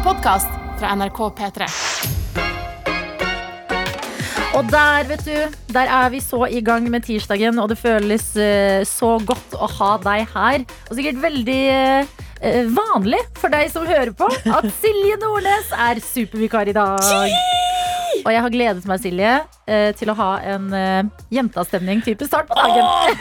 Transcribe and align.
En 0.00 0.04
podkast 0.06 0.48
fra 0.80 0.94
NRK 0.96 1.18
P3. 1.36 1.66
Og 4.56 4.70
der, 4.72 5.04
vet 5.10 5.26
du, 5.26 5.58
der 5.76 5.92
er 5.92 6.08
vi 6.14 6.22
så 6.24 6.46
i 6.48 6.62
gang 6.64 6.88
med 6.88 7.04
tirsdagen, 7.04 7.60
og 7.60 7.68
det 7.68 7.76
føles 7.76 8.24
uh, 8.40 8.80
så 8.88 9.12
godt 9.20 9.58
å 9.60 9.68
ha 9.76 9.90
deg 10.00 10.24
her. 10.32 10.64
Og 10.88 10.96
sikkert 10.96 11.20
veldig 11.20 11.60
uh, 11.76 12.64
vanlig 12.80 13.20
for 13.36 13.52
deg 13.52 13.68
som 13.76 13.84
hører 13.84 14.16
på, 14.16 14.32
at 14.48 14.72
Silje 14.80 15.20
Nordnes 15.20 15.68
er 15.90 16.00
supervikar 16.00 16.72
i 16.72 16.78
dag. 16.80 17.49
Og 18.24 18.30
jeg 18.34 18.42
har 18.44 18.52
gledet 18.52 18.86
meg, 18.88 19.00
Silje, 19.02 19.32
eh, 19.70 19.90
til 19.96 20.10
å 20.12 20.16
ha 20.18 20.30
en 20.52 20.66
uh, 20.74 21.26
jentastemning-type 21.32 22.26
start 22.28 22.48
på 22.50 22.56
dagen. 22.58 23.20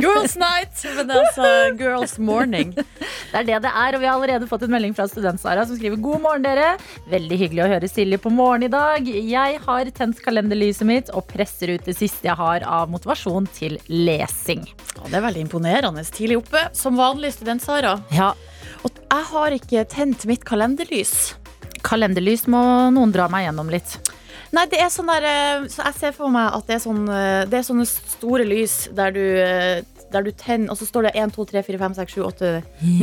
Girls 0.00 0.36
night, 0.40 0.82
men 0.96 1.10
altså 1.14 1.48
girls 1.78 2.16
morning. 2.22 2.72
Det 2.76 3.40
er 3.42 3.46
det 3.48 3.58
det 3.66 3.72
er, 3.72 3.96
og 3.96 4.02
vi 4.02 4.08
har 4.08 4.16
allerede 4.16 4.48
fått 4.50 4.64
en 4.66 4.72
melding 4.72 4.94
fra 4.96 5.08
Student-Sara 5.10 5.66
som 5.68 5.78
skriver 5.78 6.00
God 6.02 6.22
morgen, 6.24 6.46
dere. 6.46 6.74
Veldig 7.10 7.40
hyggelig 7.42 7.64
å 7.64 7.70
høre 7.74 7.90
Silje 7.90 8.20
på 8.22 8.32
morgen 8.32 8.66
i 8.68 8.72
dag. 8.72 9.08
Jeg 9.08 9.60
har 9.66 9.90
tent 9.96 10.22
kalenderlyset 10.24 10.86
mitt 10.88 11.10
og 11.14 11.26
presser 11.30 11.74
ut 11.74 11.88
det 11.88 11.96
siste 11.98 12.30
jeg 12.30 12.38
har 12.38 12.64
av 12.68 12.90
motivasjon 12.92 13.48
til 13.56 13.76
lesing. 13.90 14.64
Ja, 14.96 15.04
det 15.08 15.18
er 15.20 15.26
veldig 15.26 15.44
imponerende 15.48 16.04
tidlig 16.08 16.40
oppe. 16.40 16.68
Som 16.76 16.98
vanlig 17.00 17.34
student, 17.36 17.64
Sara. 17.64 17.98
Ja, 18.14 18.32
Og 18.86 18.94
jeg 18.96 19.26
har 19.32 19.52
ikke 19.56 19.84
tent 19.90 20.24
mitt 20.30 20.44
kalenderlys. 20.48 21.34
kalenderlys 21.84 22.46
må 22.48 22.60
noen 22.94 23.12
dra 23.12 23.26
meg 23.28 23.46
gjennom 23.48 23.70
litt. 23.72 23.98
Nei, 24.50 24.66
det 24.70 24.80
er 24.82 24.90
sånn 24.90 25.10
der 25.10 25.26
eh, 25.28 25.68
Så 25.70 25.84
jeg 25.84 25.96
ser 26.00 26.14
for 26.16 26.32
meg 26.32 26.50
at 26.56 26.66
det 26.66 26.76
er, 26.78 26.82
sånn, 26.82 27.04
eh, 27.06 27.44
det 27.50 27.60
er 27.60 27.66
sånne 27.66 27.86
store 27.86 28.46
lys 28.48 28.88
der 28.96 29.14
du, 29.14 29.22
eh, 29.22 29.82
der 30.10 30.26
du 30.26 30.30
tenner, 30.34 30.72
og 30.72 30.78
så 30.80 30.88
står 30.88 31.06
det 31.06 31.12
1, 31.22 31.30
2, 31.36 31.44
3, 31.52 31.62
4, 31.68 31.78
5, 31.84 31.94
6, 32.00 32.14
7, 32.16 32.22
8 32.26 32.48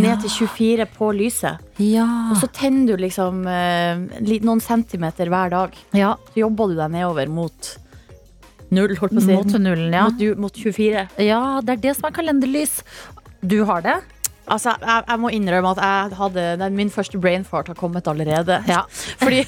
ned 0.04 0.26
til 0.26 0.34
24 0.34 0.88
på 0.98 1.12
lyset. 1.16 1.62
Ja. 1.80 2.08
Og 2.34 2.42
så 2.42 2.50
tenner 2.52 2.92
du 2.92 3.00
liksom 3.00 3.46
noen 3.48 4.64
centimeter 4.64 5.32
hver 5.32 5.54
dag. 5.56 5.78
ja. 5.96 6.16
Så 6.34 6.44
jobber 6.44 6.74
du 6.74 6.76
deg 6.82 6.92
nedover 6.98 7.32
mot 7.32 7.72
null, 8.76 8.98
holdt 9.00 9.16
på 9.16 9.22
å 9.22 9.24
si. 9.24 9.38
Mot 9.40 9.56
nullen, 9.64 9.96
ja. 9.96 10.10
Mot, 10.12 10.44
mot 10.50 10.60
24. 10.60 11.08
Ja, 11.24 11.42
det 11.64 11.78
er 11.78 11.84
det 11.88 11.96
som 11.96 12.10
er 12.10 12.18
kalenderlys. 12.20 12.82
Du 13.40 13.62
har 13.70 13.86
det? 13.86 13.96
Altså, 14.48 14.74
jeg, 14.80 15.04
jeg 15.10 15.20
må 15.20 15.32
innrømme 15.36 15.72
at 15.76 15.82
jeg 15.84 16.18
hadde, 16.20 16.46
den, 16.62 16.76
min 16.78 16.92
første 16.94 17.20
brain 17.20 17.44
fart 17.48 17.68
har 17.72 17.78
kommet 17.78 18.08
allerede. 18.08 18.62
Ja. 18.70 18.84
Fordi 19.20 19.42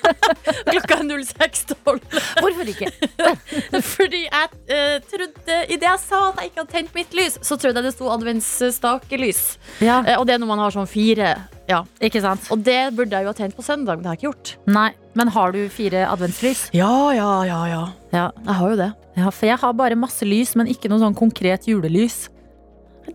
klokka 0.70 0.98
er 1.00 1.24
06.12. 1.26 2.00
Hvorfor 2.40 2.72
ikke? 2.72 2.90
Fordi 3.94 4.22
jeg 4.24 4.48
uh, 4.72 4.96
trodde 5.10 5.58
Idet 5.70 5.86
jeg 5.88 6.02
sa 6.02 6.20
at 6.30 6.40
jeg 6.40 6.50
ikke 6.50 6.62
hadde 6.62 6.72
tent 6.72 6.96
mitt 6.96 7.16
lys, 7.16 7.38
så 7.44 7.58
trodde 7.60 7.80
jeg 7.82 7.88
det 7.90 7.94
sto 7.96 8.10
adventsstakelys. 8.16 9.44
Ja, 9.84 10.00
Uh, 10.00 10.16
og 10.20 10.24
det 10.26 10.34
er 10.34 10.40
når 10.40 10.48
man 10.48 10.62
har 10.62 10.72
sånn 10.74 10.88
fire. 10.88 11.34
Ja. 11.68 11.82
ikke 12.02 12.22
sant? 12.24 12.48
Og 12.50 12.62
det 12.66 12.78
burde 12.96 13.14
jeg 13.14 13.26
jo 13.26 13.30
ha 13.30 13.36
tent 13.36 13.54
på 13.54 13.62
søndag, 13.62 13.98
men 13.98 14.02
det 14.04 14.10
har 14.10 14.16
jeg 14.16 14.22
ikke 14.22 14.30
gjort. 14.30 14.52
Nei, 14.72 14.88
men 15.18 15.30
har 15.36 15.52
du 15.54 15.60
fire 15.70 16.06
adventslys? 16.08 16.64
Ja, 16.74 16.90
ja, 17.14 17.30
ja, 17.46 17.60
ja. 17.70 17.82
Ja. 18.14 18.24
Jeg 18.46 18.56
har 18.58 18.72
jo 18.72 18.78
det. 18.80 18.90
ja, 19.20 19.30
for 19.30 19.46
jeg 19.46 19.60
har 19.62 19.76
bare 19.78 19.98
masse 19.98 20.26
lys, 20.26 20.56
men 20.58 20.70
ikke 20.72 20.90
noe 20.90 21.02
sånn 21.02 21.14
konkret 21.18 21.68
julelys. 21.70 22.24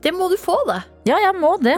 Det 0.03 0.13
må 0.15 0.29
du 0.31 0.37
få, 0.39 0.55
det. 0.69 0.81
Ja, 1.05 1.19
jeg 1.21 1.35
må 1.37 1.51
det. 1.61 1.75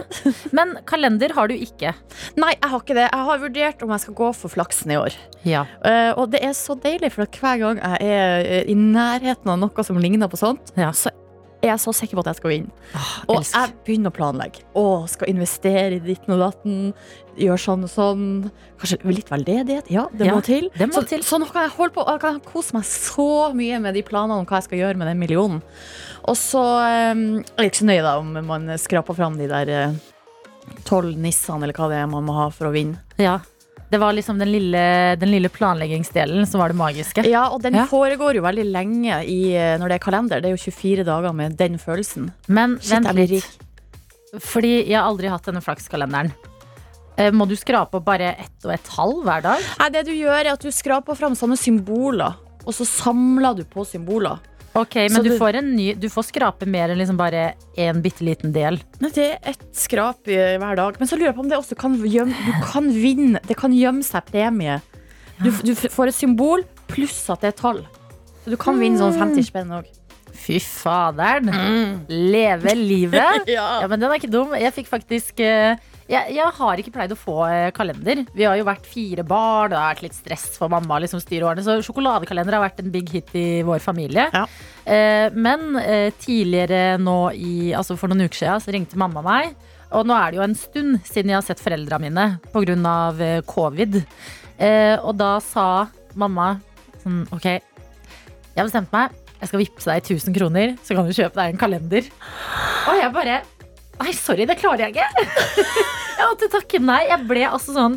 Men 0.56 0.76
kalender 0.88 1.34
har 1.36 1.50
du 1.50 1.54
ikke. 1.54 1.92
Nei, 2.40 2.54
jeg 2.54 2.70
har 2.72 2.80
ikke 2.80 2.96
det. 2.96 3.06
Jeg 3.12 3.26
har 3.28 3.42
vurdert 3.42 3.82
om 3.84 3.92
jeg 3.92 4.04
skal 4.06 4.16
gå 4.22 4.30
for 4.40 4.54
flaksen 4.54 4.94
i 4.94 4.98
år. 5.00 5.16
Ja. 5.44 5.66
Uh, 5.84 6.12
og 6.22 6.30
det 6.32 6.40
er 6.48 6.54
så 6.56 6.76
deilig, 6.80 7.12
for 7.12 7.26
at 7.26 7.36
hver 7.42 7.60
gang 7.60 7.82
jeg 7.82 8.08
er 8.08 8.68
i 8.68 8.76
nærheten 8.78 9.52
av 9.52 9.60
noe 9.60 9.84
som 9.84 10.00
ligner 10.00 10.30
på 10.32 10.40
sånt, 10.40 10.72
Ja. 10.80 10.90
så 10.96 11.12
er 11.58 11.72
jeg 11.72 11.82
så 11.82 11.92
sikker 11.92 12.14
på 12.14 12.22
at 12.22 12.28
jeg 12.30 12.38
skal 12.38 12.52
vinne. 12.54 12.70
Og 13.26 13.40
elsk. 13.40 13.54
jeg 13.56 13.72
begynner 13.84 14.12
å 14.12 14.16
planlegge. 14.16 14.62
Å, 14.78 14.84
skal 15.10 15.32
investere 15.32 15.96
i 15.98 16.02
ditten 16.04 16.36
og 16.36 16.44
datten. 16.44 16.76
Gjøre 17.38 17.60
sånn 17.62 17.84
og 17.86 17.90
sånn. 17.92 18.22
Kanskje 18.80 18.98
litt 19.14 19.28
veldedighet. 19.30 19.90
Ja, 19.94 20.06
det 20.12 20.26
Ja, 20.26 20.34
må 20.34 20.42
til. 20.44 20.68
det 20.76 20.88
må 20.90 20.94
så, 20.98 21.04
til. 21.08 21.20
så 21.22 21.38
nå 21.38 21.46
kan 21.52 21.62
jeg 21.68 21.70
holde 21.76 21.94
på 21.94 22.04
Jeg 22.08 22.20
kan 22.20 22.40
kose 22.40 22.74
meg 22.74 22.84
så 22.84 23.28
mye 23.54 23.80
med 23.80 23.94
de 23.94 24.02
planene 24.02 24.38
om 24.40 24.46
hva 24.46 24.58
jeg 24.58 24.68
skal 24.68 24.78
gjøre 24.82 24.96
med 24.98 25.06
den 25.12 25.18
millionen. 25.18 25.62
Og 26.28 26.36
så 26.36 26.62
um, 27.12 27.22
er 27.56 27.62
jeg 27.64 27.70
ikke 27.72 27.82
så 27.84 27.88
nøye 27.90 28.02
da 28.04 28.16
om 28.18 28.32
man 28.46 28.66
skraper 28.78 29.14
fram 29.16 29.38
de 29.38 29.46
der 29.48 29.94
tolv 30.84 31.14
nissene, 31.16 31.62
eller 31.64 31.72
hva 31.78 31.88
det 31.88 32.00
er 32.02 32.10
man 32.10 32.26
må 32.26 32.34
ha 32.36 32.48
for 32.52 32.68
å 32.68 32.74
vinne. 32.74 32.98
Ja. 33.18 33.38
Det 33.88 33.96
var 34.02 34.12
liksom 34.12 34.36
den 34.38 34.50
lille, 34.52 35.16
den 35.16 35.30
lille 35.32 35.48
planleggingsdelen 35.48 36.44
som 36.46 36.60
var 36.60 36.68
det 36.74 36.76
magiske. 36.76 37.22
Ja, 37.24 37.46
og 37.54 37.62
den 37.62 37.74
Ja. 37.74 37.86
foregår 37.88 38.34
jo 38.36 38.42
veldig 38.44 38.66
lenge 38.70 39.22
i, 39.24 39.54
eh, 39.56 39.78
når 39.78 39.88
det 39.88 39.94
er 39.96 40.04
kalender. 40.04 40.42
Det 40.42 40.50
er 40.50 40.56
jo 40.56 40.70
24 40.70 41.04
dager 41.08 41.32
med 41.32 41.56
den 41.56 41.78
følelsen. 41.78 42.30
Men 42.48 42.76
Shit, 42.80 43.02
vent 43.02 43.14
litt. 43.16 43.48
Fordi 44.44 44.84
jeg 44.86 44.92
har 45.00 45.08
aldri 45.08 45.28
hatt 45.32 45.44
denne 45.48 45.62
flakskalenderen. 45.64 46.34
Eh, 47.18 47.32
Må 47.34 47.46
du 47.50 47.56
skrape 47.58 47.98
opp 47.98 48.04
bare 48.06 48.32
ett 48.38 48.64
og 48.68 48.72
et 48.76 48.90
halv 48.94 49.24
hver 49.26 49.42
dag? 49.42 49.64
Nei, 49.80 49.88
det 49.96 50.04
du 50.06 50.12
gjør 50.14 50.38
er 50.44 50.52
at 50.54 50.62
du 50.62 50.70
skraper 50.74 51.18
fram 51.18 51.34
sånne 51.38 51.56
symboler, 51.58 52.36
og 52.64 52.74
så 52.76 52.86
samler 52.86 53.56
du 53.58 53.64
på 53.68 53.82
symboler. 53.88 54.38
Ok, 54.78 54.94
men 55.10 55.24
du, 55.24 55.30
du- 55.32 55.38
får 55.40 55.56
en 55.58 55.70
ny, 55.74 55.86
du 55.98 56.06
får 56.12 56.28
skrape 56.28 56.66
mer 56.70 56.92
enn 56.92 57.00
liksom 57.00 57.16
bare 57.18 57.54
en 57.80 57.98
bitte 58.04 58.22
liten 58.22 58.52
del. 58.54 58.76
Nei, 59.02 59.10
det 59.16 59.24
er 59.32 59.50
ett 59.50 59.64
skrap 59.74 60.28
i 60.30 60.36
hver 60.60 60.76
dag. 60.78 60.98
Men 61.00 61.08
så 61.10 61.16
lurer 61.18 61.32
jeg 61.32 61.38
på 61.38 61.42
om 61.42 61.48
det 61.50 61.58
også 61.58 61.74
kan 61.80 61.96
gjemme 62.04 62.36
Du 62.46 62.52
kan 62.68 62.86
vinne. 62.94 63.40
Det 63.48 63.56
kan 63.58 63.74
gjemme 63.74 64.04
seg 64.06 64.28
premie. 64.30 64.76
Du, 65.42 65.48
du 65.64 65.72
får 65.74 66.12
et 66.12 66.18
symbol 66.18 66.62
pluss 66.90 67.18
at 67.32 67.42
det 67.42 67.50
er 67.54 67.58
tall. 67.58 67.80
Så 68.44 68.52
du 68.54 68.58
kan 68.60 68.78
vinne 68.78 69.00
sånn 69.00 69.16
50 69.18 69.48
spenn 69.48 69.72
òg. 69.80 69.88
Fy 70.38 70.60
faderen! 70.62 71.48
Leve 72.06 72.74
livet! 72.78 73.48
Ja. 73.56 73.80
Ja, 73.82 73.88
men 73.90 73.98
den 73.98 74.12
er 74.12 74.20
ikke 74.20 74.30
dum. 74.30 74.52
Jeg 74.54 74.76
fikk 74.76 74.92
faktisk 74.92 75.40
eh, 75.42 75.74
jeg, 76.08 76.32
jeg 76.38 76.52
har 76.56 76.80
ikke 76.80 76.92
pleid 76.94 77.12
å 77.12 77.18
få 77.18 77.36
eh, 77.44 77.70
kalender. 77.76 78.22
Vi 78.32 78.46
har 78.48 78.56
jo 78.56 78.64
vært 78.64 78.86
fire 78.88 79.24
barn, 79.28 79.72
det 79.72 79.76
har 79.76 79.92
vært 79.92 80.06
litt 80.06 80.16
stress 80.16 80.46
for 80.56 80.72
mamma. 80.72 81.00
liksom 81.04 81.20
styreårene 81.20 81.64
Så 81.64 81.78
sjokoladekalender 81.84 82.56
har 82.56 82.64
vært 82.64 82.80
en 82.80 82.92
big 82.94 83.12
hit 83.12 83.34
i 83.36 83.60
vår 83.66 83.82
familie. 83.84 84.28
Ja. 84.32 84.46
Eh, 84.88 85.28
men 85.36 85.76
eh, 85.82 86.08
tidligere 86.16 86.96
nå 87.02 87.18
i 87.36 87.74
Altså 87.76 87.98
for 88.00 88.08
noen 88.08 88.24
uker 88.24 88.40
siden 88.40 88.64
så 88.64 88.72
ringte 88.72 89.00
mamma 89.00 89.24
meg. 89.26 89.52
Og 89.92 90.08
nå 90.08 90.16
er 90.16 90.32
det 90.32 90.40
jo 90.40 90.46
en 90.46 90.56
stund 90.56 90.98
siden 91.08 91.32
jeg 91.32 91.38
har 91.38 91.44
sett 91.46 91.62
foreldra 91.62 92.00
mine 92.00 92.26
pga. 92.54 92.96
Eh, 93.28 93.40
covid. 93.48 94.00
Eh, 94.56 94.96
og 94.96 95.12
da 95.20 95.36
sa 95.44 95.68
mamma 96.18 96.54
sånn 97.02 97.26
OK, 97.36 97.46
jeg 97.52 98.56
har 98.56 98.66
bestemt 98.66 98.92
meg. 98.96 99.12
Jeg 99.38 99.52
skal 99.52 99.60
vippse 99.62 99.92
deg 99.92 100.02
1000 100.02 100.34
kroner, 100.34 100.74
så 100.82 100.96
kan 100.96 101.06
du 101.06 101.14
kjøpe 101.14 101.38
deg 101.38 101.52
en 101.52 101.60
kalender. 101.60 102.08
Og 102.88 102.96
jeg 102.98 103.12
bare 103.14 103.36
Nei, 103.98 104.12
sorry, 104.14 104.46
det 104.46 104.58
klarer 104.60 104.86
jeg 104.86 104.94
ikke. 104.96 105.26
jeg 106.18 106.28
måtte 106.30 106.48
takke 106.52 106.80
nei. 106.82 107.00
Jeg 107.10 107.26
ble 107.28 107.44
altså 107.48 107.74
sånn 107.76 107.96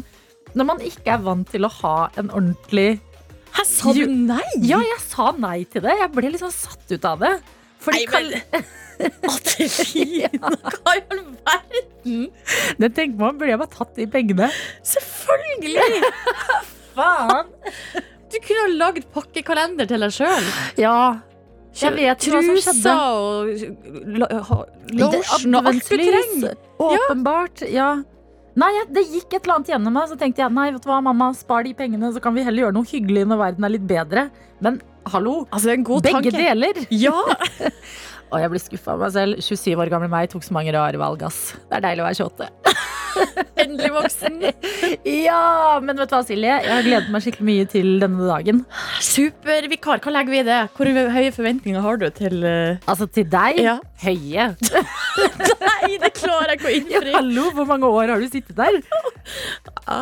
Når 0.58 0.68
man 0.68 0.82
ikke 0.84 1.14
er 1.14 1.24
vant 1.24 1.48
til 1.54 1.68
å 1.68 1.72
ha 1.82 1.96
en 2.20 2.32
ordentlig 2.34 3.00
Hæ, 3.52 3.66
sa 3.68 3.92
du 3.94 4.06
nei? 4.08 4.44
Ja, 4.64 4.78
jeg 4.80 5.02
sa 5.04 5.32
nei 5.36 5.66
til 5.68 5.84
det. 5.84 5.98
Jeg 6.00 6.12
ble 6.16 6.32
sånn 6.40 6.54
satt 6.56 6.94
ut 6.96 7.08
av 7.10 7.20
det. 7.20 7.34
Fordi 7.84 8.06
Nei, 8.08 8.22
men- 8.22 8.70
Adelina, 9.32 10.50
hva 10.86 10.94
i 10.94 11.02
all 11.10 11.22
verden? 11.42 12.20
det 12.78 12.90
tenker 12.94 13.18
man 13.18 13.40
burde 13.40 13.50
jeg 13.56 13.60
bare 13.64 13.74
tatt 13.74 13.96
de 13.98 14.06
pengene. 14.14 14.50
Selvfølgelig! 14.86 16.12
Faen! 16.94 17.50
Du 18.32 18.38
kunne 18.46 18.62
ha 18.62 18.70
lagd 18.78 19.08
pakkekalender 19.16 19.90
til 19.90 20.06
deg 20.06 20.14
sjøl. 20.16 20.48
Ja. 20.80 20.94
Jeg 21.80 21.94
vet 21.96 22.26
hva 22.28 22.42
som 22.44 22.56
skjedde. 22.60 22.82
Trusa 22.84 22.96
og 23.16 23.48
lo- 24.06 24.66
lotion 25.00 25.56
og 25.56 25.70
alt 25.72 25.88
du 25.88 25.98
trenger. 25.98 26.56
Åpenbart. 26.80 27.64
Ja. 27.72 27.92
Nei, 28.60 28.72
det 28.92 29.06
gikk 29.08 29.34
et 29.38 29.46
eller 29.46 29.56
annet 29.62 29.70
gjennom 29.72 29.94
meg. 29.96 30.10
Så 30.12 30.18
tenkte 30.20 30.44
jeg 30.44 30.52
nei, 30.52 30.72
vet 30.76 30.84
du 30.84 30.90
hva, 30.92 30.98
mamma, 31.02 31.30
spar 31.34 31.64
de 31.64 31.72
pengene, 31.74 32.12
så 32.12 32.20
kan 32.22 32.36
vi 32.36 32.44
heller 32.44 32.66
gjøre 32.68 32.76
noe 32.76 32.84
hyggelig 32.90 33.24
når 33.32 33.40
verden 33.40 33.64
er 33.64 33.70
litt 33.78 33.88
bedre. 33.88 34.26
Men 34.60 34.82
hallo, 35.08 35.46
Altså, 35.52 35.66
det 35.70 35.72
er 35.72 35.80
en 35.80 35.84
god 35.88 36.04
begge 36.04 36.32
tanke. 36.32 36.38
deler. 36.38 36.82
Ja, 36.92 37.16
Og 38.32 38.40
jeg 38.40 38.52
blir 38.54 38.64
skuffa 38.64 38.94
av 38.96 39.02
meg 39.04 39.12
selv. 39.16 39.42
27 39.44 39.76
år 39.76 39.92
gamle 39.92 40.08
meg 40.12 40.30
tok 40.32 40.46
så 40.46 40.56
mange 40.56 40.72
rare 40.76 41.00
valg, 41.02 41.24
ass. 41.28 41.52
Det 41.68 41.80
er 41.80 41.86
deilig 41.90 42.04
å 42.04 42.08
være 42.08 42.28
28. 42.30 42.50
endelig 43.66 43.92
voksen. 43.98 44.42
Ja, 45.22 45.80
men 45.84 45.98
vet 46.00 46.10
du 46.10 46.16
hva, 46.16 46.22
Silje? 46.26 46.56
Jeg 46.64 46.72
har 46.72 46.84
gledet 46.86 47.12
meg 47.14 47.24
skikkelig 47.24 47.46
mye 47.48 47.68
til 47.70 47.90
denne 48.02 48.26
dagen. 48.28 48.64
Supervikar, 49.04 50.02
hva 50.04 50.14
legger 50.16 50.34
vi 50.34 50.40
i 50.42 50.46
det? 50.48 50.60
Hvor 50.76 50.90
høye 51.16 51.32
forventninger 51.36 51.84
har 51.86 52.00
du 52.02 52.08
til 52.16 52.42
uh... 52.44 52.80
Altså 52.92 53.08
til 53.14 53.28
deg, 53.32 53.62
Ja. 53.62 53.78
høye. 54.04 54.50
Nei, 55.82 55.98
det 56.02 56.12
klarer 56.18 56.54
jeg 56.54 56.60
ikke 56.60 56.68
å 56.70 56.72
Ja, 56.72 56.82
innfri. 57.02 57.14
hallo, 57.16 57.46
hvor 57.58 57.68
mange 57.70 57.90
år 57.90 58.12
har 58.14 58.20
du 58.22 58.28
sittet 58.30 58.56
der? 58.58 58.78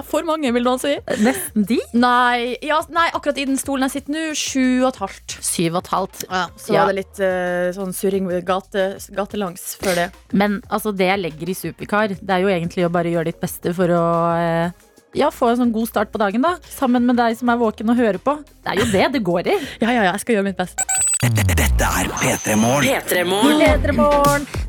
For 0.10 0.26
mange, 0.28 0.52
vil 0.54 0.64
noen 0.66 0.80
si. 0.82 0.92
Nesten 1.24 1.66
de? 1.70 1.80
Nei, 1.98 2.58
ja, 2.66 2.80
nei, 2.94 3.08
akkurat 3.16 3.40
i 3.42 3.46
den 3.50 3.58
stolen 3.60 3.88
jeg 3.88 3.96
sitter 3.98 4.16
nå, 4.16 4.24
sju 4.38 4.84
og 4.84 4.90
et 4.92 5.00
halvt. 5.02 5.38
Syv 5.46 5.78
og 5.80 5.84
et 5.86 5.92
halvt. 5.94 6.26
Ja, 6.30 6.44
Så 6.60 6.74
Ja. 6.76 6.84
var 6.86 6.94
det 6.94 7.00
litt 7.06 7.20
uh, 7.24 7.72
sånn 7.76 7.94
surring 7.96 8.28
gate, 8.46 8.86
gatelangs 9.16 9.76
før 9.82 9.96
det. 10.04 10.08
Men 10.34 10.62
altså, 10.70 10.92
det 10.96 11.08
jeg 11.10 11.24
legger 11.24 11.50
i 11.50 11.58
superkar, 11.58 12.08
det 12.20 12.30
er 12.36 12.44
jo 12.46 12.52
egentlig 12.54 12.86
å 12.86 12.92
bare 12.94 13.12
gjøre 13.12 13.32
ditt 13.32 13.42
beste 13.42 13.74
for 13.76 13.88
å 13.96 14.04
uh, 14.36 14.72
ja, 15.18 15.32
få 15.34 15.50
en 15.50 15.58
sånn 15.64 15.72
god 15.74 15.88
start 15.90 16.12
på 16.14 16.20
dagen, 16.22 16.44
da. 16.46 16.58
Sammen 16.70 17.06
med 17.08 17.18
deg 17.18 17.38
som 17.40 17.50
er 17.50 17.58
våken 17.58 17.90
og 17.90 17.98
hører 17.98 18.20
på. 18.22 18.36
Det 18.62 18.76
er 18.76 18.84
jo 18.84 18.90
det 18.94 19.08
det 19.18 19.24
går 19.26 19.48
i. 19.50 19.56
Ja, 19.82 19.90
ja, 19.90 20.04
ja, 20.04 20.12
jeg 20.14 20.22
skal 20.22 20.36
gjøre 20.38 20.50
mitt 20.52 20.60
beste. 20.60 20.86
Dette 21.20 21.84
er 21.84 22.08
P3 22.16 22.54
Morgen. 22.56 22.86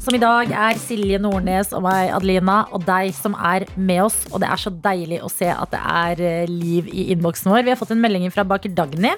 Som 0.02 0.17
i 0.17 0.19
dag 0.19 0.50
er 0.50 0.79
Silje 0.82 1.20
Nordnes 1.23 1.69
og 1.76 1.85
meg, 1.85 2.08
Adelina, 2.11 2.56
og 2.75 2.82
deg 2.88 3.12
som 3.14 3.37
er 3.38 3.69
med 3.76 4.00
oss. 4.08 4.17
Og 4.32 4.43
det 4.43 4.49
er 4.50 4.58
så 4.58 4.73
deilig 4.82 5.20
å 5.23 5.31
se 5.31 5.47
at 5.47 5.70
det 5.70 5.79
er 5.79 6.23
eh, 6.26 6.50
liv 6.50 6.88
i 6.91 7.05
innboksen 7.14 7.52
vår. 7.52 7.62
Vi 7.69 7.70
har 7.70 7.79
fått 7.79 7.94
en 7.94 8.02
melding 8.02 8.26
fra 8.35 8.43
baker 8.43 8.75
Dagny, 8.75 9.12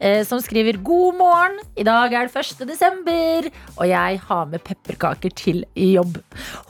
eh, 0.00 0.24
som 0.26 0.42
skriver 0.42 0.80
God 0.82 1.20
morgen. 1.20 1.62
I 1.78 1.86
dag 1.86 2.18
er 2.18 2.26
det 2.26 2.42
1. 2.42 2.66
desember, 2.66 3.46
og 3.76 3.86
jeg 3.86 4.20
har 4.26 4.50
med 4.50 4.66
pepperkaker 4.66 5.30
til 5.38 5.62
jobb. 5.78 6.18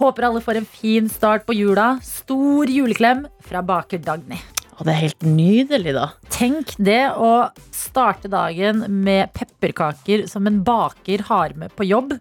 Håper 0.02 0.28
alle 0.28 0.44
får 0.44 0.60
en 0.60 0.68
fin 0.68 1.08
start 1.08 1.48
på 1.48 1.56
jula. 1.56 1.94
Stor 2.04 2.68
juleklem 2.68 3.24
fra 3.48 3.64
baker 3.64 4.04
Dagny. 4.04 4.42
Og 4.80 4.86
det 4.88 4.94
er 4.94 5.02
helt 5.02 5.24
nydelig, 5.28 5.92
da. 5.92 6.06
Tenk 6.32 6.72
det 6.80 7.12
å 7.12 7.50
starte 7.76 8.30
dagen 8.32 8.86
med 9.04 9.28
pepperkaker 9.36 10.24
som 10.30 10.48
en 10.48 10.62
baker 10.64 11.26
har 11.28 11.52
med 11.60 11.74
på 11.76 11.84
jobb. 11.84 12.14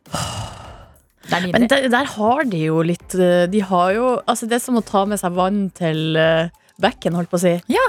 Men 1.29 1.69
der, 1.71 1.87
der 1.93 2.09
har 2.17 2.43
de 2.49 2.59
jo 2.65 2.79
litt 2.81 3.13
eh, 3.13 3.43
De 3.51 3.59
har 3.61 3.91
jo 3.93 4.05
Altså, 4.23 4.47
det 4.49 4.55
er 4.57 4.63
som 4.63 4.79
å 4.79 4.81
ta 4.81 5.03
med 5.05 5.19
seg 5.21 5.35
vann 5.37 5.67
til 5.77 6.17
eh, 6.17 6.49
bekken, 6.81 7.13
holdt 7.13 7.29
på 7.29 7.37
å 7.37 7.43
si. 7.43 7.51
Ja. 7.69 7.83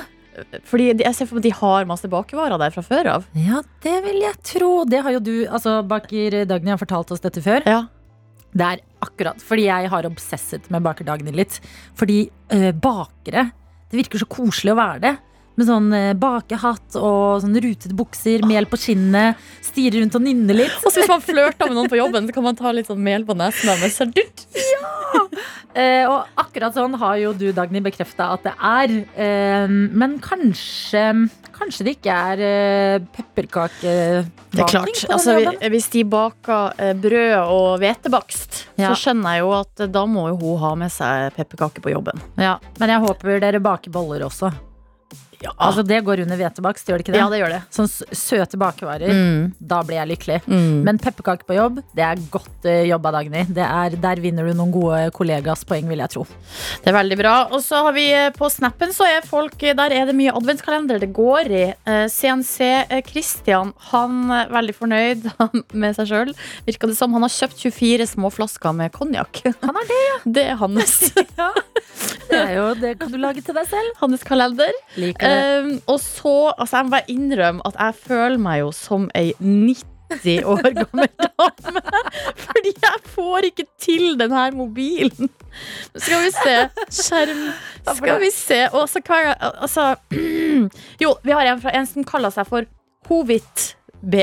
Fordi 0.68 0.90
jeg 0.92 1.14
ser 1.16 1.28
for 1.28 1.38
meg 1.38 1.44
at 1.44 1.48
de 1.48 1.54
har 1.60 1.88
masse 1.88 2.10
bakevarer 2.10 2.60
der 2.60 2.74
fra 2.74 2.84
før 2.84 3.08
av. 3.14 3.24
Ja, 3.38 3.62
det 3.84 3.96
vil 4.06 4.20
jeg 4.22 4.36
tro. 4.46 4.70
Det 4.88 5.00
har 5.04 5.16
jo 5.16 5.22
du, 5.24 5.34
altså 5.48 5.80
Baker 5.86 6.42
Dagny 6.48 6.74
har 6.74 6.80
fortalt 6.80 7.10
oss 7.14 7.22
dette 7.24 7.42
før. 7.44 7.64
Ja. 7.68 7.80
Det 8.50 8.66
er 8.66 8.82
akkurat 9.04 9.42
fordi 9.46 9.68
jeg 9.68 9.90
har 9.92 10.08
obsesset 10.08 10.66
med 10.74 10.84
Baker 10.86 11.06
Dagny 11.06 11.34
litt. 11.34 11.60
Fordi 11.98 12.24
øh, 12.56 12.70
bakere, 12.82 13.50
det 13.90 14.00
virker 14.04 14.22
så 14.22 14.28
koselig 14.30 14.74
å 14.74 14.78
være 14.78 15.02
det. 15.04 15.16
Med 15.58 15.66
sånn 15.68 15.90
øh, 15.92 16.12
bakehatt 16.16 16.96
og 16.96 17.42
sånn 17.42 17.58
rutete 17.60 17.96
bukser, 17.96 18.46
mel 18.48 18.68
på 18.70 18.78
skinnet, 18.80 19.40
stirre 19.66 20.00
rundt 20.00 20.16
og 20.16 20.24
nynne 20.24 20.56
litt. 20.56 20.78
Og 20.80 20.88
så 20.88 21.02
hvis 21.02 21.10
man 21.10 21.24
flørter 21.24 21.68
med 21.68 21.76
noen 21.76 21.90
på 21.90 21.98
jobben, 21.98 22.28
så 22.28 22.36
kan 22.36 22.46
man 22.46 22.58
ta 22.58 22.72
litt 22.72 22.88
sånn 22.88 23.02
mel 23.04 23.26
på 23.28 23.36
nesen 23.38 24.14
dyrt. 24.16 24.46
Eh, 25.70 26.02
og 26.02 26.26
akkurat 26.40 26.74
sånn 26.74 26.96
har 26.98 27.18
jo 27.20 27.30
du, 27.38 27.44
Dagny, 27.54 27.78
bekrefta 27.84 28.32
at 28.34 28.42
det 28.42 28.54
er. 28.58 28.94
Eh, 29.14 29.70
men 29.70 30.16
kanskje 30.22 31.04
Kanskje 31.60 31.84
det 31.86 31.92
ikke 31.98 32.14
er 32.16 32.40
eh, 32.46 33.02
pepperkakebaking 33.16 34.86
er. 34.88 35.12
Altså, 35.12 35.34
hvis 35.72 35.88
de 35.92 36.04
baker 36.08 36.72
eh, 36.80 36.94
brød 36.96 37.34
og 37.42 37.68
hvetebakst, 37.82 38.64
Ja. 38.80 38.90
så 38.94 38.96
skjønner 39.02 39.36
jeg 39.36 39.44
jo 39.44 39.52
at 39.58 39.84
eh, 39.84 39.90
da 39.92 40.06
må 40.08 40.28
jo 40.32 40.38
hun 40.40 40.58
ha 40.62 40.72
med 40.80 40.92
seg 40.94 41.34
pepperkaker 41.36 41.84
på 41.84 41.92
jobben. 41.92 42.20
Ja, 42.40 42.56
men 42.80 42.88
jeg 42.94 43.04
håper 43.04 43.40
dere 43.44 43.60
baker 43.60 43.92
boller 43.94 44.24
også. 44.26 44.50
Ja, 45.40 45.54
Altså 45.56 45.82
Det 45.86 46.00
går 46.04 46.20
under 46.26 46.36
hvetebakst, 46.36 46.88
gjør 46.88 47.00
det 47.00 47.06
ikke 47.06 47.14
det? 47.14 47.20
ja 47.22 47.28
det 47.32 47.38
gjør 47.40 47.54
det. 47.54 47.60
Sånn 47.72 47.88
søte 47.88 48.58
bakevarer. 48.60 49.08
Mm. 49.08 49.44
Da 49.72 49.80
blir 49.86 49.96
jeg 50.00 50.10
lykkelig. 50.12 50.38
Mm. 50.46 50.82
Men 50.84 51.00
pepperkaker 51.00 51.48
på 51.48 51.56
jobb, 51.56 51.80
det 51.96 52.04
er 52.04 52.20
godt 52.32 52.68
uh, 52.68 52.82
jobba, 52.88 53.12
Dagny. 53.16 53.46
Det 53.48 53.64
er, 53.64 53.96
der 54.02 54.20
vinner 54.20 54.46
du 54.48 54.52
noen 54.58 54.74
gode 54.74 55.00
kollegas 55.16 55.64
poeng, 55.68 55.88
vil 55.88 56.02
jeg 56.04 56.12
tro. 56.12 56.26
Det 56.84 56.92
er 56.92 56.96
veldig 56.98 57.18
bra. 57.20 57.34
Og 57.54 57.64
så 57.64 57.80
har 57.86 57.96
vi 57.96 58.06
eh, 58.12 58.28
på 58.36 58.50
snappen 58.52 58.92
så 58.94 59.06
er 59.08 59.26
folk 59.26 59.56
Der 59.60 59.92
er 59.94 60.08
det 60.08 60.14
mye 60.18 60.32
adventskalender 60.36 61.00
det 61.02 61.10
går 61.16 61.50
i. 61.50 61.64
Eh, 61.88 62.04
CNC 62.12 62.68
eh, 62.90 63.00
Christian, 63.06 63.72
han 63.90 64.30
er 64.34 64.52
veldig 64.52 64.76
fornøyd 64.76 65.28
med 65.80 65.96
seg 65.96 66.10
sjøl. 66.10 66.34
Virka 66.68 66.90
det 66.90 66.98
som. 66.98 67.16
Han 67.16 67.26
har 67.26 67.32
kjøpt 67.32 67.64
24 67.64 68.10
små 68.14 68.32
flasker 68.34 68.76
med 68.76 68.92
konjakk. 68.96 69.42
Han 69.64 69.76
har 69.76 69.90
det, 69.90 70.00
ja. 70.10 70.18
Det 70.40 70.46
er 70.52 70.60
hans, 70.60 70.96
Det, 72.30 72.40
jo, 72.54 72.64
det 72.80 72.94
kan 73.00 73.12
du 73.12 73.18
lage 73.20 73.42
til 73.46 73.56
deg 73.56 73.66
selv. 73.70 73.92
hans 74.00 74.22
kalender. 74.26 74.72
Um, 74.96 75.70
og 75.90 76.00
så, 76.00 76.34
altså 76.56 76.76
jeg 76.80 76.86
må 76.88 76.94
bare 76.96 77.10
innrømme 77.12 77.64
at 77.66 77.78
jeg 77.78 77.94
føler 78.06 78.38
meg 78.42 78.60
jo 78.62 78.70
som 78.76 79.08
ei 79.18 79.32
90 79.40 80.44
år 80.50 80.62
gammel 80.74 81.10
dame. 81.20 81.82
Fordi 82.46 82.72
jeg 82.82 83.02
får 83.14 83.48
ikke 83.50 83.66
til 83.78 84.16
den 84.20 84.32
her 84.34 84.54
mobilen. 84.58 85.30
Skal 85.96 86.24
vi 86.24 86.30
se. 86.34 86.56
Skjerm. 87.02 87.44
Skal 87.96 88.20
vi 88.22 88.30
se. 88.34 88.60
Og 88.72 88.88
så 88.90 89.02
hver 89.06 89.28
gang 89.30 89.36
Altså 89.62 89.94
Jo, 91.04 91.14
vi 91.22 91.34
har 91.34 91.46
en 91.50 91.62
fra 91.62 91.74
en 91.78 91.86
som 91.86 92.06
kaller 92.06 92.34
seg 92.34 92.46
for 92.50 92.66
Hovit 93.10 93.76
B. 94.02 94.22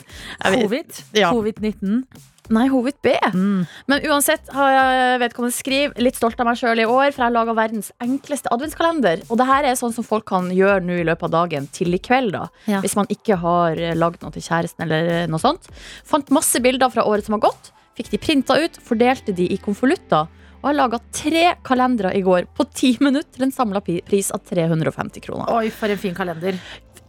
Hovit? 0.54 1.04
ja. 1.14 1.30
Covid-19. 1.34 2.04
Nei, 2.54 2.66
Hovit 2.72 3.00
B. 3.04 3.12
Mm. 3.34 3.66
Men 3.90 4.06
uansett 4.08 4.48
har 4.54 4.72
jeg 4.72 5.20
vedkommende 5.24 5.56
skriv 5.56 5.96
litt 6.00 6.18
stolt 6.18 6.40
av 6.40 6.48
meg 6.48 6.60
sjøl 6.60 6.80
i 6.82 6.86
år, 6.88 7.10
for 7.12 7.22
jeg 7.22 7.26
har 7.26 7.34
laga 7.34 7.56
verdens 7.58 7.90
enkleste 8.04 8.52
adventskalender. 8.54 9.24
Og 9.28 9.40
det 9.40 9.48
her 9.48 9.68
er 9.68 9.78
sånn 9.80 9.94
som 9.96 10.06
folk 10.06 10.28
kan 10.30 10.50
gjøre 10.54 10.80
nå 10.86 11.00
i 11.02 11.06
løpet 11.08 11.28
av 11.28 11.34
dagen 11.36 11.68
til 11.74 11.96
i 11.96 12.00
kveld, 12.02 12.32
da. 12.36 12.46
Ja. 12.70 12.82
Hvis 12.84 12.96
man 12.98 13.10
ikke 13.12 13.38
har 13.42 13.80
lagd 13.98 14.24
noe 14.24 14.34
til 14.34 14.44
kjæresten 14.44 14.86
eller 14.86 15.28
noe 15.30 15.42
sånt. 15.42 15.68
Fant 16.08 16.32
masse 16.34 16.60
bilder 16.64 16.92
fra 16.92 17.06
året 17.08 17.28
som 17.28 17.36
har 17.36 17.44
gått. 17.50 17.72
Fikk 17.98 18.12
de 18.14 18.20
printa 18.22 18.58
ut, 18.60 18.76
fordelte 18.84 19.34
de 19.34 19.48
i 19.52 19.60
konvolutter. 19.60 20.28
Og 20.58 20.66
har 20.66 20.74
laga 20.74 20.98
tre 21.14 21.44
kalendere 21.66 22.10
i 22.18 22.22
går 22.26 22.48
på 22.56 22.66
ti 22.74 22.96
minutter 23.02 23.30
til 23.36 23.46
en 23.46 23.54
samla 23.54 23.82
pris 23.84 24.32
av 24.34 24.42
350 24.48 25.22
kroner. 25.22 25.52
Oi, 25.54 25.68
for 25.70 25.90
en 25.94 26.00
fin 26.00 26.16
kalender. 26.16 26.58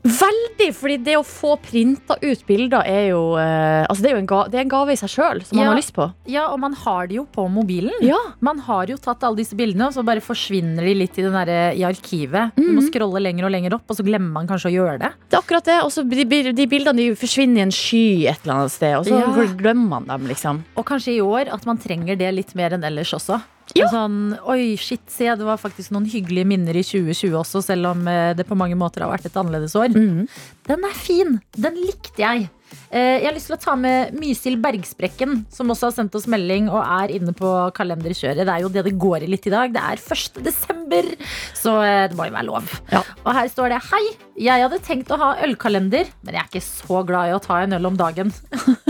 Veldig! 0.03 0.69
fordi 0.75 0.95
det 1.03 1.15
å 1.19 1.23
få 1.27 1.53
printa 1.63 2.15
ut 2.21 2.41
bilder 2.47 2.83
er 2.87 3.09
jo 3.09 3.19
eh, 3.39 3.85
Altså 3.87 4.03
det 4.03 4.09
er 4.09 4.15
jo 4.15 4.19
en, 4.21 4.27
ga 4.29 4.39
det 4.51 4.59
er 4.59 4.63
en 4.65 4.71
gave 4.71 4.93
i 4.93 4.97
seg 4.99 5.11
sjøl 5.11 5.41
som 5.47 5.57
man 5.59 5.69
har 5.71 5.77
lyst 5.79 5.93
på. 5.95 6.05
Ja, 6.29 6.45
og 6.53 6.59
man 6.63 6.73
har 6.77 7.07
det 7.09 7.15
jo 7.17 7.25
på 7.31 7.45
mobilen. 7.51 7.95
Ja, 8.05 8.19
Man 8.43 8.59
har 8.67 8.87
jo 8.91 8.97
tatt 9.01 9.23
alle 9.27 9.39
disse 9.41 9.57
bildene, 9.59 9.87
og 9.89 9.95
så 9.95 10.03
bare 10.07 10.23
forsvinner 10.23 10.83
de 10.87 10.93
litt 10.99 11.17
i, 11.19 11.23
den 11.25 11.35
der, 11.35 11.73
i 11.75 11.83
arkivet. 11.87 12.53
Du 12.55 12.63
må 12.67 12.79
Mhm. 12.81 12.87
scrolle 12.91 13.19
lenger 13.23 13.45
og 13.47 13.51
lenger 13.51 13.73
opp, 13.75 13.83
og 13.89 13.97
så 13.99 14.03
glemmer 14.05 14.31
man 14.39 14.47
kanskje 14.47 14.69
å 14.71 14.75
gjøre 14.77 14.99
det. 15.03 15.11
Det 15.29 15.37
er 15.37 15.41
akkurat 15.43 15.65
det. 15.65 15.77
Og 15.83 15.91
så 15.91 16.03
de, 16.07 16.23
de 16.53 16.67
bildene 16.67 16.95
de 16.97 17.09
forsvinner 17.15 17.57
i 17.59 17.65
en 17.67 17.71
sky 17.75 18.27
et 18.27 18.39
eller 18.43 18.55
annet 18.55 18.71
sted, 18.71 18.95
og 18.99 19.05
så 19.05 19.19
Ja. 19.19 19.47
glemmer 19.59 19.89
man 19.99 20.05
dem, 20.07 20.27
liksom. 20.27 20.63
Og 20.77 20.85
kanskje 20.85 21.15
i 21.17 21.21
år 21.21 21.51
at 21.53 21.65
man 21.65 21.77
trenger 21.77 22.15
det 22.17 22.33
litt 22.33 22.55
mer 22.55 22.71
enn 22.75 22.83
ellers 22.83 23.11
også. 23.13 23.41
Ja. 23.77 23.89
Sånn, 23.91 24.33
oi, 24.49 24.75
shit, 24.81 25.03
se, 25.13 25.27
det 25.37 25.45
var 25.45 25.59
faktisk 25.61 25.93
noen 25.93 26.07
hyggelige 26.09 26.47
minner 26.49 26.77
i 26.79 26.83
2020 26.85 27.35
også, 27.37 27.61
selv 27.65 27.91
om 27.91 28.07
eh, 28.09 28.31
det 28.37 28.47
på 28.49 28.57
mange 28.57 28.77
måter 28.79 29.05
har 29.05 29.11
vært 29.13 29.27
et 29.29 29.37
annerledes 29.37 29.75
år. 29.77 29.93
Den 29.93 30.87
er 30.89 30.95
fin! 30.97 31.37
Den 31.57 31.77
likte 31.77 32.23
jeg. 32.23 32.47
Eh, 32.89 33.19
Jeg 33.21 33.25
har 33.27 33.35
lyst 33.35 33.49
til 33.49 33.55
å 33.57 33.61
ta 33.61 33.75
med 33.77 34.13
Mysil 34.17 34.57
Bergsprekken, 34.61 35.43
som 35.53 35.69
også 35.73 35.89
har 35.89 35.95
sendt 35.95 36.15
oss 36.17 36.27
melding 36.29 36.67
og 36.69 36.81
er 36.81 37.13
inne 37.13 37.33
på 37.37 37.49
kalenderkjøret. 37.77 38.41
Det 38.45 38.53
er 38.55 38.65
jo 38.65 38.71
det 38.73 38.83
det 38.89 38.95
går 39.01 39.25
i 39.25 39.29
litt 39.31 39.45
i 39.49 39.53
dag. 39.53 39.73
Det 39.73 39.81
er 39.81 40.01
1. 40.01 40.41
desember, 40.45 41.09
så 41.57 41.75
eh, 41.85 42.07
det 42.09 42.17
må 42.17 42.29
jo 42.29 42.35
være 42.37 42.49
lov. 42.49 42.73
Ja. 42.93 43.03
Og 43.23 43.31
her 43.37 43.49
står 43.53 43.73
det 43.75 43.81
Hei, 43.89 44.03
jeg 44.49 44.65
hadde 44.65 44.81
tenkt 44.85 45.13
å 45.13 45.19
ha 45.21 45.31
ølkalender, 45.45 46.09
men 46.25 46.37
jeg 46.37 46.41
er 46.41 46.49
ikke 46.51 46.65
så 46.65 47.03
glad 47.05 47.29
i 47.29 47.37
å 47.37 47.41
ta 47.43 47.61
en 47.63 47.77
øl 47.77 47.89
om 47.89 47.97
dagen. 47.99 48.33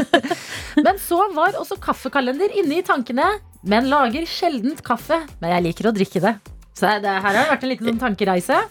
men 0.85 0.99
så 1.03 1.21
var 1.35 1.59
også 1.59 1.79
kaffekalender 1.83 2.55
inne 2.59 2.79
i 2.79 2.85
tankene, 2.85 3.27
men 3.63 3.89
lager 3.91 4.25
sjeldent 4.29 4.81
kaffe. 4.85 5.21
Men 5.41 5.51
jeg 5.57 5.65
liker 5.69 5.89
å 5.89 5.95
drikke 5.95 6.21
det. 6.23 6.35
Så 6.79 6.88
det, 7.03 7.09
her 7.11 7.19
har 7.25 7.33
det 7.35 7.47
vært 7.51 7.63
en 7.65 7.69
liten 7.73 7.89
sånn 7.91 8.00
tankereise. 8.00 8.61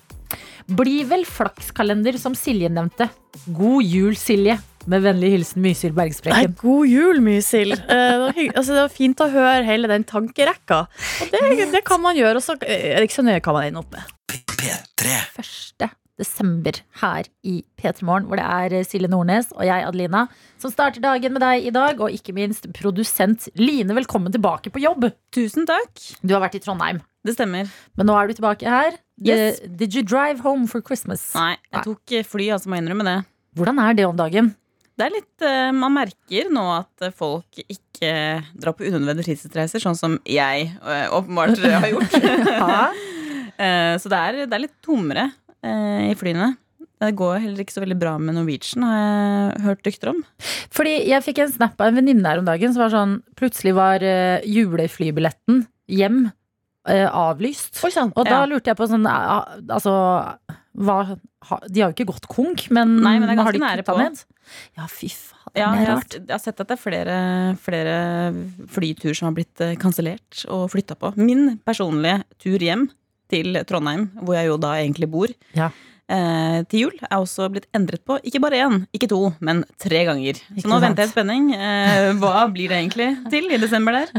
Blir 0.69 1.07
vel 1.09 1.25
flakskalender, 1.29 2.17
som 2.21 2.35
Silje 2.37 2.69
nevnte. 2.73 3.09
God 3.57 3.85
jul, 3.85 4.17
Silje. 4.21 4.59
Med 4.89 5.03
vennlig 5.05 5.29
hilsen 5.35 5.61
Mysil 5.61 5.93
Nei, 5.93 6.47
god 6.63 6.89
jul, 6.89 7.19
Mysil. 7.21 7.75
Eh, 7.75 7.85
Det 7.89 8.19
var, 8.23 8.33
hygg- 8.33 8.55
altså, 8.57 8.73
det 8.73 8.81
var 8.87 8.93
fint 8.95 9.21
å 9.21 9.27
høre 9.33 9.65
hele 9.67 9.89
den 9.91 10.05
tankerekka. 10.09 10.79
Og 11.23 11.33
det, 11.35 11.71
det 11.75 11.83
kan 11.85 12.01
man 12.01 12.17
gjøre, 12.17 12.37
og 12.41 12.45
så 12.47 12.57
eh, 12.65 12.95
er 12.95 12.97
det 13.03 13.09
ikke 13.11 13.19
så 13.21 13.25
nøye 13.27 13.43
hva 13.45 13.53
man 13.59 13.67
ender 13.69 13.85
opp 13.85 13.93
med. 13.93 14.15
P3. 14.57 15.19
1. 15.45 15.91
desember 16.19 16.81
her 17.01 17.29
i 17.47 17.61
P3 17.79 18.03
Morgen, 18.07 18.27
hvor 18.29 18.41
det 18.41 18.45
er 18.47 18.75
eh, 18.81 18.87
Silje 18.87 19.09
Nordnes 19.11 19.53
og 19.55 19.65
jeg, 19.67 19.85
Adelina, 19.87 20.25
som 20.61 20.73
starter 20.73 21.03
dagen 21.05 21.35
med 21.37 21.45
deg 21.45 21.69
i 21.69 21.75
dag. 21.75 22.01
Og 22.03 22.15
ikke 22.15 22.35
minst 22.37 22.67
produsent 22.77 23.49
Line, 23.59 23.95
velkommen 23.97 24.35
tilbake 24.35 24.73
på 24.75 24.83
jobb. 24.83 25.09
Tusen 25.35 25.69
takk. 25.69 25.93
Du 26.23 26.35
har 26.35 26.43
vært 26.45 26.59
i 26.59 26.63
Trondheim, 26.65 27.01
Det 27.27 27.37
stemmer. 27.39 27.71
men 27.97 28.11
nå 28.11 28.17
er 28.19 28.29
du 28.31 28.39
tilbake 28.39 28.67
her. 28.69 28.99
Yes. 29.23 29.61
Did 29.61 29.95
you 29.95 30.03
drive 30.07 30.41
home 30.45 30.67
for 30.71 30.83
Christmas? 30.83 31.25
Nei, 31.39 31.57
jeg 31.73 31.87
tok 31.87 32.17
eh, 32.19 32.27
fly, 32.27 32.51
altså 32.55 32.71
må 32.71 32.79
jeg 32.79 32.87
innrømme 32.87 33.07
det. 33.09 33.19
Hvordan 33.59 33.83
er 33.83 33.99
det 33.99 34.07
om 34.07 34.19
dagen? 34.19 34.55
Det 34.99 35.07
er 35.07 35.15
litt, 35.15 35.43
eh, 35.47 35.71
Man 35.75 35.95
merker 35.95 36.51
nå 36.51 36.65
at 36.81 37.13
folk 37.15 37.63
ikke 37.67 38.11
drar 38.59 38.75
på 38.79 38.87
unødvendige 38.87 39.27
fritidsreiser, 39.27 39.83
sånn 39.83 39.99
som 39.99 40.19
jeg 40.27 40.71
åpenbart 41.15 41.59
har 41.63 41.91
gjort. 41.95 42.19
Ja. 42.59 42.89
Så 43.99 44.07
det 44.07 44.19
er, 44.23 44.37
det 44.47 44.55
er 44.55 44.61
litt 44.63 44.77
tommere 44.87 45.25
i 45.65 46.15
flyene. 46.19 46.53
Det 46.99 47.13
går 47.15 47.37
heller 47.45 47.63
ikke 47.63 47.77
så 47.77 47.83
veldig 47.85 47.99
bra 48.01 48.17
med 48.19 48.35
Norwegian, 48.35 48.83
har 48.83 48.97
jeg 48.99 49.63
hørt 49.69 49.87
rykter 49.87 50.11
om. 50.11 50.23
Fordi 50.75 50.97
jeg 51.07 51.23
fikk 51.27 51.39
en 51.45 51.53
snap 51.55 51.79
av 51.79 51.93
en 51.93 52.01
venninne 52.01 52.27
her 52.27 52.41
om 52.43 52.49
dagen 52.49 52.75
som 52.75 52.83
var 52.83 52.91
sånn 52.95 53.13
Plutselig 53.39 53.77
var 53.79 54.03
uh, 54.03 54.43
juleflybilletten 54.43 55.63
hjem 55.89 56.25
eh, 56.89 57.07
avlyst. 57.07 57.79
Oi. 57.87 57.93
Og 58.09 58.25
da 58.27 58.43
Ja. 58.43 58.47
lurte 58.51 58.73
jeg 58.73 58.77
på 58.81 58.89
sånn 58.91 59.07
eh, 59.07 59.63
Altså 59.71 59.95
hva, 60.79 60.99
ha, 61.49 61.59
De 61.71 61.81
har 61.81 61.91
jo 61.91 61.97
ikke 61.97 62.11
gått 62.13 62.29
konk, 62.31 62.67
men, 62.75 62.99
Nei, 63.03 63.17
men 63.19 63.31
det 63.31 63.39
er 63.39 63.45
har 63.47 63.53
de 63.57 63.63
kutta 63.63 63.97
ned? 63.99 64.25
Ja, 64.79 64.87
fy 64.91 65.09
faen. 65.09 65.35
Ja, 65.57 65.71
det 65.73 65.79
jeg, 65.79 65.87
er 65.87 65.89
har, 65.89 65.97
rart. 65.97 66.15
jeg 66.19 66.35
har 66.35 66.43
sett 66.43 66.61
at 66.61 66.69
det 66.69 66.75
er 66.77 66.81
flere, 66.83 67.17
flere 67.63 67.95
flytur 68.69 69.15
som 69.17 69.31
har 69.31 69.37
blitt 69.39 69.63
eh, 69.65 69.75
kansellert 69.81 70.43
og 70.53 70.67
flytta 70.75 70.97
på. 70.99 71.15
Min 71.17 71.57
personlige 71.67 72.23
tur 72.43 72.59
hjem 72.63 72.89
til 73.31 73.59
Trondheim, 73.69 74.09
hvor 74.23 74.35
jeg 74.39 74.49
jo 74.49 74.57
da 74.57 74.75
egentlig 74.81 75.11
bor, 75.11 75.27
Ja. 75.57 75.69
Eh, 76.09 76.59
til 76.71 76.87
jul 76.87 76.97
er 77.05 77.17
også 77.19 77.49
blitt 77.53 77.67
endret 77.77 78.03
på. 78.09 78.19
Ikke 78.27 78.41
bare 78.43 78.61
én, 78.65 78.81
ikke 78.97 79.09
to, 79.11 79.21
men 79.45 79.65
tre 79.81 80.05
ganger. 80.09 80.41
Ikke 80.55 80.65
Så 80.65 80.71
nå 80.71 80.79
sant. 80.79 80.87
venter 80.87 81.05
jeg 81.05 81.11
i 81.11 81.15
spenning. 81.15 81.49
Eh, 81.55 82.13
hva 82.23 82.47
blir 82.53 82.73
det 82.73 82.79
egentlig 82.81 83.09
til 83.33 83.49
i 83.53 83.61
desember 83.61 83.93
der? 84.01 84.13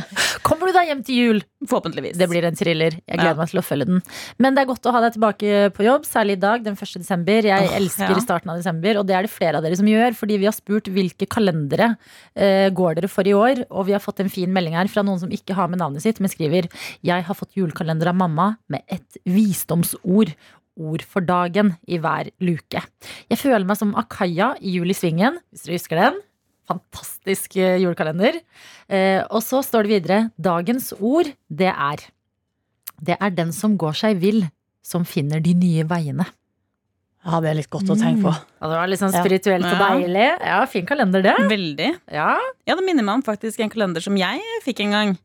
Kommer 0.45 0.69
du 0.69 0.77
deg 0.77 0.91
hjem 0.91 1.03
til 1.05 1.19
jul? 1.19 1.41
Forhåpentligvis. 1.67 2.15
Det 2.19 2.29
blir 2.31 2.45
en 2.47 2.55
thriller. 2.55 2.95
Jeg 3.03 3.17
gleder 3.19 3.35
Ja. 3.35 3.39
meg 3.41 3.49
til 3.51 3.59
å 3.59 3.65
følge 3.65 3.85
den. 3.89 4.01
Men 4.39 4.55
det 4.55 4.63
er 4.63 4.69
godt 4.71 4.85
å 4.87 4.93
ha 4.95 5.01
deg 5.03 5.17
tilbake 5.17 5.73
på 5.75 5.83
jobb, 5.83 6.05
særlig 6.07 6.37
i 6.37 6.41
dag, 6.45 6.63
den 6.63 6.77
1. 6.79 7.01
desember. 7.03 7.41
Jeg 7.49 7.67
oh, 7.67 7.75
elsker 7.75 8.15
ja. 8.15 8.19
starten 8.23 8.49
av 8.53 8.57
desember, 8.61 8.97
og 9.01 9.07
det 9.09 9.15
er 9.17 9.27
det 9.27 9.33
flere 9.33 9.57
av 9.59 9.63
dere 9.67 9.75
som 9.75 9.89
gjør. 9.89 10.15
Fordi 10.15 10.37
vi 10.39 10.47
har 10.47 10.55
spurt 10.55 10.87
hvilke 10.87 11.27
kalendere 11.27 11.97
eh, 12.35 12.69
går 12.69 12.95
dere 13.01 13.09
for 13.11 13.27
i 13.27 13.33
år, 13.35 13.65
og 13.69 13.89
vi 13.89 13.93
har 13.97 13.99
fått 14.03 14.21
en 14.23 14.29
fin 14.31 14.51
melding 14.51 14.77
her 14.79 14.87
fra 14.87 15.03
noen 15.03 15.19
som 15.19 15.29
ikke 15.29 15.57
har 15.57 15.67
med 15.67 15.81
navnet 15.81 16.05
sitt, 16.05 16.21
men 16.23 16.31
skriver 16.31 16.69
Jeg 17.03 17.25
har 17.27 17.35
fått 17.35 17.57
julekalender 17.59 18.07
av 18.11 18.15
mamma 18.15 18.57
med 18.71 18.81
et 18.87 19.19
visdomsord. 19.25 20.31
Ord 20.79 21.03
for 21.03 21.21
dagen 21.27 21.73
i 21.87 21.99
hver 22.01 22.31
luke. 22.41 22.81
Jeg 23.29 23.37
føler 23.41 23.65
meg 23.67 23.77
som 23.79 23.91
Akaya 23.99 24.53
i 24.61 24.77
Jul 24.77 24.89
i 24.89 24.95
Svingen, 24.97 25.37
hvis 25.51 25.65
dere 25.67 25.77
husker 25.79 25.99
den. 26.01 26.19
Fantastisk 26.69 27.57
eh, 27.59 27.77
julekalender. 27.81 28.39
Eh, 28.87 29.21
og 29.29 29.41
så 29.45 29.61
står 29.65 29.87
det 29.87 29.93
videre 29.95 30.19
Dagens 30.39 30.91
ord, 30.99 31.29
det 31.49 31.71
er 31.73 32.03
Det 32.99 33.15
er 33.19 33.29
den 33.31 33.51
som 33.55 33.77
går 33.79 33.95
seg 33.95 34.17
vill, 34.19 34.43
som 34.83 35.05
finner 35.07 35.39
de 35.39 35.53
nye 35.55 35.85
veiene. 35.87 36.25
Ja, 37.25 37.39
det 37.43 37.49
er 37.51 37.57
litt 37.59 37.69
godt 37.71 37.89
å 37.91 37.95
tenke 37.99 38.23
på. 38.23 38.31
Og 38.31 38.71
det 38.71 38.77
var 38.79 38.87
litt 38.87 38.99
sånn 38.99 39.11
Ja. 39.13 39.21
spirituelt 39.23 39.65
og 39.67 39.71
Ja. 39.75 39.89
deilig. 39.89 40.27
Ja, 40.39 40.65
fin 40.65 40.85
kalender, 40.85 41.21
det. 41.21 41.35
Veldig. 41.49 41.89
Ja. 42.11 42.37
Ja, 42.67 42.75
det 42.75 42.85
minner 42.85 43.03
meg 43.03 43.15
om 43.15 43.23
faktisk 43.23 43.59
en 43.59 43.69
kalender 43.69 44.01
som 44.01 44.15
jeg 44.15 44.39
fikk 44.63 44.79
en 44.85 44.91
gang. 44.91 45.17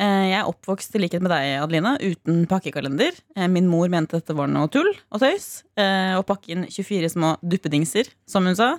Eh, 0.00 0.26
Jeg 0.30 0.38
er 0.40 0.48
oppvokst 0.48 0.94
i 0.96 1.02
likhet 1.02 1.20
med 1.24 1.30
deg, 1.34 1.58
Adelina, 1.60 1.96
uten 2.00 2.46
pakkekalender. 2.48 3.12
Eh, 3.36 3.48
Min 3.52 3.68
mor 3.68 3.88
mente 3.92 4.16
dette 4.20 4.36
var 4.36 4.48
noe 4.48 4.70
tull 4.72 4.88
og 5.12 5.20
tøys. 5.20 5.62
og 5.76 6.22
Å 6.22 6.26
pakke 6.28 6.54
inn 6.54 6.64
24 6.70 7.10
små 7.12 7.34
duppedingser, 7.44 8.08
som 8.26 8.46
hun 8.48 8.56
sa. 8.56 8.78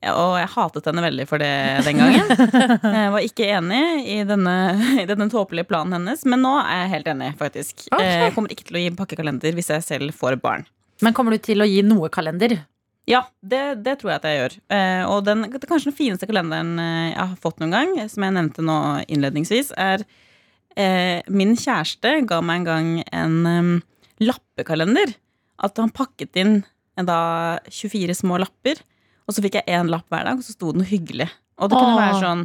Og 0.00 0.38
jeg 0.40 0.48
hatet 0.54 0.86
henne 0.88 1.02
veldig 1.04 1.26
for 1.28 1.42
det 1.42 1.50
den 1.84 1.98
gangen. 2.00 2.28
Jeg 2.80 3.10
var 3.14 3.20
ikke 3.26 3.48
enig 3.52 3.80
i 4.08 4.18
denne, 4.24 4.54
i 4.96 5.04
denne 5.08 5.26
tåpelige 5.32 5.68
planen 5.68 5.92
hennes, 5.98 6.22
men 6.24 6.40
nå 6.40 6.54
er 6.62 6.86
jeg 6.86 6.92
helt 6.94 7.10
enig, 7.12 7.28
faktisk. 7.40 7.82
Ok. 7.92 8.00
Eh, 8.00 8.22
Jeg 8.26 8.34
kommer 8.36 8.54
ikke 8.54 8.64
til 8.70 8.78
å 8.80 8.82
gi 8.84 8.92
pakkekalender 8.96 9.56
hvis 9.58 9.68
jeg 9.74 9.84
selv 9.84 10.14
får 10.16 10.38
barn. 10.40 10.64
Men 11.04 11.12
kommer 11.16 11.36
du 11.36 11.40
til 11.44 11.60
å 11.60 11.68
gi 11.68 11.82
noe 11.84 12.08
kalender? 12.12 12.58
Ja, 13.08 13.22
det, 13.44 13.60
det 13.84 13.98
tror 14.00 14.12
jeg 14.14 14.20
at 14.22 14.26
jeg 14.30 14.38
gjør. 14.40 14.56
Eh, 14.76 15.04
og 15.12 15.24
den, 15.28 15.44
kanskje 15.68 15.90
den 15.90 15.96
fineste 16.00 16.28
kalenderen 16.30 16.72
eh, 16.80 17.06
jeg 17.12 17.20
har 17.20 17.36
fått 17.44 17.60
noen 17.60 17.72
gang, 17.76 17.94
som 18.12 18.24
jeg 18.24 18.36
nevnte 18.36 18.64
nå 18.64 18.76
innledningsvis, 19.08 19.72
er 19.76 20.04
eh, 20.76 21.22
Min 21.30 21.56
kjæreste 21.58 22.20
ga 22.28 22.40
meg 22.44 22.62
en 22.62 22.68
gang 22.68 22.90
en 23.12 23.38
um, 23.46 23.72
lappekalender. 24.22 25.14
At 25.60 25.78
han 25.80 25.92
pakket 25.92 26.38
inn 26.40 26.60
da 27.00 27.58
24 27.70 28.16
små 28.18 28.38
lapper, 28.42 28.80
og 29.24 29.32
så 29.32 29.44
fikk 29.44 29.60
jeg 29.60 29.72
én 29.72 29.88
lapp 29.88 30.08
hver 30.12 30.26
dag, 30.26 30.40
og 30.40 30.44
så 30.44 30.52
sto 30.52 30.72
det 30.72 30.82
noe 30.82 30.90
hyggelig. 30.90 31.28
Og 31.60 31.70
det 31.70 31.78
kunne 31.78 31.94
Åh. 31.94 32.00
være 32.00 32.20
sånn 32.20 32.42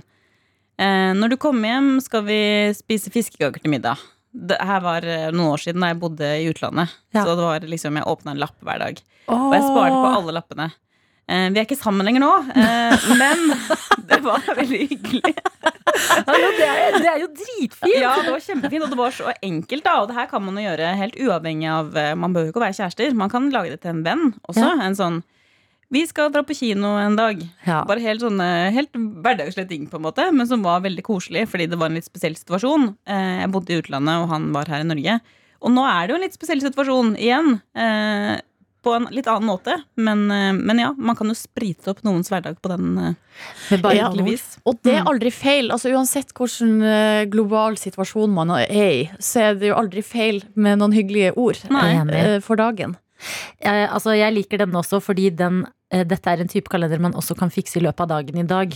eh, 0.80 1.12
Når 1.18 1.34
du 1.34 1.38
kommer 1.42 1.72
hjem, 1.72 1.90
skal 2.04 2.26
vi 2.28 2.40
spise 2.78 3.12
fiskekaker 3.14 3.64
til 3.64 3.74
middag. 3.74 4.02
Det 4.36 4.58
her 4.60 4.84
var 4.84 5.08
eh, 5.08 5.30
noen 5.32 5.54
år 5.56 5.64
siden 5.64 5.84
da 5.84 5.92
jeg 5.92 6.02
bodde 6.02 6.32
i 6.40 6.48
utlandet. 6.52 6.96
Ja. 7.16 7.24
Så 7.24 7.36
det 7.36 7.48
var 7.48 7.68
liksom, 7.68 8.00
jeg 8.00 8.10
åpna 8.12 8.36
en 8.36 8.42
lapp 8.44 8.58
hver 8.60 8.82
dag. 8.84 9.00
Og 9.32 9.56
jeg 9.56 9.66
sparte 9.66 9.96
på 9.96 10.12
alle 10.20 10.36
lappene. 10.36 10.70
Eh, 11.26 11.48
vi 11.50 11.58
er 11.58 11.66
ikke 11.66 11.78
sammen 11.78 12.06
lenger 12.06 12.22
nå, 12.22 12.32
eh, 12.54 13.06
men 13.22 13.48
det 14.06 14.20
var 14.22 14.44
veldig 14.46 14.82
hyggelig. 14.92 15.32
Hallo, 16.28 16.50
det, 16.54 16.66
er, 16.68 16.98
det 17.02 17.08
er 17.10 17.22
jo 17.24 17.30
dritfint! 17.34 17.96
Ja, 17.98 18.12
det 18.22 18.34
var 18.36 18.44
kjempefint, 18.46 18.84
og 18.86 18.92
det 18.94 19.00
var 19.00 19.16
så 19.16 19.32
enkelt. 19.34 19.86
da 19.88 19.96
Og 20.04 20.10
det 20.12 20.18
her 20.20 20.28
kan 20.30 20.44
man 20.46 20.60
jo 20.60 20.66
gjøre 20.68 20.92
helt 21.00 21.16
uavhengig 21.18 21.70
av 21.72 21.96
eh, 21.98 22.12
Man 22.20 22.36
behøver 22.36 22.52
ikke 22.52 22.62
å 22.62 22.66
være 22.66 22.78
kjærester. 22.78 23.16
Man 23.18 23.32
kan 23.34 23.48
lage 23.54 23.74
det 23.74 23.80
til 23.82 23.96
en 23.96 24.04
venn 24.06 24.26
også. 24.46 24.68
Ja. 24.68 24.74
En 24.86 24.98
sånn 25.00 25.22
Vi 25.96 26.04
skal 26.10 26.34
dra 26.36 26.44
på 26.46 26.58
kino 26.58 26.94
en 27.02 27.18
dag. 27.18 27.42
Ja. 27.66 27.82
Bare 27.88 28.04
helt 28.04 28.22
sånne 28.22 28.50
Helt 28.76 28.94
hverdagslige 28.94 29.72
ting, 29.72 29.88
på 29.90 29.98
en 29.98 30.06
måte, 30.06 30.28
men 30.36 30.50
som 30.50 30.66
var 30.66 30.84
veldig 30.86 31.06
koselig 31.08 31.48
fordi 31.50 31.70
det 31.72 31.80
var 31.82 31.90
en 31.90 31.98
litt 31.98 32.10
spesiell 32.10 32.38
situasjon. 32.38 32.92
Jeg 33.10 33.54
bodde 33.56 33.74
i 33.74 33.80
utlandet, 33.82 34.22
og 34.22 34.30
han 34.34 34.52
var 34.54 34.70
her 34.70 34.84
i 34.86 34.90
Norge. 34.92 35.18
Og 35.66 35.74
nå 35.74 35.86
er 35.90 36.04
det 36.04 36.14
jo 36.14 36.20
en 36.20 36.28
litt 36.28 36.38
spesiell 36.38 36.62
situasjon 36.62 37.16
igjen. 37.18 37.56
Eh, 38.86 38.92
på 38.92 38.94
en 38.96 39.08
litt 39.12 39.28
annen 39.28 39.48
måte. 39.50 39.82
Men, 39.96 40.30
eh, 40.32 40.54
men 40.54 40.80
ja, 40.80 40.94
man 40.98 41.16
kan 41.16 41.28
jo 41.28 41.34
sprite 41.36 41.90
opp 41.92 42.04
noens 42.04 42.30
hverdag 42.30 42.60
på 42.62 42.70
den 42.70 42.98
eh, 42.98 43.14
Ja. 43.96 44.12
vis. 44.12 44.58
Og 44.66 44.80
det 44.84 44.94
er 45.00 45.04
aldri 45.10 45.32
feil. 45.32 45.72
Altså 45.72 45.90
Uansett 45.92 46.34
hvilken 46.34 46.82
eh, 46.84 47.26
global 47.26 47.76
situasjon 47.78 48.32
man 48.34 48.50
er 48.52 48.68
i, 48.72 49.10
så 49.20 49.42
er 49.50 49.56
det 49.56 49.68
jo 49.72 49.76
aldri 49.76 50.02
feil 50.04 50.44
med 50.56 50.80
noen 50.80 50.94
hyggelige 50.94 51.34
ord 51.36 51.58
Nei. 51.70 51.96
Eh, 52.14 52.40
for 52.42 52.56
dagen. 52.56 52.96
Jeg, 53.64 53.90
altså, 53.90 54.16
jeg 54.16 54.34
liker 54.34 54.58
den 54.58 54.72
også 54.76 55.02
fordi 55.02 55.30
den, 55.36 55.66
eh, 55.92 56.04
dette 56.04 56.28
er 56.28 56.42
en 56.42 56.48
type 56.52 56.70
kalender 56.70 57.00
man 57.00 57.14
også 57.14 57.36
kan 57.38 57.50
fikse 57.50 57.80
i 57.80 57.82
løpet 57.84 58.02
av 58.02 58.08
dagen 58.08 58.38
i 58.38 58.44
dag. 58.44 58.74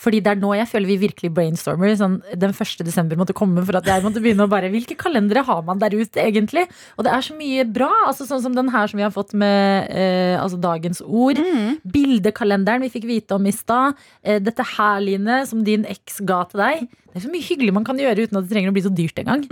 Fordi 0.00 0.20
det 0.24 0.32
er 0.32 0.40
nå 0.40 0.52
jeg 0.56 0.68
føler 0.70 0.88
vi 0.88 0.98
virkelig 1.02 1.30
brainstormer. 1.36 1.92
Sånn, 1.98 2.18
den 2.40 2.54
1. 2.54 2.84
desember 2.86 3.18
måtte 3.20 3.36
komme 3.36 3.64
for 3.66 3.76
at 3.80 3.88
jeg 3.90 4.04
måtte 4.04 4.22
begynne 4.24 4.46
å 4.46 4.50
bare 4.50 4.70
Hvilke 4.72 4.96
kalendere 4.98 5.42
har 5.44 5.64
man 5.66 5.80
der 5.82 5.92
ute, 5.96 6.22
egentlig? 6.22 6.66
Og 6.96 7.04
det 7.06 7.12
er 7.12 7.24
så 7.26 7.36
mye 7.36 7.66
bra. 7.68 7.90
Altså, 8.06 8.26
sånn 8.28 8.42
som 8.44 8.56
den 8.56 8.70
her 8.72 8.88
som 8.90 9.00
vi 9.00 9.04
har 9.04 9.12
fått 9.14 9.34
med 9.36 9.90
eh, 9.90 10.36
altså 10.40 10.60
dagens 10.62 11.02
ord. 11.04 11.40
Bildekalenderen 11.84 12.84
vi 12.86 12.92
fikk 12.92 13.08
vite 13.10 13.36
om 13.36 13.48
i 13.48 13.54
stad. 13.54 13.98
Eh, 14.22 14.40
dette 14.42 14.64
her, 14.76 15.02
Line, 15.04 15.42
som 15.50 15.64
din 15.66 15.84
eks 15.90 16.20
ga 16.28 16.42
til 16.50 16.62
deg. 16.64 16.88
Det 17.10 17.18
er 17.18 17.26
så 17.26 17.32
mye 17.32 17.44
hyggelig 17.44 17.74
man 17.74 17.86
kan 17.86 17.98
gjøre 17.98 18.28
uten 18.28 18.38
at 18.38 18.46
det 18.46 18.54
trenger 18.54 18.72
å 18.72 18.76
bli 18.76 18.86
så 18.86 18.94
dyrt 18.94 19.20
engang. 19.22 19.44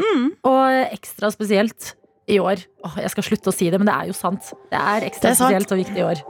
Og 0.47 0.61
eh, 0.71 0.95
ekstra 0.95 1.33
spesielt 1.35 1.93
i 2.29 2.39
år. 2.41 2.63
Åh, 2.85 2.99
jeg 3.03 3.13
skal 3.17 3.29
slutte 3.31 3.53
å 3.53 3.57
si 3.57 3.71
det, 3.73 3.81
men 3.81 3.89
det 3.89 3.97
er 3.97 4.11
jo 4.13 4.17
sant. 4.17 4.53
Det 4.71 4.81
er 4.81 5.09
ekstra 5.09 5.31
Det 5.31 5.35
er 5.35 5.41
spesielt 5.43 5.77
og 5.77 5.83
viktig 5.83 6.03
i 6.03 6.09
år. 6.13 6.25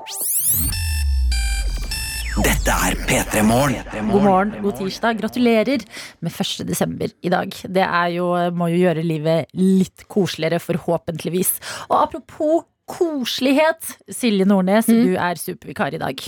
Dette 2.45 2.71
er 2.71 2.95
P3 3.09 3.41
Morgen. 3.43 3.79
God 4.13 4.23
morgen, 4.23 4.51
god 4.63 4.77
tirsdag. 4.79 5.19
Gratulerer 5.19 5.83
med 6.23 6.31
1. 6.31 6.67
desember 6.69 7.11
i 7.25 7.31
dag. 7.33 7.51
Det 7.67 7.83
er 7.83 8.13
jo, 8.15 8.29
må 8.55 8.69
jo 8.71 8.79
gjøre 8.85 9.03
livet 9.03 9.51
litt 9.59 10.05
koseligere, 10.13 10.61
forhåpentligvis. 10.63 11.57
Og 11.89 11.97
apropos 11.99 12.67
koselighet, 12.89 13.91
Silje 14.15 14.47
Nordnes, 14.49 14.87
du 14.87 15.17
er 15.19 15.41
supervikar 15.41 15.97
i 15.97 16.01
dag. 16.01 16.25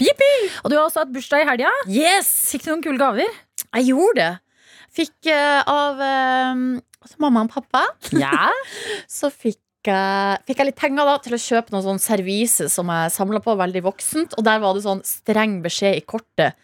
Og 0.64 0.72
du 0.72 0.76
har 0.76 0.84
også 0.86 1.04
hatt 1.04 1.14
bursdag 1.14 1.44
i 1.44 1.48
helga. 1.52 1.72
Yes! 1.86 2.32
Fikk 2.50 2.66
du 2.66 2.72
noen 2.72 2.84
kule 2.88 3.00
gaver? 3.00 3.40
Jeg 3.70 3.90
gjorde 3.92 4.18
det. 4.20 4.30
Fikk 4.90 5.30
uh, 5.30 5.62
av 5.70 6.00
eh, 6.02 6.62
altså 6.98 7.20
mamma 7.22 7.44
og 7.46 7.52
pappa 7.54 7.84
Ja. 8.18 8.48
Så 9.20 9.30
fikk 9.30 9.60
jeg, 9.88 10.40
fikk 10.48 10.60
jeg 10.60 10.68
litt 10.68 10.80
penger 10.80 11.08
da 11.08 11.14
til 11.22 11.36
å 11.36 11.40
kjøpe 11.40 11.72
noe 11.72 11.84
sånn 11.86 12.02
servise 12.02 12.68
som 12.72 12.90
jeg 12.92 13.14
samla 13.14 13.40
på, 13.44 13.54
veldig 13.56 13.84
voksent. 13.86 14.36
Og 14.36 14.44
der 14.46 14.60
var 14.60 14.76
det 14.76 14.84
sånn 14.84 15.04
streng 15.06 15.60
beskjed 15.64 16.00
i 16.00 16.04
kortet. 16.04 16.58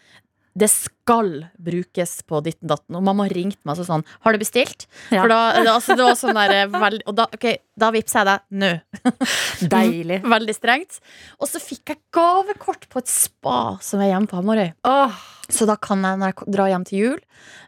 Det 0.57 0.69
skal 0.73 0.96
brukes 1.07 2.23
på 2.27 2.41
ditten 2.45 2.69
datten. 2.71 2.97
Og 2.97 3.05
mamma 3.05 3.27
ringte 3.31 3.63
meg 3.67 3.79
og 3.79 3.87
sånn 3.87 4.05
Har 4.25 4.35
du 4.35 4.41
bestilt? 4.41 4.87
Ja. 5.09 5.23
For 5.23 5.31
da, 5.31 5.39
altså, 5.63 5.95
det 5.97 6.07
var 6.07 6.19
sånn 6.19 6.37
der 6.37 6.55
eh, 6.55 6.67
veld, 6.73 7.05
Og 7.07 7.17
da, 7.17 7.27
ok, 7.33 7.47
da 7.77 7.91
vippser 7.95 8.23
jeg 8.23 8.29
deg 8.31 8.61
nå. 8.63 8.73
Deilig. 9.75 10.21
Veldig 10.35 10.57
strengt. 10.57 11.01
Og 11.41 11.49
så 11.51 11.61
fikk 11.63 11.93
jeg 11.93 12.03
gavekort 12.15 12.87
på 12.91 13.03
et 13.03 13.11
spa 13.11 13.77
som 13.83 14.03
er 14.03 14.13
hjemme 14.13 14.29
på 14.29 14.39
Hamarøy. 14.39 14.71
Oh. 14.87 15.25
Så 15.47 15.63
da 15.67 15.77
kan 15.79 16.01
jeg, 16.03 16.19
når 16.19 16.33
jeg 16.33 16.53
drar 16.57 16.69
hjem 16.73 16.85
til 16.87 16.99
jul, 16.99 17.19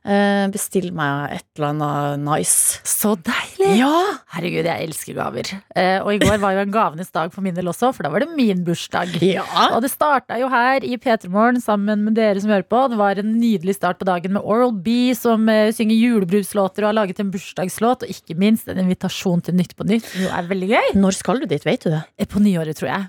eh, 0.03 0.45
bestille 0.51 0.91
meg 0.95 1.37
et 1.37 1.45
eller 1.55 1.69
annet 1.69 2.25
nice. 2.25 2.81
så 2.83 3.13
deilig! 3.15 3.69
Ja! 3.79 3.93
Herregud, 4.35 4.67
jeg 4.67 4.89
elsker 4.89 5.15
gaver. 5.15 5.51
Eh, 5.79 6.01
og 6.03 6.11
i 6.11 6.19
går 6.19 6.41
var 6.43 6.57
jo 6.57 6.65
en 6.65 6.73
gavenes 6.73 7.13
dag 7.15 7.31
for 7.31 7.45
min 7.45 7.55
del 7.55 7.71
også, 7.71 7.93
for 7.95 8.03
da 8.03 8.11
var 8.11 8.25
det 8.25 8.35
min 8.35 8.65
bursdag. 8.67 9.15
ja. 9.23 9.45
Og 9.69 9.79
det 9.85 9.93
starta 9.93 10.39
jo 10.41 10.51
her 10.51 10.83
i 10.83 10.99
P3 10.99 11.31
Morgen 11.31 11.63
sammen 11.63 12.03
med 12.09 12.19
dere 12.19 12.41
som 12.43 12.51
hører 12.51 12.67
på. 12.67 12.83
Det 12.91 12.99
var 12.99 13.21
en 13.21 13.28
nydelig 13.37 13.75
start 13.77 13.99
på 14.01 14.07
dagen 14.07 14.33
med 14.35 14.43
Oral 14.45 14.71
B, 14.73 15.11
som 15.17 15.47
eh, 15.51 15.69
synger 15.75 15.97
julebruslåter 15.99 16.83
og 16.85 16.89
har 16.89 16.97
laget 16.97 17.19
en 17.21 17.29
bursdagslåt. 17.33 18.05
Og 18.05 18.11
ikke 18.13 18.35
minst 18.39 18.69
en 18.71 18.79
invitasjon 18.81 19.43
til 19.45 19.57
Nytt 19.57 19.75
på 19.77 19.87
Nytt, 19.87 20.07
som 20.09 20.23
jo 20.25 20.31
er 20.33 20.49
veldig 20.49 20.69
gøy. 20.71 20.89
Når 20.99 21.17
skal 21.19 21.41
du 21.43 21.47
dit, 21.51 21.65
vet 21.67 21.85
du 21.85 21.91
det? 21.93 22.01
Eh, 22.17 22.29
På 22.29 22.41
nyåret, 22.43 22.77
tror 22.79 22.89
jeg. 22.91 23.07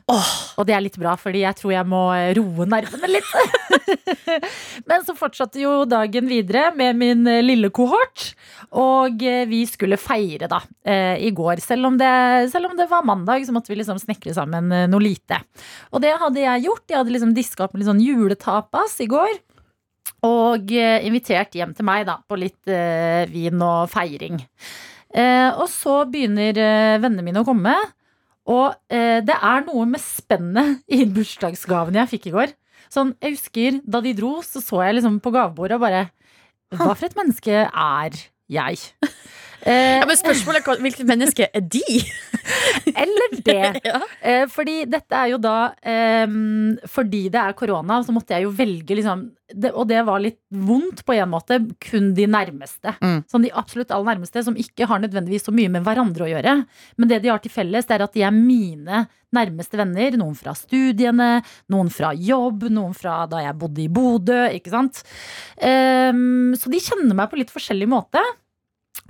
Og 0.61 0.69
det 0.69 0.77
er 0.77 0.85
litt 0.85 0.99
bra, 1.01 1.17
fordi 1.21 1.45
jeg 1.45 1.59
tror 1.61 1.75
jeg 1.75 1.89
må 1.91 2.03
eh, 2.17 2.31
roe 2.39 2.69
nervene 2.71 3.11
litt. 3.11 3.33
Men 4.91 5.05
så 5.07 5.17
fortsatte 5.19 5.61
jo 5.63 5.85
dagen 5.89 6.29
videre 6.31 6.71
med 6.77 6.99
min 7.01 7.25
lille 7.45 7.71
kohort. 7.75 8.31
Og 8.79 9.21
vi 9.51 9.65
skulle 9.67 9.99
feire 10.01 10.47
da 10.51 10.61
i 11.19 11.31
går. 11.35 11.59
Selv 11.65 11.89
om, 11.89 11.97
det, 11.99 12.11
selv 12.53 12.71
om 12.71 12.77
det 12.79 12.87
var 12.91 13.07
mandag, 13.07 13.43
så 13.47 13.55
måtte 13.55 13.73
vi 13.73 13.81
liksom 13.81 13.99
snekre 13.99 14.35
sammen 14.37 14.71
noe 14.91 15.03
lite. 15.03 15.41
Og 15.91 16.03
det 16.05 16.13
hadde 16.23 16.43
jeg 16.45 16.67
gjort. 16.69 16.85
Jeg 16.91 17.01
hadde 17.01 17.15
liksom 17.15 17.35
diska 17.37 17.67
opp 17.67 17.75
med 17.75 17.83
litt 17.83 17.91
sånn 17.91 18.05
juletapas 18.05 18.97
i 19.03 19.09
går. 19.11 19.33
Og 20.27 20.73
eh, 20.77 21.01
invitert 21.09 21.55
hjem 21.57 21.73
til 21.77 21.87
meg 21.89 22.05
da 22.09 22.19
på 22.29 22.39
litt 22.41 22.69
eh, 22.69 23.25
vin 23.31 23.63
og 23.65 23.89
feiring. 23.93 24.41
Eh, 25.11 25.49
og 25.57 25.67
så 25.73 26.03
begynner 26.11 26.59
eh, 26.61 26.99
vennene 27.01 27.25
mine 27.27 27.43
å 27.43 27.47
komme. 27.49 27.75
Og 28.51 28.75
eh, 28.93 29.21
det 29.25 29.37
er 29.37 29.65
noe 29.67 29.87
med 29.89 30.03
spennet 30.03 30.83
i 30.97 31.05
bursdagsgaven 31.09 31.99
jeg 32.03 32.13
fikk 32.15 32.31
i 32.31 32.35
går. 32.37 32.55
Sånn, 32.91 33.13
jeg 33.23 33.37
husker 33.37 33.77
Da 33.87 34.01
de 34.03 34.13
dro, 34.19 34.41
så 34.43 34.59
så 34.65 34.81
jeg 34.83 34.97
liksom 34.97 35.21
på 35.23 35.31
gavebordet 35.31 35.77
og 35.77 35.85
bare 35.85 36.07
Hva 36.75 36.95
for 36.97 37.07
et 37.07 37.15
menneske 37.19 37.61
er 37.69 38.17
jeg? 38.51 38.81
Eh, 39.63 39.99
Ja, 40.01 40.07
men 40.09 40.17
spørsmålet 40.17 40.65
er 40.65 40.81
hvilket 40.85 41.09
menneske 41.09 41.49
er 41.53 41.61
de? 41.61 41.83
Eller 43.05 43.37
det. 43.45 43.59
Ja. 43.91 44.01
Eh, 44.23 44.47
fordi 44.51 44.85
dette 44.89 45.17
er 45.17 45.31
jo 45.33 45.39
da 45.41 45.73
Fordi 46.89 47.21
det 47.33 47.41
er 47.41 47.55
korona, 47.59 48.01
så 48.05 48.13
måtte 48.15 48.35
jeg 48.35 48.45
jo 48.47 48.53
velge 48.57 48.97
liksom 48.99 49.27
Og 49.75 49.85
det 49.89 50.01
var 50.07 50.21
litt 50.23 50.39
vondt 50.51 51.03
på 51.07 51.15
en 51.17 51.31
måte. 51.33 51.59
Kun 51.83 52.13
de 52.15 52.27
nærmeste. 52.31 52.95
Mm. 53.03 53.23
Sånn 53.31 53.45
de 53.47 53.51
absolutt 53.53 53.91
aller 53.91 54.15
nærmeste, 54.15 54.45
som 54.47 54.55
ikke 54.59 54.87
har 54.87 55.01
nødvendigvis 55.03 55.49
så 55.49 55.55
mye 55.55 55.71
med 55.73 55.83
hverandre 55.87 56.27
å 56.27 56.31
gjøre. 56.31 56.55
Men 56.97 57.11
det 57.11 57.19
de 57.25 57.33
har 57.33 57.43
til 57.43 57.51
felles, 57.53 57.89
det 57.89 57.97
er 57.97 58.05
at 58.07 58.15
de 58.15 58.23
er 58.27 58.35
mine 58.37 59.05
nærmeste 59.35 59.79
venner. 59.81 60.15
Noen 60.21 60.37
fra 60.39 60.55
studiene, 60.59 61.41
noen 61.73 61.91
fra 61.91 62.13
jobb, 62.15 62.69
noen 62.71 62.95
fra 62.95 63.25
da 63.31 63.43
jeg 63.43 63.59
bodde 63.59 63.83
i 63.83 63.89
Bodø. 63.91 64.39
Ikke 64.55 64.71
sant? 64.71 65.03
Så 65.59 66.71
de 66.71 66.85
kjenner 66.87 67.19
meg 67.19 67.31
på 67.33 67.41
litt 67.43 67.51
forskjellig 67.55 67.91
måte. 67.91 68.23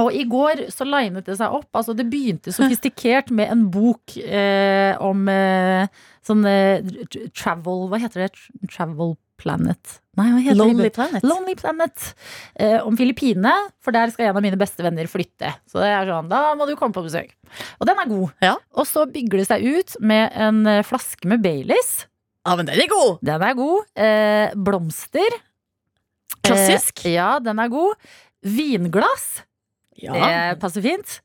Og 0.01 0.15
i 0.17 0.25
går 0.29 0.67
så 0.73 0.87
linet 0.89 1.27
det 1.29 1.37
seg 1.41 1.53
opp. 1.61 1.69
Altså 1.77 1.95
det 1.97 2.09
begynte 2.11 2.53
sofistikert 2.55 3.33
med 3.35 3.51
en 3.53 3.67
bok 3.73 4.17
eh, 4.21 4.95
om 5.03 5.27
eh, 5.31 5.91
sånn 6.27 6.47
eh, 6.49 6.81
travel 7.37 7.89
Hva 7.91 8.01
heter 8.03 8.27
det? 8.27 8.31
Travel 8.71 9.17
Planet? 9.41 9.99
Nei, 10.19 10.27
hva 10.35 10.41
heter 10.45 10.59
Lonely 10.59 10.89
det? 10.89 10.95
Planet. 10.99 11.25
Lonely 11.25 11.55
Planet. 11.57 12.09
Eh, 12.61 12.79
om 12.85 12.97
Filippinene, 12.99 13.55
for 13.81 13.97
der 13.97 14.13
skal 14.13 14.29
en 14.29 14.41
av 14.41 14.45
mine 14.45 14.59
beste 14.61 14.85
venner 14.85 15.09
flytte. 15.09 15.55
Så 15.71 15.81
det 15.81 15.89
er 15.95 16.09
sånn, 16.11 16.29
da 16.29 16.43
må 16.59 16.67
du 16.69 16.75
komme 16.77 16.97
på 16.97 17.05
besøk. 17.07 17.33
Og 17.79 17.89
den 17.89 18.03
er 18.03 18.11
god. 18.11 18.35
Ja. 18.45 18.55
Og 18.77 18.89
så 18.91 19.07
bygger 19.09 19.41
det 19.41 19.47
seg 19.49 19.65
ut 19.65 19.97
med 20.05 20.37
en 20.37 20.61
eh, 20.69 20.83
flaske 20.87 21.31
med 21.31 21.45
Baileys. 21.45 22.03
Ja, 22.45 22.57
men 22.57 22.69
den 22.69 22.83
er 22.85 22.91
god! 22.91 23.21
Den 23.25 23.45
er 23.45 23.57
god. 23.57 23.89
Eh, 24.01 24.53
blomster. 24.69 25.39
Klassisk. 26.45 27.05
Ja, 27.09 27.35
den 27.45 27.61
er 27.61 27.73
god. 27.73 27.97
Vinglass. 28.45 29.43
Ja. 30.03 30.17
Det 30.17 30.61
passer 30.63 30.85
fint. 30.85 31.21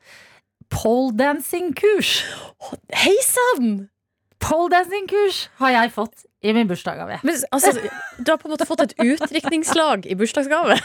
Poledancing-kurs. 0.74 2.24
Hei 2.94 3.16
sann! 3.26 3.90
Poledancing-kurs 4.44 5.46
har 5.62 5.74
jeg 5.74 5.94
fått 5.96 6.26
i 6.46 6.52
min 6.54 6.68
bursdagsgave. 6.70 7.18
Men 7.26 7.38
altså, 7.56 7.72
du 8.20 8.30
har 8.32 8.38
på 8.42 8.50
en 8.50 8.54
måte 8.54 8.68
fått 8.70 8.84
et 8.84 8.94
utdrikningslag 9.02 10.06
i 10.06 10.18
bursdagsgave. 10.20 10.78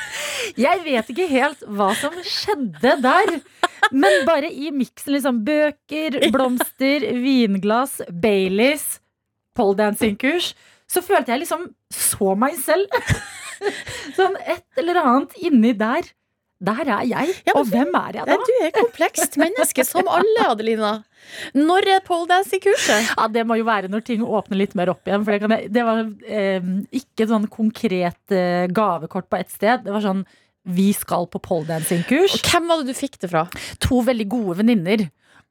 Jeg 0.57 0.81
vet 0.87 1.11
ikke 1.13 1.27
helt 1.29 1.65
hva 1.69 1.91
som 1.99 2.15
skjedde 2.25 2.95
der. 3.05 3.35
Men 3.93 4.25
bare 4.29 4.49
i 4.53 4.71
miksen 4.73 5.17
liksom 5.17 5.43
bøker, 5.45 6.21
blomster, 6.33 7.05
vinglass, 7.21 7.99
Baileys, 8.23 9.01
poledancing-kurs, 9.59 10.55
så 10.91 11.03
følte 11.05 11.35
jeg 11.35 11.45
liksom 11.45 11.69
så 11.93 12.33
meg 12.39 12.57
selv. 12.61 12.89
Sånn 14.17 14.39
et 14.41 14.65
eller 14.81 15.03
annet 15.03 15.37
inni 15.45 15.75
der. 15.77 16.09
Der 16.61 16.83
er 16.85 17.05
jeg. 17.09 17.37
Ja, 17.47 17.55
Og 17.57 17.71
hvem 17.71 17.95
er 17.97 18.19
jeg 18.19 18.27
da? 18.29 18.37
Du 18.37 18.53
er 18.61 18.73
komplekst 18.75 19.39
menneske, 19.41 19.85
som 19.89 20.09
alle, 20.13 20.45
Adelina. 20.45 20.91
Når 21.57 21.89
er 21.95 22.03
poledancing-kurset? 22.05 23.15
Ja, 23.17 23.29
Det 23.33 23.47
må 23.49 23.57
jo 23.57 23.65
være 23.65 23.89
når 23.89 24.05
ting 24.05 24.25
åpner 24.25 24.61
litt 24.61 24.77
mer 24.77 24.93
opp 24.93 25.09
igjen. 25.09 25.25
For 25.25 25.33
det, 25.33 25.41
kan 25.41 25.55
jeg, 25.57 25.71
det 25.73 25.87
var 25.89 26.03
eh, 26.29 26.69
ikke 27.01 27.29
sånn 27.31 27.49
konkret 27.53 28.37
eh, 28.37 28.69
gavekort 28.77 29.31
på 29.33 29.41
ett 29.41 29.53
sted. 29.55 29.87
Det 29.87 29.95
var 29.95 30.05
sånn 30.05 30.27
vi 30.69 30.91
skal 30.93 31.25
på 31.33 31.41
poledancing-kurs. 31.41 32.37
Hvem 32.45 32.69
var 32.69 32.83
det 32.83 32.93
du 32.93 32.99
fikk 32.99 33.17
det 33.23 33.33
fra? 33.33 33.47
To 33.87 34.03
veldig 34.05 34.29
gode 34.29 34.59
venninner. 34.61 35.07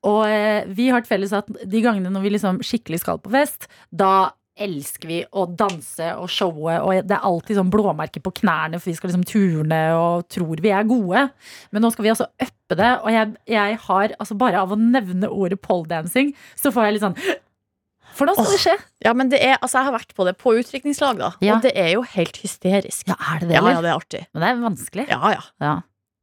Og 0.07 0.21
eh, 0.29 0.61
vi 0.77 0.91
har 0.93 1.01
til 1.03 1.15
felles 1.15 1.33
at 1.35 1.49
de 1.49 1.81
gangene 1.83 2.11
når 2.13 2.23
vi 2.23 2.35
liksom 2.37 2.61
skikkelig 2.63 3.01
skal 3.01 3.17
på 3.23 3.33
fest, 3.33 3.65
da 3.89 4.29
elsker 4.61 5.09
vi 5.09 5.19
å 5.31 5.45
danse 5.59 6.11
og 6.19 6.29
showe, 6.31 6.77
og 6.83 7.07
det 7.07 7.15
er 7.15 7.25
alltid 7.27 7.59
sånn 7.59 7.71
blåmerker 7.73 8.23
på 8.25 8.33
knærne, 8.41 8.79
for 8.79 8.91
vi 8.91 8.95
skal 8.97 9.11
liksom 9.11 9.25
turne 9.27 9.81
og 9.97 10.27
tror 10.31 10.61
vi 10.63 10.71
er 10.75 10.87
gode. 10.89 11.27
Men 11.71 11.85
nå 11.85 11.91
skal 11.93 12.07
vi 12.07 12.13
altså 12.13 12.29
uppe 12.35 12.77
det, 12.79 12.91
og 13.01 13.11
jeg, 13.13 13.35
jeg 13.49 13.77
har 13.87 14.15
altså 14.19 14.37
bare 14.39 14.61
av 14.61 14.73
å 14.75 14.79
nevne 14.79 15.29
ordet 15.31 15.61
poledancing, 15.63 16.33
så 16.59 16.73
får 16.75 16.89
jeg 16.89 16.97
litt 16.97 17.07
sånn 17.07 17.19
For 18.17 18.27
nå 18.27 18.33
skal 18.35 18.49
det 18.51 18.59
skje. 18.59 18.73
Ja, 19.05 19.11
men 19.15 19.29
det 19.31 19.37
er, 19.45 19.59
altså 19.61 19.77
Jeg 19.79 19.85
har 19.85 19.93
vært 19.93 20.15
på 20.17 20.25
det 20.27 20.33
på 20.41 20.51
utdrikningslag, 20.57 21.19
da. 21.21 21.29
Ja. 21.45 21.55
Og 21.55 21.63
det 21.63 21.71
er 21.77 21.91
jo 21.93 22.01
helt 22.15 22.39
hysterisk. 22.41 23.05
Ja, 23.07 23.15
er 23.15 23.43
det 23.43 23.51
det, 23.51 23.59
Ja, 23.59 23.69
ja, 23.69 23.83
det 23.85 23.91
er 23.91 23.99
artig. 23.99 24.23
Men 24.33 24.43
det 24.43 24.49
er 24.49 24.63
vanskelig. 24.65 25.05
Ja, 25.13 25.31
ja. 25.37 25.43
Ja. 25.63 25.75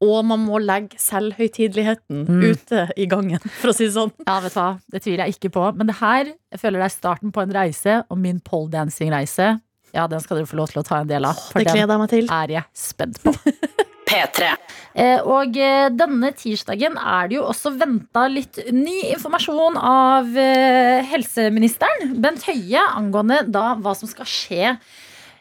Og 0.05 0.19
man 0.29 0.43
må 0.45 0.59
legge 0.61 0.99
selvhøytideligheten 1.01 2.25
Mm. 2.27 2.41
ute 2.51 2.83
i 2.97 3.07
gangen, 3.09 3.39
for 3.61 3.71
å 3.71 3.73
si 3.75 3.87
det 3.87 3.95
sånn. 3.95 4.11
Ja, 4.27 4.39
vet 4.43 4.53
du 4.53 4.59
hva, 4.59 4.67
det 4.93 5.01
tviler 5.01 5.25
jeg 5.25 5.37
ikke 5.39 5.49
på. 5.55 5.63
Men 5.75 5.87
det 5.89 5.95
her, 6.01 6.33
jeg 6.53 6.59
føler 6.61 6.83
det 6.83 6.89
er 6.91 6.95
starten 6.97 7.31
på 7.33 7.41
en 7.41 7.53
reise, 7.55 8.03
og 8.09 8.17
min 8.21 8.39
poledancing-reise, 8.45 9.55
ja, 9.95 10.05
den 10.11 10.19
skal 10.21 10.37
dere 10.37 10.49
få 10.49 10.57
lov 10.59 10.69
til 10.69 10.83
å 10.83 10.85
ta 10.85 10.99
en 11.01 11.09
del 11.09 11.25
av. 11.25 11.33
For 11.51 11.59
Det 11.63 11.71
den 11.71 11.79
gleder 11.79 11.95
jeg 11.95 12.01
meg 12.03 12.09
til. 12.13 12.27
er 12.29 12.53
jeg 12.57 12.63
spent 12.77 13.21
på. 13.23 13.33
P3. 14.07 14.51
Eh, 14.95 15.19
Og 15.27 15.57
eh, 15.59 15.89
denne 15.91 16.29
tirsdagen 16.37 16.95
er 16.97 17.27
det 17.27 17.35
jo 17.39 17.43
også 17.49 17.73
venta 17.75 18.27
litt 18.31 18.55
ny 18.71 18.99
informasjon 19.15 19.75
av 19.81 20.29
eh, 20.39 21.01
helseministeren, 21.09 22.13
Bent 22.23 22.45
Høie, 22.47 22.79
angående 22.95 23.41
da 23.51 23.73
hva 23.81 23.95
som 23.97 24.07
skal 24.07 24.29
skje 24.29 24.77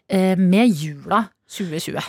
eh, 0.09 0.35
med 0.41 0.73
jula 0.75 1.27
2020. 1.47 2.01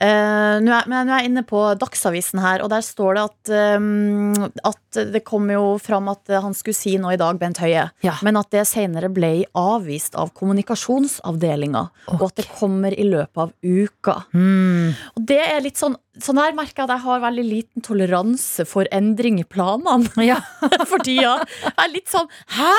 Eh, 0.00 0.56
nå, 0.62 0.72
er, 0.72 0.86
men 0.88 1.06
nå 1.08 1.12
er 1.12 1.22
jeg 1.24 1.30
inne 1.32 1.42
på 1.48 1.60
Dagsavisen 1.80 2.40
her, 2.42 2.62
og 2.64 2.70
der 2.72 2.84
står 2.86 3.18
det 3.18 3.24
at, 3.28 3.52
um, 3.78 4.48
at 4.64 5.00
det 5.12 5.22
kom 5.28 5.50
jo 5.52 5.76
fram 5.82 6.08
at 6.12 6.32
han 6.32 6.54
skulle 6.56 6.76
si 6.76 6.94
noe 7.00 7.14
i 7.16 7.20
dag, 7.20 7.38
Bent 7.40 7.60
Høie, 7.62 7.88
Ja. 8.04 8.14
men 8.24 8.38
at 8.40 8.50
det 8.54 8.64
senere 8.70 9.10
ble 9.12 9.44
avvist 9.58 10.16
av 10.20 10.32
kommunikasjonsavdelinga, 10.38 11.82
og 12.14 12.22
at 12.28 12.36
det 12.40 12.46
kommer 12.58 12.94
i 12.96 13.04
løpet 13.08 13.42
av 13.46 13.52
uka. 13.62 14.16
Og 14.32 15.26
det 15.28 15.40
er 15.48 15.60
litt 15.64 15.80
sånn 15.80 15.96
Sånn 16.20 16.36
her 16.36 16.52
merker 16.52 16.82
jeg 16.82 16.90
at 16.90 16.90
jeg 16.92 17.02
har 17.06 17.20
veldig 17.22 17.42
liten 17.46 17.80
toleranse 17.86 18.66
for 18.68 18.84
endring 18.92 19.38
i 19.40 19.46
planene 19.48 20.10
Ja. 20.28 20.42
for 20.90 21.00
tida. 21.00 21.38
Jeg 21.64 21.72
er 21.72 21.88
litt 21.88 22.10
sånn 22.12 22.28
Hæ? 22.52 22.74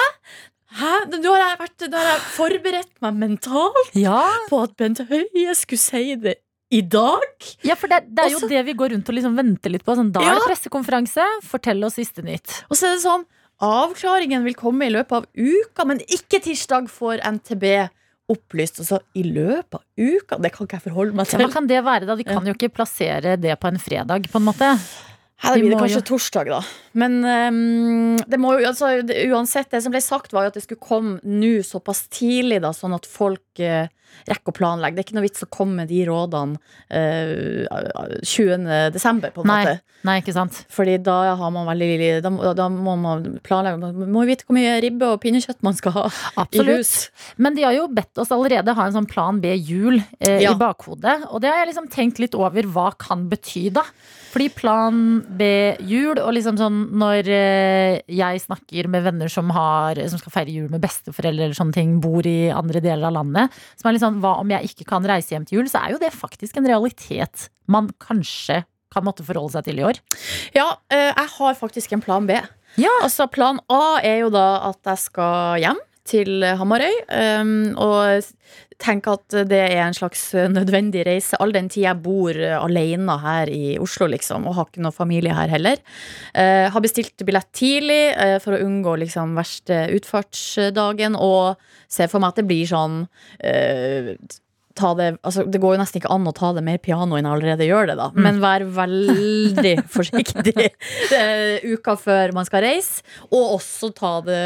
Hæ? 0.78 0.91
Nå 1.15 1.32
har 1.34 1.41
jeg, 1.41 1.58
vært, 1.63 1.86
nå 1.89 1.97
har 1.97 2.10
jeg 2.12 2.21
forberedt 2.36 2.93
meg 3.02 3.17
mentalt 3.23 3.97
ja. 3.97 4.19
på 4.52 4.62
at 4.67 4.78
Bent 4.78 5.02
Høie 5.10 5.56
skulle 5.58 5.82
si 5.82 6.13
det 6.21 6.36
i 6.74 6.82
dag. 6.82 7.46
Ja, 7.68 7.76
for 7.80 7.92
det, 7.92 8.02
det 8.10 8.24
er 8.26 8.32
jo 8.34 8.40
Også- 8.42 8.50
det 8.50 8.64
vi 8.66 8.74
går 8.80 8.94
rundt 8.96 9.10
og 9.12 9.16
liksom 9.20 9.36
venter 9.38 9.70
litt 9.74 9.86
på. 9.86 9.96
Sånn, 10.00 10.12
da 10.16 10.24
er 10.26 10.40
det 10.40 10.48
pressekonferanse, 10.50 11.26
fortell 11.46 11.84
oss 11.86 12.00
siste 12.00 12.24
nytt. 12.26 12.64
Og 12.70 12.76
så 12.80 12.90
er 12.90 12.96
det 12.98 13.04
sånn 13.06 13.26
Avklaringen 13.64 14.44
vil 14.44 14.56
komme 14.60 14.88
i 14.90 14.92
løpet 14.92 15.14
av 15.22 15.26
uka, 15.38 15.86
men 15.88 16.02
ikke 16.12 16.42
tirsdag 16.44 16.90
får 16.92 17.22
NTB 17.38 17.64
opplyst. 18.34 18.82
Og 18.82 18.88
så 18.90 19.00
i 19.16 19.24
løpet 19.24 19.78
av 19.78 19.84
uka? 19.96 20.40
Det 20.42 20.52
kan 20.52 20.68
ikke 20.68 20.80
jeg 20.82 20.86
forholde 20.90 21.16
meg 21.16 21.28
Ja, 21.30 21.38
til. 21.38 21.46
hva 21.46 21.54
kan 21.54 21.68
det 21.70 21.80
være, 21.86 22.06
da? 22.10 22.16
De 22.20 22.26
kan 22.28 22.44
jo 22.50 22.54
ikke 22.58 22.74
plassere 22.74 23.38
det 23.40 23.56
på 23.62 23.68
en 23.72 23.80
fredag, 23.80 24.28
på 24.34 24.42
en 24.42 24.48
måte. 24.50 24.72
Her 25.44 25.56
de 25.56 25.62
blir 25.62 25.72
det 25.76 25.80
kanskje 25.80 26.02
jo- 26.02 26.08
torsdag, 26.18 26.46
da. 26.48 26.62
Men 26.94 27.18
um, 27.24 28.18
det 28.18 28.40
må 28.40 28.54
jo, 28.60 28.66
altså, 28.68 29.06
det, 29.06 29.26
uansett, 29.30 29.70
det 29.72 29.82
som 29.84 29.92
ble 29.92 30.02
sagt, 30.02 30.32
var 30.32 30.44
jo 30.44 30.52
at 30.54 30.54
det 30.60 30.64
skulle 30.64 30.80
komme 30.84 31.20
nå 31.24 31.60
såpass 31.64 32.08
tidlig, 32.10 32.62
da, 32.64 32.72
sånn 32.72 32.96
at 32.96 33.06
folk 33.06 33.60
eh, 33.60 33.88
rekker 34.30 34.54
å 34.54 34.58
planlegge. 34.58 34.95
Det 34.97 35.04
er 35.04 35.08
ikke 35.10 35.17
noe 35.19 35.28
vits 35.28 35.45
å 35.45 35.49
komme 35.54 35.82
med 35.84 35.91
de 35.91 36.04
rådene 36.08 36.58
uh, 36.93 38.19
20. 38.23 38.67
desember, 38.93 39.34
på 39.36 39.43
en 39.43 39.49
Nei. 39.52 39.60
måte. 39.65 39.82
Nei, 40.04 40.17
ikke 40.19 40.34
sant? 40.36 40.58
Fordi 40.73 40.97
da 40.99 41.17
har 41.39 41.52
man 41.56 41.67
veldig 41.69 42.21
Da, 42.26 42.32
da 42.58 42.65
må 42.71 42.97
man 42.99 43.38
planlegge 43.45 43.78
Man 43.95 44.10
må 44.12 44.26
vite 44.28 44.43
hvor 44.43 44.58
mye 44.58 44.73
ribbe 44.84 45.08
og 45.13 45.21
pinnekjøtt 45.23 45.62
man 45.63 45.78
skal 45.78 45.95
ha 45.95 46.04
i 46.10 46.41
Absolutt. 46.43 46.82
hus. 46.82 46.91
Men 47.39 47.56
de 47.56 47.63
har 47.63 47.76
jo 47.78 47.86
bedt 47.88 48.19
oss 48.19 48.34
allerede 48.36 48.76
ha 48.76 48.88
en 48.89 48.97
sånn 48.97 49.08
plan 49.08 49.39
B-jul 49.43 50.02
eh, 50.19 50.41
Ja. 50.43 50.52
i 50.52 50.60
bakhodet. 50.60 51.30
Og 51.32 51.39
det 51.43 51.54
har 51.54 51.62
jeg 51.63 51.71
liksom 51.71 51.88
tenkt 51.93 52.19
litt 52.19 52.36
over 52.36 52.67
hva 52.73 52.89
kan 52.99 53.30
bety, 53.32 53.69
da. 53.78 53.86
Fordi 54.34 54.49
plan 54.58 54.99
B-jul, 55.39 56.17
og 56.19 56.34
liksom 56.36 56.58
sånn 56.60 56.82
når 56.99 57.30
eh, 57.32 58.02
jeg 58.12 58.43
snakker 58.43 58.89
med 58.91 59.06
venner 59.08 59.32
som, 59.32 59.52
har, 59.56 60.02
som 60.12 60.19
skal 60.19 60.36
feire 60.36 60.52
jul 60.58 60.67
med 60.73 60.84
besteforeldre 60.84 61.47
eller 61.47 61.58
sånne 61.58 61.78
ting, 61.80 61.95
bor 62.04 62.28
i 62.28 62.49
andre 62.52 62.82
deler 62.84 63.08
av 63.08 63.15
landet, 63.21 63.56
som 63.80 63.88
er 63.88 63.95
litt 63.95 64.03
sånn 64.04 64.20
hva 64.24 64.36
om 64.42 64.52
jeg 64.54 64.72
ikke 64.72 64.88
kan 64.92 65.08
reise 65.08 65.34
hjem 65.34 65.48
til 65.48 65.62
jul, 65.62 65.72
så 65.72 65.86
er 65.86 65.96
jo 65.96 66.02
det 66.04 66.13
faktisk 66.16 66.60
en 66.60 66.70
realitet 66.70 67.48
man 67.72 67.89
kanskje 68.04 68.63
kan 68.94 69.06
måtte 69.08 69.26
forholde 69.26 69.56
seg 69.56 69.66
til 69.66 69.80
i 69.82 69.88
år. 69.88 70.00
Ja, 70.54 70.68
eh, 70.94 71.10
jeg 71.10 71.32
har 71.38 71.58
faktisk 71.58 71.96
en 71.96 72.04
plan 72.04 72.28
B. 72.30 72.38
Ja. 72.82 72.92
Altså 73.06 73.28
Plan 73.30 73.60
A 73.70 74.00
er 74.06 74.24
jo 74.24 74.30
da 74.34 74.48
at 74.70 74.94
jeg 74.94 75.02
skal 75.08 75.62
hjem 75.62 75.82
til 76.10 76.44
Hamarøy. 76.44 76.96
um, 77.39 77.52
og 77.80 78.26
tenker 78.82 79.18
at 79.18 79.36
det 79.50 79.60
er 79.66 79.82
en 79.84 79.98
slags 79.98 80.26
nødvendig 80.54 81.06
reise, 81.08 81.38
all 81.42 81.54
den 81.56 81.70
tid 81.72 81.86
jeg 81.86 82.02
bor 82.06 82.38
eh, 82.38 82.56
alene 82.58 83.18
her 83.24 83.52
i 83.52 83.76
Oslo, 83.82 84.08
liksom, 84.12 84.48
og 84.48 84.58
har 84.58 84.70
ikke 84.70 84.86
noe 84.86 84.96
familie 84.96 85.36
her 85.36 85.52
heller. 85.52 85.82
Eh, 86.34 86.70
har 86.74 86.84
bestilt 86.84 87.26
billett 87.26 87.52
tidlig 87.56 88.02
eh, 88.14 88.38
for 88.44 88.56
å 88.56 88.64
unngå 88.64 88.98
liksom 89.06 89.36
verste 89.40 89.86
utfartsdagen, 89.98 91.18
og 91.20 91.60
ser 91.92 92.10
for 92.12 92.24
meg 92.24 92.34
at 92.34 92.42
det 92.42 92.50
blir 92.50 92.70
sånn 92.70 93.04
eh, 93.44 94.16
ta 94.74 94.94
det, 94.98 95.10
altså 95.22 95.46
det 95.50 95.60
går 95.62 95.76
jo 95.76 95.82
nesten 95.82 96.02
ikke 96.02 96.12
an 96.14 96.28
å 96.30 96.34
ta 96.36 96.50
det 96.56 96.64
mer 96.66 96.80
piano 96.82 97.18
enn 97.18 97.28
jeg 97.28 97.36
allerede 97.38 97.68
gjør 97.68 97.92
det, 97.92 97.98
da. 98.00 98.08
Men 98.18 98.40
vær 98.42 98.66
veldig 98.76 99.74
forsiktig 99.96 100.56
eh, 100.66 101.66
uka 101.74 101.96
før 102.00 102.34
man 102.38 102.48
skal 102.50 102.66
reise. 102.66 103.06
Og 103.30 103.58
også 103.60 103.92
ta 103.98 104.16
det 104.26 104.42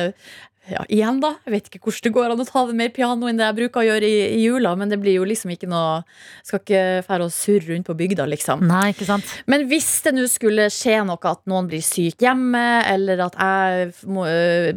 ja, 0.70 0.82
igjen, 0.92 1.20
da. 1.24 1.34
Jeg 1.46 1.54
vet 1.54 1.70
ikke 1.70 1.80
hvordan 1.86 2.04
det 2.08 2.12
går 2.16 2.34
an 2.34 2.42
å 2.44 2.46
ta 2.48 2.64
det 2.68 2.76
mer 2.78 2.90
piano 2.96 3.30
enn 3.30 3.40
det 3.40 3.46
jeg 3.48 3.58
bruker 3.60 3.82
å 3.82 3.86
gjøre 3.88 4.08
i, 4.10 4.18
i 4.36 4.42
jula, 4.44 4.74
men 4.80 4.92
det 4.92 5.00
blir 5.02 5.16
jo 5.18 5.28
liksom 5.28 5.54
ikke 5.54 5.70
noe 5.72 6.02
Skal 6.48 6.62
ikke 6.62 6.82
fære 7.08 7.28
og 7.28 7.34
surre 7.36 7.70
rundt 7.72 7.88
på 7.88 7.96
bygda, 8.00 8.26
liksom. 8.32 8.66
Nei, 8.68 8.92
ikke 8.94 9.08
sant? 9.08 9.32
Men 9.50 9.66
hvis 9.72 9.88
det 10.06 10.14
nå 10.18 10.26
skulle 10.32 10.68
skje 10.74 11.00
noe, 11.08 11.20
at 11.32 11.42
noen 11.50 11.70
blir 11.72 11.84
syk 11.86 12.24
hjemme, 12.24 12.66
eller 12.88 13.24
at 13.28 13.40
jeg 13.40 13.90
må 14.12 14.28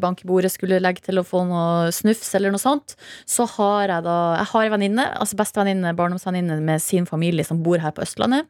banke 0.03 0.27
i 0.27 0.31
bordet 0.31 0.53
skulle 0.55 0.81
legge 0.83 1.05
til 1.07 1.21
å 1.21 1.27
få 1.27 1.43
noe 1.49 1.91
snufs, 1.95 2.33
eller 2.39 2.55
noe 2.55 2.63
sånt, 2.63 2.97
så 3.29 3.49
har 3.57 3.97
jeg 3.97 4.07
da 4.07 4.19
Jeg 4.41 4.51
har 4.55 4.69
en 4.69 4.75
venninne, 4.77 5.11
altså 5.21 5.39
bestevenninne, 5.41 5.95
barndomsvenninne 5.99 6.61
med 6.65 6.83
sin 6.83 7.07
familie 7.09 7.47
som 7.47 7.63
bor 7.65 7.83
her 7.83 7.95
på 7.97 8.05
Østlandet. 8.07 8.49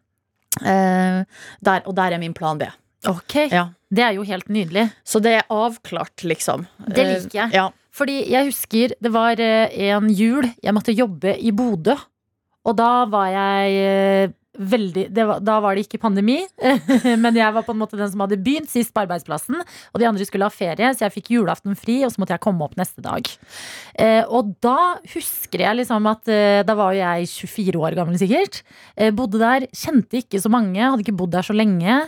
Eh, 0.61 1.20
der, 1.61 1.85
og 1.87 1.94
der 1.96 2.16
er 2.16 2.22
min 2.22 2.35
plan 2.37 2.59
B. 2.61 2.68
Ok, 3.09 3.37
Ja. 3.53 3.68
Det 3.90 4.05
er 4.07 4.14
jo 4.14 4.22
helt 4.22 4.48
nydelig. 4.48 4.87
Så 5.05 5.18
det 5.22 5.33
er 5.40 5.46
avklart, 5.50 6.22
liksom. 6.22 6.66
Det 6.87 7.07
liker 7.07 7.38
jeg. 7.42 7.48
Eh, 7.50 7.57
Ja. 7.59 7.68
Fordi 7.90 8.20
jeg 8.31 8.46
husker 8.46 8.92
det 9.03 9.11
var 9.12 9.40
eh, 9.42 9.66
en 9.90 10.07
jul 10.14 10.46
jeg 10.62 10.72
måtte 10.76 10.94
jobbe 10.94 11.33
i 11.42 11.50
Bodø. 11.50 11.96
Og 12.64 12.76
da 12.79 13.05
var 13.11 13.26
jeg 13.35 13.72
eh, 13.81 14.31
veldig 14.61 15.07
det 15.14 15.25
var, 15.27 15.40
Da 15.44 15.57
var 15.62 15.77
det 15.77 15.87
ikke 15.87 16.01
pandemi, 16.03 16.38
men 17.23 17.37
jeg 17.37 17.55
var 17.57 17.64
på 17.66 17.75
en 17.75 17.81
måte 17.81 17.99
den 17.99 18.11
som 18.12 18.23
hadde 18.25 18.38
begynt 18.40 18.70
sist 18.70 18.92
på 18.94 19.03
arbeidsplassen. 19.05 19.59
Og 19.61 20.03
de 20.03 20.09
andre 20.09 20.27
skulle 20.29 20.46
ha 20.46 20.53
ferie, 20.53 20.92
så 20.94 21.07
jeg 21.07 21.16
fikk 21.16 21.33
julaften 21.37 21.77
fri, 21.79 22.01
og 22.07 22.12
så 22.12 22.23
måtte 22.23 22.37
jeg 22.37 22.44
komme 22.44 22.66
opp 22.66 22.77
neste 22.81 23.03
dag. 23.05 23.27
Eh, 24.01 24.23
og 24.29 24.55
da 24.64 25.01
husker 25.14 25.64
jeg 25.64 25.81
liksom 25.81 26.09
at 26.11 26.31
eh, 26.33 26.61
da 26.66 26.77
var 26.79 26.94
jo 26.94 27.03
jeg 27.03 27.31
24 27.51 27.81
år 27.81 27.96
gammel 27.99 28.20
sikkert. 28.20 28.61
Eh, 28.96 29.12
bodde 29.16 29.40
der, 29.40 29.66
kjente 29.77 30.20
ikke 30.20 30.42
så 30.42 30.53
mange, 30.53 30.81
hadde 30.81 31.05
ikke 31.05 31.16
bodd 31.16 31.35
der 31.35 31.46
så 31.46 31.57
lenge. 31.57 32.01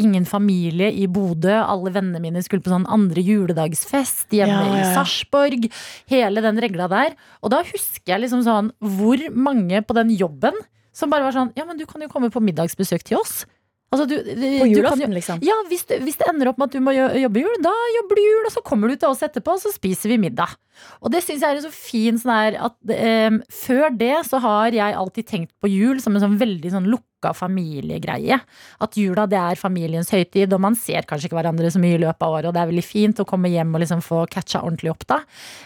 Ingen 0.00 0.26
familie 0.28 0.90
i 0.94 1.06
Bodø. 1.10 1.52
Alle 1.60 1.92
vennene 1.94 2.20
mine 2.22 2.42
skulle 2.44 2.64
på 2.64 2.72
sånn 2.72 2.88
andre 2.90 3.22
juledagsfest 3.24 4.32
hjemme 4.36 4.58
Ja, 4.60 4.66
ja, 4.66 4.76
i 4.76 4.82
ja. 4.82 4.90
Sarpsborg. 4.96 5.68
Hele 6.10 6.44
den 6.44 6.60
regla 6.62 6.88
der. 6.90 7.16
Og 7.44 7.52
da 7.54 7.62
husker 7.66 8.14
jeg 8.14 8.24
liksom 8.24 8.44
sånn 8.46 8.70
hvor 8.78 9.22
mange 9.34 9.82
på 9.86 9.96
den 9.96 10.12
jobben 10.16 10.56
som 10.92 11.10
bare 11.10 11.22
var 11.28 11.32
sånn 11.36 11.52
Ja, 11.56 11.64
men 11.64 11.78
du 11.78 11.86
kan 11.86 12.02
jo 12.02 12.08
komme 12.08 12.30
på 12.30 12.42
middagsbesøk 12.42 13.02
til 13.06 13.18
oss. 13.18 13.44
Altså, 13.90 14.04
du, 14.06 14.12
På 14.22 14.66
julaften, 14.70 15.10
liksom. 15.10 15.40
ja, 15.42 15.54
hvis 15.66 15.82
hvis 15.88 16.14
det 16.20 16.28
ender 16.30 16.46
opp 16.52 16.58
med 16.62 16.68
at 16.68 16.74
du 16.76 16.78
må 16.80 16.92
jo- 16.94 17.10
jobbe 17.24 17.40
jul, 17.42 17.56
da 17.60 17.72
jobber 17.96 18.14
du 18.14 18.22
jul, 18.22 18.44
og 18.46 18.52
så 18.54 18.62
kommer 18.62 18.86
du 18.86 18.94
til 18.94 19.08
oss 19.08 19.18
etterpå, 19.26 19.56
og 19.56 19.58
så 19.64 19.72
spiser 19.74 20.12
vi 20.12 20.18
middag. 20.30 20.52
Og 21.02 21.10
det 21.10 21.24
syns 21.24 21.42
jeg 21.42 21.56
er 21.56 21.60
så 21.64 21.72
fint 21.74 22.20
sånn 22.22 22.30
her 22.30 22.54
at 22.68 22.76
eh, 22.94 23.30
før 23.50 23.90
det 23.98 24.12
så 24.28 24.38
har 24.40 24.70
jeg 24.70 24.94
alltid 24.94 25.26
tenkt 25.26 25.50
på 25.60 25.66
jul 25.72 25.98
som 26.00 26.14
en 26.14 26.22
sånn 26.22 26.38
veldig 26.38 26.70
sånn 26.70 26.86
lukka 26.86 27.34
familiegreie. 27.34 28.38
At 28.80 28.94
jula 28.94 29.26
det 29.26 29.40
er 29.42 29.58
familiens 29.58 30.10
høytid, 30.14 30.52
og 30.54 30.60
man 30.62 30.78
ser 30.78 31.02
kanskje 31.02 31.26
ikke 31.26 31.40
hverandre 31.40 31.72
så 31.74 31.82
mye 31.82 31.98
i 31.98 32.04
løpet 32.04 32.22
av 32.22 32.36
året, 32.38 32.46
og 32.46 32.54
det 32.54 32.62
er 32.62 32.70
veldig 32.70 32.86
fint 32.86 33.18
å 33.18 33.26
komme 33.26 33.50
hjem 33.50 33.74
og 33.74 33.82
liksom 33.82 34.06
få 34.06 34.22
catcha 34.30 34.62
ordentlig 34.62 34.94
opp 34.94 35.02
da. 35.10 35.18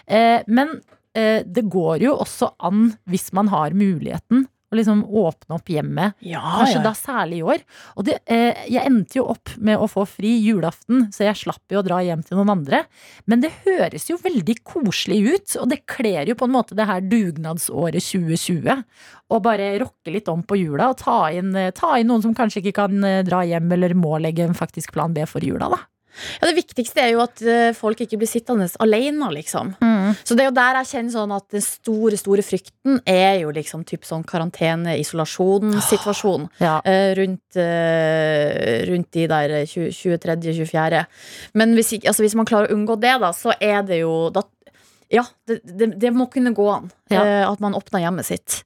Eh, 0.08 0.40
men 0.48 0.78
eh, 1.14 1.42
det 1.44 1.68
går 1.68 2.00
jo 2.08 2.16
også 2.24 2.54
an 2.64 2.94
hvis 3.06 3.34
man 3.36 3.52
har 3.52 3.76
muligheten. 3.76 4.48
Å 4.74 4.78
liksom 4.80 5.04
åpne 5.06 5.54
opp 5.54 5.70
hjemmet 5.70 6.18
Ja, 6.26 6.42
Kanskje 6.58 6.80
ja. 6.80 6.82
da 6.82 6.92
særlig 6.98 7.38
i 7.38 7.44
år. 7.54 7.62
Og 7.94 8.08
det, 8.08 8.16
eh, 8.26 8.64
jeg 8.66 8.82
endte 8.82 9.20
jo 9.20 9.28
opp 9.30 9.52
med 9.62 9.78
å 9.78 9.86
få 9.90 10.02
fri 10.08 10.32
julaften, 10.42 11.06
så 11.14 11.28
jeg 11.28 11.38
slapp 11.44 11.70
jo 11.70 11.78
å 11.78 11.86
dra 11.86 12.00
hjem 12.02 12.24
til 12.26 12.40
noen 12.40 12.56
andre. 12.56 12.82
Men 13.30 13.44
det 13.44 13.52
høres 13.62 14.08
jo 14.10 14.18
veldig 14.18 14.58
koselig 14.66 15.20
ut, 15.28 15.56
og 15.62 15.70
det 15.70 15.84
kler 15.86 16.32
jo 16.32 16.38
på 16.40 16.48
en 16.48 16.56
måte 16.56 16.74
det 16.74 16.88
her 16.90 17.06
dugnadsåret 17.06 18.02
2020. 18.02 18.82
Å 19.30 19.42
bare 19.44 19.70
rokke 19.84 20.12
litt 20.12 20.28
om 20.32 20.42
på 20.42 20.58
jula 20.58 20.90
og 20.90 20.98
ta 21.00 21.30
inn, 21.30 21.54
eh, 21.56 21.70
ta 21.70 21.94
inn 22.00 22.10
noen 22.10 22.26
som 22.26 22.34
kanskje 22.34 22.64
ikke 22.64 22.78
kan 22.82 23.04
eh, 23.06 23.22
dra 23.22 23.44
hjem 23.46 23.70
eller 23.78 23.94
må 23.94 24.18
legge 24.18 24.42
en 24.48 24.58
faktisk 24.58 24.92
plan 24.96 25.14
B 25.14 25.22
for 25.30 25.44
jula, 25.44 25.70
da. 25.70 25.84
Ja, 26.40 26.48
det 26.48 26.56
viktigste 26.58 27.00
er 27.02 27.10
jo 27.14 27.20
at 27.24 27.42
eh, 27.42 27.72
folk 27.76 28.00
ikke 28.04 28.18
blir 28.20 28.30
sittende 28.30 28.68
alene, 28.82 29.30
liksom. 29.34 29.66
Så 30.24 30.34
det 30.36 30.42
er 30.44 30.48
jo 30.50 30.56
der 30.56 30.74
jeg 30.80 30.90
kjenner 30.92 31.12
sånn 31.14 31.32
at 31.34 31.46
den 31.54 31.64
store, 31.64 32.16
store 32.20 32.42
frykten 32.46 32.94
er 33.08 33.34
jo 33.42 33.48
liksom 33.54 33.80
typ 33.88 34.02
sånn 34.06 34.24
karantene-isolasjon-situasjon. 34.28 36.42
Ja. 36.62 36.74
eh, 36.84 37.10
rundt, 37.18 37.56
eh, 37.60 38.84
rundt 38.90 39.10
de 39.16 39.24
der 39.30 39.48
23.-24. 39.70 41.04
Men 41.54 41.68
hvis, 41.78 41.90
ikke, 41.96 42.08
altså 42.12 42.22
hvis 42.26 42.38
man 42.38 42.48
klarer 42.48 42.66
å 42.70 42.74
unngå 42.76 42.94
det, 43.02 43.14
da, 43.22 43.30
så 43.36 43.50
er 43.60 43.80
det 43.86 43.98
jo 44.02 44.14
da, 44.34 44.40
ja, 45.12 45.24
det, 45.46 45.60
det, 45.64 45.92
det 46.00 46.10
må 46.14 46.26
kunne 46.32 46.54
gå 46.56 46.66
an. 46.70 46.88
Ja. 47.12 47.22
Uh, 47.22 47.52
at 47.52 47.62
man 47.62 47.76
åpner 47.76 48.04
hjemmet 48.04 48.28
sitt. 48.28 48.62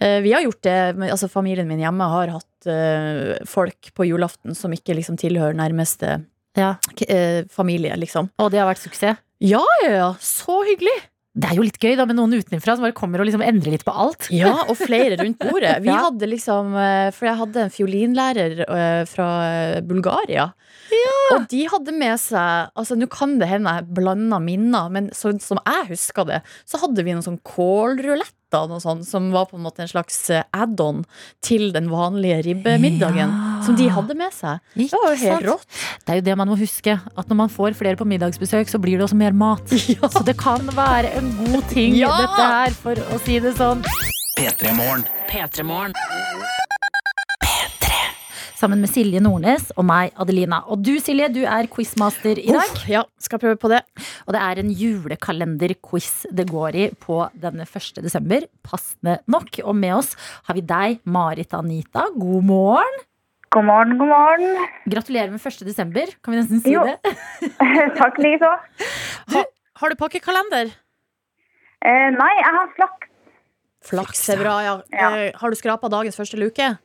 Uh, 0.00 0.20
vi 0.24 0.34
har 0.34 0.44
gjort 0.44 0.62
det, 0.66 0.78
altså 1.10 1.30
Familien 1.30 1.68
min 1.68 1.82
hjemme 1.82 2.08
har 2.14 2.34
hatt 2.38 2.68
uh, 2.68 3.34
folk 3.48 3.92
på 3.96 4.08
julaften 4.08 4.56
som 4.58 4.74
ikke 4.74 4.96
liksom 4.98 5.18
tilhører 5.20 5.56
nærmeste 5.58 6.20
Ja. 6.58 6.74
eh, 7.08 7.44
familie, 7.50 7.96
liksom. 7.96 8.28
Og 8.38 8.50
det 8.52 8.60
har 8.60 8.68
vært 8.68 8.82
suksess. 8.82 9.20
Ja, 9.42 9.62
ja, 9.84 9.90
ja. 9.96 10.10
Så 10.20 10.60
hyggelig! 10.68 10.94
Det 11.32 11.48
er 11.48 11.56
jo 11.56 11.64
litt 11.64 11.80
gøy 11.80 11.94
da 11.96 12.04
med 12.04 12.18
noen 12.18 12.34
utenfra 12.36 12.74
som 12.76 12.84
bare 12.84 12.92
kommer 12.96 13.22
og 13.22 13.26
liksom 13.26 13.40
endrer 13.44 13.72
litt 13.72 13.86
på 13.88 13.94
alt. 14.04 14.26
Ja, 14.34 14.52
og 14.68 14.76
flere 14.76 15.16
rundt 15.16 15.40
bordet. 15.40 15.78
Vi 15.86 15.88
hadde 15.88 16.28
liksom 16.28 16.74
eh, 16.76 17.08
For 17.16 17.30
jeg 17.30 17.40
hadde 17.40 17.62
en 17.64 17.72
fiolinlærer 17.72 18.60
eh, 18.66 19.04
fra 19.08 19.28
eh, 19.48 19.78
Bulgaria. 20.92 21.36
Og 21.36 21.48
de 21.50 21.62
hadde 21.72 21.94
med 21.96 22.20
seg 22.20 22.70
Altså, 22.78 22.96
nå 22.98 23.08
kan 23.12 23.38
det 23.40 23.48
hende 23.50 23.72
jeg 23.78 23.88
blanda 23.96 24.38
minner, 24.42 24.92
men 24.92 25.10
sånn 25.16 25.40
som 25.42 25.60
jeg 25.64 25.90
husker 25.92 26.28
det, 26.28 26.40
så 26.68 26.80
hadde 26.82 27.04
vi 27.04 27.14
noen 27.14 27.24
sånn 27.24 27.40
kålruletter 27.46 28.38
noe 28.68 28.82
sånt, 28.84 29.06
som 29.08 29.30
var 29.32 29.46
på 29.48 29.56
en 29.56 29.64
måte 29.64 29.80
en 29.80 29.88
slags 29.88 30.18
eh, 30.28 30.42
add-on 30.52 31.06
til 31.40 31.70
den 31.72 31.86
vanlige 31.88 32.42
ribbemiddagen. 32.44 33.32
Ja. 33.32 33.62
Som 33.64 33.78
de 33.78 33.86
hadde 33.88 34.16
med 34.18 34.34
seg. 34.36 34.60
Det 34.76 34.90
var 34.92 35.06
jo 35.14 35.20
helt 35.22 35.38
sant? 35.38 35.46
rått. 35.48 35.78
Det 36.04 36.12
er 36.12 36.20
jo 36.20 36.26
det 36.26 36.36
man 36.36 36.52
må 36.52 36.58
huske. 36.60 36.98
At 37.16 37.32
når 37.32 37.38
man 37.40 37.52
får 37.54 37.78
flere 37.80 37.96
på 37.96 38.04
middagsbesøk, 38.12 38.68
så 38.68 38.80
blir 38.82 39.00
det 39.00 39.06
også 39.08 39.16
mer 39.16 39.32
mat. 39.32 39.72
Så 40.12 40.24
det 40.28 40.36
kan 40.40 40.68
være 40.76 41.14
en 41.16 41.32
god 41.40 41.64
ting, 41.72 41.96
Ja! 41.96 42.12
dette 42.20 42.50
her, 42.52 42.76
for 42.84 43.00
å 43.08 43.22
si 43.24 43.40
det 43.40 43.56
sånn. 43.56 43.80
P3 44.36 45.64
Morgen. 45.64 45.96
P3morgen. 48.62 48.68
Sammen 48.70 48.80
med 48.80 48.90
Silje 48.92 49.20
Nordnes 49.20 49.70
og 49.76 49.84
meg, 49.84 50.12
Adelina. 50.20 50.62
Og 50.70 50.82
du, 50.82 50.92
Silje, 51.02 51.28
du 51.34 51.42
er 51.42 51.66
quizmaster 51.66 52.38
i 52.38 52.46
dag. 52.52 52.62
Uff, 52.70 52.84
ja, 52.88 53.02
skal 53.18 53.40
prøve 53.42 53.58
på 53.58 53.68
det. 53.72 53.80
Og 54.26 54.34
det 54.34 54.40
er 54.40 54.60
en 54.62 54.70
julekalenderquiz 54.70 56.26
det 56.30 56.46
går 56.50 56.76
i 56.78 56.84
på 56.94 57.24
denne 57.34 57.66
1. 57.66 58.02
desember. 58.04 58.46
Passende 58.62 59.18
nok. 59.26 59.58
Og 59.64 59.74
med 59.74 59.96
oss 59.96 60.14
har 60.46 60.54
vi 60.54 60.62
deg, 60.62 61.00
Marit 61.04 61.52
Anita. 61.54 62.06
God 62.14 62.44
morgen. 62.44 63.00
God 63.52 63.66
morgen, 63.68 63.98
god 63.98 64.08
morgen. 64.08 64.68
Gratulerer 64.88 65.30
med 65.34 65.42
1. 65.42 65.66
desember. 65.66 66.14
Kan 66.22 66.32
vi 66.36 66.40
nesten 66.40 66.62
si 66.62 66.72
Jo. 66.72 66.86
det? 66.86 67.16
Takk 68.00 68.18
likeså. 68.22 68.52
Ha, 69.34 69.44
har 69.82 69.90
du 69.92 69.98
pakkekalender? 70.00 70.70
Eh, 71.82 72.08
nei, 72.14 72.32
jeg 72.38 72.54
har 72.60 72.70
flaks. 72.78 73.08
Flaks 73.82 74.28
er 74.30 74.38
bra, 74.38 74.56
ja. 74.62 74.74
Ja. 74.94 75.08
Eh, 75.18 75.32
har 75.34 75.50
du 75.50 75.58
skrapa 75.58 75.90
dagens 75.90 76.14
første 76.16 76.38
luke? 76.38 76.76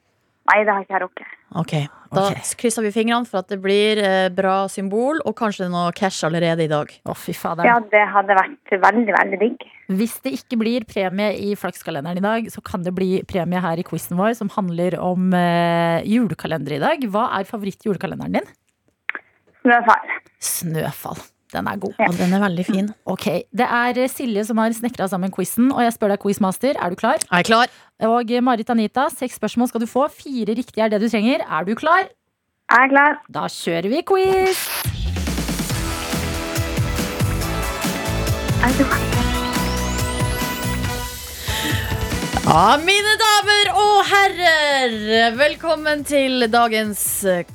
Nei, 0.47 0.63
det 0.65 0.73
har 0.73 0.81
ikke 0.81 0.95
jeg 0.97 1.03
rukket. 1.05 1.36
Ok, 1.55 1.71
Da 2.11 2.27
Ok. 2.27 2.39
krysser 2.59 2.83
vi 2.83 2.91
fingrene 2.91 3.27
for 3.27 3.39
at 3.39 3.47
det 3.47 3.61
blir 3.61 3.99
eh, 3.99 4.27
bra 4.29 4.67
symbol, 4.67 5.19
og 5.25 5.35
kanskje 5.35 5.69
noe 5.71 5.91
cash 5.95 6.23
allerede 6.27 6.63
i 6.63 6.67
dag. 6.71 6.91
Å, 7.07 7.15
fy 7.15 7.33
fader. 7.35 7.67
Ja, 7.67 7.79
det 7.79 8.03
hadde 8.11 8.35
vært 8.35 8.75
veldig, 8.83 9.13
veldig 9.15 9.39
digg. 9.39 9.65
Hvis 9.87 10.17
det 10.23 10.33
ikke 10.41 10.59
blir 10.59 10.85
premie 10.87 11.31
i 11.39 11.55
flakskalenderen 11.55 12.19
i 12.19 12.23
dag, 12.23 12.47
så 12.51 12.63
kan 12.63 12.83
det 12.83 12.93
bli 12.95 13.21
premie 13.27 13.59
her 13.63 13.79
i 13.79 13.83
quizen 13.87 14.19
vår 14.19 14.35
som 14.39 14.51
handler 14.55 14.99
om 14.99 15.31
eh, 15.35 16.03
julekalender 16.07 16.77
i 16.77 16.83
dag. 16.83 17.07
Hva 17.11 17.29
er 17.39 17.47
favorittjulekalenderen 17.47 18.39
din? 18.39 18.51
Snøfall. 19.63 20.13
Snøfall. 20.39 21.23
Den 21.53 21.67
er 21.71 21.77
god. 21.79 21.93
Ja, 21.99 22.07
den 22.11 22.33
er 22.35 22.41
veldig 22.43 22.65
fin. 22.67 22.89
Ok, 23.05 23.25
Det 23.55 23.67
er 23.67 23.97
eh, 24.03 24.09
Silje 24.11 24.43
som 24.45 24.57
har 24.59 24.73
snekra 24.75 25.07
sammen 25.07 25.31
quizen, 25.31 25.71
og 25.71 25.79
jeg 25.85 25.93
spør 25.95 26.11
deg, 26.15 26.19
quizmaster, 26.25 26.75
er 26.75 26.89
du 26.91 26.95
klar? 26.99 27.21
Jeg 27.23 27.39
Er 27.39 27.47
klar? 27.47 27.67
Og 28.03 28.31
eh, 28.31 28.43
Marit 28.43 28.69
Anita, 28.69 29.07
seks 29.09 29.39
spørsmål 29.39 29.71
skal 29.71 29.81
du 29.81 29.87
få. 29.87 30.07
Fire 30.11 30.53
riktige 30.59 30.83
er 30.83 30.89
det 30.91 31.01
du 31.01 31.07
trenger. 31.09 31.45
Er 31.47 31.63
du 31.63 31.73
klar? 31.75 32.03
Jeg 32.67 32.83
er 32.83 32.91
klar. 32.91 33.21
Da 33.31 33.47
kjører 33.47 33.87
vi 33.93 34.03
quiz! 34.03 34.67
Klar. 38.77 39.17
Ja, 42.47 42.77
mine 42.79 43.13
damer 43.23 43.56
og 43.87 44.03
herrer, 44.07 44.93
velkommen 45.37 46.01
til 46.07 46.43
dagens 46.51 47.01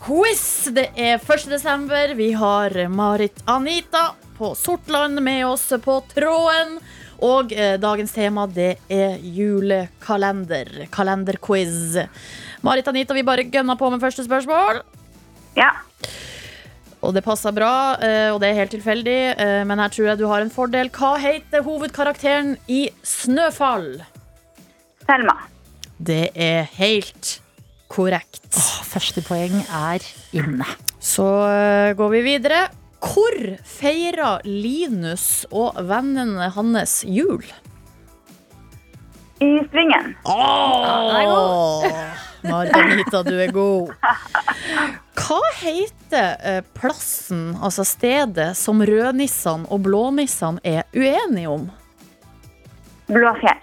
quiz. 0.01 0.71
Det 0.73 0.87
er 0.97 1.19
1. 1.21 1.45
desember. 1.51 2.15
Vi 2.17 2.31
har 2.39 2.73
Marit 2.89 3.43
Anita 3.51 4.13
på 4.39 4.53
Sortland 4.57 5.21
med 5.25 5.45
oss 5.47 5.67
på 5.85 5.99
tråden. 6.13 6.79
Og 7.23 7.53
eh, 7.53 7.75
dagens 7.81 8.15
tema 8.17 8.47
det 8.49 8.71
er 8.89 9.21
julekalender. 9.21 10.87
Kalenderquiz. 10.95 12.01
Marit 12.65 12.89
Anita, 12.89 13.17
vi 13.19 13.27
bare 13.27 13.47
gønner 13.53 13.77
på 13.77 13.93
med 13.93 14.03
første 14.03 14.25
spørsmål. 14.25 14.83
Ja. 15.59 15.71
Og 17.03 17.13
det 17.17 17.27
passer 17.27 17.53
bra, 17.55 17.75
eh, 18.01 18.31
og 18.33 18.41
det 18.43 18.53
er 18.53 18.61
helt 18.63 18.77
tilfeldig, 18.79 19.21
eh, 19.37 19.63
men 19.69 19.85
her 19.85 19.93
tror 19.93 20.13
jeg 20.13 20.23
du 20.23 20.29
har 20.33 20.45
en 20.45 20.55
fordel. 20.55 20.93
Hva 20.97 21.17
heter 21.21 21.67
hovedkarakteren 21.67 22.57
i 22.71 22.87
Snøfall? 23.03 23.99
Selma. 25.05 25.43
Det 26.03 26.33
er 26.35 26.67
helt 26.81 27.37
korrekt. 27.93 28.57
Første 28.91 29.23
poeng 29.23 29.61
er 29.63 30.03
inne. 30.35 30.67
Så 30.99 31.27
eh, 31.47 31.93
går 31.99 32.11
vi 32.17 32.23
videre. 32.27 32.65
Hvor 33.03 33.37
feira 33.67 34.37
Linus 34.47 35.45
og 35.51 35.79
vennene 35.87 36.49
hans 36.55 37.03
jul? 37.07 37.43
I 39.43 39.51
Svingen. 39.71 40.13
Åh, 40.27 41.87
Margarita, 42.51 43.23
du 43.27 43.35
er 43.39 43.51
god. 43.55 43.95
Hva 45.19 45.41
heter 45.63 46.35
eh, 46.43 46.63
plassen, 46.79 47.53
altså 47.63 47.87
stedet, 47.87 48.53
som 48.59 48.83
rødnissene 48.83 49.71
og 49.71 49.87
blånissene 49.87 50.63
er 50.67 50.87
uenige 50.95 51.51
om? 51.51 51.69
Blåfjell. 53.11 53.63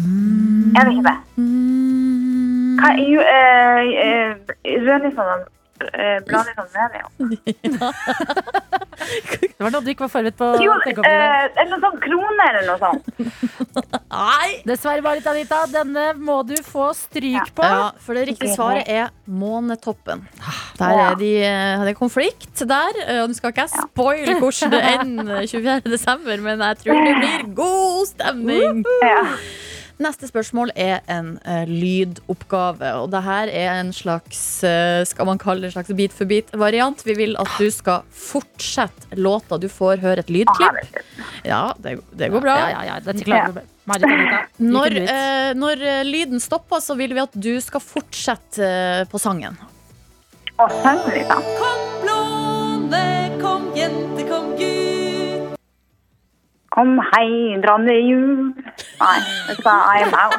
Er 0.00 0.84
det 0.86 0.92
ikke 0.96 1.06
det? 1.08 1.16
Hva 2.80 2.88
er 2.96 3.00
jo 3.12 3.20
eh, 3.20 3.80
eh, 4.04 4.30
Rødnissene 4.80 5.14
blader 5.16 5.48
eh, 5.92 6.18
blånissene 6.28 6.84
med 6.92 7.00
om? 7.04 7.10
Det 9.00 9.64
var 9.64 9.72
noe 9.74 9.82
du 9.84 9.90
ikke 9.92 10.04
var 10.06 10.12
forberedt 10.12 10.36
på. 10.38 10.46
Jo, 10.64 10.72
eh, 10.86 11.44
det 11.56 11.64
noe 11.68 11.80
sånn 11.82 11.98
kroner 12.00 12.56
eller 12.60 12.68
noe 12.70 12.80
sånt? 12.80 13.04
Nei! 14.14 14.48
Dessverre, 14.68 15.02
Marit 15.04 15.26
Anita, 15.30 15.58
denne 15.72 16.06
må 16.16 16.38
du 16.48 16.54
få 16.64 16.90
stryk 16.96 17.52
på. 17.56 17.64
Ja, 17.66 17.90
for 18.00 18.16
det 18.16 18.26
riktige 18.30 18.54
svaret 18.54 18.88
er 18.92 19.10
Månetoppen. 19.28 20.24
Der 20.80 21.00
er 21.10 21.18
de, 21.20 21.32
eh, 21.44 21.84
det 21.84 21.92
er 21.94 21.98
konflikt 21.98 22.64
der. 22.70 23.00
eh, 23.06 23.20
Og 23.24 23.32
nå 23.32 23.36
skal 23.38 23.52
ikke 23.52 23.66
jeg 23.68 23.84
spoile 23.90 24.38
hvordan 24.40 24.72
det 24.76 24.82
ender 24.96 25.44
24. 25.50 25.80
desember, 25.96 26.44
men 26.48 26.64
jeg 26.70 26.80
tror 26.84 27.04
det 27.08 27.16
blir 27.20 27.50
god 27.60 28.06
stemning. 28.14 28.84
Ja. 29.04 29.20
Neste 30.00 30.30
spørsmål 30.30 30.70
er 30.80 31.02
en 31.12 31.34
uh, 31.44 31.68
lydoppgave. 31.68 32.92
Og 33.02 33.10
det 33.12 33.20
her 33.26 33.50
er 33.52 33.80
en 33.82 33.90
slags 33.92 34.38
uh, 34.64 35.02
Skal 35.04 35.28
man 35.28 35.40
kalle 35.40 35.60
det 35.60 35.70
en 35.70 35.76
slags 35.76 35.92
bit 35.98 36.14
for 36.16 36.30
bit-variant. 36.30 37.04
Vi 37.04 37.16
vil 37.18 37.36
at 37.40 37.50
du 37.60 37.68
skal 37.74 38.06
fortsette 38.08 39.18
låta. 39.20 39.58
Du 39.60 39.68
får 39.68 40.00
høre 40.00 40.24
et 40.24 40.32
lydklipp. 40.32 41.02
Ja, 41.44 41.74
det, 41.84 41.98
det 42.16 42.30
går 42.32 42.46
bra. 42.46 42.56
Ja, 42.62 42.70
ja, 42.80 42.96
ja, 42.96 43.12
you 43.12 43.60
Når, 44.70 44.96
eh, 45.02 45.50
når 45.56 45.80
lyden 46.06 46.40
stopper, 46.40 46.78
så 46.84 46.94
vil 46.94 47.14
vi 47.16 47.22
at 47.22 47.34
du 47.34 47.52
skal 47.64 47.82
fortsette 47.82 48.68
på 49.10 49.18
sangen. 49.18 49.56
Og 50.60 50.74
sangen, 50.84 51.16
ja. 51.24 51.40
Kom 51.58 51.80
blåne, 52.04 53.04
Kom 56.70 57.00
heidrande 57.12 57.94
jul. 57.98 58.52
Nei, 59.00 59.18
det 59.48 59.56
sa 59.64 59.72
I'm 59.90 60.12
out. 60.14 60.36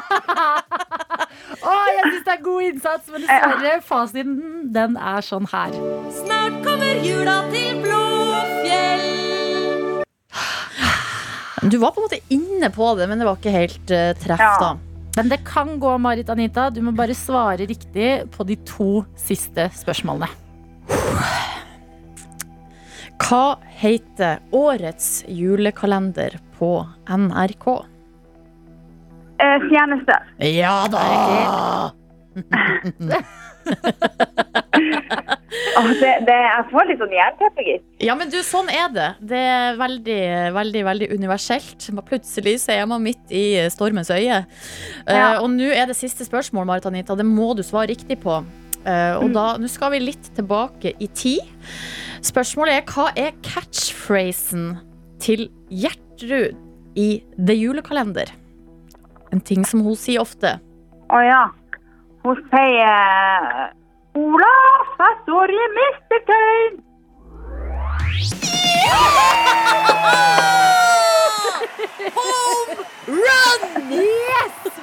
Å, 1.68 1.74
jeg 1.92 2.04
syns 2.06 2.24
det 2.26 2.32
er 2.32 2.40
god 2.46 2.62
innsats, 2.70 3.10
men 3.12 3.26
dessverre, 3.26 3.74
fasiten 3.84 4.38
den 4.72 4.96
er 4.96 5.20
sånn 5.26 5.44
her. 5.52 5.74
Snart 6.22 6.56
kommer 6.64 7.02
jula 7.04 7.36
til 7.52 7.82
Blåfjell. 7.84 9.04
Du 11.68 11.76
var 11.78 11.92
på 11.94 12.00
en 12.02 12.08
måte 12.08 12.22
inne 12.34 12.72
på 12.74 12.88
det, 12.98 13.06
men 13.12 13.20
det 13.20 13.28
var 13.28 13.36
ikke 13.38 13.52
helt 13.54 13.92
uh, 13.92 14.10
treff, 14.24 14.40
Ja. 14.42 14.56
da. 14.62 14.72
Men 15.18 15.28
det 15.28 15.42
kan 15.44 15.74
gå, 15.76 15.92
Marit 16.00 16.30
Anita. 16.32 16.70
Du 16.72 16.80
må 16.80 16.94
bare 16.96 17.12
svare 17.14 17.66
riktig 17.68 18.08
på 18.32 18.46
de 18.48 18.56
to 18.64 19.04
siste 19.20 19.68
spørsmålene. 19.76 20.30
Hva 23.22 23.58
heter 23.78 24.40
årets 24.52 25.24
julekalender 25.28 26.38
på 26.58 26.74
NRK? 27.08 27.66
Eh, 29.42 29.58
Ja 30.58 30.76
da! 30.90 31.92
Det, 36.00 36.10
det, 36.26 36.34
jeg 36.34 36.64
får 36.70 36.88
litt 36.88 37.00
sånn 37.00 37.12
jernteppe, 37.14 37.64
gitt. 37.66 37.84
Ja, 38.02 38.14
men 38.18 38.30
du, 38.32 38.38
sånn 38.46 38.70
er 38.72 38.88
det. 38.92 39.08
Det 39.32 39.38
er 39.38 39.76
veldig, 39.80 40.18
veldig 40.56 40.82
veldig 40.86 41.08
universelt. 41.12 41.88
Plutselig 42.08 42.56
så 42.64 42.74
er 42.76 42.88
man 42.90 43.04
midt 43.04 43.32
i 43.34 43.44
stormens 43.72 44.10
øye. 44.12 44.42
Ja. 45.06 45.28
Uh, 45.36 45.42
og 45.44 45.50
nå 45.54 45.68
er 45.74 45.90
det 45.90 45.96
siste 45.98 46.26
spørsmål, 46.28 46.66
Marit 46.68 46.88
Anita. 46.88 47.16
Det 47.18 47.26
må 47.28 47.52
du 47.58 47.64
svare 47.66 47.90
riktig 47.92 48.18
på. 48.22 48.40
Uh, 48.82 49.14
og 49.22 49.28
da, 49.34 49.46
nå 49.60 49.70
skal 49.70 49.92
vi 49.94 50.02
litt 50.02 50.32
tilbake 50.36 50.94
i 50.98 51.10
tid. 51.14 51.44
Spørsmålet 52.22 52.74
er 52.76 52.84
hva 52.86 53.08
er 53.18 53.32
catchphrasen 53.42 54.76
til 55.22 55.48
Gjertrud 55.74 56.54
i 56.94 57.22
The 57.34 57.56
Julekalender? 57.58 58.30
En 59.34 59.40
ting 59.42 59.66
som 59.66 59.82
hun 59.82 59.96
sier 59.98 60.22
ofte. 60.22 60.60
Å 61.10 61.18
ja. 61.26 61.42
Hun 62.22 62.38
sier 62.52 63.74
Olaf, 64.22 64.94
jeg 65.02 65.14
står 65.24 65.50
i 65.56 65.66
mistertegn. 65.78 66.74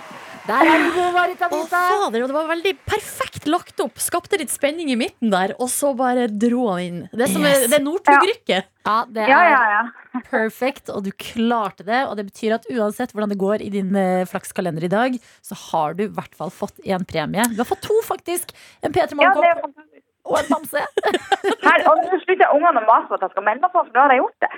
Der 0.49 0.65
er 0.65 0.81
du 0.81 0.88
god, 0.95 1.12
Marit 1.13 1.41
Å, 1.45 1.57
fader, 1.69 2.23
og 2.23 2.31
det 2.31 2.33
var 2.33 2.47
veldig 2.49 2.71
perfekt 2.88 3.45
lagt 3.49 3.81
opp. 3.83 3.99
Skapte 4.01 4.39
litt 4.41 4.49
spenning 4.49 4.89
i 4.89 4.95
midten 4.97 5.29
der, 5.29 5.53
og 5.62 5.69
så 5.69 5.91
bare 5.97 6.25
dro 6.31 6.71
han 6.71 6.81
inn. 6.81 7.01
Det 7.12 7.27
er, 7.27 7.35
yes. 7.35 7.51
er, 7.51 7.65
det 7.69 7.77
er 7.77 7.83
Northug-rykket. 7.85 8.69
Ja, 8.88 8.95
det 9.05 9.27
er 9.27 9.29
ja, 9.29 9.59
ja. 9.75 10.21
perfect, 10.31 10.89
og 10.89 11.05
du 11.05 11.12
klarte 11.13 11.85
det. 11.85 12.01
Og 12.07 12.17
det 12.17 12.25
betyr 12.31 12.57
at 12.57 12.65
uansett 12.73 13.13
hvordan 13.13 13.29
det 13.29 13.38
går 13.41 13.62
i 13.62 13.69
din 13.75 13.93
eh, 13.93 14.25
flakskalender 14.29 14.88
i 14.88 14.91
dag, 14.91 15.19
så 15.45 15.57
har 15.67 15.99
du 15.99 16.07
i 16.07 16.12
hvert 16.17 16.33
fall 16.39 16.49
fått 16.53 16.81
en 16.81 17.05
premie. 17.05 17.45
Du 17.53 17.62
har 17.62 17.69
fått 17.69 17.85
to, 17.85 17.99
faktisk. 18.07 18.55
En 18.81 18.95
P3 18.95 19.19
Morgenkopp 19.19 19.45
Ja, 19.45 19.99
og 20.29 20.39
en 20.39 20.49
bamse. 20.49 20.81
Her, 21.67 21.85
og 21.91 22.01
nå 22.01 22.19
slutter 22.23 22.55
ungene 22.55 22.81
å 22.81 22.88
mase 22.89 23.05
på 23.12 23.19
at 23.19 23.27
jeg 23.27 23.35
skal 23.35 23.45
melde 23.45 23.67
meg 23.67 23.75
på, 23.75 23.85
for 23.85 23.93
da 23.93 24.07
har 24.07 24.15
jeg 24.15 24.23
gjort 24.23 24.47
det. 24.47 24.51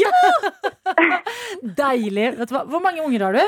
Ja! 0.00 1.20
Deilig. 1.84 2.32
Vet 2.40 2.48
du 2.48 2.56
hva? 2.56 2.64
Hvor 2.72 2.84
mange 2.84 3.04
unger 3.04 3.28
har 3.28 3.36
du? 3.36 3.44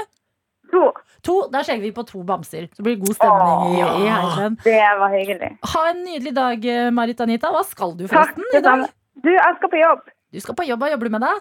To. 0.72 0.85
To. 1.26 1.37
Da 1.52 1.62
skjenger 1.66 1.85
vi 1.87 1.92
på 1.96 2.05
to 2.09 2.22
bamser. 2.26 2.68
Så 2.76 2.83
blir 2.85 2.96
det 2.96 3.05
god 3.07 3.16
stemning 3.18 3.76
i, 3.76 3.83
Åh, 3.83 3.98
i 4.02 4.09
heimen. 4.12 4.59
Det 4.64 4.79
var 5.00 5.12
hyggelig. 5.14 5.50
Ha 5.72 5.83
en 5.92 6.05
nydelig 6.05 6.35
dag, 6.37 6.64
eh, 6.74 6.90
Marit 6.94 7.20
Anita. 7.24 7.50
Hva 7.55 7.64
skal 7.66 7.94
du 7.98 8.07
forresten 8.11 8.44
Takk, 8.50 8.59
i 8.61 8.64
dag? 8.66 8.87
Du, 9.22 9.31
jeg 9.33 9.59
skal 9.61 9.72
på 9.72 9.81
jobb. 9.83 10.09
Du 10.35 10.40
skal 10.42 10.59
på 10.59 10.66
jobb. 10.68 10.83
Hva 10.83 10.90
jobber 10.92 11.11
du 11.11 11.14
med 11.16 11.24
da? 11.26 11.35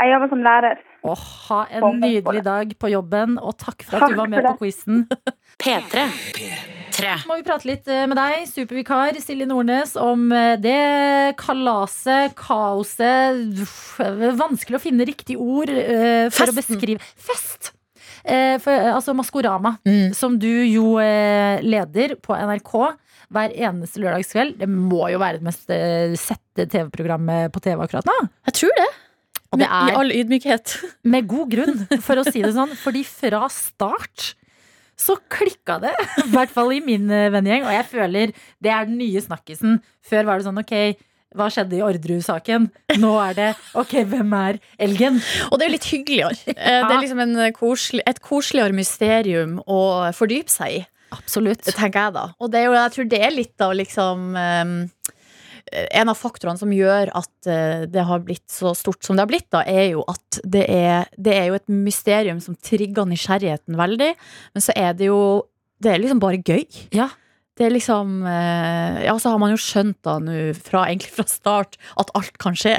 Jeg 0.00 0.12
jobber 0.12 0.28
som 0.30 0.42
lærer. 0.46 0.82
Åh, 1.02 1.22
ha 1.48 1.60
en 1.80 1.96
nydelig 1.98 2.42
dag 2.46 2.74
på 2.78 2.90
jobben, 2.92 3.38
og 3.40 3.56
takk 3.58 3.82
for 3.82 3.96
at 3.96 4.04
Takk 4.04 4.12
du 4.12 4.20
var 4.20 4.28
med 4.30 4.44
på 4.46 4.52
quizen. 4.60 5.06
P3. 5.62 6.04
Tre. 6.90 7.14
må 7.30 7.36
vi 7.38 7.44
prate 7.46 7.68
litt 7.68 7.88
eh, 7.88 8.04
med 8.10 8.18
deg, 8.18 8.44
supervikar 8.50 9.16
Silje 9.22 9.46
Nordnes, 9.48 9.94
om 9.96 10.26
eh, 10.36 10.56
det 10.60 11.36
kalaset, 11.40 12.34
kaoset 12.36 13.62
Vanskelig 14.36 14.76
å 14.76 14.82
finne 14.82 15.06
riktig 15.08 15.38
ord 15.40 15.70
for 15.70 16.36
for 16.36 16.52
å 16.52 16.56
beskrive. 16.58 16.98
beskrive 16.98 17.12
Fest! 17.30 17.72
Eh, 18.24 18.56
for, 18.60 18.72
eh, 18.72 18.94
altså 18.94 19.14
Maskorama, 19.16 19.78
Mm. 19.86 20.14
som 20.14 20.38
du 20.38 20.48
jo 20.66 20.98
eh, 20.98 21.60
leder 21.62 22.16
på 22.20 22.36
NRK 22.36 22.72
hver 23.30 23.54
eneste 23.54 24.00
lørdagskveld. 24.02 24.58
Det 24.58 24.68
må 24.68 25.10
jo 25.12 25.18
være 25.22 25.38
det 25.38 25.46
mest 25.46 25.66
sette 26.20 26.66
TV-programmet 26.68 27.52
på 27.54 27.60
TV 27.62 27.78
akkurat 27.80 28.04
nå. 28.04 28.16
Jeg 28.50 28.54
tror 28.58 28.76
det. 28.76 28.88
Det 29.56 29.66
I 29.66 29.88
er 29.90 29.96
all 29.98 30.10
ydmykhet. 30.14 30.76
med 31.12 31.26
god 31.30 31.50
grunn, 31.50 31.78
for 32.02 32.16
å 32.20 32.24
si 32.26 32.42
det 32.42 32.52
sånn. 32.54 32.74
Fordi 32.78 33.04
fra 33.06 33.48
start 33.50 34.34
så 35.00 35.16
klikka 35.32 35.78
det. 35.80 35.94
I 36.26 36.28
hvert 36.34 36.50
fall 36.52 36.72
i 36.76 36.80
min 36.84 37.06
vennegjeng. 37.08 37.64
Og 37.64 37.72
jeg 37.72 37.86
føler 37.88 38.34
det 38.60 38.70
er 38.74 38.84
den 38.90 38.98
nye 38.98 39.22
snakkisen. 39.22 39.80
Før 40.06 40.26
var 40.28 40.38
det 40.38 40.46
sånn 40.50 40.60
ok, 40.60 40.74
hva 41.36 41.46
skjedde 41.52 41.76
i 41.78 41.82
Orderud-saken? 41.86 42.68
Nå 42.98 43.10
er 43.22 43.34
det 43.38 43.48
ok, 43.78 43.92
hvem 44.10 44.32
er 44.38 44.58
elgen? 44.82 45.20
Og 45.50 45.58
det 45.58 45.66
er 45.66 45.70
jo 45.70 45.74
litt 45.76 45.90
hyggeligere. 45.92 46.38
Eh, 46.56 46.80
Det 46.82 46.94
er 46.94 47.02
liksom 47.04 47.20
en 47.22 47.36
koselig, 47.54 48.02
et 48.10 48.18
koseligere 48.24 48.74
mysterium 48.74 49.58
å 49.70 49.80
fordype 50.16 50.50
seg 50.50 50.80
i. 50.80 50.86
Absolutt. 51.14 51.64
Det 51.66 51.74
tenker 51.74 52.06
jeg 52.08 52.14
da. 52.14 52.24
Og 52.38 52.50
det 52.52 52.60
er 52.60 52.68
jo, 52.68 52.74
jeg 52.78 52.94
tror 52.94 53.06
det 53.10 53.20
er 53.26 53.32
litt 53.34 53.62
av 53.66 53.72
liksom 53.74 54.28
um, 54.38 54.74
En 55.70 56.10
av 56.10 56.18
faktorene 56.18 56.58
som 56.58 56.70
gjør 56.74 57.10
at 57.14 57.46
eh, 57.50 57.82
det 57.86 58.02
har 58.08 58.22
blitt 58.26 58.46
så 58.50 58.72
stort 58.74 59.04
som 59.06 59.14
det 59.14 59.22
har 59.22 59.30
blitt, 59.30 59.46
da, 59.54 59.60
er 59.62 59.92
jo 59.92 60.02
at 60.10 60.40
det 60.42 60.64
er, 60.66 61.06
det 61.14 61.34
er 61.36 61.44
jo 61.50 61.58
et 61.60 61.68
mysterium 61.70 62.40
som 62.42 62.56
trigger 62.58 63.06
nysgjerrigheten 63.06 63.78
veldig. 63.78 64.08
Men 64.54 64.64
så 64.66 64.74
er 64.74 64.94
det 64.98 65.06
jo 65.12 65.20
Det 65.80 65.92
er 65.94 66.02
liksom 66.02 66.18
bare 66.20 66.42
gøy. 66.42 66.66
Ja. 66.92 67.06
Det 67.60 67.66
er 67.68 67.74
liksom 67.74 68.22
eh, 68.24 69.02
Ja, 69.04 69.18
så 69.20 69.34
har 69.34 69.40
man 69.42 69.52
jo 69.52 69.60
skjønt 69.60 69.98
da 70.06 70.16
nå, 70.22 70.32
egentlig 70.56 71.12
fra 71.12 71.26
start, 71.28 71.76
at 72.00 72.12
alt 72.16 72.40
kan 72.40 72.56
skje. 72.56 72.78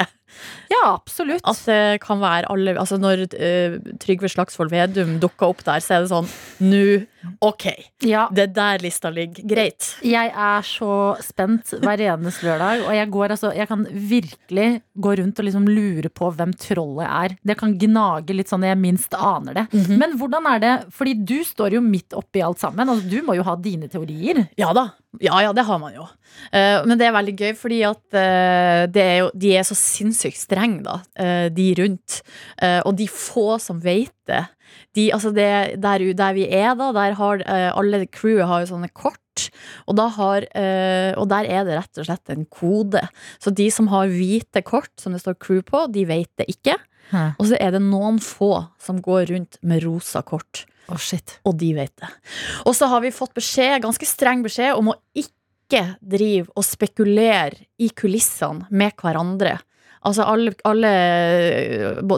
Ja, 0.72 0.82
absolutt. 0.96 1.44
At 1.46 1.60
det 1.68 2.00
kan 2.02 2.22
være 2.22 2.48
alle 2.50 2.72
Altså 2.80 2.96
når 2.96 3.26
uh, 3.36 3.74
Trygve 4.00 4.30
Slagsvold 4.32 4.72
Vedum 4.72 5.18
dukker 5.20 5.52
opp 5.52 5.60
der, 5.66 5.82
så 5.84 5.98
er 5.98 6.06
det 6.06 6.08
sånn 6.08 6.30
Nå, 6.64 7.02
ok. 7.40 7.66
Ja, 8.06 8.28
Det 8.32 8.48
er 8.48 8.52
der 8.56 8.84
lista 8.84 9.10
ligger. 9.10 9.44
Greit. 9.48 9.96
jeg 10.02 10.32
er 10.32 10.62
så 10.66 11.16
spent 11.22 11.74
hver 11.82 12.00
eneste 12.12 12.46
lørdag, 12.46 12.86
og 12.86 12.94
jeg 12.96 13.10
går 13.10 13.36
altså 13.36 13.52
Jeg 13.56 13.68
kan 13.68 13.86
virkelig 13.90 14.82
gå 14.94 15.14
rundt 15.18 15.38
og 15.38 15.44
liksom 15.44 15.68
lure 15.68 16.08
på 16.08 16.30
hvem 16.30 16.52
trollet 16.54 17.06
er. 17.08 17.36
Det 17.42 17.58
kan 17.58 17.76
gnage 17.78 18.34
litt 18.36 18.50
sånn 18.52 18.66
jeg 18.66 18.78
minst 18.80 19.14
aner 19.14 19.62
det. 19.62 19.66
Men 19.88 20.16
hvordan 20.18 20.46
er 20.54 20.62
det 20.62 20.74
Fordi 20.94 21.14
du 21.14 21.38
står 21.44 21.78
jo 21.78 21.84
midt 21.84 22.14
oppi 22.16 22.42
alt 22.42 22.60
sammen. 22.62 22.88
Altså, 22.88 23.08
du 23.08 23.22
må 23.26 23.36
jo 23.38 23.46
ha 23.46 23.56
dine 23.56 23.88
teorier. 23.92 24.46
Ja 24.58 24.72
da. 24.76 24.90
Ja, 25.20 25.42
ja, 25.42 25.52
det 25.52 25.66
har 25.68 25.78
man 25.78 25.92
jo. 25.92 26.06
Uh, 26.52 26.80
men 26.88 26.96
det 26.96 27.06
er 27.08 27.14
veldig 27.16 27.34
gøy, 27.36 27.50
fordi 27.58 27.82
at 27.84 28.00
uh, 28.16 28.88
det 28.88 29.02
er 29.02 29.18
jo, 29.20 29.28
de 29.36 29.52
er 29.58 29.66
så 29.68 29.76
sinnssykt 29.76 30.40
strenge, 30.40 30.80
da, 30.86 30.98
uh, 31.20 31.48
de 31.52 31.68
rundt. 31.82 32.22
Og 32.86 32.94
de 32.96 33.06
få 33.10 33.58
som 33.60 33.80
vet 33.82 34.14
det. 34.28 34.44
De, 34.96 35.08
altså 35.14 35.32
det 35.34 35.48
der, 35.82 36.04
der 36.16 36.36
vi 36.36 36.46
er, 36.48 36.74
da, 36.78 36.90
der 36.96 37.16
har 37.18 37.44
eh, 37.46 37.68
alle 37.72 38.04
crewet 38.12 38.48
har 38.48 38.64
jo 38.64 38.72
sånne 38.74 38.90
kort. 38.92 39.18
Og, 39.88 39.96
da 39.96 40.08
har, 40.12 40.44
eh, 40.58 41.12
og 41.16 41.28
der 41.30 41.48
er 41.48 41.64
det 41.66 41.78
rett 41.78 42.00
og 42.02 42.08
slett 42.08 42.32
en 42.34 42.44
kode. 42.52 43.00
Så 43.42 43.52
de 43.54 43.68
som 43.72 43.88
har 43.92 44.12
hvite 44.12 44.64
kort 44.66 44.92
som 45.00 45.16
det 45.16 45.22
står 45.22 45.38
crew 45.40 45.62
på, 45.66 45.86
de 45.92 46.04
vet 46.08 46.30
det 46.40 46.50
ikke. 46.52 46.76
Hæ. 47.12 47.24
Og 47.38 47.48
så 47.50 47.58
er 47.60 47.74
det 47.74 47.82
noen 47.84 48.20
få 48.22 48.54
som 48.80 49.00
går 49.04 49.32
rundt 49.32 49.58
med 49.66 49.82
rosa 49.86 50.22
kort. 50.26 50.64
Oh, 50.90 50.98
shit. 51.00 51.38
Og 51.48 51.56
de 51.60 51.72
vet 51.76 51.94
det. 52.00 52.10
Og 52.66 52.76
så 52.76 52.88
har 52.90 53.02
vi 53.04 53.14
fått 53.14 53.34
beskjed, 53.36 53.80
ganske 53.84 54.08
streng 54.08 54.42
beskjed 54.44 54.76
om 54.76 54.92
å 54.92 54.98
ikke 55.16 55.84
drive 56.00 56.50
og 56.58 56.66
spekulere 56.66 57.64
i 57.80 57.88
kulissene 57.96 58.68
med 58.70 58.96
hverandre. 59.00 59.56
Altså 60.02 60.24
alle, 60.26 60.50
alle 60.66 60.90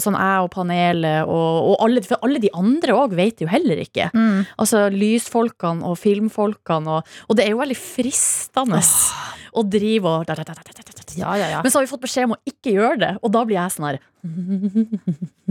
sånn 0.00 0.16
jeg 0.16 0.44
og 0.46 0.50
panelet 0.54 1.28
og, 1.28 1.70
og 1.74 1.84
alle, 1.84 2.00
for 2.06 2.22
alle 2.24 2.40
de 2.40 2.48
andre 2.56 2.96
òg 2.96 3.12
vet 3.18 3.42
jo 3.44 3.48
heller 3.50 3.82
ikke. 3.82 4.08
Altså 4.56 4.86
lysfolkene 4.94 5.84
og 5.84 5.98
filmfolkene 6.00 6.98
og, 6.98 7.14
og 7.28 7.36
det 7.36 7.44
er 7.44 7.52
jo 7.52 7.60
veldig 7.60 7.76
fristende 7.78 8.80
å 9.54 9.62
drive 9.70 10.10
og 10.10 10.24
Ja, 11.14 11.36
ja, 11.38 11.46
ja. 11.52 11.60
Men 11.62 11.70
så 11.70 11.78
har 11.78 11.84
vi 11.84 11.92
fått 11.92 12.02
beskjed 12.02 12.26
om 12.26 12.34
å 12.34 12.40
ikke 12.48 12.72
gjøre 12.74 12.96
det, 12.98 13.10
og 13.22 13.30
da 13.36 13.44
blir 13.46 13.60
jeg 13.60 13.74
sånn 13.76 13.86
her 13.86 14.00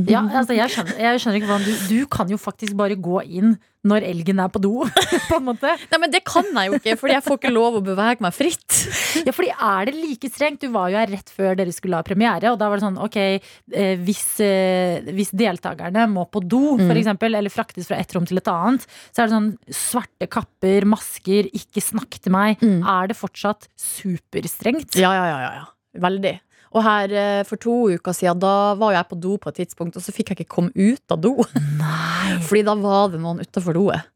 ja 0.09 0.23
altså, 0.25 0.55
jeg, 0.57 0.71
skjønner, 0.73 0.97
jeg 0.97 1.21
skjønner 1.21 1.37
ikke 1.37 1.49
hvordan 1.51 1.67
du 1.67 1.83
Du 1.91 2.07
kan 2.09 2.31
jo 2.31 2.39
faktisk 2.41 2.73
bare 2.79 2.97
gå 2.97 3.21
inn 3.29 3.53
når 3.87 4.05
elgen 4.07 4.39
er 4.39 4.51
på 4.51 4.61
do, 4.63 4.71
på 5.29 5.37
en 5.37 5.47
måte. 5.49 5.73
Nei, 5.91 5.99
men 6.01 6.13
det 6.13 6.23
kan 6.27 6.47
jeg 6.47 6.69
jo 6.69 6.79
ikke, 6.79 6.95
fordi 7.01 7.15
jeg 7.17 7.25
får 7.25 7.39
ikke 7.39 7.53
lov 7.53 7.79
å 7.79 7.83
bevege 7.85 8.23
meg 8.23 8.35
fritt. 8.35 8.79
Ja, 9.23 9.33
fordi 9.35 9.51
er 9.53 9.89
det 9.89 9.95
like 9.97 10.31
strengt? 10.31 10.63
Du 10.63 10.71
var 10.73 10.91
jo 10.91 10.99
her 11.01 11.11
rett 11.11 11.33
før 11.33 11.57
dere 11.59 11.73
skulle 11.75 11.99
ha 11.99 12.05
premiere, 12.05 12.53
og 12.53 12.59
da 12.61 12.69
var 12.71 12.79
det 12.79 12.85
sånn, 12.85 13.01
ok, 13.03 13.19
eh, 13.19 13.93
hvis, 14.03 14.23
eh, 14.43 15.11
hvis 15.13 15.33
deltakerne 15.35 16.07
må 16.11 16.25
på 16.31 16.43
do, 16.45 16.77
for 16.81 16.95
eksempel, 16.99 17.35
eller 17.39 17.53
fraktes 17.53 17.89
fra 17.89 17.99
et 17.99 18.15
rom 18.15 18.27
til 18.29 18.39
et 18.39 18.51
annet, 18.51 18.87
så 19.11 19.23
er 19.23 19.29
det 19.29 19.35
sånn 19.35 19.51
svarte 19.83 20.29
kapper, 20.31 20.87
masker, 20.89 21.51
ikke 21.51 21.83
snakk 21.83 22.21
til 22.23 22.35
meg. 22.35 22.63
Mm. 22.63 22.81
Er 22.87 23.11
det 23.11 23.19
fortsatt 23.19 23.67
superstrengt? 23.79 24.95
Ja, 24.99 25.11
ja, 25.17 25.27
ja, 25.27 25.39
ja, 25.43 25.53
ja. 25.61 25.69
Veldig. 26.03 26.37
Og 26.73 26.81
her 26.81 27.11
eh, 27.13 27.43
for 27.45 27.61
to 27.61 27.73
uker 27.93 28.15
siden, 28.17 28.39
da 28.41 28.73
var 28.79 28.95
jeg 28.95 29.05
på 29.09 29.17
do 29.21 29.35
på 29.41 29.49
et 29.51 29.57
tidspunkt, 29.61 29.97
og 29.99 30.03
så 30.05 30.13
fikk 30.15 30.31
jeg 30.31 30.37
ikke 30.41 30.55
komme 30.55 30.71
ut 30.73 31.13
av 31.13 31.19
do. 31.21 31.33
Nei. 31.77 32.39
Fordi 32.47 32.63
da 32.65 32.73
var 32.81 33.11
det 33.13 33.19
noen 33.21 33.43
utafor 33.43 33.77
doet. 33.77 34.09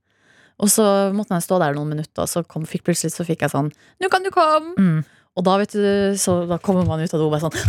Og 0.57 0.71
så 0.73 0.85
måtte 1.13 1.37
jeg 1.37 1.45
stå 1.45 1.59
der 1.61 1.77
noen 1.77 1.91
minutter, 1.93 2.25
og 2.25 2.29
så 2.31 2.41
kom, 2.41 2.65
fikk, 2.65 2.87
plutselig 2.87 3.13
så 3.13 3.27
fikk 3.27 3.45
jeg 3.45 3.53
sånn 3.53 3.69
Nå 4.01 4.09
kan 4.09 4.25
du 4.25 4.31
komme! 4.33 4.73
Mm. 4.81 5.05
Og 5.37 5.41
da 5.45 5.53
vet 5.61 5.73
du, 5.77 6.17
så 6.17 6.49
da 6.49 6.57
kommer 6.57 6.81
man 6.87 7.03
ut 7.03 7.13
av 7.13 7.21
do 7.21 7.29
bare 7.29 7.45
sånn 7.45 7.57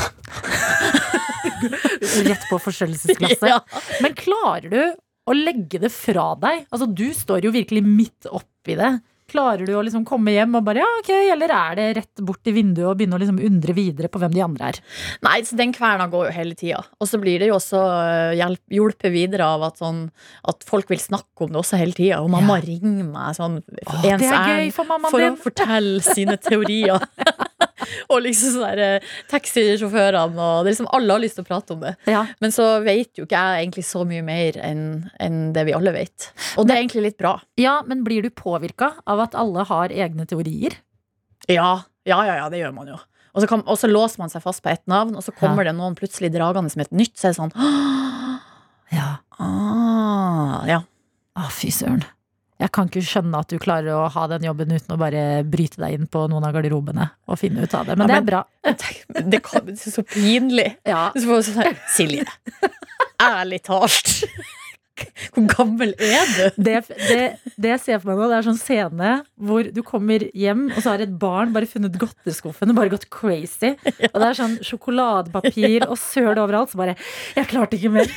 Rett 2.31 2.44
på 2.48 2.57
forstørrelsesglasset. 2.62 3.48
ja. 3.53 3.61
Men 4.01 4.16
klarer 4.16 4.68
du 4.72 4.81
å 5.29 5.37
legge 5.37 5.77
det 5.83 5.92
fra 5.92 6.33
deg? 6.40 6.64
Altså, 6.72 6.88
du 6.88 7.12
står 7.12 7.44
jo 7.44 7.53
virkelig 7.53 7.85
midt 7.85 8.24
oppi 8.31 8.72
det. 8.79 9.03
Klarer 9.28 9.68
du 9.68 9.74
å 9.76 9.82
liksom 9.84 10.06
komme 10.08 10.32
hjem 10.32 10.56
og 10.56 10.64
bare 10.64 10.80
ja, 10.80 10.88
ok, 11.02 11.10
eller 11.34 11.52
er 11.52 11.78
det 11.78 11.86
rett 11.98 12.22
bort 12.24 12.48
i 12.48 12.54
vinduet 12.56 12.86
og 12.88 12.96
begynne 12.98 13.18
å 13.18 13.20
liksom 13.20 13.40
undre 13.44 13.74
videre 13.76 14.08
på 14.12 14.20
hvem 14.22 14.32
de 14.32 14.44
andre 14.44 14.70
er? 14.72 14.80
Nei, 15.26 15.36
så 15.44 15.58
den 15.58 15.74
kverna 15.76 16.08
går 16.12 16.28
jo 16.28 16.34
hele 16.36 16.56
tida. 16.58 16.80
Og 16.96 17.10
så 17.10 17.20
blir 17.20 17.42
det 17.42 17.50
jo 17.50 17.58
også 17.58 17.82
eh, 17.82 18.38
hjelp, 18.40 18.62
hjulpet 18.72 19.12
videre 19.12 19.50
av 19.56 19.66
at, 19.68 19.76
sånn, 19.82 20.06
at 20.48 20.64
folk 20.68 20.88
vil 20.92 21.02
snakke 21.02 21.44
om 21.44 21.52
det 21.52 21.60
også 21.60 21.80
hele 21.80 21.96
tida. 21.96 22.22
Og 22.24 22.32
mamma 22.32 22.56
ringer 22.64 23.04
meg 23.04 23.36
sånn 23.36 23.60
Åh, 23.60 24.08
ens 24.14 24.24
ærend 24.24 24.74
for 24.76 24.96
for 25.12 25.28
å 25.28 25.34
fortelle 25.44 26.02
sine 26.04 26.38
teorier. 26.48 27.04
og 28.12 28.22
liksom 28.24 28.55
sånn 28.57 28.66
der 28.68 28.83
eh, 28.85 29.09
taxisjåførene 29.33 30.38
og 30.38 30.64
det 30.64 30.70
er 30.70 30.72
liksom 30.72 30.90
Alle 30.96 31.16
har 31.16 31.22
lyst 31.22 31.38
til 31.38 31.46
å 31.46 31.48
prate 31.48 31.74
om 31.77 31.83
det. 31.85 31.94
Ja. 32.11 32.24
Men 32.42 32.55
så 32.55 32.66
vet 32.85 33.18
jo 33.18 33.27
ikke 33.27 33.38
jeg 33.38 33.64
egentlig 33.66 33.85
så 33.88 34.05
mye 34.09 34.24
mer 34.27 34.59
enn 34.64 34.83
en 35.22 35.38
det 35.57 35.66
vi 35.68 35.77
alle 35.77 35.92
vet. 35.94 36.31
Og 36.57 36.66
det 36.68 36.74
er 36.74 36.83
egentlig 36.83 37.07
litt 37.11 37.18
bra. 37.20 37.37
ja, 37.61 37.79
men 37.87 38.05
blir 38.07 38.22
du 38.27 38.31
påvirka 38.31 38.92
av 39.07 39.22
at 39.27 39.37
alle 39.38 39.64
har 39.68 39.94
egne 39.94 40.27
teorier? 40.29 40.79
Ja, 41.48 41.83
ja, 42.09 42.18
ja, 42.27 42.35
ja 42.42 42.48
det 42.53 42.61
gjør 42.62 42.74
man 42.77 42.90
jo. 42.92 42.98
Og 43.37 43.42
så, 43.44 43.46
kan, 43.51 43.62
og 43.68 43.77
så 43.79 43.87
låser 43.90 44.18
man 44.22 44.33
seg 44.33 44.42
fast 44.42 44.62
på 44.64 44.70
ett 44.72 44.83
navn, 44.90 45.14
og 45.14 45.22
så 45.22 45.31
kommer 45.37 45.66
det 45.68 45.74
noen 45.77 45.94
plutselig 45.98 46.33
dragende 46.35 46.72
som 46.72 46.83
et 46.83 46.90
nytt. 46.96 47.14
Så 47.18 47.29
er 47.29 47.35
det 47.35 47.38
sånn 47.38 47.53
Ja. 48.98 49.18
ah, 49.38 50.64
Ja. 50.66 50.81
Å, 51.38 51.44
fy 51.55 51.70
søren. 51.70 52.03
Jeg 52.58 52.72
kan 52.74 52.88
ikke 52.90 53.04
skjønne 53.06 53.38
at 53.38 53.52
du 53.52 53.58
klarer 53.62 53.94
å 53.94 54.08
ha 54.10 54.24
den 54.32 54.46
jobben 54.48 54.72
uten 54.74 54.94
å 54.96 54.98
bare 54.98 55.24
bryte 55.46 55.78
deg 55.78 55.94
inn 55.94 56.08
på 56.10 56.24
noen 56.30 56.46
av 56.48 56.56
garderobene 56.56 57.06
og 57.30 57.38
finne 57.38 57.62
ut 57.62 57.74
av 57.78 57.86
det. 57.86 57.94
Men 58.00 58.10
Ja, 58.10 58.16
det 58.16 58.18
er 58.18 58.26
bra. 58.26 58.40
Det, 59.32 59.40
kan, 59.46 59.68
er 59.70 59.92
så 59.94 60.02
pinlig. 60.02 60.72
Ja. 60.86 61.08
Så 61.14 61.24
får 61.28 61.44
sånn 61.48 61.60
her, 61.62 61.78
Silje, 61.94 62.26
ærlig 63.22 63.62
talt. 63.68 64.16
Hvor 65.34 65.46
gammel 65.52 65.94
er 66.02 66.32
du? 66.34 66.62
Det, 66.66 66.80
det, 66.90 67.47
det 67.58 67.72
jeg 67.74 67.80
ser 67.84 68.02
for 68.02 68.12
meg 68.12 68.20
nå, 68.22 68.28
det 68.30 68.36
er 68.38 68.46
sånn 68.46 68.60
scene 68.60 69.12
hvor 69.48 69.66
du 69.74 69.80
kommer 69.86 70.24
hjem, 70.36 70.68
og 70.72 70.78
så 70.82 70.94
har 70.94 71.02
et 71.04 71.16
barn 71.18 71.50
bare 71.54 71.66
funnet 71.70 71.96
godteskuffen 71.98 72.70
og 72.72 72.78
bare 72.78 72.92
gått 72.94 73.08
crazy. 73.14 73.74
Og 74.12 74.18
det 74.22 74.28
er 74.28 74.38
sånn 74.38 74.58
sjokoladepapir 74.66 75.88
og 75.88 75.98
søl 76.00 76.36
overalt. 76.38 76.70
Så 76.72 76.78
bare 76.80 76.94
Jeg 77.36 77.50
klarte 77.50 77.78
ikke 77.78 77.90
mer. 77.98 78.14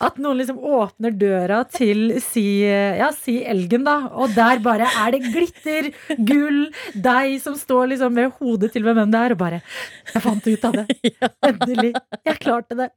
At 0.00 0.16
noen 0.16 0.38
liksom 0.40 0.56
åpner 0.64 1.12
døra 1.12 1.58
til 1.68 2.14
si, 2.24 2.62
ja, 2.64 3.10
si 3.12 3.34
elgen, 3.44 3.82
da. 3.84 3.98
Og 4.16 4.32
der 4.32 4.62
bare 4.64 4.86
er 4.88 5.12
det 5.12 5.20
glitter, 5.28 5.90
gull, 6.24 6.62
deg 6.96 7.34
som 7.44 7.52
står 7.60 7.90
liksom 7.92 8.14
med 8.16 8.32
hodet 8.38 8.70
til 8.72 8.86
hvem 8.86 9.02
enn 9.02 9.12
det 9.12 9.20
er, 9.26 9.34
og 9.36 9.42
bare 9.42 9.58
Jeg 10.14 10.22
fant 10.24 10.48
ut 10.48 10.64
av 10.70 10.78
det. 10.78 10.86
Endelig. 11.50 11.92
Jeg 12.30 12.38
klarte 12.40 12.78
det. 12.80 12.88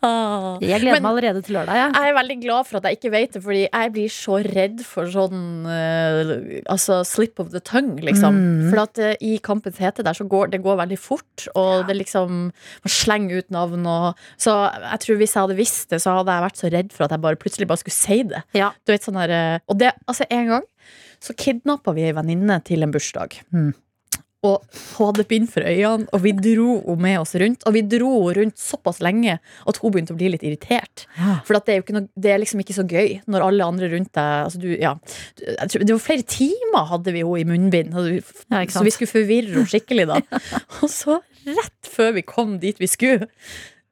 Ah. 0.00 0.56
Jeg 0.64 0.80
gleder 0.80 1.04
meg 1.04 1.10
allerede 1.12 1.44
til 1.44 1.58
lørdag, 1.58 1.76
Ja. 1.82 1.90
Jeg 1.92 2.14
er 2.14 2.16
veldig 2.16 2.38
glad 2.46 2.66
for 2.70 2.80
at 2.80 2.88
jeg 2.88 2.98
ikke 2.98 3.12
vet 3.12 3.36
det, 3.36 3.42
fordi 3.44 3.62
jeg 3.66 3.92
blir 3.98 4.16
så 4.16 4.40
redd 4.48 4.80
for 4.88 5.11
sånn 5.14 5.68
eh, 5.70 6.62
Altså 6.70 7.00
slip 7.06 7.40
of 7.42 7.52
the 7.54 7.60
tongue, 7.60 8.00
liksom. 8.04 8.38
Mm. 8.38 8.66
For 8.70 8.82
at 8.84 9.00
eh, 9.02 9.14
i 9.20 9.36
Kampens 9.44 9.80
hete 9.82 10.04
der 10.06 10.16
så 10.16 10.26
går 10.28 10.52
det 10.52 10.62
går 10.64 10.80
veldig 10.82 10.98
fort, 11.00 11.46
og 11.54 11.86
det 11.88 11.98
liksom 11.98 12.50
Man 12.52 12.94
slenger 12.96 13.42
ut 13.42 13.50
navn 13.54 13.86
og 13.88 14.18
Så 14.40 14.56
jeg 14.80 15.04
tror 15.04 15.20
hvis 15.20 15.36
jeg 15.36 15.46
hadde 15.46 15.58
visst 15.58 15.94
det, 15.94 16.02
så 16.02 16.18
hadde 16.18 16.36
jeg 16.36 16.46
vært 16.48 16.60
så 16.60 16.72
redd 16.72 16.92
for 16.94 17.06
at 17.06 17.14
jeg 17.14 17.24
bare 17.24 17.40
plutselig 17.40 17.70
bare 17.70 17.82
skulle 17.82 17.98
si 17.98 18.20
det. 18.32 18.42
Ja. 18.58 18.72
Du 18.84 18.94
vet 18.94 19.06
sånn 19.06 19.20
der, 19.20 19.36
eh, 19.36 19.58
Og 19.68 19.78
det, 19.80 19.94
altså 20.06 20.28
en 20.30 20.54
gang 20.56 20.68
så 21.22 21.34
kidnappa 21.38 21.92
vi 21.94 22.08
ei 22.08 22.14
venninne 22.16 22.56
til 22.66 22.82
en 22.82 22.90
bursdag. 22.90 23.36
Mm. 23.54 23.70
Og 24.42 24.64
bind 25.30 25.46
for 25.52 25.62
øynene, 25.62 26.08
og 26.10 26.22
vi 26.24 26.32
dro 26.34 26.80
henne 26.82 27.02
med 27.04 27.18
oss 27.20 27.34
rundt. 27.38 27.62
Og 27.68 27.76
vi 27.76 27.82
dro 27.86 28.10
henne 28.10 28.34
rundt 28.40 28.58
såpass 28.58 28.98
lenge 29.04 29.36
at 29.38 29.78
hun 29.78 29.94
begynte 29.94 30.16
å 30.16 30.18
bli 30.18 30.32
litt 30.32 30.42
irritert. 30.42 31.06
Ja. 31.18 31.36
For 31.46 31.58
at 31.58 31.68
det, 31.68 31.74
er 31.74 31.78
jo 31.78 31.84
ikke 31.86 31.96
noe, 31.98 32.08
det 32.18 32.32
er 32.32 32.42
liksom 32.42 32.62
ikke 32.64 32.74
så 32.74 32.86
gøy 32.88 33.20
når 33.30 33.46
alle 33.46 33.68
andre 33.70 33.90
rundt 33.94 34.10
deg 34.18 34.46
altså 34.48 34.62
du, 34.62 34.68
ja. 34.74 34.96
Tror, 35.38 35.86
Det 35.86 35.94
var 35.94 36.02
flere 36.02 36.26
timer 36.26 36.88
hadde 36.90 37.14
vi 37.14 37.22
henne 37.22 37.42
i 37.44 37.48
munnbind. 37.52 37.94
Ja, 38.50 38.64
så 38.66 38.82
vi 38.86 38.94
skulle 38.94 39.12
forvirre 39.12 39.54
henne 39.54 39.70
skikkelig 39.70 40.08
da. 40.10 40.18
Og 40.82 40.88
så, 40.90 41.20
rett 41.46 41.92
før 41.94 42.16
vi 42.18 42.26
kom 42.26 42.58
dit 42.62 42.82
vi 42.82 42.90
skulle, 42.90 43.30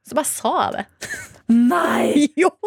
så 0.07 0.19
bare 0.19 0.33
sa 0.33 0.55
jeg 0.65 0.81
det. 0.81 0.87
Nei! 1.51 2.27
Jo, 2.41 2.51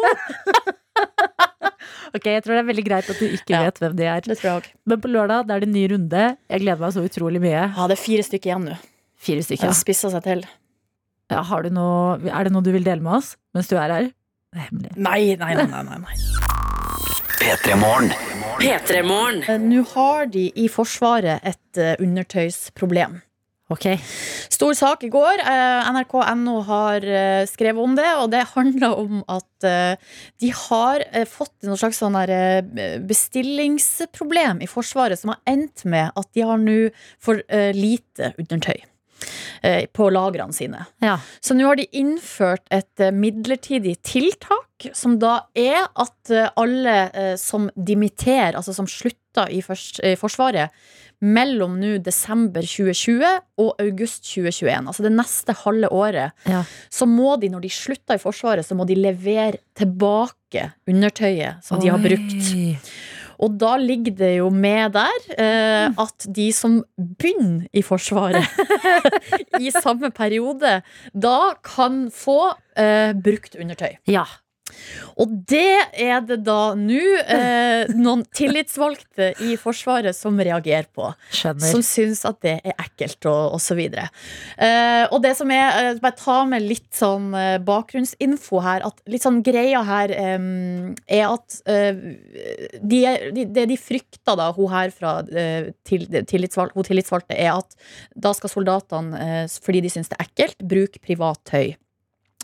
Ok, 2.14 2.24
Jeg 2.26 2.42
tror 2.44 2.54
det 2.54 2.62
er 2.64 2.68
veldig 2.72 2.84
greit 2.86 3.10
at 3.10 3.18
du 3.18 3.26
ikke 3.28 3.50
Ja. 3.54 3.62
vet 3.64 3.78
hvem 3.82 3.96
de 3.96 4.04
er. 4.04 4.20
det 4.20 4.38
tror 4.38 4.48
jeg 4.50 4.62
også. 4.62 4.70
Men 4.86 5.00
på 5.00 5.08
lørdag 5.12 5.46
det 5.48 5.54
er 5.56 5.60
det 5.60 5.68
ny 5.68 5.86
runde. 5.92 6.36
Jeg 6.50 6.60
gleder 6.60 6.80
meg 6.80 6.92
så 6.92 7.04
utrolig 7.08 7.40
mye. 7.40 7.62
Ja, 7.76 7.86
det 7.88 7.98
er 7.98 8.02
fire 8.02 8.22
stykker 8.22 8.50
igjen 8.52 8.68
nå. 8.70 8.76
Fire 9.18 9.42
stykker. 9.42 9.64
ja. 9.64 9.72
spissa 9.72 10.10
seg 10.10 10.22
til. 10.22 10.44
Ja, 11.30 11.42
har 11.42 11.62
du 11.62 11.70
noe, 11.70 12.18
er 12.28 12.44
det 12.44 12.52
noe 12.52 12.62
du 12.62 12.70
vil 12.72 12.84
dele 12.84 13.00
med 13.00 13.14
oss 13.20 13.36
mens 13.54 13.68
du 13.68 13.76
er 13.76 13.88
her? 13.90 14.10
Det 14.52 14.60
er 14.60 14.68
hemmelig. 14.70 14.96
Nei, 14.96 15.34
nei, 15.40 15.54
nei. 15.54 15.66
nei, 15.82 15.98
nei, 15.98 16.14
Petremorne 17.40 18.14
P3 18.60 19.02
Morgen. 19.02 19.40
P3morgen. 19.42 19.42
Eh, 19.50 19.58
Nå 19.58 19.82
har 19.94 20.26
de 20.30 20.44
i 20.54 20.68
Forsvaret 20.70 21.40
et 21.42 21.80
eh, 21.80 21.96
undertøysproblem. 22.00 23.16
Ok. 23.72 23.86
Stor 24.52 24.74
sak 24.76 25.06
i 25.06 25.08
går. 25.08 25.40
Eh, 25.40 25.90
NRK.no 25.96 26.58
har 26.68 27.04
eh, 27.08 27.44
skrevet 27.48 27.80
om 27.80 27.94
det, 27.96 28.10
og 28.20 28.28
det 28.34 28.42
handler 28.52 28.96
om 29.00 29.22
at 29.32 29.64
eh, 29.64 30.16
de 30.42 30.50
har 30.52 31.04
fått 31.30 31.64
noe 31.64 31.80
slags 31.80 32.02
sånn 32.02 32.18
bestillingsproblem 33.08 34.60
i 34.60 34.68
Forsvaret 34.68 35.20
som 35.20 35.32
har 35.32 35.40
endt 35.48 35.86
med 35.88 36.12
at 36.12 36.28
de 36.36 36.44
har 36.44 36.60
nå 36.60 36.80
for 37.22 37.40
lite 37.76 38.34
undertøy. 38.36 38.84
På 39.96 40.10
lagrene 40.12 40.52
sine. 40.52 40.82
Ja. 41.00 41.14
Så 41.40 41.54
nå 41.56 41.64
har 41.64 41.78
de 41.78 41.86
innført 41.96 42.66
et 42.74 43.00
midlertidig 43.16 43.94
tiltak, 44.04 44.90
som 44.92 45.14
da 45.22 45.46
er 45.56 45.86
at 45.88 46.32
alle 46.60 47.36
som 47.40 47.70
dimitterer, 47.72 48.58
altså 48.58 48.74
som 48.76 48.90
slutter 48.90 49.48
i 49.54 49.62
Forsvaret, 49.64 50.74
mellom 51.24 51.78
nå 51.80 51.94
desember 52.04 52.64
2020 52.68 53.24
og 53.62 53.70
august 53.80 54.22
2021, 54.28 54.84
altså 54.90 55.04
det 55.06 55.12
neste 55.16 55.54
halve 55.64 55.88
året, 55.94 56.32
Ja. 56.50 56.62
så 56.92 57.06
må 57.08 57.36
de, 57.40 57.48
når 57.52 57.64
de 57.64 57.70
slutter 57.72 58.18
i 58.18 58.22
Forsvaret, 58.22 58.66
så 58.66 58.76
må 58.76 58.84
de 58.86 58.94
levere 58.98 59.56
tilbake 59.78 60.68
undertøyet 60.90 61.64
som 61.64 61.80
de 61.80 61.88
har 61.90 61.98
brukt. 62.02 62.54
Og 63.44 63.56
da 63.58 63.72
ligger 63.82 64.14
det 64.14 64.28
jo 64.36 64.46
med 64.54 64.92
der 64.94 65.24
eh, 65.34 65.88
at 65.98 66.26
de 66.36 66.44
som 66.54 66.76
begynner 66.96 67.64
i 67.74 67.82
Forsvaret 67.82 68.46
i 69.64 69.72
samme 69.74 70.12
periode, 70.14 70.76
da 71.12 71.38
kan 71.66 72.04
få 72.14 72.52
eh, 72.78 73.10
brukt 73.18 73.56
undertøy. 73.58 73.96
Ja. 74.06 74.22
Og 75.20 75.30
det 75.48 75.78
er 76.00 76.22
det 76.26 76.40
da 76.46 76.74
nå 76.78 77.02
eh, 77.22 77.90
noen 77.94 78.24
tillitsvalgte 78.34 79.32
i 79.44 79.54
Forsvaret 79.60 80.16
som 80.16 80.38
reagerer 80.40 80.88
på. 80.94 81.10
Skjønner. 81.34 81.70
Som 81.70 81.84
syns 81.86 82.24
at 82.28 82.40
det 82.44 82.56
er 82.62 82.74
ekkelt, 82.82 83.20
og 83.30 83.56
osv. 83.58 83.80
Eh, 83.84 85.04
og 85.10 85.18
det 85.24 85.34
som 85.38 85.50
er 85.54 85.78
eh, 85.80 86.00
Bare 86.02 86.18
ta 86.18 86.40
med 86.48 86.64
litt 86.66 86.90
sånn 86.96 87.30
eh, 87.38 87.56
bakgrunnsinfo 87.64 88.62
her. 88.64 88.84
At 88.88 88.98
litt 89.10 89.24
sånn 89.24 89.42
greia 89.46 89.84
her 89.86 90.14
eh, 90.14 90.48
er 91.18 91.26
at 91.28 91.60
eh, 91.70 92.02
de, 92.80 93.00
de, 93.36 93.46
Det 93.54 93.68
de 93.70 93.78
frykter, 93.80 94.36
da, 94.40 94.50
hun 94.56 94.72
her 94.72 94.92
fra 94.94 95.18
eh, 95.30 95.70
til, 95.86 96.08
tillitsvalg, 96.10 96.74
hun 96.74 96.86
tillitsvalgte, 96.86 97.38
er 97.38 97.54
at 97.54 97.78
da 98.14 98.32
skal 98.36 98.50
soldatene, 98.50 99.46
fordi 99.62 99.82
de 99.84 99.90
syns 99.92 100.10
det 100.10 100.18
er 100.18 100.26
ekkelt, 100.26 100.62
bruke 100.68 101.00
privat 101.02 101.40
tøy. 101.48 101.74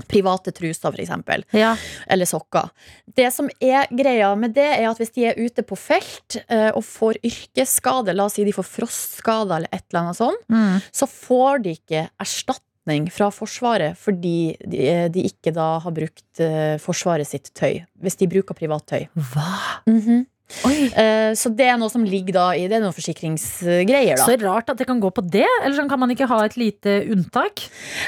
Private 0.08 0.52
truser, 0.52 0.90
for 0.92 1.00
eksempel 1.00 1.44
Ja. 1.52 1.76
eller 2.08 2.24
sokker. 2.26 2.70
Det 3.16 3.32
som 3.32 3.48
er 3.60 3.86
greia 3.90 4.34
med 4.36 4.54
det, 4.54 4.68
er 4.78 4.88
at 4.90 4.98
hvis 4.98 5.12
de 5.14 5.26
er 5.26 5.34
ute 5.38 5.62
på 5.66 5.76
felt 5.78 6.36
eh, 6.48 6.70
og 6.74 6.82
får 6.84 7.18
yrkesskade, 7.24 8.14
la 8.14 8.24
oss 8.24 8.34
si 8.34 8.44
de 8.44 8.52
får 8.52 8.64
frostskade 8.64 9.56
eller 9.56 9.68
et 9.72 9.84
eller 9.90 10.00
annet 10.04 10.16
sånt, 10.16 10.44
Mm. 10.50 10.80
så 10.92 11.06
får 11.08 11.62
de 11.62 11.70
ikke 11.76 12.08
erstatning 12.20 13.10
fra 13.12 13.30
Forsvaret 13.30 13.96
fordi 13.98 14.56
de, 14.66 15.08
de 15.12 15.22
ikke 15.28 15.52
da 15.54 15.78
har 15.80 15.90
brukt 15.92 16.40
eh, 16.40 16.76
Forsvaret 16.78 17.26
sitt 17.28 17.52
tøy. 17.54 17.84
Hvis 18.00 18.16
de 18.16 18.26
bruker 18.26 18.54
privat 18.54 18.86
tøy. 18.86 19.08
Hva? 19.14 19.80
Mhm. 19.86 20.22
Oi. 20.22 20.26
Eh, 20.60 21.30
så 21.38 21.50
det 21.54 21.66
er 21.70 21.76
noe 21.80 21.90
som 21.92 22.02
ligger 22.04 22.34
da 22.34 22.46
i 22.58 22.64
Det 22.68 22.76
er 22.78 22.82
noen 22.82 22.94
forsikringsgreier, 22.96 24.18
da. 24.18 24.24
Så 24.26 24.34
rart 24.42 24.70
at 24.72 24.80
det 24.80 24.86
kan 24.88 25.00
gå 25.02 25.10
på 25.14 25.22
det. 25.30 25.46
Eller 25.62 25.76
sånn 25.78 25.88
kan 25.90 26.00
man 26.02 26.10
ikke 26.12 26.28
ha 26.30 26.40
et 26.46 26.56
lite 26.60 26.96
unntak? 27.12 27.62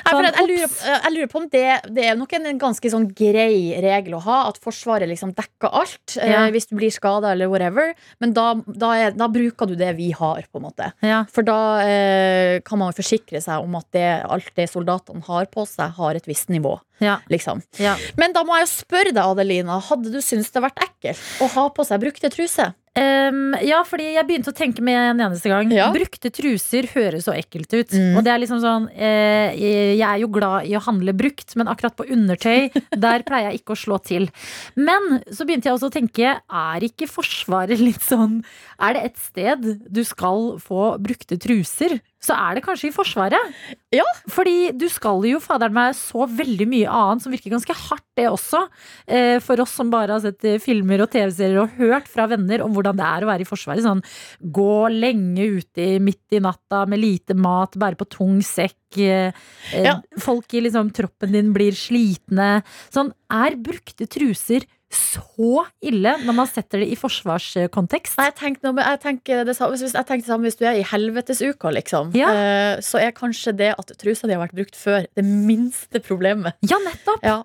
Nei, 0.04 0.12
Sånn, 0.12 0.28
at 0.28 0.38
jeg, 0.40 0.48
lurer, 0.50 0.66
ops. 0.68 0.80
jeg 0.86 1.14
lurer 1.16 1.30
på 1.32 1.40
om 1.42 1.48
det, 1.52 1.64
det 1.96 2.06
er 2.10 2.18
nok 2.18 2.34
en, 2.38 2.48
en 2.52 2.60
ganske 2.62 2.92
sånn 2.92 3.08
grei 3.16 3.78
regel 3.82 4.16
å 4.18 4.22
ha, 4.26 4.38
at 4.50 4.58
Forsvaret 4.62 5.08
liksom 5.10 5.34
dekker 5.38 5.70
alt 5.82 6.16
eh, 6.20 6.32
Ja. 6.32 6.44
hvis 6.52 6.68
du 6.70 6.76
blir 6.78 6.92
skada 6.94 7.32
eller 7.36 7.50
whatever. 7.52 7.92
Men 8.22 8.34
da, 8.36 8.48
da, 8.66 8.92
er, 8.98 9.16
da 9.16 9.28
bruker 9.32 9.70
du 9.70 9.76
det 9.78 9.92
vi 9.98 10.10
har, 10.16 10.42
på 10.50 10.60
en 10.60 10.66
måte. 10.68 10.92
Ja. 11.06 11.22
For 11.32 11.46
da 11.46 11.58
eh, 11.86 12.60
kan 12.66 12.80
man 12.82 12.94
forsikre 12.96 13.40
seg 13.44 13.62
om 13.64 13.78
at 13.80 13.88
det, 13.96 14.06
alt 14.26 14.50
det 14.58 14.68
soldatene 14.72 15.22
har 15.28 15.46
på 15.52 15.66
seg, 15.68 15.94
har 15.98 16.18
et 16.18 16.26
visst 16.30 16.50
nivå. 16.52 16.78
Ja. 17.02 17.18
Liksom. 17.32 17.62
Ja. 17.82 17.96
Men 18.20 18.36
da 18.36 18.44
må 18.46 18.56
jeg 18.58 18.68
jo 18.68 18.74
spørre 18.76 19.14
deg, 19.14 19.24
Adelina, 19.24 19.80
hadde 19.90 20.12
du 20.14 20.20
syntes 20.24 20.52
det 20.54 20.62
vært 20.64 20.80
ekkelt 20.84 21.42
å 21.42 21.50
ha 21.56 21.66
på 21.74 21.86
seg 21.86 22.02
brukte 22.04 22.30
truser? 22.32 22.72
Um, 22.92 23.54
ja, 23.64 23.78
fordi 23.88 24.10
jeg 24.18 24.26
begynte 24.28 24.52
å 24.52 24.56
tenke 24.56 24.82
med 24.84 24.98
en 25.14 25.20
eneste 25.24 25.48
gang. 25.48 25.70
Ja. 25.72 25.86
Brukte 25.94 26.28
truser 26.28 26.84
høres 26.92 27.24
så 27.24 27.32
ekkelt 27.32 27.72
ut. 27.72 27.94
Mm. 27.96 28.18
Og 28.18 28.26
det 28.26 28.34
er 28.34 28.42
liksom 28.42 28.60
sånn 28.60 28.90
eh, 28.92 29.56
Jeg 29.56 30.04
er 30.04 30.18
jo 30.20 30.28
glad 30.32 30.68
i 30.68 30.74
å 30.76 30.82
handle 30.84 31.14
brukt, 31.16 31.56
men 31.56 31.70
akkurat 31.72 31.96
på 31.96 32.04
undertøy, 32.12 32.68
der 33.06 33.24
pleier 33.24 33.48
jeg 33.48 33.62
ikke 33.62 33.72
å 33.72 33.80
slå 33.80 33.96
til. 34.04 34.28
Men 34.76 35.22
så 35.32 35.48
begynte 35.48 35.70
jeg 35.70 35.78
også 35.78 35.88
å 35.88 35.96
tenke, 35.96 36.36
er 36.36 36.84
ikke 36.84 37.08
Forsvaret 37.08 37.80
litt 37.80 38.04
sånn 38.04 38.42
Er 38.76 38.96
det 38.96 39.06
et 39.08 39.18
sted 39.24 39.64
du 39.88 40.02
skal 40.04 40.58
få 40.60 40.92
brukte 41.00 41.40
truser, 41.40 41.96
så 42.22 42.36
er 42.38 42.54
det 42.54 42.62
kanskje 42.64 42.88
i 42.90 42.94
Forsvaret. 42.94 43.54
Ja. 43.92 44.04
Fordi 44.30 44.70
du 44.78 44.86
skal 44.92 45.24
jo 45.26 45.40
faderen 45.42 45.74
meg 45.74 45.96
så 45.98 46.24
veldig 46.30 46.66
mye 46.70 46.86
annet 46.90 47.24
som 47.24 47.32
virker 47.34 47.50
ganske 47.52 47.74
hardt, 47.74 48.06
det 48.16 48.28
også. 48.30 48.60
Eh, 49.08 49.38
for 49.42 49.60
oss 49.64 49.72
som 49.78 49.90
bare 49.92 50.14
har 50.14 50.22
sett 50.22 50.44
eh, 50.46 50.58
filmer 50.62 51.02
og 51.02 51.10
TV-serier 51.12 51.62
og 51.64 51.78
hørt 51.80 52.06
fra 52.12 52.26
venner 52.30 52.62
om 52.64 52.74
hvordan 52.76 52.98
det 52.98 53.06
er 53.08 53.24
å 53.24 53.30
være 53.32 53.44
i 53.46 53.48
Forsvaret. 53.48 53.82
Sånn 53.84 54.02
gå 54.54 54.68
lenge 54.92 55.48
ute 55.58 55.88
midt 56.04 56.36
i 56.38 56.42
natta 56.44 56.84
med 56.86 57.02
lite 57.02 57.34
mat, 57.38 57.74
bære 57.80 57.98
på 58.00 58.08
tung 58.18 58.38
sekk. 58.46 58.76
eh, 59.00 59.32
Ja. 59.82 59.98
Folk 60.20 60.52
i 60.54 60.60
liksom 60.60 60.92
troppen 60.94 61.32
din 61.32 61.52
blir 61.52 61.72
slitne. 61.72 62.62
Sånn, 62.92 63.12
er 63.32 63.56
brukte 63.56 64.06
truser 64.06 64.62
så 64.94 65.64
ille 65.82 66.12
når 66.24 66.34
man 66.36 66.48
setter 66.50 66.82
det 66.82 66.88
i 66.92 66.96
forsvarskontekst? 66.98 68.16
Nei, 68.18 68.26
Jeg 68.30 68.36
tenkte, 68.38 68.68
noe- 68.70 68.84
jeg 68.84 69.00
tenker 69.02 69.44
det 69.44 69.54
samme, 69.56 69.76
hvis, 69.76 69.92
jeg 69.94 70.06
tenker 70.06 70.24
det 70.24 70.30
samme 70.32 70.46
hvis 70.48 70.58
du 70.58 70.64
er 70.68 70.78
i 70.80 70.84
helvetesuka, 70.86 71.72
liksom. 71.72 72.12
Ja. 72.16 72.30
Eh, 72.32 72.80
så 72.84 73.00
er 73.00 73.12
kanskje 73.16 73.54
det 73.56 73.74
at 73.78 73.92
trusa 73.98 74.26
di 74.28 74.34
har 74.36 74.42
vært 74.46 74.54
brukt 74.56 74.76
før, 74.76 75.06
det 75.16 75.24
minste 75.24 76.00
problemet. 76.04 76.54
Ja, 76.68 76.78
nettopp! 76.84 77.22
Ja. 77.24 77.38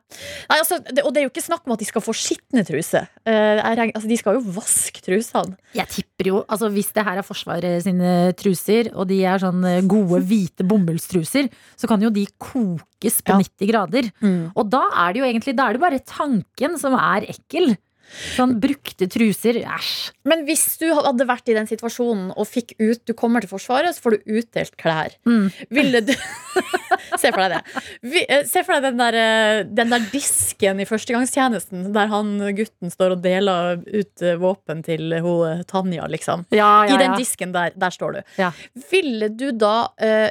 Nei, 0.50 0.60
altså, 0.60 0.80
det, 0.84 1.04
og 1.04 1.14
det 1.14 1.22
er 1.22 1.28
jo 1.28 1.34
ikke 1.34 1.46
snakk 1.48 1.66
om 1.68 1.74
at 1.76 1.80
de 1.84 1.86
skal 1.90 2.02
få 2.06 2.16
skitne 2.16 2.66
truser. 2.68 3.08
Eh, 3.26 3.62
altså, 3.64 4.08
de 4.08 4.18
skal 4.20 4.38
jo 4.40 4.44
vaske 4.58 5.02
trusene. 5.06 5.58
Jeg 5.78 5.88
tipper 5.92 6.32
jo, 6.32 6.44
altså 6.48 6.70
Hvis 6.74 6.92
det 6.94 7.04
her 7.06 7.18
er 7.20 7.26
Forsvaret 7.28 7.84
sine 7.84 8.34
truser, 8.38 8.92
og 8.96 9.08
de 9.10 9.22
er 9.26 9.38
sånn 9.42 9.64
eh, 9.68 9.82
gode, 9.88 10.22
hvite 10.28 10.66
bomullstruser, 10.68 11.50
så 11.78 11.88
kan 11.90 12.02
jo 12.02 12.10
de 12.14 12.26
kokes 12.40 13.22
på 13.22 13.34
Ja. 13.36 13.38
90 13.38 13.68
grader. 13.70 14.08
Og 14.56 14.70
da 14.72 14.84
er 15.06 15.14
det 15.14 15.20
jo 15.22 15.26
egentlig 15.28 15.56
Da 15.58 15.68
er 15.70 15.74
det 15.78 15.82
bare 15.82 16.00
tanken 16.00 16.78
som 16.82 16.96
er 16.98 17.28
ekkel. 17.38 17.78
Sånn 18.08 18.56
brukte 18.62 19.08
truser, 19.12 19.58
æsj. 19.68 19.94
Men 20.28 20.46
hvis 20.48 20.64
du 20.80 20.86
hadde 20.96 21.28
vært 21.28 21.50
i 21.52 21.56
den 21.58 21.68
situasjonen 21.70 22.30
og 22.36 22.48
fikk 22.50 22.74
ut 22.80 23.02
Du 23.08 23.14
kommer 23.18 23.44
til 23.44 23.52
Forsvaret, 23.52 23.96
så 23.96 24.04
får 24.04 24.16
du 24.16 24.38
utdelt 24.40 24.78
klær. 24.80 25.16
Mm. 25.28 25.50
Ville 25.74 26.02
du 26.08 26.14
Se 27.22 27.32
for 27.34 27.44
deg 27.44 27.56
det. 27.58 28.24
Eh, 28.28 28.44
se 28.48 28.64
for 28.66 28.78
deg 28.78 28.88
den 28.90 29.02
der, 29.02 29.18
eh, 29.20 29.62
den 29.68 29.92
der 29.94 30.08
disken 30.12 30.82
i 30.82 30.88
førstegangstjenesten, 30.88 31.90
der 31.96 32.10
han 32.12 32.34
gutten 32.58 32.92
står 32.94 33.16
og 33.16 33.24
deler 33.24 33.82
ut 33.86 34.24
eh, 34.24 34.38
våpen 34.40 34.84
til 34.86 35.16
hun 35.24 35.64
Tanja, 35.70 36.08
liksom. 36.12 36.46
Ja, 36.56 36.86
I 36.88 36.98
den 37.00 37.16
disken 37.20 37.54
der, 37.56 37.76
der 37.76 37.94
står 37.94 38.18
du. 38.18 38.22
Ja. 38.42 38.52
Ville 38.92 39.30
du 39.36 39.50
da 39.56 39.90
eh, 40.00 40.30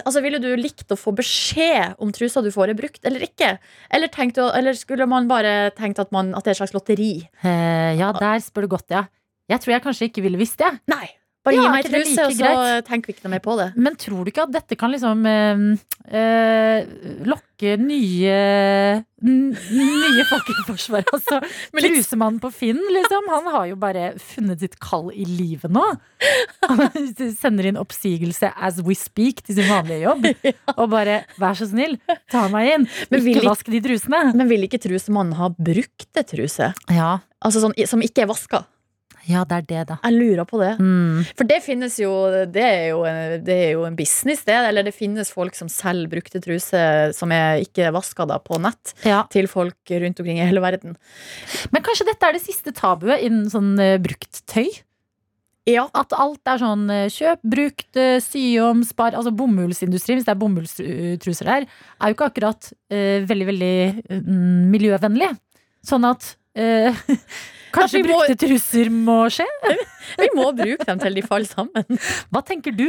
Altså 0.00 0.22
Ville 0.24 0.40
du 0.42 0.48
likt 0.56 0.92
å 0.92 0.98
få 0.98 1.12
beskjed 1.16 1.98
om 2.02 2.12
trusa 2.14 2.42
du 2.44 2.50
får 2.54 2.72
er 2.72 2.78
brukt 2.78 3.04
eller 3.08 3.24
ikke? 3.26 3.56
Eller, 3.92 4.10
tenkt 4.12 4.40
eller 4.40 4.76
skulle 4.78 5.08
man 5.10 5.28
bare 5.30 5.72
tenkt 5.76 6.00
at, 6.02 6.12
man, 6.14 6.32
at 6.34 6.44
det 6.44 6.52
er 6.52 6.56
et 6.56 6.62
slags 6.62 6.76
lotteri? 6.76 7.12
Eh, 7.44 7.92
ja, 8.00 8.12
der 8.16 8.40
spør 8.44 8.66
du 8.66 8.72
godt, 8.76 8.88
ja. 8.94 9.06
Jeg 9.50 9.60
tror 9.62 9.74
jeg 9.74 9.84
kanskje 9.84 10.08
ikke 10.08 10.24
ville 10.24 10.40
visst 10.40 10.60
det. 10.62 10.70
Nei. 10.90 11.10
Bare 11.42 11.56
Ja, 11.56 11.62
gi 11.64 11.70
meg 11.74 11.84
et 11.84 11.90
det 11.90 12.00
truse, 12.04 12.14
like 12.14 12.26
og 12.28 12.36
så 12.36 12.44
greit? 12.62 12.86
tenker 12.86 13.06
vi 13.10 13.12
ikke 13.16 13.24
noe 13.26 13.32
mer 13.34 13.40
på 13.42 13.54
det. 13.58 13.68
Men 13.76 13.96
tror 13.98 14.22
du 14.22 14.30
ikke 14.30 14.44
at 14.46 14.52
dette 14.54 14.76
kan 14.78 14.92
liksom 14.94 15.24
eh, 15.26 15.62
eh, 16.14 16.84
lokke 17.26 17.72
nye 17.82 18.36
Nye 19.22 20.24
folk 20.30 20.48
i 20.50 20.54
Forsvaret? 20.66 21.10
Altså, 21.16 21.38
Trusemannen 21.74 22.38
på 22.42 22.50
Finn, 22.54 22.78
liksom. 22.94 23.26
Han 23.30 23.50
har 23.54 23.66
jo 23.70 23.76
bare 23.80 24.12
funnet 24.22 24.62
sitt 24.62 24.78
kall 24.82 25.10
i 25.14 25.26
livet 25.28 25.70
nå. 25.74 25.82
Han 26.68 27.10
sender 27.42 27.68
inn 27.70 27.78
oppsigelse 27.80 28.52
as 28.56 28.80
we 28.86 28.94
speak 28.98 29.42
til 29.46 29.58
sin 29.58 29.70
vanlige 29.70 30.02
jobb. 30.06 30.26
Og 30.80 30.90
bare 30.94 31.24
'vær 31.38 31.58
så 31.58 31.66
snill, 31.70 31.98
ta 32.30 32.46
meg 32.52 32.70
inn'. 32.76 32.88
Men 33.10 33.20
vil 33.24 33.34
Ikke 33.36 33.42
ikke- 33.42 33.50
vask 33.50 33.70
de 33.74 33.80
trusene. 33.86 34.22
Men 34.34 34.50
vil 34.50 34.66
ikke 34.66 34.82
trusemannen 34.82 35.34
ha 35.38 35.50
brukte 35.50 36.22
truser? 36.26 36.74
Ja. 36.90 37.18
Altså 37.42 37.62
sånn, 37.62 37.74
som 37.86 38.02
ikke 38.02 38.22
er 38.26 38.30
vaska? 38.30 38.64
Ja, 39.28 39.44
det 39.46 39.56
er 39.56 39.66
det, 39.68 39.82
da. 39.92 39.96
Jeg 40.02 40.16
lurer 40.18 40.46
på 40.48 40.58
det. 40.60 40.72
Mm. 40.82 41.22
For 41.38 41.48
det 41.48 41.58
finnes 41.62 41.98
jo 42.00 42.10
Det 42.52 42.62
er 42.62 42.86
jo, 42.90 43.02
det 43.46 43.56
er 43.68 43.70
jo 43.76 43.84
en 43.86 43.96
business, 43.98 44.44
det. 44.48 44.56
Eller 44.68 44.86
det 44.86 44.94
finnes 44.96 45.30
folk 45.30 45.54
som 45.58 45.70
selger 45.70 46.10
brukte 46.10 46.42
truser 46.42 47.14
som 47.16 47.32
er 47.34 47.62
ikke 47.62 47.92
vaska 47.94 48.26
da, 48.28 48.40
på 48.42 48.58
nett, 48.62 48.94
Ja. 49.06 49.24
til 49.30 49.46
folk 49.50 49.76
rundt 49.90 50.20
omkring 50.20 50.40
i 50.40 50.46
hele 50.48 50.62
verden. 50.64 50.96
Men 51.70 51.82
kanskje 51.86 52.08
dette 52.10 52.26
er 52.26 52.38
det 52.38 52.42
siste 52.44 52.74
tabuet 52.74 53.22
innen 53.22 53.50
sånn 53.52 53.76
uh, 53.78 53.98
brukt 54.02 54.42
tøy? 54.50 54.70
Ja. 55.68 55.86
At 55.94 56.14
alt 56.18 56.42
er 56.50 56.58
sånn 56.58 56.88
eh, 56.90 57.06
kjøp, 57.12 57.42
brukt, 57.46 57.90
eh, 57.94 58.18
sy 58.22 58.56
om, 58.58 58.82
spar. 58.82 59.14
Altså 59.14 59.30
bomullsindustrien, 59.38 60.18
hvis 60.18 60.26
det 60.26 60.34
er 60.34 60.40
bomullstruser 60.40 61.46
der, 61.46 61.66
er 61.70 62.10
jo 62.10 62.16
ikke 62.16 62.30
akkurat 62.32 62.72
uh, 62.72 63.22
veldig, 63.30 63.46
veldig 63.52 63.74
uh, 64.10 64.32
miljøvennlig. 64.72 65.30
Sånn 65.86 66.06
at 66.08 66.34
eh, 66.58 67.02
Kanskje 67.72 68.02
må- 68.04 68.18
brukte 68.18 68.36
truser 68.36 68.90
må 68.92 69.18
skje? 69.32 69.46
Vi 70.20 70.26
må 70.36 70.50
bruke 70.56 70.84
dem 70.84 70.98
til 71.00 71.14
de 71.16 71.22
faller 71.24 71.48
sammen. 71.48 72.00
Hva 72.34 72.42
tenker 72.44 72.74
du? 72.76 72.84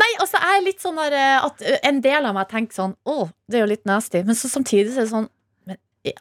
Nei, 0.00 0.08
altså 0.18 0.40
jeg 0.42 0.58
er 0.58 0.64
litt 0.66 0.82
sånn 0.82 0.98
der 0.98 1.14
eh, 1.14 1.44
at 1.46 1.62
eh, 1.62 1.78
En 1.86 2.00
del 2.02 2.26
av 2.26 2.34
meg 2.34 2.48
tenker 2.50 2.74
sånn 2.74 2.96
Å, 3.06 3.28
det 3.46 3.60
er 3.60 3.64
jo 3.66 3.70
litt 3.70 3.86
nasty. 3.86 4.24
Men 4.26 4.34
så 4.38 4.50
samtidig 4.50 4.90
så 4.96 5.04
er 5.04 5.06
det 5.06 5.12
sånn 5.14 5.28
men, 5.70 5.78
ja, 6.08 6.16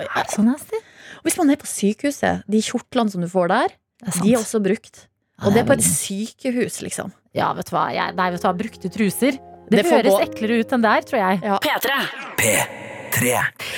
Er 0.00 0.08
ja. 0.08 0.24
Så 0.32 0.46
nasty. 0.46 0.80
Hvis 1.26 1.36
man 1.36 1.52
er 1.52 1.60
på 1.60 1.68
sykehuset, 1.68 2.46
de 2.48 2.64
kjortlene 2.64 3.12
som 3.12 3.20
du 3.20 3.28
får 3.28 3.52
der, 3.52 3.76
er 4.08 4.18
de 4.24 4.32
er 4.32 4.40
også 4.40 4.62
brukt. 4.64 5.04
Og 5.44 5.52
det 5.52 5.62
er 5.62 5.68
på 5.68 5.76
et 5.76 5.84
sykehus, 5.84 6.80
liksom. 6.84 7.12
Ja, 7.36 7.52
vet 7.56 7.68
du 7.68 7.74
hva. 7.76 7.86
Jeg, 7.92 8.12
nei, 8.16 8.26
vet 8.32 8.40
du 8.42 8.48
hva. 8.48 8.56
Brukte 8.56 8.90
truser. 8.92 9.36
Det, 9.70 9.82
Det 9.82 9.86
høres 9.88 10.16
eklere 10.24 10.60
ut 10.64 10.72
enn 10.76 10.84
det 10.84 10.90
er, 10.96 11.04
tror 11.08 11.20
jeg. 11.20 11.40
P3. 11.64 11.98
P3. 12.40 12.79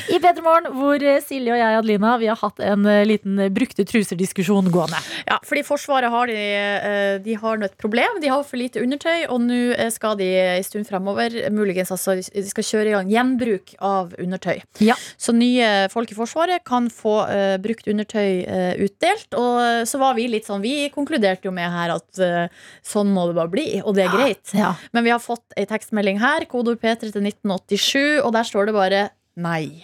I 0.08 0.18
P3 0.20 0.42
Morgen, 0.44 0.68
hvor 0.76 1.02
eh, 1.02 1.20
Silje 1.24 1.54
og 1.54 1.58
jeg, 1.58 1.76
Adelina, 1.78 2.12
vi 2.20 2.28
har 2.30 2.38
hatt 2.38 2.60
en 2.62 2.84
eh, 2.86 3.02
liten 3.08 3.38
eh, 3.40 3.50
brukte 3.52 3.84
truser-diskusjon 3.88 4.68
gående. 4.72 4.98
Ja, 5.26 5.38
fordi 5.46 5.64
Forsvaret 5.66 6.12
har, 6.12 6.30
de, 6.30 7.20
de 7.24 7.36
har 7.40 7.64
et 7.64 7.76
problem. 7.80 8.20
De 8.22 8.30
har 8.30 8.44
for 8.46 8.60
lite 8.60 8.82
undertøy, 8.82 9.24
og 9.32 9.40
nå 9.44 9.60
skal 9.94 10.18
de 10.20 10.28
en 10.42 10.66
stund 10.66 10.88
fremover 10.88 11.34
muligens 11.54 11.92
altså, 11.94 12.18
de 12.18 12.44
skal 12.48 12.66
kjøre 12.66 12.90
i 12.90 12.94
gang 12.96 13.10
gjenbruk 13.10 13.74
av 13.82 14.12
undertøy. 14.20 14.62
Ja. 14.84 14.96
Så 15.16 15.34
nye 15.36 15.88
folk 15.92 16.12
i 16.12 16.18
Forsvaret 16.18 16.64
kan 16.68 16.88
få 16.92 17.14
uh, 17.28 17.56
brukt 17.62 17.88
undertøy 17.90 18.42
uh, 18.46 18.74
utdelt. 18.82 19.28
Og 19.38 19.86
så 19.88 20.00
var 20.02 20.16
vi 20.18 20.28
litt 20.30 20.48
sånn 20.48 20.62
Vi 20.64 20.90
konkluderte 20.94 21.48
jo 21.48 21.54
med 21.54 21.70
her 21.72 21.94
at 21.96 22.22
uh, 22.22 22.68
sånn 22.86 23.12
må 23.14 23.28
det 23.30 23.38
bare 23.38 23.52
bli, 23.52 23.66
og 23.82 23.96
det 23.96 24.06
er 24.06 24.14
greit. 24.14 24.54
Ja. 24.56 24.74
Men 24.92 25.06
vi 25.06 25.14
har 25.14 25.22
fått 25.22 25.56
ei 25.56 25.66
tekstmelding 25.70 26.20
her, 26.22 26.46
kodeord 26.50 26.82
P3 26.82 27.12
til 27.12 27.26
1987, 27.32 28.22
og 28.22 28.32
der 28.36 28.48
står 28.48 28.70
det 28.70 28.76
bare 28.76 29.02
nei. 29.36 29.82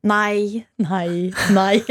Nei, 0.00 0.64
nei, 0.80 1.28
nei. 1.52 1.82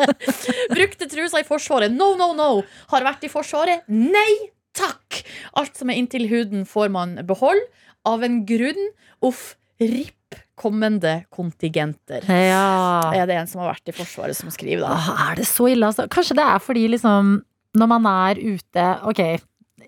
Brukte 0.76 1.08
trusa 1.10 1.40
i 1.42 1.46
Forsvaret. 1.46 1.90
No, 1.90 2.12
no, 2.18 2.30
no. 2.38 2.50
Har 2.92 3.06
vært 3.06 3.26
i 3.26 3.32
Forsvaret. 3.32 3.82
Nei 3.90 4.52
takk. 4.78 5.22
Alt 5.58 5.80
som 5.80 5.90
er 5.90 5.98
inntil 5.98 6.28
huden, 6.30 6.62
får 6.68 6.92
man 6.94 7.18
beholde. 7.26 7.66
Av 8.06 8.22
en 8.24 8.44
grunn. 8.48 8.92
Uff. 9.26 9.54
Ripp 9.80 10.16
kommende 10.60 11.22
kontingenter. 11.32 12.24
Ja. 12.28 13.12
Er 13.16 13.24
det 13.28 13.38
en 13.40 13.48
som 13.48 13.62
har 13.62 13.72
vært 13.72 13.88
i 13.90 13.94
Forsvaret, 13.96 14.36
som 14.36 14.50
skriver 14.52 14.84
da? 14.84 14.92
Åh, 14.92 15.22
er 15.30 15.40
det 15.40 15.46
så 15.48 15.70
ille, 15.72 15.88
altså? 15.88 16.04
Kanskje 16.12 16.36
det 16.36 16.44
er 16.44 16.60
fordi 16.60 16.82
liksom 16.92 17.38
Når 17.80 17.88
man 17.88 18.08
er 18.10 18.40
ute 18.42 18.84
Ok, 19.08 19.22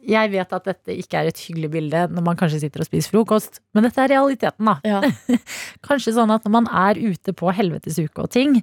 jeg 0.00 0.32
vet 0.32 0.52
at 0.56 0.68
dette 0.68 0.96
ikke 0.98 1.20
er 1.20 1.30
et 1.30 1.40
hyggelig 1.46 1.70
bilde 1.72 2.04
når 2.12 2.24
man 2.26 2.38
kanskje 2.38 2.62
sitter 2.64 2.84
og 2.84 2.88
spiser 2.88 3.14
frokost, 3.14 3.60
men 3.74 3.86
dette 3.86 4.02
er 4.02 4.14
realiteten, 4.14 4.68
da. 4.68 4.78
Ja. 4.86 5.00
Kanskje 5.88 6.14
sånn 6.16 6.32
at 6.34 6.46
når 6.46 6.54
man 6.60 6.68
er 6.68 7.00
ute 7.00 7.34
på 7.36 7.52
helvetesuke 7.54 8.24
og 8.24 8.32
ting, 8.34 8.60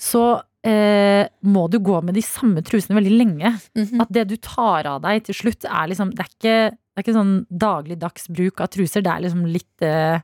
så 0.00 0.40
eh, 0.66 1.26
må 1.42 1.66
du 1.72 1.78
gå 1.84 2.00
med 2.04 2.16
de 2.18 2.24
samme 2.24 2.64
trusene 2.66 2.98
veldig 2.98 3.14
lenge. 3.16 3.54
Mhm. 3.78 4.04
At 4.04 4.12
det 4.16 4.26
du 4.30 4.36
tar 4.36 4.88
av 4.90 5.02
deg 5.06 5.26
til 5.28 5.40
slutt, 5.42 5.68
er 5.68 5.92
liksom 5.92 6.14
Det 6.16 6.26
er 6.26 6.32
ikke, 6.32 6.58
det 6.74 7.00
er 7.00 7.06
ikke 7.06 7.18
sånn 7.18 7.36
dagligdags 7.48 8.28
bruk 8.32 8.60
av 8.60 8.72
truser, 8.74 9.04
det 9.04 9.12
er 9.12 9.24
liksom 9.26 9.46
litt 9.48 9.86
eh, 9.86 10.20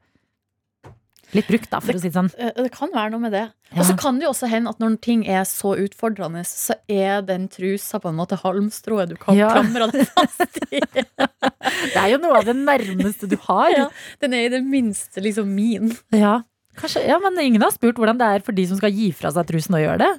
Litt 1.35 1.49
brukt, 1.51 1.69
da, 1.73 1.81
for 1.83 1.93
å 1.97 2.01
si 2.01 2.09
det 2.09 2.15
sånn. 2.15 2.31
Eh, 2.39 2.53
Det 2.55 2.71
kan 2.73 2.93
være 2.95 3.11
noe 3.11 3.21
med 3.21 3.33
det. 3.35 3.45
Ja. 3.73 3.81
Og 3.81 3.87
så 3.89 3.97
kan 3.99 4.19
det 4.21 4.25
jo 4.27 4.31
også 4.31 4.49
hende 4.49 4.71
at 4.71 4.79
når 4.79 5.01
ting 5.03 5.25
er 5.27 5.43
så 5.45 5.73
utfordrende, 5.83 6.45
så 6.47 6.77
er 6.89 7.21
den 7.27 7.49
trusa 7.49 7.99
på 8.01 8.09
en 8.13 8.17
måte 8.21 8.39
halmstrået 8.39 9.09
du 9.11 9.17
kan 9.17 9.35
Ja. 9.37 9.51
klamre 9.51 9.91
deg 9.91 10.07
fast 10.15 10.61
i. 10.71 10.81
Det 10.81 11.97
er 11.99 12.09
jo 12.15 12.19
noe 12.23 12.39
av 12.39 12.45
det 12.47 12.55
nærmeste 12.57 13.29
du 13.29 13.37
har. 13.49 13.71
Ja, 13.75 13.89
den 14.23 14.35
er 14.39 14.47
i 14.47 14.53
det 14.55 14.63
minste 14.65 15.21
liksom 15.25 15.51
min. 15.55 15.97
Ja. 16.15 16.43
Kanskje, 16.77 17.07
ja, 17.09 17.19
men 17.19 17.39
ingen 17.41 17.63
har 17.65 17.73
spurt 17.73 17.97
hvordan 17.97 18.19
det 18.21 18.27
er 18.37 18.41
for 18.47 18.53
de 18.53 18.67
som 18.69 18.77
skal 18.79 18.93
gi 18.93 19.11
fra 19.17 19.31
seg 19.33 19.47
trusen 19.49 19.75
og 19.79 19.81
gjøre 19.83 19.99
det. 20.05 20.13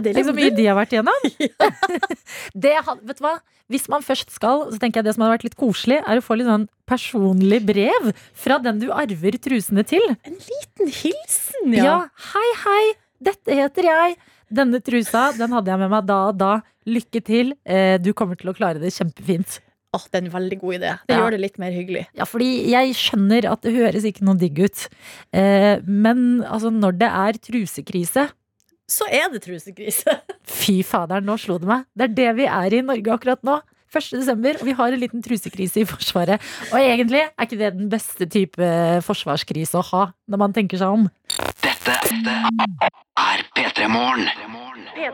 Det 0.00 0.14
Tenk 0.16 0.26
så 0.30 0.32
mye 0.36 0.50
de 0.56 0.64
har 0.66 0.76
vært 0.78 0.94
igjennom. 0.94 1.26
det, 2.64 2.72
vet 3.04 3.18
du 3.18 3.24
hva? 3.26 3.34
Hvis 3.72 3.86
man 3.92 4.04
først 4.04 4.32
skal, 4.34 4.66
så 4.72 4.78
tenker 4.80 5.00
jeg 5.00 5.06
det 5.08 5.14
som 5.16 5.24
hadde 5.24 5.34
vært 5.38 5.46
litt 5.46 5.56
koselig, 5.60 5.98
er 6.04 6.20
å 6.20 6.24
få 6.24 6.36
litt 6.36 6.48
sånn 6.48 6.66
personlig 6.88 7.60
brev 7.68 8.10
fra 8.36 8.58
den 8.60 8.80
du 8.82 8.88
arver 8.92 9.36
trusene 9.40 9.84
til. 9.88 10.04
En 10.28 10.36
liten 10.36 10.92
hilsen, 10.92 11.72
Ja. 11.76 11.84
ja. 11.84 11.96
hei, 12.32 12.48
hei, 12.64 12.84
dette 13.22 13.56
heter 13.56 13.88
jeg. 13.88 14.16
Denne 14.52 14.80
trusa, 14.84 15.30
den 15.38 15.52
hadde 15.56 15.72
jeg 15.72 15.80
med 15.80 15.92
meg 15.94 16.08
da 16.08 16.18
og 16.28 16.36
da. 16.40 16.52
Lykke 16.88 17.20
til. 17.24 17.52
Eh, 17.64 17.96
Du 18.02 18.12
kommer 18.12 18.36
til 18.36 18.50
å 18.50 18.56
klare 18.56 18.80
det 18.82 18.90
kjempefint. 18.92 19.60
Oh, 19.94 20.00
det 20.10 20.18
er 20.22 20.24
en 20.26 20.32
veldig 20.32 20.56
god 20.60 20.74
idé. 20.80 20.90
Det 21.06 21.14
Ja. 21.14 21.20
gjør 21.20 21.30
det 21.36 21.40
litt 21.40 21.58
mer 21.60 21.70
hyggelig. 21.72 22.06
Ja, 22.16 22.24
fordi 22.24 22.68
jeg 22.72 22.94
skjønner 22.96 23.44
at 23.52 23.60
det 23.62 23.74
høres 23.76 24.04
ikke 24.08 24.24
noe 24.24 24.36
digg 24.40 24.58
ut. 24.58 24.88
Eh, 25.32 25.80
men 25.84 26.42
altså, 26.44 26.72
når 26.72 26.98
det 26.98 27.08
er 27.12 27.32
trusekrise 27.38 28.30
Så 28.92 29.08
er 29.08 29.30
det 29.32 29.42
trusekrise. 29.46 30.18
Fy 30.60 30.82
faderen, 30.86 31.24
nå 31.28 31.38
slo 31.40 31.58
det 31.62 31.70
meg. 31.70 31.86
Det 31.96 32.10
er 32.10 32.16
det 32.18 32.32
vi 32.42 32.48
er 32.50 32.76
i 32.76 32.82
Norge 32.84 33.14
akkurat 33.16 33.46
nå. 33.46 33.60
1. 33.92 34.06
desember, 34.22 34.56
og 34.56 34.64
vi 34.64 34.72
har 34.76 34.94
en 34.94 35.02
liten 35.02 35.24
trusekrise 35.24 35.82
i 35.82 35.88
Forsvaret. 35.88 36.40
Og 36.72 36.78
egentlig 36.80 37.26
er 37.26 37.44
ikke 37.44 37.58
det 37.60 37.74
den 37.76 37.90
beste 37.92 38.24
type 38.24 38.68
forsvarskrise 39.04 39.76
å 39.76 39.84
ha, 39.90 40.06
når 40.32 40.40
man 40.40 40.56
tenker 40.56 40.80
seg 40.80 40.96
om. 40.96 41.10
Dette 41.82 42.34
er 43.18 43.40
P3 43.56 43.88
Morgen. 43.90 44.28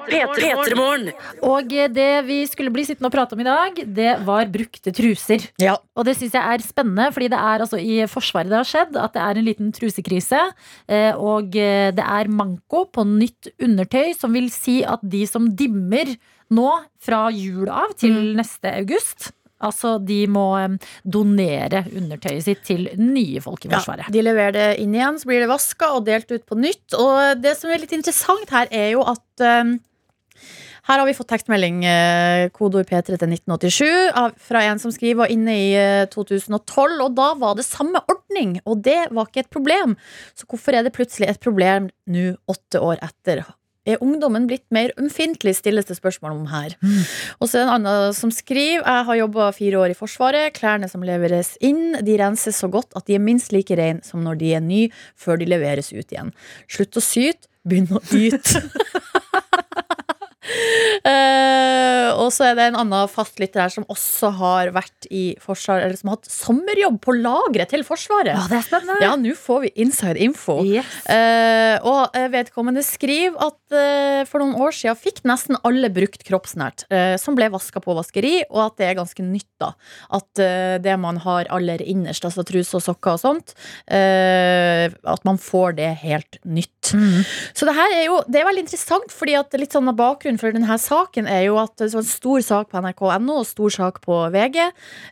P3morgen. 0.09 1.09
Og 1.47 1.71
det 1.95 2.09
vi 2.27 2.39
skulle 2.51 2.73
bli 2.75 2.85
sittende 2.85 3.09
og 3.09 3.15
prate 3.15 3.37
om 3.37 3.41
i 3.41 3.47
dag, 3.47 3.81
det 3.97 4.11
var 4.27 4.51
brukte 4.53 4.93
truser. 4.93 5.47
Ja. 5.63 5.79
Og 5.97 6.05
det 6.09 6.19
syns 6.19 6.37
jeg 6.37 6.45
er 6.45 6.65
spennende, 6.65 7.09
fordi 7.15 7.31
det 7.33 7.41
er 7.41 7.65
altså 7.65 7.81
i 7.81 8.03
Forsvaret 8.11 8.53
det 8.53 8.61
har 8.61 8.69
skjedd 8.69 8.99
at 9.01 9.17
det 9.17 9.25
er 9.25 9.41
en 9.41 9.49
liten 9.49 9.73
trusekrise. 9.73 10.43
eh, 10.89 11.13
Og 11.17 11.57
eh, 11.57 11.89
det 11.97 12.05
er 12.05 12.29
manko 12.29 12.85
på 12.93 13.07
nytt 13.09 13.49
undertøy, 13.57 14.13
som 14.19 14.37
vil 14.37 14.51
si 14.53 14.83
at 14.85 15.01
de 15.03 15.25
som 15.31 15.49
dimmer 15.49 16.17
nå 16.53 16.69
fra 17.05 17.27
jul 17.33 17.69
av 17.69 17.93
til 18.01 18.35
neste 18.37 18.71
august 18.73 19.33
Altså, 19.59 19.97
de 19.99 20.21
må 20.31 20.47
eh, 20.61 20.77
donere 21.03 21.85
undertøyet 21.91 22.47
sitt 22.47 22.65
til 22.69 22.87
nye 23.01 23.43
folk 23.43 23.67
i 23.67 23.73
Forsvaret. 23.73 24.07
Ja, 24.07 24.15
de 24.15 24.25
leverer 24.25 24.55
det 24.55 24.69
inn 24.83 24.95
igjen, 24.95 25.19
så 25.19 25.31
blir 25.31 25.43
det 25.45 25.51
vaska 25.51 25.93
og 25.97 26.07
delt 26.07 26.31
ut 26.31 26.47
på 26.47 26.59
nytt. 26.59 26.87
Og 26.99 27.43
det 27.43 27.57
som 27.59 27.73
er 27.73 27.83
litt 27.83 27.97
interessant 27.97 28.55
her, 28.55 28.71
er 28.71 28.93
jo 28.95 29.03
at 29.09 29.45
um, 29.45 29.77
her 30.89 31.03
har 31.03 31.05
vi 31.05 31.13
fått 31.13 31.29
tekstmelding, 31.29 31.83
eh, 31.85 32.49
kodeord 32.55 32.89
P3 32.89 33.19
til 33.21 33.29
1987, 33.35 34.39
fra 34.41 34.63
en 34.65 34.79
som 34.81 34.93
skriver 34.95 35.19
var 35.21 35.33
inne 35.35 35.53
i 35.53 35.67
eh, 35.77 36.07
2012, 36.09 37.03
og 37.05 37.13
da 37.19 37.27
var 37.37 37.59
det 37.59 37.67
samme 37.67 38.01
ordning, 38.09 38.57
og 38.65 38.81
det 38.87 39.11
var 39.13 39.29
ikke 39.29 39.45
et 39.45 39.53
problem. 39.53 39.99
Så 40.33 40.49
hvorfor 40.49 40.79
er 40.79 40.87
det 40.87 40.95
plutselig 40.97 41.29
et 41.29 41.43
problem 41.45 41.91
nå, 42.09 42.31
åtte 42.49 42.81
år 42.81 43.03
etter? 43.05 43.45
Er 43.89 44.03
ungdommen 44.05 44.47
blitt 44.51 44.67
mer 44.75 44.93
ømfintlig, 45.01 45.55
stilles 45.57 45.89
det 45.89 45.97
spørsmål 45.99 46.35
om 46.37 46.49
her. 46.53 46.77
Og 47.39 47.49
så 47.49 47.59
er 47.59 47.63
det 47.63 47.67
en 47.69 47.75
annen 47.79 48.17
som 48.17 48.33
skriver 48.35 48.85
Jeg 48.85 49.07
har 49.09 49.21
jobba 49.23 49.51
fire 49.57 49.81
år 49.81 49.95
i 49.95 49.99
Forsvaret. 49.99 50.53
Klærne 50.57 50.91
som 50.91 51.05
leveres 51.07 51.55
inn, 51.65 51.97
de 52.05 52.19
renses 52.21 52.59
så 52.61 52.69
godt 52.73 52.93
at 52.99 53.07
de 53.09 53.17
er 53.17 53.25
minst 53.25 53.55
like 53.55 53.77
rene 53.79 54.05
som 54.05 54.25
når 54.25 54.43
de 54.43 54.53
er 54.59 54.65
nye, 54.65 54.91
før 55.17 55.41
de 55.41 55.49
leveres 55.49 55.93
ut 55.95 56.05
igjen. 56.05 56.35
Slutt 56.69 57.01
å 57.01 57.05
syte, 57.05 57.49
begynn 57.69 57.91
å 57.97 58.03
yte. 58.13 58.63
Eh, 61.09 62.09
og 62.19 62.31
så 62.35 62.49
er 62.49 62.57
det 62.59 62.67
en 62.71 62.79
annen 62.81 63.11
fastlytter 63.11 63.63
her 63.63 63.73
som 63.73 63.87
også 63.91 64.31
har 64.39 64.73
vært 64.75 65.09
i 65.15 65.33
Forsvaret, 65.43 65.87
eller 65.87 65.99
som 65.99 66.11
har 66.11 66.19
hatt 66.19 66.31
sommerjobb 66.33 66.99
på 67.05 67.15
lageret 67.19 67.73
til 67.73 67.85
Forsvaret. 67.87 68.35
Ja, 68.35 68.47
det 68.51 68.59
er 68.61 68.67
spennende. 68.67 68.99
Ja, 69.05 69.15
nå 69.21 69.35
får 69.39 69.67
vi 69.67 69.73
inside 69.85 70.21
info. 70.25 70.59
Yes. 70.67 70.89
Uh, 71.09 71.77
og 71.89 72.17
eh, 72.19 72.29
vedkommende 72.33 72.85
skriver 72.87 73.39
at 73.49 73.77
uh, 73.77 74.23
for 74.29 74.43
noen 74.43 74.57
år 74.61 74.75
siden 74.75 74.99
fikk 74.99 75.23
nesten 75.29 75.59
alle 75.67 75.91
brukt 75.93 76.25
kroppsnært, 76.27 76.87
som 77.21 77.37
ble 77.37 77.49
vaska 77.53 77.81
på 77.83 77.95
vaskeri, 77.97 78.41
og 78.49 78.61
at 78.65 78.77
det 78.81 78.87
er 78.89 78.97
ganske 78.99 79.23
nytt, 79.25 79.49
da. 79.61 79.71
At 80.15 80.41
det 80.83 80.95
man 81.01 81.19
har 81.23 81.49
aller 81.55 81.83
innerst, 81.83 82.25
altså 82.27 82.45
truse 82.47 82.77
og 82.79 82.85
sokker 82.85 83.17
og 83.17 83.21
sånt, 83.23 83.55
at 83.89 85.27
man 85.27 85.41
får 85.43 85.77
det 85.79 85.91
helt 86.03 86.39
nytt. 86.45 86.93
Mm. 86.95 87.23
Så 87.53 87.69
det 87.69 87.75
her 87.77 87.95
er 87.97 88.05
jo 88.07 88.21
Det 88.27 88.41
er 88.41 88.47
veldig 88.49 88.65
interessant, 88.65 89.13
fordi 89.15 89.35
at 89.39 89.57
litt 89.61 89.75
sånn 89.75 89.91
av 89.91 89.99
bakgrunnen 89.99 90.38
for 90.41 90.55
denne 90.55 90.79
saken 90.81 91.29
er 91.31 91.45
jo 91.49 91.59
at 91.61 91.75
det 91.81 91.91
var 91.93 92.05
en 92.05 92.09
stor 92.09 92.45
sak 92.45 92.71
på 92.73 92.83
nrk.no 92.83 93.41
og 93.41 93.49
stor 93.49 93.75
sak 93.75 94.01
på 94.05 94.21
VG. 94.35 94.61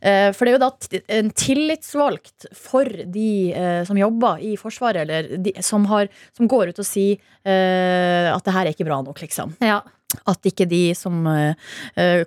Eh, 0.01 0.31
for 0.37 0.47
det 0.47 0.53
er 0.53 0.57
jo 0.57 0.63
da 0.63 1.03
en 1.19 1.33
tillitsvalgt 1.37 2.49
for 2.57 2.89
de 2.89 3.31
eh, 3.53 3.83
som 3.89 3.99
jobber 3.99 4.43
i 4.45 4.55
Forsvaret, 4.61 5.05
eller 5.05 5.37
de, 5.43 5.55
som, 5.65 5.87
har, 5.91 6.09
som 6.37 6.49
går 6.51 6.73
ut 6.73 6.81
og 6.83 6.89
sier 6.89 7.19
eh, 7.47 8.31
at 8.33 8.47
det 8.47 8.57
her 8.57 8.67
er 8.67 8.75
ikke 8.77 8.89
bra 8.89 9.03
nok, 9.05 9.21
liksom. 9.25 9.57
Ja. 9.65 9.83
At 10.31 10.47
ikke 10.49 10.69
de 10.71 10.95
som 10.97 11.27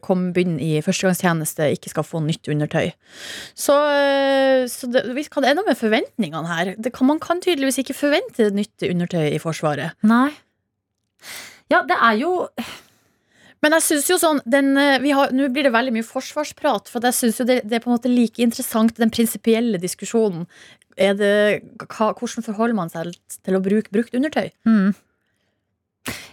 kom 0.04 0.26
begynn 0.36 0.58
i 0.62 0.82
førstegangstjeneste, 0.84 1.70
ikke 1.78 1.90
skal 1.94 2.06
få 2.06 2.20
nytt 2.22 2.50
undertøy. 2.52 2.92
Så, 3.58 3.78
så 4.70 4.90
det, 4.92 5.06
vi 5.16 5.24
kan 5.32 5.48
enda 5.48 5.64
med 5.66 5.80
forventningene 5.80 6.52
her. 6.52 6.74
Det 6.76 6.92
kan, 6.94 7.08
man 7.10 7.24
kan 7.24 7.40
tydeligvis 7.42 7.80
ikke 7.82 7.96
forvente 7.98 8.52
nytt 8.54 8.84
undertøy 8.86 9.32
i 9.32 9.40
Forsvaret. 9.42 9.96
Nei. 10.06 10.28
Ja, 11.70 11.84
det 11.88 11.98
er 11.98 12.20
jo 12.20 12.34
Men 13.64 13.76
jeg 13.76 13.86
synes 13.86 14.10
jo 14.10 14.18
sånn 14.22 14.42
den, 14.48 14.72
eh, 14.80 15.04
har, 15.16 15.34
Nå 15.36 15.50
blir 15.52 15.68
det 15.68 15.76
veldig 15.76 15.96
mye 15.98 16.08
forsvarsprat, 16.08 16.92
for 16.92 17.04
jeg 17.04 17.18
synes 17.18 17.42
jo 17.42 17.48
det, 17.50 17.62
det 17.68 17.80
er 17.80 17.84
på 17.84 17.92
en 17.92 17.98
måte 17.98 18.12
like 18.12 18.44
interessant, 18.44 18.96
den 19.00 19.12
prinsipielle 19.14 19.82
diskusjonen. 19.82 20.48
Det, 21.00 21.36
hva, 21.86 22.10
hvordan 22.12 22.44
forholder 22.44 22.76
man 22.76 22.90
seg 22.92 23.14
til 23.40 23.56
å 23.56 23.62
bruke 23.64 23.92
brukt 23.94 24.16
undertøy? 24.18 24.50
Mm. 24.68 24.92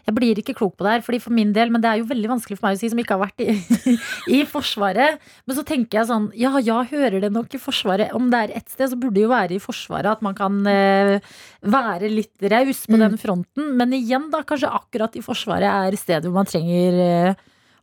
Jeg 0.06 0.14
blir 0.14 0.38
ikke 0.38 0.54
klok 0.54 0.76
på 0.78 0.84
det 0.86 0.92
her, 0.96 1.04
fordi 1.06 1.18
for 1.22 1.34
min 1.34 1.52
del, 1.56 1.70
men 1.74 1.82
det 1.82 1.90
er 1.90 1.98
jo 2.00 2.08
veldig 2.10 2.28
vanskelig 2.30 2.58
for 2.58 2.68
meg 2.68 2.76
å 2.76 2.80
si 2.80 2.90
som 2.92 3.00
ikke 3.02 3.16
har 3.16 3.24
vært 3.26 3.42
i, 3.42 3.56
i 4.38 4.42
Forsvaret. 4.46 5.18
Men 5.46 5.56
så 5.58 5.64
tenker 5.66 5.98
jeg 6.00 6.08
sånn, 6.10 6.28
ja 6.38 6.52
ja, 6.62 6.78
hører 6.90 7.20
det 7.26 7.32
nok 7.34 7.54
i 7.58 7.60
Forsvaret. 7.62 8.12
Om 8.16 8.30
det 8.32 8.42
er 8.46 8.54
ett 8.60 8.70
sted, 8.72 8.92
så 8.92 8.98
burde 9.00 9.14
det 9.18 9.24
jo 9.26 9.32
være 9.34 9.56
i 9.58 9.62
Forsvaret 9.62 10.10
at 10.16 10.22
man 10.26 10.36
kan 10.38 10.60
eh, 10.70 11.18
være 11.66 12.12
litt 12.12 12.46
raus 12.52 12.84
på 12.86 12.96
Mm. 12.96 13.02
den 13.02 13.18
fronten. 13.20 13.72
Men 13.76 13.92
igjen, 13.92 14.30
da, 14.32 14.40
kanskje 14.46 14.70
akkurat 14.72 15.16
i 15.18 15.24
Forsvaret 15.26 15.66
er 15.68 15.96
stedet 16.00 16.24
hvor 16.30 16.38
man 16.38 16.46
trenger 16.48 17.00
eh, 17.02 17.34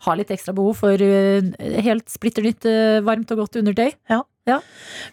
ha 0.03 0.13
litt 0.19 0.31
ekstra 0.35 0.51
behov 0.55 0.75
for 0.81 0.99
eh, 0.99 1.53
helt 1.85 2.09
splitter 2.11 2.43
nytt, 2.43 2.65
eh, 2.67 2.99
varmt 3.05 3.29
og 3.31 3.43
godt 3.43 3.59
undertøy. 3.61 3.93
Ja. 4.11 4.23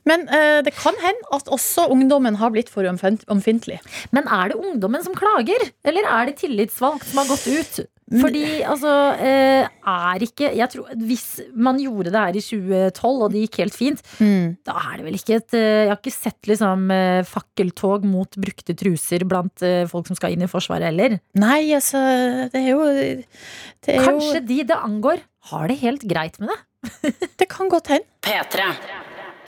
Men 0.08 0.26
eh, 0.28 0.58
det 0.66 0.74
kan 0.74 0.96
hende 1.02 1.30
at 1.36 1.50
også 1.52 1.86
ungdommen 1.92 2.38
har 2.40 2.50
blitt 2.54 2.70
for 2.72 2.86
omfintlig. 2.86 3.78
Men 4.14 4.26
er 4.26 4.50
det 4.50 4.58
ungdommen 4.58 5.04
som 5.06 5.16
klager, 5.16 5.70
eller 5.86 6.08
er 6.08 6.30
det 6.30 6.40
tillitsvalgt 6.42 7.06
som 7.10 7.22
har 7.22 7.30
gått 7.30 7.46
ut? 7.46 7.82
Fordi 8.10 8.44
altså 8.66 8.92
eh, 9.22 9.68
er 9.86 10.22
ikke 10.24 10.48
jeg 10.58 10.66
tror, 10.72 10.88
Hvis 10.98 11.26
man 11.54 11.78
gjorde 11.78 12.10
det 12.10 12.18
her 12.18 12.38
i 12.38 12.42
2012, 12.42 13.20
og 13.22 13.28
det 13.30 13.44
gikk 13.44 13.60
helt 13.62 13.76
fint, 13.76 14.02
da 14.66 14.74
er 14.80 14.96
det 14.98 15.06
vel 15.06 15.18
ikke 15.18 15.36
et 15.38 15.54
eh, 15.54 15.84
Jeg 15.84 15.92
har 15.92 16.00
ikke 16.00 16.14
sett 16.16 16.50
liksom 16.50 16.90
eh, 16.94 17.20
fakkeltog 17.28 18.06
mot 18.10 18.40
brukte 18.40 18.74
truser 18.74 19.22
blant 19.30 19.62
folk 19.92 20.10
som 20.10 20.18
skal 20.18 20.34
inn 20.34 20.42
i 20.42 20.50
Forsvaret 20.50 20.90
heller. 20.90 21.20
Nei, 21.38 21.70
altså, 21.76 22.00
det 22.50 22.64
er 22.64 22.72
jo 22.72 22.82
det 22.90 23.94
er 23.94 24.02
Kanskje 24.08 24.40
jo, 24.40 24.46
de 24.48 24.58
det 24.72 24.80
angår, 24.80 25.22
har 25.52 25.70
det 25.70 25.78
helt 25.84 26.08
greit 26.10 26.42
med 26.42 26.50
det. 26.50 27.14
Det 27.38 27.48
kan 27.52 27.70
godt 27.70 27.92
hende. 27.92 28.08
P3. 28.26 28.66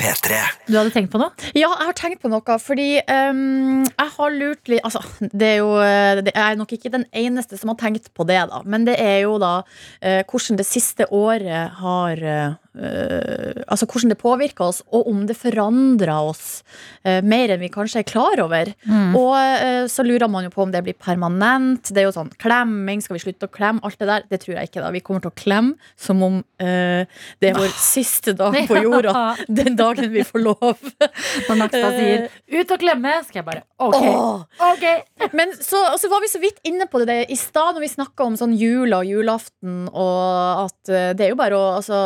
P3. 0.03 0.39
Du 0.67 0.75
hadde 0.75 0.91
tenkt 0.91 1.13
på 1.13 1.21
noe? 1.21 1.31
Ja, 1.55 1.69
jeg 1.71 1.87
har 1.87 1.95
tenkt 1.95 2.23
på 2.25 2.31
noe, 2.33 2.57
fordi 2.59 2.89
um, 3.07 3.85
jeg 3.87 4.11
har 4.17 4.35
lurt 4.35 4.71
litt 4.71 4.83
Altså, 4.83 5.03
det 5.31 5.47
er 5.47 5.61
jo 5.61 5.77
eh, 5.79 6.23
det 6.27 6.33
er 6.35 6.59
nok 6.59 6.75
ikke 6.75 6.91
den 6.91 7.05
eneste 7.15 7.59
som 7.61 7.71
har 7.71 7.79
tenkt 7.79 8.11
på 8.17 8.27
det, 8.27 8.41
da. 8.51 8.63
Men 8.67 8.87
det 8.89 8.97
er 8.99 9.21
jo 9.29 9.37
da 9.43 9.53
uh, 9.63 10.23
hvordan 10.27 10.59
det 10.59 10.67
siste 10.67 11.07
året 11.15 11.79
har 11.79 12.25
eh, 12.27 12.59
Altså 12.73 13.87
hvordan 13.89 14.13
det 14.13 14.21
påvirker 14.21 14.65
oss, 14.65 14.81
og 14.93 15.09
om 15.11 15.27
det 15.29 15.37
forandrer 15.37 16.13
oss 16.13 16.63
eh, 17.05 17.21
mer 17.25 17.53
enn 17.53 17.61
vi 17.61 17.71
kanskje 17.73 18.01
er 18.03 18.09
klar 18.09 18.41
over. 18.43 18.73
Og 19.19 19.35
eh, 19.37 19.85
så 19.93 20.05
lurer 20.07 20.31
man 20.33 20.47
jo 20.47 20.53
på 20.55 20.65
om 20.65 20.73
det 20.73 20.83
blir 20.87 20.97
permanent. 20.97 21.91
Det 21.93 22.03
er 22.03 22.09
jo 22.09 22.15
sånn 22.17 22.33
klemming, 22.43 23.03
skal 23.05 23.19
vi 23.19 23.25
slutte 23.27 23.49
å 23.49 23.53
klemme? 23.53 23.83
Alt 23.87 24.01
det 24.01 24.09
der. 24.09 24.27
Det 24.31 24.41
tror 24.45 24.57
jeg 24.57 24.71
ikke, 24.71 24.83
da. 24.85 24.93
Vi 24.95 25.03
kommer 25.05 25.25
til 25.25 25.33
å 25.33 25.37
klemme 25.39 25.93
som 26.01 26.23
om 26.25 26.41
uh, 26.43 27.03
det 27.43 27.51
er 27.51 27.59
vår 27.59 27.75
siste 27.95 28.37
dag 28.39 28.57
på 28.71 28.81
jorda. 28.83 29.35
Den 29.49 29.77
dagen 29.79 30.13
vi 30.15 30.25
får 30.27 30.45
lov. 30.45 30.93
Når 31.49 31.61
Nakstad 31.61 31.99
sier 31.99 32.29
'ut 32.53 32.75
og 32.75 32.83
klemme', 32.83 33.19
skal 33.27 33.43
jeg 33.43 33.47
bare 33.47 33.65
ok. 33.83 33.97
Åh. 33.97 34.43
ok 34.73 35.33
Men 35.35 35.53
så, 35.59 35.81
altså, 35.93 36.11
var 36.13 36.23
vi 36.23 36.31
så 36.31 36.41
vidt 36.43 36.61
inne 36.69 36.87
på 36.91 37.03
det 37.07 37.25
i 37.33 37.39
stad 37.39 37.77
når 37.77 37.85
vi 37.85 37.91
snakka 37.93 38.27
om 38.27 38.37
sånn 38.39 38.55
jula 38.59 39.03
og 39.03 39.09
julaften, 39.09 39.87
og 39.89 40.67
at 40.67 40.93
eh, 40.93 41.11
det 41.17 41.27
er 41.27 41.33
jo 41.33 41.39
bare 41.41 41.59
å 41.59 41.65
altså, 41.79 41.99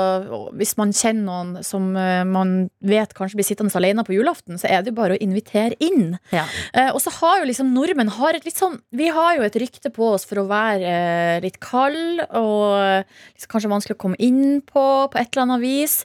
Hvis 0.57 0.76
man 0.78 0.94
kjenner 0.96 1.26
noen 1.26 1.66
som 1.66 1.90
eh, 1.98 2.22
man 2.26 2.68
vet 2.86 3.14
kanskje 3.16 3.40
blir 3.40 3.48
sittende 3.48 3.74
alene 3.76 4.04
på 4.07 4.14
julaften, 4.16 4.61
så 4.61 4.70
er 4.70 4.82
det 4.82 4.92
jo 4.92 4.98
bare 5.00 5.16
å 5.16 5.22
invitere 5.22 5.76
inn. 5.82 6.16
Ja. 6.34 6.46
Eh, 6.72 6.90
og 6.92 7.00
så 7.04 7.12
har 7.18 7.40
jo 7.40 7.48
liksom 7.50 7.72
nordmenn 7.74 8.12
har 8.16 8.36
et 8.36 8.46
litt 8.46 8.59
sånn 8.59 8.78
Vi 8.96 9.09
har 9.12 9.36
jo 9.36 9.44
et 9.46 9.59
rykte 9.61 9.90
på 9.94 10.12
oss 10.14 10.26
for 10.28 10.42
å 10.42 10.48
være 10.50 10.92
eh, 10.92 11.40
litt 11.44 11.59
kald 11.64 12.22
og 12.26 13.04
liksom, 13.04 13.50
kanskje 13.52 13.72
vanskelig 13.72 13.98
å 13.98 14.02
komme 14.07 14.20
inn 14.22 14.62
på 14.66 14.86
på 15.12 15.20
et 15.20 15.28
eller 15.32 15.46
annet 15.46 15.64
vis. 15.64 16.00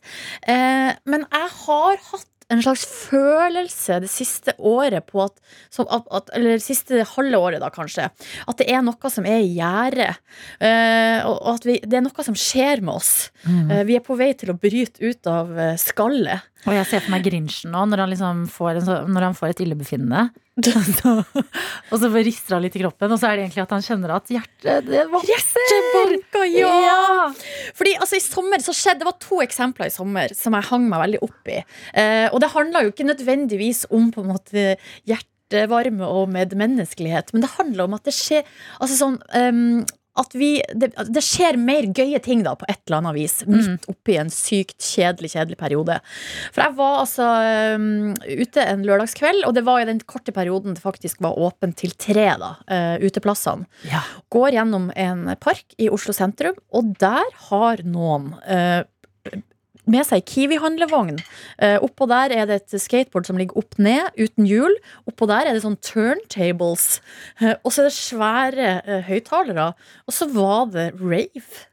Eh, 0.48 0.92
men 1.10 1.26
jeg 1.28 1.56
har 1.64 2.04
hatt 2.12 2.31
en 2.52 2.64
slags 2.64 2.84
følelse 2.86 4.02
det 4.04 4.10
siste 4.12 4.56
året 4.58 5.08
på 5.10 5.24
at, 5.26 5.38
som, 5.74 5.88
at, 5.90 6.08
at 6.12 6.32
Eller 6.36 6.58
det 6.58 6.66
siste 6.66 7.06
halve 7.16 7.40
året, 7.40 7.62
da, 7.64 7.72
kanskje. 7.74 8.10
At 8.48 8.60
det 8.60 8.68
er 8.72 8.84
noe 8.86 9.12
som 9.14 9.28
er 9.30 9.42
i 9.42 9.54
gjære. 9.56 10.10
Uh, 10.62 11.20
og 11.32 11.54
at 11.56 11.68
vi, 11.68 11.78
det 11.86 12.00
er 12.00 12.06
noe 12.06 12.28
som 12.28 12.38
skjer 12.38 12.84
med 12.84 12.98
oss. 12.98 13.32
Eh, 13.48 13.84
vi 13.88 13.96
er 13.98 14.04
på 14.06 14.16
vei 14.20 14.32
til 14.38 14.52
å 14.54 14.58
bryte 14.60 15.02
ut 15.02 15.28
av 15.30 15.52
eh, 15.60 15.78
skallet. 15.80 16.51
Og 16.68 16.76
jeg 16.76 16.88
ser 16.90 17.02
for 17.02 17.14
meg 17.14 17.26
Grinchen 17.26 17.74
nå, 17.74 17.84
når 17.90 18.04
han, 18.04 18.12
liksom 18.12 18.46
får, 18.52 18.80
en 18.80 18.86
så, 18.86 18.98
når 19.10 19.28
han 19.30 19.38
får 19.38 19.54
et 19.54 19.64
illebefinnende. 19.66 20.30
Så, 20.62 21.12
og 21.16 21.94
så 21.98 22.10
rister 22.12 22.54
han 22.54 22.62
litt 22.66 22.76
i 22.76 22.82
kroppen, 22.84 23.10
og 23.10 23.18
så 23.18 23.30
er 23.30 23.40
det 23.40 23.46
egentlig 23.46 23.64
at 23.64 23.72
han 23.74 23.86
kjenner 23.86 24.12
at 24.18 24.28
hjertet 24.30 24.84
det. 24.86 25.06
Banka, 25.96 26.44
ja! 26.52 26.74
Ja. 26.86 27.24
Fordi 27.80 27.94
altså, 27.96 28.20
i 28.20 28.24
sommer 28.24 28.62
så 28.62 28.76
skjedde 28.76 29.02
Det 29.02 29.08
var 29.08 29.18
to 29.24 29.40
eksempler 29.42 29.90
i 29.90 29.96
sommer 29.96 30.36
som 30.38 30.58
jeg 30.58 30.68
hang 30.68 30.86
meg 30.92 31.02
veldig 31.06 31.22
opp 31.26 31.50
i. 31.56 31.62
Eh, 31.98 32.28
og 32.28 32.44
det 32.44 32.52
handla 32.54 32.84
jo 32.84 32.92
ikke 32.92 33.08
nødvendigvis 33.08 33.86
om 33.96 34.12
på 34.14 34.22
en 34.22 34.34
måte 34.36 34.68
hjertevarme 35.10 36.12
og 36.12 36.30
medmenneskelighet, 36.36 37.32
men 37.34 37.48
det 37.48 37.56
handla 37.56 37.88
om 37.88 37.98
at 37.98 38.12
det 38.12 38.14
skjer 38.20 38.46
Altså 38.84 39.00
sånn 39.00 39.18
ehm, 39.38 39.82
at 40.20 40.34
vi, 40.36 40.50
det, 40.76 40.92
det 41.08 41.24
skjer 41.24 41.56
mer 41.62 41.88
gøye 41.96 42.20
ting 42.24 42.42
da 42.44 42.54
på 42.60 42.68
et 42.68 42.82
eller 42.84 43.00
annet 43.00 43.16
vis, 43.16 43.36
midt 43.48 43.88
oppi 43.92 44.18
en 44.20 44.32
sykt 44.34 44.84
kjedelig 44.84 45.32
kjedelig 45.36 45.58
periode. 45.60 45.98
For 46.52 46.66
jeg 46.66 46.76
var 46.80 46.98
altså 47.06 47.28
um, 47.80 48.12
ute 48.28 48.66
en 48.66 48.84
lørdagskveld, 48.88 49.46
og 49.48 49.56
det 49.56 49.64
var 49.68 49.82
i 49.82 49.88
den 49.88 50.02
korte 50.04 50.36
perioden 50.36 50.76
det 50.76 50.84
faktisk 50.84 51.24
var 51.24 51.40
åpent 51.40 51.80
til 51.80 51.96
tre, 51.96 52.28
da, 52.42 52.54
uh, 52.68 52.98
uteplassene. 53.04 53.70
Ja. 53.88 54.04
Går 54.34 54.58
gjennom 54.58 54.92
en 55.00 55.30
park 55.40 55.78
i 55.80 55.88
Oslo 55.92 56.16
sentrum, 56.16 56.60
og 56.76 56.92
der 57.00 57.32
har 57.48 57.82
noen 57.88 58.34
eh, 58.44 58.84
med 59.90 60.06
seg 60.08 60.26
Kiwi-handlevogn. 60.30 61.18
Uh, 61.62 61.78
oppå 61.86 62.08
der 62.12 62.36
er 62.36 62.48
det 62.50 62.62
et 62.62 62.78
skateboard 62.82 63.30
som 63.30 63.40
ligger 63.40 63.58
opp 63.62 63.80
ned, 63.82 64.12
uten 64.20 64.48
hjul. 64.50 64.78
Oppå 65.10 65.30
der 65.32 65.50
er 65.50 65.58
det 65.58 65.66
sånn 65.66 65.80
turntables. 65.86 67.00
Uh, 67.42 67.56
og 67.64 67.72
så 67.72 67.84
er 67.84 67.90
det 67.90 67.98
svære 67.98 68.72
uh, 68.86 68.96
høyttalere. 69.10 69.72
Og 70.08 70.16
så 70.16 70.30
var 70.32 70.72
det 70.74 70.92
rave. 71.02 71.68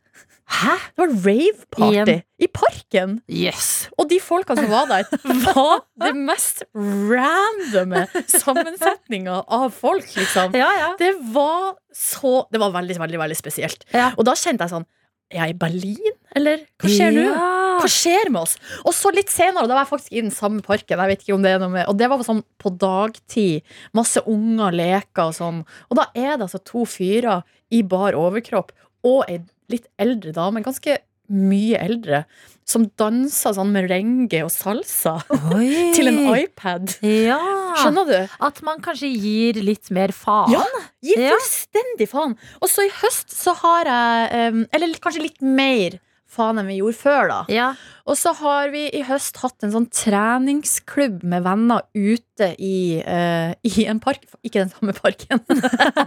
Hæ? 0.49 0.75
Det 0.97 1.03
var 1.03 1.11
rave-party 1.27 1.93
Igjen. 1.93 2.23
i 2.41 2.47
parken! 2.49 3.11
Yes. 3.29 3.89
Og 4.01 4.09
de 4.09 4.17
folka 4.21 4.57
som 4.57 4.71
var 4.71 4.87
der, 4.89 5.05
var 5.45 5.83
det 6.01 6.15
mest 6.17 6.63
randome 6.75 8.07
sammensetninga 8.33 9.43
av 9.45 9.69
folk, 9.77 10.09
liksom. 10.17 10.57
Ja, 10.57 10.71
ja. 10.81 10.95
Det 10.99 11.13
var 11.35 11.77
så 11.93 12.47
Det 12.53 12.61
var 12.63 12.73
veldig, 12.73 12.97
veldig, 13.01 13.19
veldig 13.21 13.37
spesielt. 13.37 13.85
Ja. 13.93 14.13
Og 14.17 14.25
da 14.25 14.37
kjente 14.39 14.65
jeg 14.65 14.73
sånn 14.79 14.89
Er 15.29 15.43
jeg 15.43 15.53
i 15.53 15.59
Berlin, 15.61 16.15
eller? 16.39 16.63
Hva 16.81 16.89
skjer 16.89 17.13
nå? 17.13 17.25
Ja. 17.27 17.49
Hva 17.79 17.89
skjer 17.93 18.31
med 18.33 18.41
oss? 18.47 18.55
Og 18.89 18.95
så 18.97 19.13
litt 19.15 19.29
senere, 19.31 19.69
da 19.69 19.77
var 19.77 19.85
jeg 19.85 19.91
faktisk 19.91 20.15
i 20.15 20.23
den 20.23 20.33
samme 20.35 20.65
parken. 20.65 20.97
Jeg 20.97 21.13
vet 21.13 21.25
ikke 21.25 21.37
om 21.37 21.45
det 21.45 21.53
er 21.53 21.61
noe 21.63 21.75
med 21.75 21.91
Og 21.91 21.99
det 22.01 22.09
var 22.11 22.25
sånn 22.27 22.41
på 22.59 22.73
dagtid. 22.81 23.77
Masse 23.97 24.23
unger 24.25 24.75
leker 24.75 25.29
og 25.29 25.37
sånn. 25.37 25.61
Og 25.91 26.01
da 26.01 26.09
er 26.17 26.39
det 26.39 26.49
altså 26.49 26.63
to 26.65 26.87
fyrer 26.89 27.45
i 27.69 27.85
bar 27.85 28.17
overkropp 28.19 28.73
og 29.07 29.29
ei 29.29 29.43
litt 29.69 29.85
eldre 30.01 30.33
dame, 30.33 30.63
ganske 30.65 30.95
mye 31.29 31.79
eldre, 31.81 32.25
som 32.69 32.85
danser 33.01 33.55
sånn 33.57 33.71
merengue 33.73 34.43
og 34.45 34.51
salsa 34.53 35.15
Oi. 35.57 35.93
til 35.97 36.11
en 36.11 36.19
iPad. 36.37 36.99
Ja. 37.05 37.39
Skjønner 37.81 38.09
du? 38.11 38.35
At 38.45 38.61
man 38.67 38.83
kanskje 38.85 39.09
gir 39.15 39.61
litt 39.65 39.89
mer 39.95 40.13
faen. 40.13 40.53
Ja, 40.53 40.65
gir 41.05 41.23
Ja. 41.23 41.31
fullstendig 41.39 42.11
faen. 42.13 42.37
Og 42.61 42.69
så 42.69 42.85
i 42.85 42.93
høst 43.01 43.33
så 43.33 43.55
har 43.63 43.89
jeg 43.89 44.67
Eller 44.77 45.01
kanskje 45.01 45.25
litt 45.25 45.41
mer 45.41 45.97
faen 46.29 46.61
enn 46.61 46.69
vi 46.69 46.79
gjorde 46.79 46.99
før, 47.01 47.31
da. 47.31 47.39
Ja. 47.53 47.69
Og 48.09 48.17
så 48.17 48.35
har 48.37 48.71
vi 48.73 48.87
i 48.97 49.03
høst 49.05 49.41
hatt 49.43 49.65
en 49.65 49.73
sånn 49.73 49.87
treningsklubb 49.93 51.23
med 51.29 51.45
venner 51.45 51.85
ute 51.97 52.51
i, 52.61 53.01
uh, 53.05 53.53
i 53.65 53.85
en 53.89 54.01
park. 54.01 54.25
Ikke 54.45 54.63
den 54.63 54.73
samme 54.73 54.95
parken. 54.97 55.43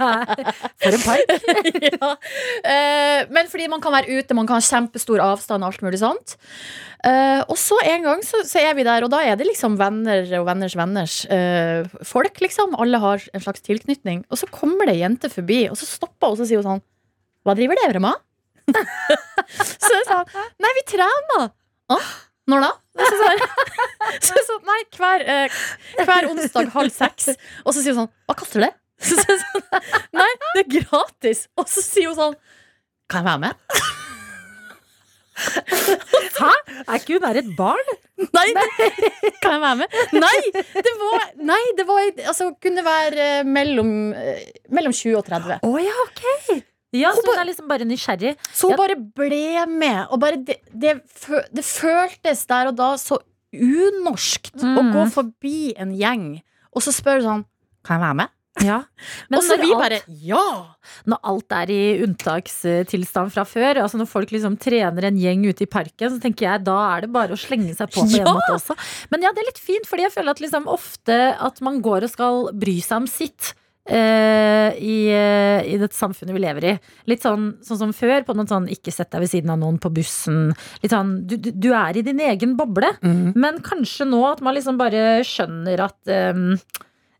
For 0.82 0.93
en 0.93 1.03
park. 1.03 1.34
ja. 1.89 2.13
uh, 2.13 3.19
men 3.34 3.51
fordi 3.51 3.67
man 3.72 3.84
kan 3.84 3.93
være 3.97 4.13
ute, 4.13 4.38
man 4.38 4.49
kan 4.49 4.61
ha 4.61 4.65
kjempestor 4.65 5.22
avstand 5.26 5.65
og 5.65 5.74
alt 5.74 5.86
mulig 5.86 6.01
sånt. 6.01 6.38
Uh, 7.01 7.41
og 7.49 7.57
så 7.57 7.78
en 7.89 8.05
gang 8.05 8.26
så, 8.26 8.43
så 8.45 8.61
er 8.61 8.78
vi 8.78 8.86
der, 8.86 9.05
og 9.05 9.13
da 9.13 9.24
er 9.26 9.38
det 9.38 9.49
liksom 9.49 9.78
venner 9.82 10.26
og 10.39 10.45
venners 10.49 10.78
venners 10.78 11.19
folk, 12.07 12.41
liksom. 12.41 12.78
Alle 12.82 13.01
har 13.01 13.30
en 13.30 13.45
slags 13.45 13.65
tilknytning. 13.65 14.26
Og 14.30 14.41
så 14.41 14.49
kommer 14.53 14.89
det 14.89 14.97
ei 14.97 15.05
jente 15.05 15.30
forbi, 15.34 15.63
og 15.69 15.78
så 15.82 15.89
stopper 15.89 16.30
hun 16.30 16.38
og 16.38 16.41
så 16.41 16.49
sier 16.49 16.61
hun 16.61 16.69
sånn 16.76 16.84
Hva 17.45 17.57
driver 17.57 17.78
dere 17.82 18.01
med? 18.03 18.22
så 19.84 19.95
jeg 19.95 20.05
sa 20.07 20.20
Nei, 20.62 20.72
vi 20.78 20.84
trener. 20.93 21.49
Når 22.51 22.64
da? 22.66 22.72
Så 22.97 23.18
sa 23.22 23.32
jeg, 23.32 24.45
så 24.47 24.57
nei, 24.68 24.80
hver, 24.97 25.24
eh, 25.30 25.59
hver 26.01 26.28
onsdag 26.32 26.72
halv 26.76 26.93
seks. 26.93 27.32
Og 27.66 27.76
så 27.76 27.84
sier 27.84 27.95
hun 27.95 28.05
sånn 28.05 28.14
Hva 28.30 28.38
koster 28.39 28.66
det? 28.66 28.72
Så 29.01 29.18
sier 29.18 29.34
jeg 29.34 29.41
sånn, 29.41 29.64
Nei, 30.14 30.30
det 30.55 30.62
er 30.62 30.68
gratis. 30.76 31.47
Og 31.57 31.66
så 31.70 31.82
sier 31.82 32.12
hun 32.12 32.18
sånn 32.20 32.36
Kan 33.09 33.24
jeg 33.24 33.30
være 33.32 33.41
med? 33.47 33.55
Hæ? 36.38 36.51
Er 36.86 36.99
ikke 36.99 37.16
hun 37.16 37.24
der 37.24 37.39
et 37.41 37.51
barn? 37.57 37.93
Nei, 38.22 38.47
kan 39.41 39.55
jeg 39.55 39.62
være 39.64 39.78
med? 39.80 39.95
Nei! 40.14 40.41
Det 40.53 40.93
var, 40.99 41.24
nei, 41.41 41.62
det 41.78 41.86
var 41.88 42.03
altså, 42.30 42.51
kunne 42.62 42.84
være 42.86 43.30
eh, 43.39 43.47
mellom, 43.47 43.89
eh, 44.14 44.43
mellom 44.70 44.93
20 44.93 45.18
og 45.18 45.26
30. 45.26 45.64
Å 45.66 45.72
ja, 45.82 45.95
ok. 46.05 46.62
Ja, 46.93 47.11
så 47.15 47.23
hun 47.23 47.39
er 47.39 47.45
liksom 47.47 47.67
bare 47.71 47.85
nysgjerrig. 47.87 48.35
Så 48.51 48.67
hun 48.67 48.71
Ja. 48.75 48.77
bare 48.77 48.95
ble 48.99 49.65
med. 49.67 50.07
Og 50.11 50.19
bare 50.19 50.35
det, 50.43 50.57
det, 50.75 50.97
det 51.53 51.63
føltes 51.63 52.45
der 52.47 52.67
og 52.67 52.75
da 52.75 52.93
så 52.99 53.17
unorskt 53.53 54.55
å 54.59 54.81
Mm. 54.81 54.91
gå 54.95 55.05
forbi 55.11 55.73
en 55.77 55.91
gjeng, 55.95 56.41
og 56.73 56.81
så 56.81 56.91
spør 56.95 57.19
du 57.19 57.25
sånn 57.27 57.45
Kan 57.83 57.99
jeg 57.99 58.05
være 58.07 58.15
med? 58.15 58.29
Ja. 58.61 58.83
Men 59.31 59.39
og 59.39 59.43
så 59.47 59.57
vi 59.57 59.71
alt- 59.71 59.79
bare 59.81 59.99
Ja! 60.21 60.75
når 61.07 61.19
alt 61.23 61.51
er 61.51 61.71
i 61.71 61.81
unntakstilstand 62.03 63.31
fra 63.31 63.43
før, 63.47 63.79
altså 63.81 63.97
når 63.97 64.07
folk 64.11 64.29
liksom 64.29 64.57
trener 64.59 65.07
en 65.07 65.17
gjeng 65.17 65.45
ute 65.47 65.63
i 65.63 65.65
parken, 65.71 66.11
så 66.11 66.19
tenker 66.21 66.45
jeg 66.49 66.63
da 66.67 66.75
er 66.97 67.01
det 67.05 67.11
bare 67.13 67.31
å 67.35 67.39
slenge 67.39 67.73
seg 67.75 67.89
på 67.91 68.03
på 68.03 68.11
Ja! 68.17 68.23
en 68.25 68.35
måte 68.35 68.51
også. 68.55 68.75
Men 69.09 69.21
ja, 69.23 69.31
det 69.31 69.39
er 69.43 69.49
litt 69.51 69.59
fint, 69.63 69.87
fordi 69.87 70.03
jeg 70.03 70.11
føler 70.13 70.31
at 70.35 70.39
liksom 70.43 70.67
ofte 70.67 71.17
at 71.39 71.61
man 71.61 71.81
går 71.81 72.03
og 72.03 72.09
skal 72.11 72.51
bry 72.53 72.79
seg 72.81 72.97
om 72.97 73.07
sitt. 73.07 73.53
Eh, 73.89 74.77
i, 74.77 74.97
uh, 75.13 75.61
i 75.65 75.77
dette 75.82 75.97
samfunnet 75.97 76.36
vi 76.36 76.43
lever 76.43 76.67
i. 76.69 76.75
Litt 77.09 77.25
sånn, 77.25 77.47
sånn 77.65 77.79
som 77.79 77.95
før, 77.95 78.25
på 78.27 78.36
noen 78.38 78.49
sånn 78.49 78.69
ikke 78.71 78.93
sett 78.93 79.11
deg 79.13 79.25
ved 79.25 79.32
siden 79.34 79.53
av 79.53 79.61
noen 79.61 79.79
på 79.82 79.91
bussen. 79.93 80.51
Litt 80.84 80.93
sånn, 80.93 81.15
du, 81.27 81.38
du, 81.38 81.71
er 81.77 81.97
i 81.97 82.05
din 82.05 82.21
egen 82.21 82.55
boble. 82.59 82.93
mm. 83.01 83.34
Men 83.39 83.61
kanskje 83.65 84.07
nå 84.09 84.21
at 84.29 84.43
man 84.45 84.57
liksom 84.57 84.79
bare 84.82 85.21
skjønner 85.27 85.86
at 85.88 86.13
um, 86.32 86.55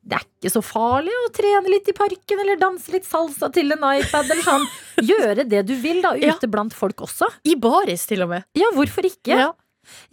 det 0.02 0.18
er 0.18 0.26
ikke 0.26 0.50
så 0.50 0.64
farlig 0.66 1.14
å 1.14 1.30
trene 1.36 1.70
litt 1.70 1.90
i 1.92 1.94
parken 1.98 2.40
eller 2.42 2.58
danse 2.62 2.90
litt 2.94 3.06
salsa 3.06 3.52
til 3.54 3.74
en 3.76 3.86
iPad. 3.92 4.32
Eller 4.34 4.46
sånn. 4.46 4.66
Gjøre 5.12 5.46
det 5.50 5.66
du 5.70 5.76
vil 5.82 6.02
da, 6.02 6.16
Ja. 6.18 6.34
ute 6.34 6.50
blant 6.50 6.74
folk 6.78 7.06
også. 7.06 7.30
I 7.46 7.58
baris, 7.62 8.08
til 8.10 8.26
og 8.26 8.34
med. 8.34 8.48
Ja, 8.58 8.72
hvorfor 8.78 9.06
ikke? 9.06 9.38
Ja. 9.38 9.52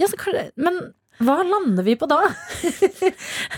Ja, 0.00 0.08
så 0.08 0.16
men 0.56 0.78
hva 1.18 1.36
lander 1.46 1.82
vi 1.86 1.94
på 1.98 2.06
da? 2.10 2.18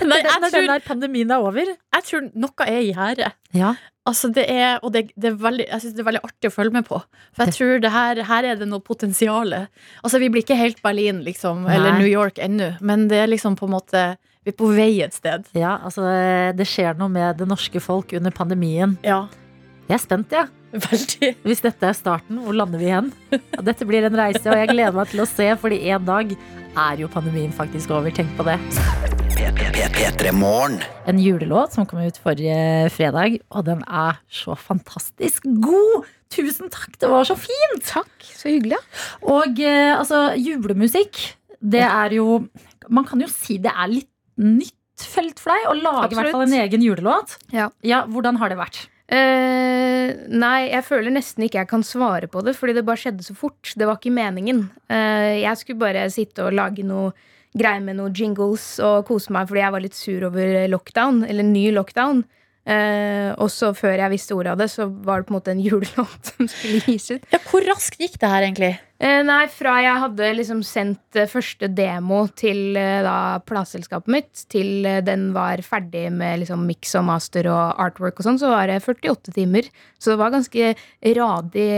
Nei, 0.06 0.18
jeg 0.22 0.40
Når 0.40 0.50
tror, 0.50 0.56
den 0.56 0.70
der 0.70 0.84
pandemien 0.84 1.30
er 1.34 1.42
over? 1.44 1.70
jeg 1.94 2.04
tror 2.06 2.28
noe 2.32 2.66
er 2.66 2.78
i 2.80 2.92
gjære. 2.92 3.30
Ja. 3.56 3.74
Altså 4.08 4.30
det 4.32 4.46
er, 4.50 4.78
og 4.82 4.94
det, 4.94 5.10
det 5.20 5.28
er 5.28 5.36
veldig, 5.38 5.66
jeg 5.68 5.82
synes 5.82 5.94
det 5.94 6.02
er 6.02 6.08
veldig 6.08 6.22
artig 6.24 6.48
å 6.48 6.54
følge 6.54 6.72
med 6.78 6.86
på. 6.88 7.00
For 7.36 7.44
jeg 7.46 7.56
tror 7.58 7.82
det 7.84 7.90
her, 7.92 8.22
her 8.30 8.48
er 8.48 8.56
det 8.62 8.68
noe 8.70 8.80
potensial. 8.82 9.52
Altså 10.00 10.18
Vi 10.22 10.30
blir 10.32 10.42
ikke 10.42 10.56
helt 10.58 10.80
Berlin 10.82 11.20
liksom, 11.26 11.66
eller 11.68 11.98
New 11.98 12.08
York 12.08 12.40
ennå, 12.42 12.72
men 12.80 13.08
det 13.12 13.20
er 13.24 13.30
liksom 13.30 13.58
på 13.60 13.68
en 13.68 13.74
måte 13.76 14.04
Vi 14.46 14.54
er 14.54 14.56
på 14.56 14.70
vei 14.72 15.02
et 15.04 15.12
sted. 15.14 15.44
Ja, 15.52 15.76
altså 15.84 16.06
det 16.56 16.66
skjer 16.66 16.96
noe 16.98 17.12
med 17.12 17.36
det 17.42 17.46
norske 17.50 17.82
folk 17.84 18.14
under 18.16 18.32
pandemien. 18.32 18.96
Ja, 19.04 19.26
Jeg 19.90 19.98
er 19.98 20.02
spent, 20.06 20.32
jeg. 20.32 20.48
Ja. 20.48 20.56
Veldig. 20.72 21.34
Hvis 21.46 21.62
dette 21.64 21.88
er 21.88 21.96
starten, 21.96 22.40
hvor 22.44 22.56
lander 22.56 22.80
vi 22.80 22.90
igjen? 22.90 23.10
Dette 23.68 23.86
blir 23.88 24.06
en 24.06 24.18
reise, 24.18 24.44
og 24.46 24.58
jeg 24.58 24.70
gleder 24.70 24.96
meg 24.96 25.10
til 25.10 25.24
å 25.24 25.28
se, 25.28 25.48
fordi 25.60 25.80
en 25.90 26.06
dag 26.06 26.34
er 26.78 27.02
jo 27.02 27.10
pandemien 27.10 27.52
faktisk 27.54 27.90
over. 27.96 28.14
Tenk 28.14 28.30
på 28.38 28.46
det. 28.46 28.56
En 31.10 31.20
julelåt 31.20 31.74
som 31.74 31.86
kom 31.88 32.02
ut 32.04 32.18
forrige 32.22 32.90
fredag, 32.94 33.40
og 33.50 33.66
den 33.66 33.82
er 33.86 34.20
så 34.30 34.56
fantastisk 34.58 35.46
god! 35.64 36.08
Tusen 36.30 36.70
takk, 36.70 36.92
det 37.02 37.08
var 37.10 37.26
så 37.26 37.34
fint! 37.34 37.82
Takk, 37.88 38.12
så 38.22 38.52
hyggelig. 38.52 38.78
Og 39.26 39.58
eh, 39.58 39.96
altså, 39.96 40.28
julemusikk, 40.38 41.18
det 41.60 41.82
er 41.84 42.14
jo 42.16 42.38
Man 42.88 43.04
kan 43.04 43.20
jo 43.20 43.26
si 43.28 43.58
det 43.60 43.70
er 43.70 43.90
litt 43.90 44.08
nytt 44.40 45.04
felt 45.04 45.40
for 45.40 45.52
deg 45.52 45.66
å 45.70 45.74
lage 45.76 46.14
i 46.14 46.18
hvert 46.18 46.32
fall 46.34 46.46
en 46.46 46.56
egen 46.62 46.84
julelåt. 46.84 47.36
Ja. 47.54 47.68
ja 47.86 48.02
hvordan 48.08 48.38
har 48.40 48.52
det 48.52 48.58
vært? 48.60 48.80
Eh, 49.10 50.12
nei, 50.30 50.70
jeg 50.70 50.86
føler 50.86 51.10
nesten 51.10 51.42
ikke 51.42 51.64
jeg 51.64 51.70
kan 51.72 51.82
svare 51.86 52.28
på 52.30 52.44
det, 52.46 52.54
fordi 52.58 52.76
det 52.76 52.86
bare 52.86 53.02
skjedde 53.02 53.26
så 53.26 53.34
fort. 53.34 53.72
Det 53.74 53.88
var 53.88 53.98
ikke 53.98 54.14
meningen. 54.14 54.68
Uh, 54.90 55.34
jeg 55.40 55.58
skulle 55.58 55.82
bare 55.82 56.06
sitte 56.14 56.46
og 56.46 56.54
lage 56.54 56.86
noe 56.86 57.10
greier 57.58 57.82
med 57.82 57.98
noen 57.98 58.14
jingles 58.14 58.76
og 58.86 59.08
kose 59.08 59.32
meg 59.34 59.48
fordi 59.50 59.64
jeg 59.64 59.74
var 59.74 59.82
litt 59.82 59.98
sur 59.98 60.28
over 60.28 60.52
lockdown, 60.70 61.24
eller 61.26 61.48
ny 61.48 61.64
lockdown. 61.74 62.22
Uh, 62.70 63.32
og 63.40 63.48
så 63.50 63.72
før 63.74 63.98
jeg 63.98 64.12
visste 64.12 64.36
ordet 64.36 64.54
av 64.54 64.62
det, 64.62 64.70
så 64.70 64.86
var 64.86 65.20
det 65.20 65.26
på 65.26 65.34
en 65.34 65.38
måte 65.40 65.54
en 65.56 65.64
julelåt 65.64 66.30
som 66.34 66.50
skulle 66.52 66.84
gis 66.86 67.10
ut. 67.10 67.26
Ja, 67.34 67.42
hvor 67.50 67.66
raskt 67.66 67.98
gikk 67.98 68.20
det 68.20 68.30
her, 68.30 68.46
egentlig? 68.46 68.76
Eh, 69.00 69.22
nei, 69.24 69.46
fra 69.48 69.78
jeg 69.80 70.00
hadde 70.02 70.26
liksom 70.36 70.58
sendt 70.66 71.16
eh, 71.16 71.28
første 71.30 71.70
demo 71.72 72.26
til 72.36 72.76
eh, 72.76 72.98
da 73.00 73.38
plateselskapet 73.48 74.12
mitt, 74.12 74.42
til 74.52 74.84
den 75.06 75.30
var 75.32 75.62
ferdig 75.64 76.10
med 76.12 76.42
liksom 76.42 76.66
mix 76.68 76.92
og 77.00 77.06
master 77.08 77.48
og 77.48 77.80
artwork 77.80 78.20
og 78.20 78.28
sånn, 78.28 78.40
så 78.42 78.52
var 78.52 78.68
det 78.68 78.82
48 78.84 79.32
timer. 79.38 79.70
Så 79.96 80.12
det 80.12 80.20
var 80.20 80.34
ganske 80.36 80.74
radig 81.16 81.68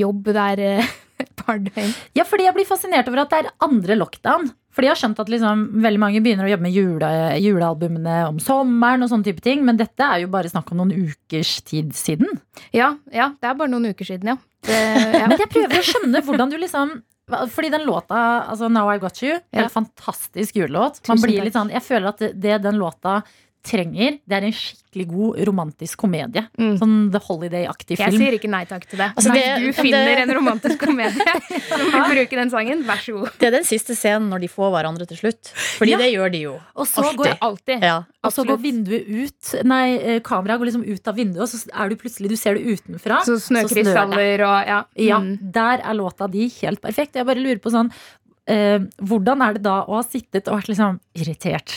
jobb 0.00 0.32
der 0.32 0.64
et 1.22 1.32
par 1.36 1.60
døgn. 1.60 1.92
Ja, 2.16 2.24
fordi 2.24 2.48
jeg 2.48 2.56
blir 2.56 2.70
fascinert 2.72 3.12
over 3.12 3.26
at 3.26 3.34
det 3.34 3.42
er 3.42 3.52
andre 3.68 4.00
lockdown. 4.00 4.48
Fordi 4.74 4.88
jeg 4.88 4.94
har 4.96 5.00
skjønt 5.00 5.20
at 5.22 5.30
liksom, 5.30 5.60
veldig 5.84 6.00
mange 6.02 6.22
begynner 6.24 6.48
å 6.48 6.50
jobbe 6.50 6.66
med 6.66 6.74
jule, 6.74 7.10
julealbumene 7.38 8.16
om 8.26 8.40
sommeren 8.42 9.06
og 9.06 9.12
sånne 9.12 9.28
type 9.28 9.44
ting, 9.44 9.62
men 9.66 9.78
dette 9.78 10.02
er 10.02 10.24
jo 10.24 10.32
bare 10.32 10.50
snakk 10.50 10.72
om 10.74 10.82
noen 10.82 10.92
ukers 11.06 11.56
tid 11.66 11.94
siden. 11.94 12.40
Ja, 12.74 12.92
ja, 13.14 13.30
det 13.38 13.50
er 13.52 13.58
bare 13.60 13.70
noen 13.70 13.86
uker 13.94 14.08
siden, 14.08 14.34
ja. 14.34 14.38
Det, 14.64 14.78
ja. 15.20 15.26
Men 15.30 15.38
jeg 15.38 15.50
prøver 15.52 15.78
å 15.78 15.84
skjønne 15.86 16.24
hvordan 16.26 16.50
du 16.52 16.58
liksom 16.58 16.96
fordi 17.24 17.70
den 17.72 17.86
låta, 17.88 18.44
altså 18.52 18.68
Now 18.68 18.90
I 18.92 18.98
Got 19.00 19.22
You, 19.22 19.38
Ja. 19.54 19.62
helt 19.62 19.72
fantastisk 19.72 20.58
julelåt. 20.58 20.98
Man 21.08 21.16
Tusen 21.16 21.24
blir 21.24 21.46
litt 21.46 21.54
sånn, 21.56 21.70
jeg 21.72 21.80
føler 21.80 22.10
at 22.10 22.18
det, 22.20 22.34
det 22.36 22.58
den 22.66 22.76
låta 22.76 23.22
trenger, 23.64 24.18
det 24.28 24.36
er 24.36 24.44
en 24.44 24.52
skikkelig 24.54 25.06
god 25.10 25.38
romantisk 25.48 25.96
komedie. 26.04 26.42
Mm. 26.60 26.74
Sånn 26.78 26.96
The 27.14 27.18
Holiday-aktig 27.24 27.96
film. 27.96 28.12
Jeg 28.12 28.20
sier 28.20 28.36
ikke 28.36 28.50
nei 28.52 28.60
takk 28.68 28.84
til 28.90 29.00
det. 29.00 29.08
Altså, 29.16 29.30
nei, 29.32 29.38
det- 29.40 29.60
du 29.62 29.66
det- 29.70 29.76
finner 29.80 30.20
en 30.22 30.32
romantisk 30.36 30.78
komedie 30.84 31.24
som 31.68 31.86
vil 31.88 32.04
bruke 32.12 32.36
den 32.38 32.50
sangen, 32.52 32.84
vær 32.84 33.00
så 33.00 33.16
god. 33.18 33.30
Det 33.40 33.48
er 33.48 33.50
den 33.56 33.64
siste 33.64 33.96
scenen 33.96 34.28
når 34.30 34.40
de 34.44 34.48
får 34.52 34.70
hverandre 34.76 35.06
til 35.08 35.16
slutt. 35.16 35.50
Fordi 35.80 35.90
Ja. 35.90 35.98
det 35.98 36.12
gjør 36.14 36.30
de 36.32 36.38
jo. 36.44 36.54
Og 36.76 36.86
så 36.86 37.02
Alltid. 37.02 37.18
går 37.18 37.38
Alltid. 37.40 37.82
Ja. 37.82 37.96
Og 38.22 38.32
så 38.32 38.44
går 38.46 38.58
vinduet 38.60 39.08
ut 39.08 39.64
Nei, 39.64 39.96
eh, 39.98 40.20
kameraet 40.20 40.58
går 40.60 40.66
liksom 40.70 40.84
ut 40.88 41.08
av 41.08 41.16
vinduet, 41.16 41.42
og 41.42 41.48
så 41.48 41.68
er 41.74 41.88
du 41.88 41.96
plutselig 41.96 42.28
Du 42.28 42.36
ser 42.36 42.54
det 42.54 42.64
utenfra. 42.64 43.20
Så 43.24 43.34
det. 43.36 43.42
snøkrystaller 43.48 44.40
og 44.44 44.66
ja. 44.66 44.82
Ja, 44.96 45.18
Mm. 45.20 45.38
der 45.52 45.78
er 45.82 45.94
låta 45.94 46.30
di 46.30 46.48
helt 46.60 46.80
perfekt. 46.80 47.14
Jeg 47.14 47.26
bare 47.26 47.36
lurer 47.40 47.58
på 47.60 47.70
sånn 47.72 47.90
eh, 48.50 48.78
hvordan 49.00 49.42
er 49.44 49.56
det 49.56 49.64
da 49.64 49.80
å 49.84 49.98
ha 49.98 50.04
sittet 50.06 50.48
og 50.50 50.58
vært 50.58 50.70
liksom 50.72 50.98
irritert? 51.16 51.76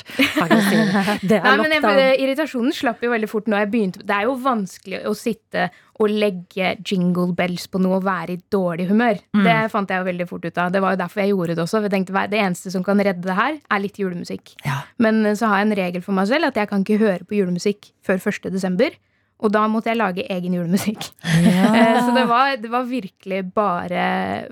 Det 1.27 1.39
er 1.39 1.45
Nei, 1.45 1.55
men 1.63 1.75
jeg. 1.75 2.19
Irritasjonen 2.23 2.75
slapp 2.75 3.03
jo 3.03 3.11
veldig 3.13 3.29
fort 3.31 3.49
når 3.49 3.63
jeg 3.63 3.71
begynte. 3.73 4.05
Det 4.07 4.15
er 4.15 4.27
jo 4.27 4.35
vanskelig 4.43 5.03
å 5.07 5.13
sitte 5.17 5.69
og 5.97 6.13
legge 6.13 6.75
jingle 6.85 7.33
bells 7.37 7.65
på 7.71 7.81
noe 7.81 7.97
og 7.97 8.05
være 8.05 8.35
i 8.35 8.41
dårlig 8.53 8.87
humør. 8.91 9.17
Mm. 9.33 9.43
Det 9.47 9.57
fant 9.73 9.89
jeg 9.89 10.03
jo 10.03 10.07
veldig 10.11 10.29
fort 10.29 10.45
ut 10.45 10.61
av. 10.61 10.71
Det 10.73 10.83
var 10.83 10.93
jo 10.93 11.01
derfor 11.01 11.23
jeg 11.23 11.33
gjorde 11.33 11.57
det 11.57 11.65
også. 11.65 11.81
Jeg 11.87 11.93
tenkte 11.95 12.27
Det 12.29 12.43
eneste 12.43 12.73
som 12.73 12.85
kan 12.85 13.01
redde 13.01 13.25
det 13.25 13.37
her, 13.37 13.57
er 13.57 13.83
litt 13.83 13.97
julemusikk. 13.97 14.53
Ja. 14.65 14.83
Men 15.01 15.25
eh, 15.25 15.37
så 15.37 15.49
har 15.49 15.63
jeg 15.63 15.71
en 15.71 15.79
regel 15.81 16.05
for 16.05 16.17
meg 16.17 16.29
selv 16.29 16.51
at 16.51 16.59
jeg 16.59 16.69
kan 16.69 16.85
ikke 16.85 17.01
høre 17.01 17.25
på 17.25 17.39
julemusikk 17.39 17.91
før 18.05 18.21
1. 18.21 18.51
desember. 18.53 18.93
Og 19.37 19.53
da 19.53 19.67
måtte 19.69 19.91
jeg 19.91 19.99
lage 19.99 20.25
egen 20.33 20.55
julemusikk. 20.57 21.11
Ja. 21.45 21.73
Så 22.05 22.13
det 22.15 22.25
var, 22.29 22.55
det 22.57 22.71
var 22.73 22.87
virkelig 22.89 23.43
bare 23.53 24.07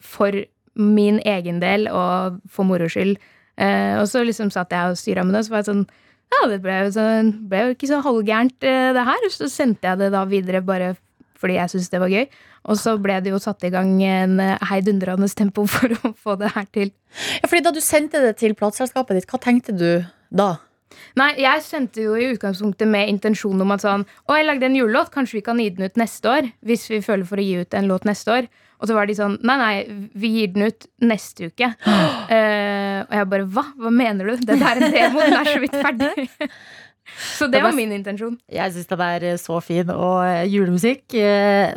for 0.05 0.45
min 0.76 1.21
egen 1.26 1.61
del 1.63 1.88
og 1.91 2.41
for 2.51 2.67
moro 2.67 2.89
skyld. 2.91 3.15
Eh, 3.55 3.95
og 4.01 4.07
så 4.11 4.26
liksom 4.26 4.51
satt 4.51 4.73
jeg 4.76 4.91
og 4.91 4.99
styra 4.99 5.23
med 5.23 5.36
det, 5.36 5.45
og 5.45 5.47
så 5.47 5.55
var 5.55 5.63
jeg 5.63 5.71
sånn 5.71 5.86
Ja, 6.34 6.47
det 6.49 6.57
ble 6.63 6.73
jo, 6.82 6.91
sånn, 6.91 7.28
ble 7.47 7.59
jo 7.61 7.73
ikke 7.76 7.88
så 7.88 8.01
halvgærent, 8.03 8.57
eh, 8.65 8.91
det 8.97 9.07
her. 9.07 9.28
Så 9.32 9.49
sendte 9.51 9.88
jeg 9.88 10.01
det 10.01 10.11
da 10.15 10.26
videre 10.28 10.63
bare 10.65 10.95
fordi 11.39 11.57
jeg 11.59 11.71
syntes 11.71 11.91
det 11.91 12.01
var 12.01 12.11
gøy. 12.11 12.26
Og 12.65 12.80
så 12.82 12.95
ble 13.01 13.19
det 13.21 13.34
jo 13.34 13.39
satt 13.41 13.65
i 13.67 13.71
gang 13.73 13.91
en 14.03 14.39
eh, 14.41 14.69
heidundrende 14.71 15.30
tempo 15.38 15.67
for 15.76 15.93
å 15.95 16.13
få 16.17 16.38
det 16.41 16.53
her 16.55 16.67
til. 16.76 16.93
ja, 17.39 17.47
fordi 17.47 17.65
da 17.67 17.73
du 17.76 17.82
sendte 17.84 18.23
det 18.23 18.38
til 18.41 18.57
plateselskapet 18.57 19.19
ditt, 19.19 19.30
hva 19.30 19.41
tenkte 19.41 19.76
du 19.76 19.89
da? 20.34 20.55
Nei, 21.19 21.34
jeg 21.43 21.63
sendte 21.65 22.03
jo 22.05 22.15
i 22.15 22.30
utgangspunktet 22.32 22.88
med 22.88 23.09
intensjon 23.11 23.59
om 23.61 23.73
at 23.73 23.84
sånn 23.84 24.05
Å, 24.05 24.36
jeg 24.38 24.45
lagde 24.47 24.67
en 24.69 24.78
julelåt, 24.78 25.11
kanskje 25.11 25.39
vi 25.39 25.45
kan 25.45 25.59
gi 25.59 25.71
den 25.76 25.89
ut 25.89 25.99
neste 25.99 26.32
år? 26.32 26.47
Hvis 26.65 26.88
vi 26.91 27.01
føler 27.03 27.28
for 27.28 27.41
å 27.41 27.45
gi 27.45 27.57
ut 27.63 27.76
en 27.76 27.89
låt 27.91 28.07
neste 28.07 28.32
år. 28.32 28.47
Og 28.80 28.89
så 28.89 28.95
var 28.97 29.09
de 29.09 29.15
sånn 29.17 29.38
Nei, 29.45 29.55
nei, 29.61 30.07
vi 30.17 30.32
gir 30.36 30.53
den 30.55 30.69
ut 30.69 30.88
neste 31.05 31.51
uke. 31.51 31.71
Uh, 31.86 33.03
og 33.07 33.15
jeg 33.17 33.30
bare 33.34 33.47
Hva? 33.57 33.65
Hva 33.80 33.93
mener 33.93 34.32
du? 34.32 34.45
Det 34.45 34.57
er 34.57 34.82
en 34.82 34.95
demo, 34.95 35.23
den 35.23 35.38
er 35.39 35.49
så 35.49 35.61
vidt 35.63 35.78
ferdig. 35.80 36.51
så 37.38 37.49
det 37.51 37.63
var 37.63 37.76
min 37.78 37.95
intensjon. 37.95 38.38
Jeg 38.51 38.76
syns 38.76 38.91
den 38.91 39.03
er 39.07 39.28
eh, 39.32 39.41
så 39.41 39.59
fin. 39.63 39.91
Og 39.93 40.21
eh, 40.26 40.45
julemusikk 40.51 41.17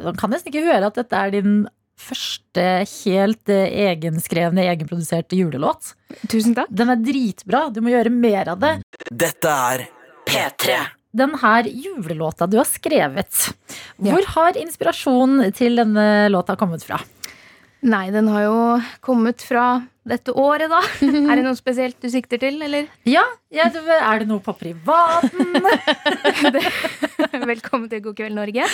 Man 0.04 0.20
kan 0.20 0.32
nesten 0.34 0.52
ikke 0.52 0.66
høre 0.66 0.90
at 0.90 0.98
dette 0.98 1.24
er 1.24 1.34
din 1.38 1.58
første 1.98 2.64
helt 2.86 3.50
egenskrevne, 3.50 4.62
egenproduserte 4.70 5.34
julelåt. 5.34 5.96
Tusen 6.30 6.54
takk. 6.54 6.70
Den 6.70 6.94
er 6.94 7.02
dritbra. 7.02 7.64
Du 7.74 7.82
må 7.82 7.90
gjøre 7.90 8.14
mer 8.14 8.54
av 8.54 8.62
det. 8.62 8.76
Dette 9.10 9.56
er 9.72 9.88
P3. 10.28 10.78
Den 11.18 11.34
her 11.42 11.66
julelåta 11.66 12.46
du 12.46 12.58
har 12.60 12.68
skrevet, 12.68 13.48
hvor 13.98 14.26
har 14.36 14.58
inspirasjonen 14.60 15.52
til 15.56 15.80
denne 15.80 16.28
låta 16.30 16.54
kommet 16.58 16.84
fra? 16.86 17.00
Nei, 17.86 18.08
den 18.10 18.26
har 18.32 18.42
jo 18.42 18.58
kommet 19.04 19.42
fra 19.46 19.84
dette 20.08 20.32
året, 20.32 20.70
da. 20.72 20.80
er 21.06 21.38
det 21.38 21.44
noe 21.44 21.56
spesielt 21.58 21.98
du 22.02 22.08
sikter 22.10 22.40
til, 22.42 22.56
eller? 22.64 22.88
Ja, 23.06 23.22
ja 23.54 23.68
Er 23.68 24.22
det 24.22 24.28
noe 24.28 24.40
på 24.42 24.54
privaten? 24.58 25.54
Velkommen 27.52 27.86
til 27.92 28.02
God 28.02 28.16
kveld, 28.18 28.34
Norge. 28.34 28.66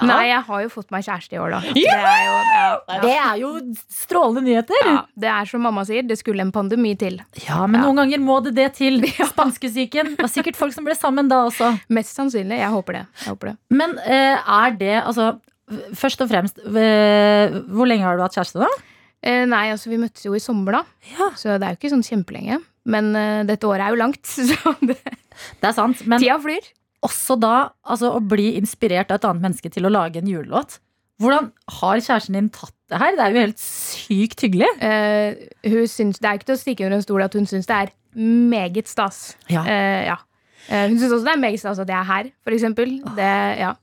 Nei, 0.00 0.20
jeg 0.30 0.42
har 0.46 0.62
jo 0.64 0.70
fått 0.72 0.92
meg 0.92 1.04
kjæreste 1.06 1.36
i 1.36 1.40
år, 1.40 1.56
da. 1.56 1.60
Det 1.76 1.86
er 1.88 2.20
jo, 2.26 2.36
ja, 2.36 2.60
ja. 2.60 3.00
Det 3.02 3.14
er 3.14 3.40
jo 3.40 3.50
strålende 4.02 4.44
nyheter. 4.46 4.86
Ja, 4.86 5.02
det 5.24 5.30
er 5.32 5.50
som 5.50 5.64
mamma 5.64 5.84
sier, 5.88 6.04
det 6.06 6.18
skulle 6.20 6.44
en 6.44 6.52
pandemi 6.54 6.92
til. 7.00 7.20
Ja, 7.46 7.64
men 7.64 7.80
noen 7.84 8.02
ganger 8.02 8.24
må 8.24 8.40
det 8.44 8.56
det 8.58 8.72
til. 8.78 9.00
Spanskesyken. 9.32 10.16
Det 10.16 10.26
var 10.26 10.32
sikkert 10.32 10.60
folk 10.60 10.76
som 10.76 10.84
ble 10.88 10.96
sammen 10.98 11.30
da 11.30 11.44
også. 11.48 11.72
Mest 11.92 12.16
sannsynlig. 12.18 12.60
Jeg 12.60 12.72
håper 12.74 13.00
det. 13.00 13.04
Jeg 13.22 13.32
håper 13.32 13.52
det. 13.52 13.56
Men 13.80 13.96
eh, 14.04 14.36
er 14.36 14.76
det 14.80 14.96
altså 15.00 15.32
Først 15.94 16.22
og 16.24 16.30
fremst, 16.30 16.58
eh, 16.58 17.60
hvor 17.70 17.88
lenge 17.88 18.06
har 18.06 18.18
du 18.18 18.24
hatt 18.24 18.36
kjæreste, 18.38 18.62
da? 18.62 18.70
Eh, 19.20 19.44
nei, 19.48 19.68
altså 19.74 19.90
vi 19.92 20.00
møttes 20.00 20.24
jo 20.24 20.34
i 20.36 20.42
sommer, 20.42 20.80
da. 20.80 20.82
Ja. 21.12 21.30
Så 21.36 21.54
det 21.54 21.66
er 21.66 21.74
jo 21.74 21.80
ikke 21.80 21.92
sånn 21.92 22.06
kjempelenge. 22.06 22.60
Men 22.90 23.10
uh, 23.12 23.40
dette 23.48 23.68
året 23.68 23.84
er 23.84 23.94
jo 23.94 24.00
langt, 24.00 24.22
så 24.30 24.74
det, 24.80 24.96
Det 25.60 25.68
er 25.68 25.74
sant. 25.76 26.00
Men 26.08 26.22
tida 26.22 26.38
flyr. 26.40 26.70
også 27.04 27.36
da 27.40 27.54
altså, 27.84 28.14
å 28.16 28.22
bli 28.24 28.54
inspirert 28.60 29.12
av 29.12 29.20
et 29.20 29.26
annet 29.28 29.44
menneske 29.48 29.72
til 29.72 29.88
å 29.88 29.92
lage 29.92 30.22
en 30.22 30.30
julelåt. 30.30 30.78
Hvordan 31.20 31.50
har 31.76 32.00
kjæresten 32.00 32.38
din 32.38 32.48
tatt 32.48 32.72
det 32.88 33.00
her? 33.02 33.12
Det 33.18 33.24
er 33.26 33.34
jo 33.34 33.44
helt 33.44 33.60
sykt 33.60 34.46
hyggelig. 34.46 34.70
Uh, 34.80 35.68
hun 35.68 35.92
syns, 35.92 36.20
det 36.22 36.30
er 36.30 36.40
ikke 36.40 36.48
til 36.48 36.56
å 36.56 36.62
stikke 36.62 36.88
under 36.88 36.96
en 36.96 37.04
stol 37.04 37.26
at 37.26 37.36
hun 37.36 37.48
syns 37.50 37.68
det 37.68 37.76
er 37.76 37.94
meget 38.16 38.88
stas. 38.88 39.20
Ja. 39.52 39.66
Uh, 39.68 40.00
ja. 40.08 40.18
Hun 40.70 40.96
syns 41.00 41.12
også 41.12 41.26
det 41.26 41.34
er 41.34 41.44
meget 41.44 41.60
stas 41.60 41.80
at 41.82 41.88
jeg 41.92 41.98
er 41.98 42.08
her, 42.08 42.32
for 42.46 42.56
eksempel. 42.56 42.96
Det, 43.18 43.30
ja. 43.60 43.74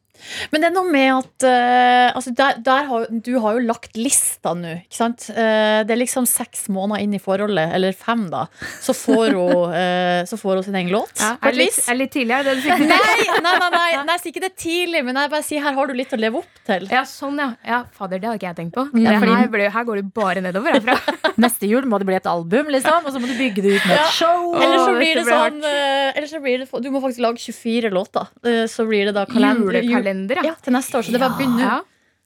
Men 0.51 0.63
det 0.63 0.69
er 0.69 0.75
noe 0.75 0.91
med 0.91 1.09
at 1.13 1.45
uh, 1.47 2.15
altså 2.17 2.33
der, 2.37 2.57
der 2.65 2.87
har, 2.89 3.05
Du 3.23 3.31
har 3.43 3.57
jo 3.57 3.63
lagt 3.67 3.97
lista 3.99 4.53
nå, 4.57 4.73
ikke 4.85 4.97
sant? 4.99 5.27
Uh, 5.31 5.83
det 5.87 5.93
er 5.95 6.01
liksom 6.01 6.27
seks 6.29 6.67
måneder 6.73 7.03
inn 7.05 7.15
i 7.17 7.21
forholdet, 7.21 7.73
eller 7.77 7.95
fem, 7.97 8.27
da. 8.33 8.45
Så 8.83 8.95
får 8.97 9.35
hun, 9.37 9.73
uh, 9.73 10.21
så 10.29 10.39
får 10.39 10.59
hun 10.61 10.67
sin 10.67 10.79
egen 10.81 10.91
låt, 10.93 11.13
Ja, 11.21 11.35
på 11.41 11.49
er 11.51 11.55
et 11.55 11.61
litt, 11.63 11.75
vis. 11.77 11.87
er 11.91 11.99
litt 12.01 12.13
tidligere, 12.15 12.47
det 12.47 12.57
du 12.59 12.65
fikk 12.67 12.85
Nei, 12.87 13.17
nei, 13.43 13.53
nei, 13.61 13.69
nei, 13.73 13.85
nei, 14.03 14.15
jeg 14.17 14.23
sier 14.23 14.33
ikke 14.35 14.45
det 14.47 14.53
tidlig, 14.59 15.03
men 15.07 15.21
jeg 15.21 15.33
bare 15.33 15.45
sier 15.47 15.65
her 15.67 15.77
har 15.77 15.89
du 15.91 15.95
litt 15.97 16.13
å 16.15 16.19
leve 16.19 16.41
opp 16.43 16.61
til. 16.67 16.87
Ja, 16.93 17.03
sånn, 17.07 17.39
ja. 17.41 17.49
ja. 17.67 17.81
Fader, 17.97 18.19
det 18.21 18.29
hadde 18.29 18.39
ikke 18.41 18.51
jeg 18.51 18.59
tenkt 18.61 18.75
på. 18.77 18.87
Ja, 18.99 19.17
fordi- 19.21 19.37
her, 19.37 19.51
ble, 19.53 19.69
her 19.73 19.87
går 19.87 20.01
det 20.01 20.07
bare 20.15 20.43
nedover 20.45 20.77
herfra. 20.77 21.26
Neste 21.37 21.69
jul 21.69 21.85
må 21.89 21.99
det 22.01 22.07
bli 22.09 22.15
et 22.17 22.29
album, 22.29 22.71
liksom, 22.73 23.05
og 23.05 23.13
så 23.13 23.19
må 23.21 23.29
du 23.29 23.35
bygge 23.37 23.61
det 23.65 23.75
ut 23.77 23.85
med 23.85 23.97
et 23.99 24.15
show. 24.15 24.47
Eller 24.57 24.79
så 24.81 24.95
blir 24.97 25.19
det 25.19 25.25
sånn 25.27 25.59
eh, 25.69 26.15
Eller 26.17 26.31
så 26.31 26.41
blir 26.41 26.63
det, 26.63 26.69
Du 26.81 26.89
må 26.93 27.01
faktisk 27.03 27.21
lage 27.27 27.43
24 27.43 27.91
låter. 27.93 28.31
Eh, 28.43 28.63
Så 28.71 28.87
blir 28.89 29.05
det 29.11 29.13
da 29.17 29.27
kalender, 29.29 29.77
Julekalender, 29.81 30.41
Ja, 30.45 30.55
til 30.63 30.73
neste 30.73 30.97
år. 30.97 31.05
Så 31.07 31.13
det 31.13 31.21
bare 31.21 31.37
begynner. 31.37 31.63
Ja, 31.67 31.77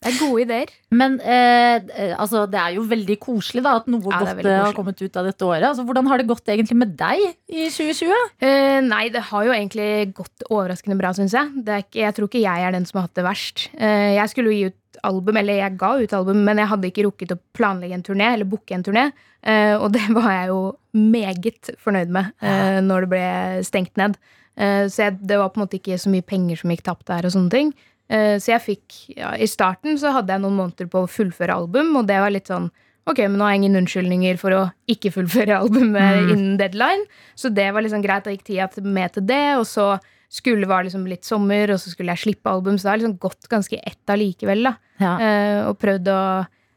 det 0.02 0.10
er 0.16 0.18
gode 0.18 0.42
ideer. 0.48 0.72
Men 0.98 1.20
eh, 1.22 1.76
eh, 1.94 2.14
altså, 2.18 2.48
det 2.50 2.58
er 2.58 2.74
jo 2.80 2.88
veldig 2.90 3.20
koselig 3.22 3.62
da, 3.68 3.76
at 3.82 3.90
noe 3.92 4.02
Ja, 4.02 4.22
godt 4.24 4.46
eh, 4.48 4.56
har 4.64 4.74
kommet 4.74 4.98
ut 5.04 5.20
av 5.20 5.28
dette 5.28 5.46
året. 5.46 5.68
Altså, 5.68 5.86
hvordan 5.86 6.08
har 6.10 6.18
det 6.24 6.26
gått 6.32 6.48
egentlig 6.50 6.80
med 6.80 6.96
deg 6.98 7.22
i 7.52 7.68
2020? 7.70 8.16
Eh, 8.42 8.80
nei, 8.88 9.04
det 9.14 9.22
har 9.30 9.46
jo 9.46 9.54
egentlig 9.54 10.14
gått 10.18 10.48
overraskende 10.50 10.98
bra, 10.98 11.12
syns 11.14 11.36
jeg. 11.38 11.52
Det 11.68 11.84
ikke, 11.86 12.00
jeg 12.08 12.18
tror 12.18 12.32
ikke 12.32 12.42
jeg 12.48 12.66
er 12.66 12.74
den 12.80 12.88
som 12.90 12.98
har 13.02 13.10
hatt 13.10 13.20
det 13.20 13.28
verst. 13.28 13.68
Eh, 13.78 14.16
jeg 14.18 14.34
skulle 14.34 14.50
jo 14.56 14.58
gi 14.58 14.72
ut 14.72 14.78
album, 15.08 15.38
eller 15.40 15.60
jeg 15.60 15.78
ga 15.80 15.92
ut 16.02 16.14
album, 16.18 16.44
men 16.48 16.62
jeg 16.62 16.72
hadde 16.72 16.90
ikke 16.90 17.06
rukket 17.08 17.34
å 17.36 17.40
planlegge 17.58 17.98
en 17.98 18.06
turné, 18.06 18.34
eller 18.36 18.50
booke 18.50 18.76
en 18.76 18.86
turné. 18.86 19.08
Eh, 19.42 19.76
og 19.78 19.92
det 19.96 20.06
var 20.16 20.30
jeg 20.36 20.52
jo 20.52 20.60
meget 20.98 21.72
fornøyd 21.82 22.12
med 22.14 22.34
eh, 22.44 22.80
når 22.84 23.06
det 23.06 23.12
ble 23.14 23.26
stengt 23.68 23.96
ned. 24.02 24.20
Eh, 24.60 24.86
så 24.92 25.08
jeg, 25.08 25.18
det 25.24 25.40
var 25.40 25.54
på 25.54 25.62
en 25.62 25.66
måte 25.66 25.80
ikke 25.80 26.00
så 26.02 26.12
mye 26.12 26.28
penger 26.28 26.62
som 26.62 26.74
gikk 26.74 26.86
tapt 26.88 27.08
der, 27.10 27.28
og 27.28 27.36
sånne 27.36 27.54
ting. 27.54 27.74
Eh, 28.12 28.36
så 28.44 28.56
jeg 28.56 28.66
fikk 28.66 29.02
ja, 29.16 29.34
I 29.40 29.48
starten 29.48 30.00
så 30.00 30.12
hadde 30.18 30.36
jeg 30.36 30.44
noen 30.44 30.58
måneder 30.60 30.90
på 30.92 31.06
å 31.06 31.12
fullføre 31.12 31.56
album, 31.64 31.94
og 32.00 32.10
det 32.12 32.20
var 32.22 32.34
litt 32.34 32.52
sånn 32.52 32.72
Ok, 33.10 33.18
men 33.18 33.40
nå 33.40 33.48
har 33.48 33.56
jeg 33.56 33.64
ingen 33.64 33.80
unnskyldninger 33.80 34.36
for 34.38 34.54
å 34.54 34.60
ikke 34.92 35.10
fullføre 35.16 35.56
albumet 35.64 36.30
innen 36.30 36.60
deadline. 36.60 37.08
Så 37.34 37.50
det 37.50 37.66
var 37.74 37.82
liksom 37.82 38.04
greit. 38.04 38.28
Da 38.28 38.34
gikk 38.36 38.44
tida 38.46 38.68
med 38.86 39.16
til 39.16 39.26
det, 39.26 39.46
og 39.58 39.66
så 39.66 39.96
skulle 40.32 40.70
var 40.70 40.86
liksom 40.88 41.04
litt 41.10 41.28
sommer, 41.28 41.74
og 41.74 41.82
så 41.82 41.92
skulle 41.92 42.14
jeg 42.16 42.24
slippe 42.24 42.52
album. 42.52 42.78
Så 42.80 42.88
det 42.88 42.94
har 42.94 43.02
liksom 43.02 43.20
gått 43.22 43.50
ganske 43.52 43.78
ett 43.78 44.14
allikevel, 44.14 44.64
da. 44.70 44.76
Ja. 45.02 45.14
Uh, 45.20 45.62
og 45.72 45.80
prøvd 45.82 46.12
å 46.14 46.22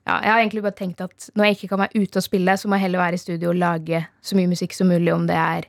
ja, 0.05 0.15
Jeg 0.21 0.31
har 0.33 0.41
egentlig 0.41 0.63
bare 0.65 0.77
tenkt 0.77 1.01
at 1.01 1.31
når 1.33 1.47
jeg 1.47 1.57
ikke 1.57 1.69
kan 1.71 1.81
være 1.81 2.03
ute 2.03 2.21
og 2.21 2.25
spille, 2.27 2.57
så 2.61 2.69
må 2.69 2.77
jeg 2.77 2.87
heller 2.87 3.01
være 3.01 3.17
i 3.17 3.23
studio 3.23 3.53
og 3.55 3.61
lage 3.61 4.03
så 4.25 4.37
mye 4.37 4.51
musikk 4.51 4.77
som 4.77 4.91
mulig, 4.93 5.13
om 5.15 5.25
det 5.29 5.39
er 5.41 5.69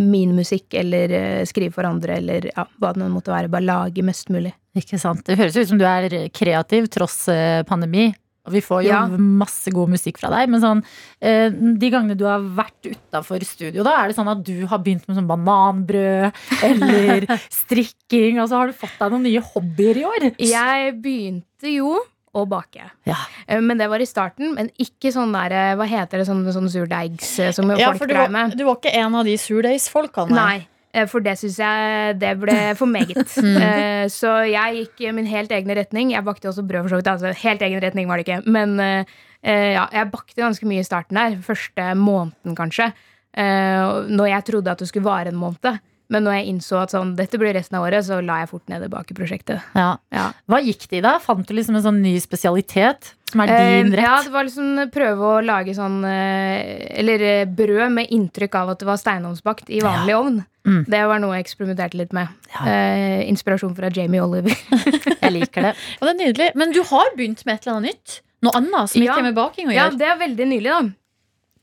min 0.00 0.32
musikk 0.34 0.74
eller 0.80 1.12
uh, 1.12 1.42
skrive 1.48 1.74
for 1.74 1.86
andre, 1.88 2.16
eller 2.22 2.48
ja, 2.48 2.64
hva 2.80 2.94
det 2.94 3.02
nå 3.02 3.10
måtte 3.12 3.34
være. 3.34 3.52
Bare 3.52 3.66
lage 3.66 4.06
mest 4.06 4.32
mulig. 4.32 4.54
Ikke 4.78 4.98
sant? 4.98 5.26
Det 5.26 5.36
høres 5.38 5.58
ut 5.58 5.70
som 5.70 5.78
du 5.78 5.84
er 5.86 6.16
kreativ 6.34 6.88
tross 6.90 7.28
eh, 7.30 7.62
pandemi. 7.68 8.08
Og 8.46 8.52
vi 8.52 8.60
får 8.60 8.82
jo 8.84 8.90
Ja. 8.90 9.06
masse 9.08 9.70
god 9.72 9.88
musikk 9.88 10.18
fra 10.20 10.28
deg. 10.28 10.50
Men 10.52 10.60
sånn, 10.60 10.82
eh, 11.22 11.48
de 11.48 11.90
gangene 11.90 12.16
du 12.16 12.24
har 12.28 12.40
vært 12.40 12.90
utafor 12.92 13.40
studio, 13.44 13.82
da, 13.82 14.02
er 14.04 14.08
det 14.08 14.16
sånn 14.16 14.28
at 14.28 14.42
du 14.44 14.66
har 14.66 14.78
begynt 14.84 15.06
med 15.08 15.16
sånn 15.16 15.26
bananbrød 15.30 16.32
eller 16.62 17.26
strikking? 17.48 18.36
Altså, 18.42 18.58
har 18.60 18.66
du 18.68 18.76
fått 18.76 18.98
deg 19.00 19.14
noen 19.14 19.24
nye 19.24 19.40
hobbyer 19.40 19.96
i 20.02 20.04
år? 20.08 20.26
Jeg 20.38 20.98
begynte 21.00 21.72
jo 21.72 21.94
å 22.34 22.42
bake. 22.50 22.82
Ja. 23.06 23.16
Eh, 23.46 23.60
Men 23.62 23.78
det 23.78 23.88
var 23.88 24.02
i 24.02 24.08
starten. 24.10 24.54
Men 24.58 24.68
ikke 24.78 25.12
sånn 25.14 25.32
der 25.32 25.52
eh, 25.54 25.74
Hva 25.78 25.86
heter 25.86 26.18
det, 26.18 26.26
sånn, 26.26 26.44
sånn 26.52 26.68
surdeigs 26.68 27.30
som 27.54 27.70
Ja, 27.78 27.92
folk 27.94 28.10
dreier 28.10 28.28
med? 28.30 28.56
du 28.58 28.64
var 28.66 28.76
ikke 28.76 28.92
en 28.98 29.14
av 29.14 29.24
de 29.24 29.36
surdeigsfolkene? 29.38 30.34
Nei. 30.34 30.56
eh, 30.58 30.73
For 31.10 31.20
det 31.24 31.32
syns 31.40 31.56
jeg 31.58 32.18
det 32.20 32.32
ble 32.38 32.56
for 32.78 32.86
meget. 32.86 33.32
Eh, 33.66 34.04
Så 34.12 34.30
jeg 34.50 34.76
gikk 34.84 35.14
min 35.16 35.26
helt 35.26 35.50
egne 35.50 35.74
retning. 35.78 36.12
Jeg 36.14 36.24
bakte 36.26 36.48
også 36.50 36.62
brød, 36.66 36.82
for 36.86 36.94
så 36.94 37.00
vidt. 37.00 37.08
Altså, 37.14 37.32
helt 37.44 37.62
egen 37.66 37.82
retning 37.82 38.06
var 38.08 38.20
det 38.20 38.26
ikke. 38.28 38.42
Men 38.46 38.78
eh, 38.80 39.04
eh, 39.42 39.72
ja, 39.74 39.88
jeg 39.92 40.10
bakte 40.12 40.38
ganske 40.42 40.66
mye 40.70 40.84
i 40.84 40.86
starten 40.86 41.18
der. 41.18 41.36
Første 41.42 41.88
måneden, 41.98 42.54
kanskje. 42.58 42.92
Eh, 43.36 44.06
Når 44.14 44.28
jeg 44.30 44.44
trodde 44.52 44.70
at 44.70 44.78
det 44.78 44.88
skulle 44.88 45.04
vare 45.08 45.32
en 45.34 45.40
måned. 45.40 45.80
Men 46.14 46.24
når 46.28 46.36
jeg 46.38 46.46
innså 46.52 46.78
at 46.84 46.94
sånn, 46.94 47.12
dette 47.18 47.40
blir 47.42 47.52
resten 47.56 47.76
av 47.80 47.84
året, 47.88 48.06
så 48.06 48.20
la 48.22 48.40
jeg 48.44 48.52
fort 48.54 48.70
ned 48.70 48.84
det 48.86 48.90
bakeprosjektet. 48.92 49.64
Ja. 49.74 49.90
Ja. 50.14 50.28
Hva 50.50 50.60
gikk 50.62 50.86
det 50.92 51.00
i 51.00 51.04
da? 51.04 51.16
Fant 51.22 51.44
du 51.48 51.52
liksom 51.56 51.76
en 51.80 51.84
sånn 51.84 51.98
ny 52.04 52.14
spesialitet 52.22 53.12
som 53.32 53.42
er 53.42 53.50
Eh, 53.50 53.90
Ja, 53.98 54.20
det 54.22 54.30
var 54.30 54.46
liksom 54.46 54.90
prøve 54.94 55.30
å 55.34 55.42
lage 55.44 55.74
sånn 55.74 56.04
eh, 56.06 56.86
Eller 57.00 57.22
eh, 57.26 57.44
brød 57.50 57.90
med 57.96 58.10
inntrykk 58.14 58.54
av 58.60 58.70
at 58.74 58.78
det 58.82 58.86
var 58.86 59.00
steinovnsbakt 59.00 59.70
i 59.74 59.80
vanlig 59.82 60.14
ovn. 60.16 60.42
Mm. 60.64 60.84
Det 60.88 61.00
var 61.10 61.18
noe 61.20 61.34
jeg 61.36 61.44
eksperimenterte 61.44 61.98
litt 61.98 62.12
med. 62.16 62.30
Ja. 62.54 62.62
Eh, 62.70 63.28
inspirasjon 63.28 63.74
fra 63.76 63.90
Jamie 63.92 64.22
Oliver. 64.22 64.54
Jeg 65.24 65.32
liker 65.34 65.66
det. 65.66 65.72
Og 66.00 66.06
det 66.06 66.12
er 66.14 66.20
nydelig. 66.22 66.50
Men 66.56 66.72
du 66.72 66.80
har 66.88 67.10
begynt 67.18 67.42
med 67.44 67.58
et 67.58 67.66
eller 67.66 67.76
annet 67.80 67.90
nytt? 67.92 68.20
Noe 68.44 68.52
annet 68.60 68.92
som 68.92 69.02
Ja. 69.02 69.12
ikke 69.12 69.18
er 69.24 69.28
med 69.28 69.36
baking 69.36 69.68
å 69.72 69.74
ja, 69.76 69.88
det 69.90 70.06
er 70.08 70.16
veldig 70.20 70.46
nylig, 70.50 70.70
da. 70.70 70.80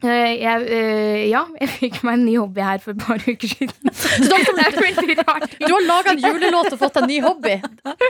Eh, 0.01 0.41
jeg, 0.41 0.65
eh, 0.73 1.23
ja, 1.29 1.43
jeg 1.61 1.69
fikk 1.75 1.99
meg 2.05 2.17
en 2.17 2.23
ny 2.25 2.33
hobby 2.39 2.63
her 2.65 2.81
for 2.81 2.95
et 2.95 3.03
par 3.03 3.21
uker 3.21 3.51
siden. 3.51 3.91
Så 4.01 4.31
det 4.57 4.65
er 4.65 4.77
veldig 4.77 5.17
rart. 5.21 5.53
Du 5.61 5.67
har 5.69 5.85
laga 5.85 6.15
en 6.15 6.23
julelåt 6.23 6.71
og 6.73 6.81
fått 6.81 6.97
en 7.03 7.07
ny 7.09 7.19
hobby. 7.21 7.59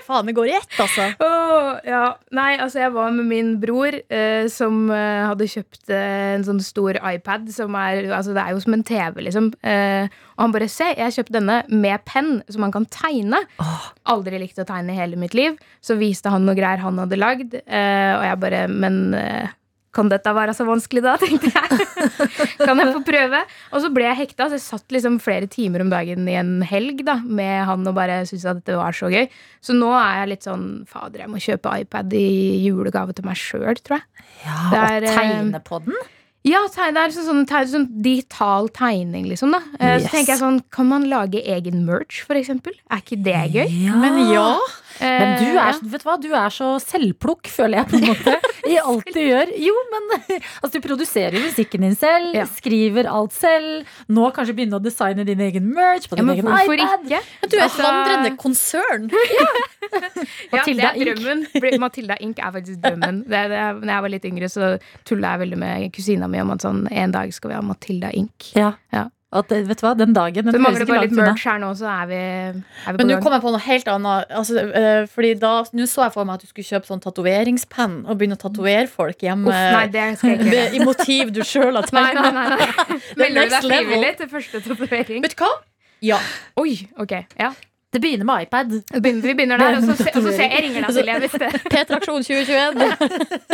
Faen, 0.07 0.29
det 0.29 0.35
går 0.37 0.51
i 0.51 0.55
ett, 0.59 0.71
altså. 0.79 1.09
Åh, 1.19 1.81
ja. 1.87 2.03
Nei, 2.37 2.53
altså 2.63 2.83
jeg 2.85 2.95
var 2.95 3.11
med 3.15 3.27
min 3.27 3.53
bror 3.61 3.97
eh, 3.99 4.47
som 4.51 4.87
hadde 4.91 5.49
kjøpt 5.51 5.91
eh, 5.91 6.35
en 6.37 6.47
sånn 6.47 6.63
stor 6.63 6.99
iPad 7.11 7.49
som 7.51 7.75
er 7.79 8.11
Altså 8.11 8.33
det 8.35 8.43
er 8.43 8.55
jo 8.55 8.61
som 8.63 8.75
en 8.75 8.83
TV, 8.85 9.21
liksom. 9.27 9.51
Og 9.51 10.41
han 10.41 10.53
bare 10.53 10.69
Se, 10.71 10.87
jeg 10.93 11.03
har 11.03 11.13
kjøpt 11.13 11.33
denne 11.35 11.57
med 11.67 12.03
penn, 12.07 12.37
som 12.51 12.63
man 12.63 12.71
kan 12.73 12.85
tegne. 12.91 13.41
Aldri 14.09 14.39
likt 14.39 14.61
å 14.61 14.65
tegne 14.67 14.93
i 14.93 14.99
hele 14.99 15.19
mitt 15.19 15.35
liv. 15.37 15.57
Så 15.83 15.97
viste 15.99 16.31
han 16.31 16.45
noe 16.47 16.55
greier 16.57 16.81
han 16.81 16.99
hadde 17.01 17.19
lagd, 17.19 17.57
og 17.57 18.23
jeg 18.25 18.39
bare 18.41 18.67
Men 18.71 19.01
kan 19.95 20.09
dette 20.11 20.31
være 20.35 20.53
så 20.55 20.65
vanskelig, 20.67 21.03
da? 21.03 21.15
tenkte 21.19 21.51
jeg. 21.51 21.87
kan 22.65 22.79
jeg 22.79 22.93
få 22.95 23.01
prøve? 23.07 23.41
Og 23.71 23.83
så 23.83 23.91
ble 23.93 24.07
jeg 24.07 24.19
hekta. 24.21 24.47
Så 24.51 24.57
jeg 24.59 24.63
satt 24.65 24.95
liksom 24.95 25.19
flere 25.23 25.49
timer 25.51 25.83
om 25.83 25.91
dagen 25.91 26.29
i 26.31 26.37
en 26.39 26.61
helg 26.67 27.03
da, 27.07 27.17
med 27.25 27.65
han 27.67 27.83
og 27.87 27.97
bare 27.97 28.21
syntes 28.29 28.47
at 28.47 28.61
dette 28.61 28.79
var 28.79 28.95
så 28.95 29.11
gøy. 29.11 29.27
Så 29.63 29.75
nå 29.77 29.91
er 29.97 30.21
jeg 30.21 30.31
litt 30.35 30.47
sånn 30.47 30.65
Fader, 30.89 31.25
jeg 31.25 31.33
må 31.33 31.41
kjøpe 31.43 31.75
iPad 31.83 32.15
i 32.17 32.25
julegave 32.63 33.15
til 33.17 33.27
meg 33.27 33.39
sjøl, 33.39 33.75
tror 33.83 33.99
jeg. 33.99 34.25
Ja, 34.45 34.57
Det 34.71 34.79
og 34.81 34.89
er, 34.95 35.03
eh, 35.03 35.15
tegne 35.19 35.63
på 35.67 35.83
den? 35.85 36.01
Ja, 36.47 36.63
det 36.65 36.97
er 36.97 37.11
sånn, 37.13 37.27
sånn, 37.27 37.43
sånn, 37.45 37.67
sånn 37.69 38.01
digital 38.01 38.69
tegning, 38.73 39.27
liksom. 39.29 39.51
da 39.53 39.59
Eh, 39.77 39.99
Yes. 39.99 40.07
Så 40.07 40.15
tenker 40.15 40.33
jeg 40.33 40.39
sånn, 40.39 40.63
Kan 40.71 40.87
man 40.87 41.03
lage 41.09 41.37
egen 41.45 41.85
merch, 41.85 42.23
for 42.25 42.33
eksempel? 42.33 42.73
Er 42.89 42.97
ikke 43.03 43.21
det 43.21 43.53
gøy? 43.53 43.69
Men 44.01 44.17
ja. 44.33 44.57
Men 44.99 45.37
du 45.39 45.45
Eh, 45.45 45.55
er, 45.55 45.71
ja. 45.71 45.77
vet 45.93 46.03
du 46.03 46.07
hva? 46.09 46.15
du 46.21 46.27
er 46.33 46.49
så 46.53 46.67
selvplukk, 46.83 47.47
føler 47.49 47.81
jeg 47.81 47.87
på 47.91 47.97
en 47.99 48.07
måte. 48.11 48.35
I 48.69 48.77
alt 48.91 49.07
du 49.13 49.19
gjør. 49.19 49.51
Jo, 49.57 49.73
men 49.91 50.09
altså, 50.61 50.73
du 50.75 50.81
produserer 50.83 51.37
jo 51.37 51.43
musikken 51.45 51.81
din 51.87 51.95
selv, 51.95 52.35
Ja. 52.37 52.45
skriver 52.45 53.09
alt 53.09 53.33
selv. 53.33 53.85
Nå 54.09 54.29
kanskje 54.35 54.55
begynne 54.57 54.77
å 54.79 54.83
designe 54.83 55.25
din 55.25 55.39
egen 55.47 55.71
merch 55.73 56.09
på 56.11 56.19
din 56.19 56.27
ja, 56.27 56.35
egen 56.35 56.51
iPad. 56.51 57.05
ikke? 57.07 57.21
Du 57.49 57.57
er 57.57 57.65
Altså- 57.67 57.87
vandrende 57.87 58.35
konsern. 58.37 59.09
Ja, 60.51 60.59
Matilda 60.61 60.91
det 60.93 61.01
er 61.07 61.15
drømmen. 61.17 61.79
Matilda 61.81 62.15
Ink 62.23 62.39
er 62.39 62.51
faktisk 62.53 62.79
drømmen. 62.83 63.23
Det, 63.27 63.39
det, 63.51 63.61
når 63.81 63.91
jeg 63.93 64.03
var 64.05 64.11
litt 64.13 64.25
yngre, 64.29 64.49
så 64.51 64.69
tulla 65.07 65.33
jeg 65.33 65.41
veldig 65.45 65.57
med 65.59 65.87
kusina 65.95 66.27
mi 66.31 66.39
om 66.43 66.51
at 66.53 66.63
sånn, 66.63 66.83
en 66.91 67.11
dag 67.15 67.33
skal 67.35 67.51
vi 67.51 67.57
ha 67.57 67.61
Matilda 67.65 68.11
Ink. 68.15 68.51
Ja. 68.55 68.73
Ja. 68.93 69.07
At, 69.31 69.47
vet 69.47 69.79
du 69.79 69.85
hva, 69.85 69.93
den 69.95 70.11
dagen 70.11 70.43
den 70.43 70.51
Det 70.51 70.59
mangler 70.59 70.83
bare 70.89 71.05
litt 71.05 71.15
merch 71.15 71.45
her 71.47 71.59
nå, 71.61 71.69
så 71.79 71.87
er 71.87 72.09
vi, 72.09 72.17
er 72.19 72.91
vi 72.91 72.99
Men 72.99 73.07
nå 73.13 73.19
kom 73.23 73.31
jeg 73.31 73.43
på 73.45 73.53
noe 73.53 73.63
helt 73.63 73.87
annet. 73.87 74.33
Altså, 74.41 74.65
uh, 74.67 75.05
fordi 75.07 75.31
da, 75.39 75.53
Nå 75.71 75.87
så 75.87 76.03
jeg 76.03 76.15
for 76.17 76.27
meg 76.27 76.35
at 76.35 76.43
du 76.43 76.51
skulle 76.51 76.67
kjøpe 76.67 76.91
sånn 76.91 77.03
tatoveringspenn 77.05 77.95
og 78.03 78.19
begynne 78.19 78.35
å 78.35 78.43
tatovere 78.43 78.91
folk 78.91 79.23
hjemme. 79.23 79.47
Uff, 79.47 79.63
nei, 79.77 79.85
det 79.95 80.05
skal 80.19 80.33
jeg 80.33 80.39
ikke 80.41 80.49
Med- 80.51 80.59
gjøre. 80.59 80.75
I 80.75 80.85
motiv 80.91 81.33
du 81.37 81.41
sjøl 81.47 81.79
har 81.79 81.87
Nei, 81.95 82.03
nei, 82.03 82.13
tegna. 82.19 82.31
nei, 82.35 82.59
nei. 82.59 83.01
Melder 83.23 83.41
du 83.47 83.55
deg 83.55 83.67
frivillig 83.71 84.13
til 84.19 84.31
første 84.35 84.63
tatovering? 84.67 85.23
Vet 85.23 85.37
du 85.37 85.43
hva? 85.45 85.51
Ja. 86.03 86.19
Oi, 86.59 86.81
ok, 86.99 87.21
ja 87.39 87.53
Det 87.91 87.99
begynner 87.99 88.23
med 88.27 88.45
iPad. 88.45 88.69
Vi 88.93 88.99
begynner, 89.03 89.21
vi 89.21 89.33
begynner 89.35 89.59
der, 89.59 89.77
og 89.77 89.83
så, 89.83 90.05
og 90.15 90.21
så 90.23 90.31
ser 90.31 90.53
jeg 90.53 90.61
ringer 90.63 90.85
deg, 90.85 90.93
Silje. 90.95 91.15
Hvis 91.19 91.33
det 91.41 91.49
P-traksjon 91.73 92.23
2021. 92.23 92.85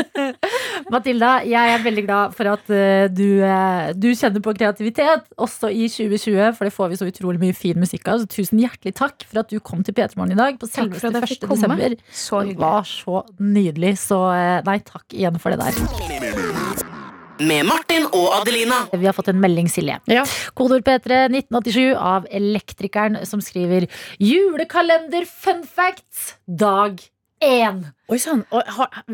Matilda, 0.94 1.32
jeg 1.50 1.74
er 1.74 1.82
veldig 1.86 2.04
glad 2.06 2.36
for 2.38 2.52
at 2.52 2.70
eh, 2.70 3.08
du, 3.10 3.42
eh, 3.42 3.90
du 3.98 4.12
kjenner 4.14 4.44
på 4.46 4.54
kreativitet, 4.60 5.26
også 5.42 5.72
i 5.74 5.90
2020, 5.90 6.54
for 6.60 6.70
det 6.70 6.76
får 6.76 6.94
vi 6.94 7.00
så 7.02 7.10
utrolig 7.10 7.42
mye 7.42 7.58
fin 7.58 7.82
musikk 7.82 8.06
av. 8.14 8.22
Så 8.22 8.30
tusen 8.38 8.62
hjertelig 8.62 8.94
takk 9.02 9.26
for 9.26 9.42
at 9.42 9.50
du 9.50 9.58
kom 9.58 9.82
til 9.82 9.98
P3 9.98 10.14
Morgen 10.20 10.38
i 10.38 10.40
dag 10.40 10.62
på 10.62 10.70
selveste 10.70 11.10
1. 11.18 11.50
desember. 11.50 11.98
Så 12.14 12.46
Det 12.46 12.60
var 12.62 12.86
så 12.86 13.26
nydelig. 13.42 13.98
Så 14.06 14.22
eh, 14.38 14.62
nei, 14.70 14.80
takk 14.86 15.18
igjen 15.18 15.42
for 15.42 15.58
det 15.58 15.66
der. 15.66 16.54
Med 17.40 17.68
Martin 17.70 18.08
og 18.10 18.32
Adelina. 18.40 18.80
Vi 18.94 19.06
har 19.06 19.14
fått 19.14 19.28
en 19.30 19.40
melding, 19.42 19.68
Silje. 19.70 20.00
Ja. 20.10 20.24
Kodord 20.58 20.86
P3 20.88 21.28
1987 21.30 21.94
av 21.94 22.26
Elektrikeren 22.34 23.20
som 23.30 23.44
skriver 23.46 23.86
Julekalender 24.18 25.28
fun 25.30 25.62
facts 25.68 26.34
dag 26.48 26.98
én. 27.44 27.84
Oi 28.10 28.18
sann. 28.22 28.42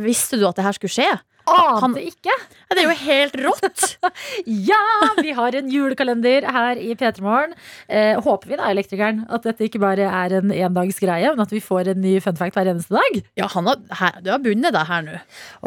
Visste 0.05 0.39
du 0.39 0.47
at 0.47 0.59
det 0.59 0.67
her 0.67 0.77
skulle 0.77 0.93
skje? 0.95 1.09
Ante 1.49 2.01
ikke. 2.07 2.31
Ja, 2.33 2.75
Det 2.75 2.83
er 2.83 2.87
jo 2.87 2.97
helt 3.03 3.35
rått! 3.43 3.85
Ja, 4.47 4.79
vi 5.19 5.33
har 5.35 5.55
en 5.57 5.69
julekalender 5.71 6.45
her 6.55 6.79
i 6.79 6.93
P3 6.97 7.23
Morgen. 7.23 7.53
Eh, 7.87 8.19
håper 8.23 8.51
vi 8.51 8.57
da, 8.59 8.69
elektrikeren, 8.71 9.23
at 9.33 9.45
dette 9.47 9.67
ikke 9.67 9.81
bare 9.83 10.07
er 10.07 10.35
en 10.39 10.53
endagsgreie, 10.53 11.33
men 11.33 11.43
at 11.43 11.53
vi 11.53 11.61
får 11.63 11.91
en 11.93 12.01
ny 12.03 12.15
fun 12.23 12.37
fact 12.39 12.57
hver 12.57 12.69
eneste 12.71 12.95
dag. 12.95 13.19
Ja, 13.39 13.49
han 13.51 13.67
har, 13.69 13.81
her, 13.99 14.19
du 14.23 14.31
har 14.33 14.41
bundet 14.43 14.75
deg 14.75 14.87
her 14.89 15.05
nå. 15.07 15.19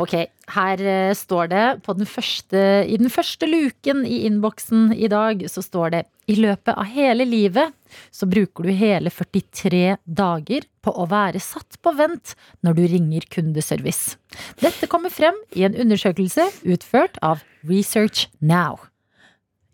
Ok, 0.02 0.16
her 0.56 0.84
eh, 0.84 1.14
står 1.16 1.52
det 1.52 1.64
på 1.86 1.96
den 1.98 2.08
første, 2.08 2.62
i 2.86 2.98
den 3.00 3.12
første 3.12 3.48
luken 3.50 4.04
i 4.08 4.22
innboksen 4.28 4.92
i 4.96 5.10
dag, 5.12 5.44
så 5.52 5.64
står 5.64 5.96
det 5.96 6.04
i 6.30 6.38
løpet 6.40 6.74
av 6.74 6.88
hele 6.90 7.26
livet 7.28 7.74
så 8.14 8.28
bruker 8.30 8.66
du 8.66 8.72
hele 8.76 9.12
43 9.12 9.96
dager 10.04 10.66
på 10.84 10.92
å 10.94 11.06
være 11.10 11.42
satt 11.42 11.78
på 11.82 11.92
vent 11.98 12.34
når 12.66 12.78
du 12.78 12.84
ringer 12.92 13.26
kundeservice. 13.32 14.16
Dette 14.62 14.88
kommer 14.90 15.12
frem 15.12 15.38
i 15.56 15.66
en 15.68 15.76
undersøkelse 15.76 16.48
utført 16.66 17.18
av 17.24 17.44
Research 17.66 18.28
Now. 18.40 18.86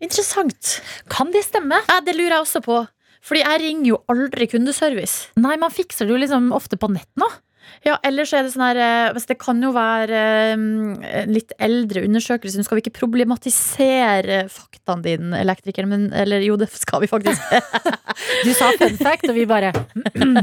Interessant. 0.03 0.79
Kan 1.11 1.31
det 1.31 1.45
stemme? 1.47 1.79
Ja, 1.87 2.01
det 2.03 2.17
lurer 2.17 2.37
jeg 2.37 2.45
også 2.47 2.63
på. 2.65 2.81
Fordi 3.23 3.43
jeg 3.45 3.61
ringer 3.61 3.87
jo 3.93 4.01
aldri 4.11 4.49
kundeservice. 4.51 5.29
Nei, 5.39 5.55
man 5.59 5.71
fikser 5.71 6.07
det 6.07 6.15
jo 6.15 6.19
liksom 6.25 6.51
ofte 6.55 6.79
på 6.79 6.89
nett 6.91 7.09
nå. 7.19 7.29
Ja, 7.83 7.97
ellers 8.05 8.33
er 8.33 8.45
det 8.45 8.53
sånn 8.53 8.65
her 8.65 8.79
eh, 8.79 9.19
Det 9.27 9.37
kan 9.41 9.61
jo 9.63 9.71
være 9.75 10.19
eh, 10.19 10.53
en 10.55 11.33
litt 11.33 11.53
eldre 11.61 12.03
undersøkelse. 12.07 12.59
Nå 12.59 12.67
skal 12.67 12.79
vi 12.79 12.85
ikke 12.85 12.99
problematisere 13.01 14.43
faktaene 14.51 15.05
dine, 15.05 15.41
elektriker, 15.43 15.87
men 15.89 16.09
Eller 16.15 16.45
jo, 16.45 16.57
det 16.59 16.69
skal 16.73 17.03
vi 17.03 17.11
faktisk. 17.11 17.41
Du 18.43 18.51
sa 18.53 18.69
fun 18.77 18.95
fact, 18.99 19.25
og 19.29 19.35
vi 19.35 19.45
bare 19.49 19.71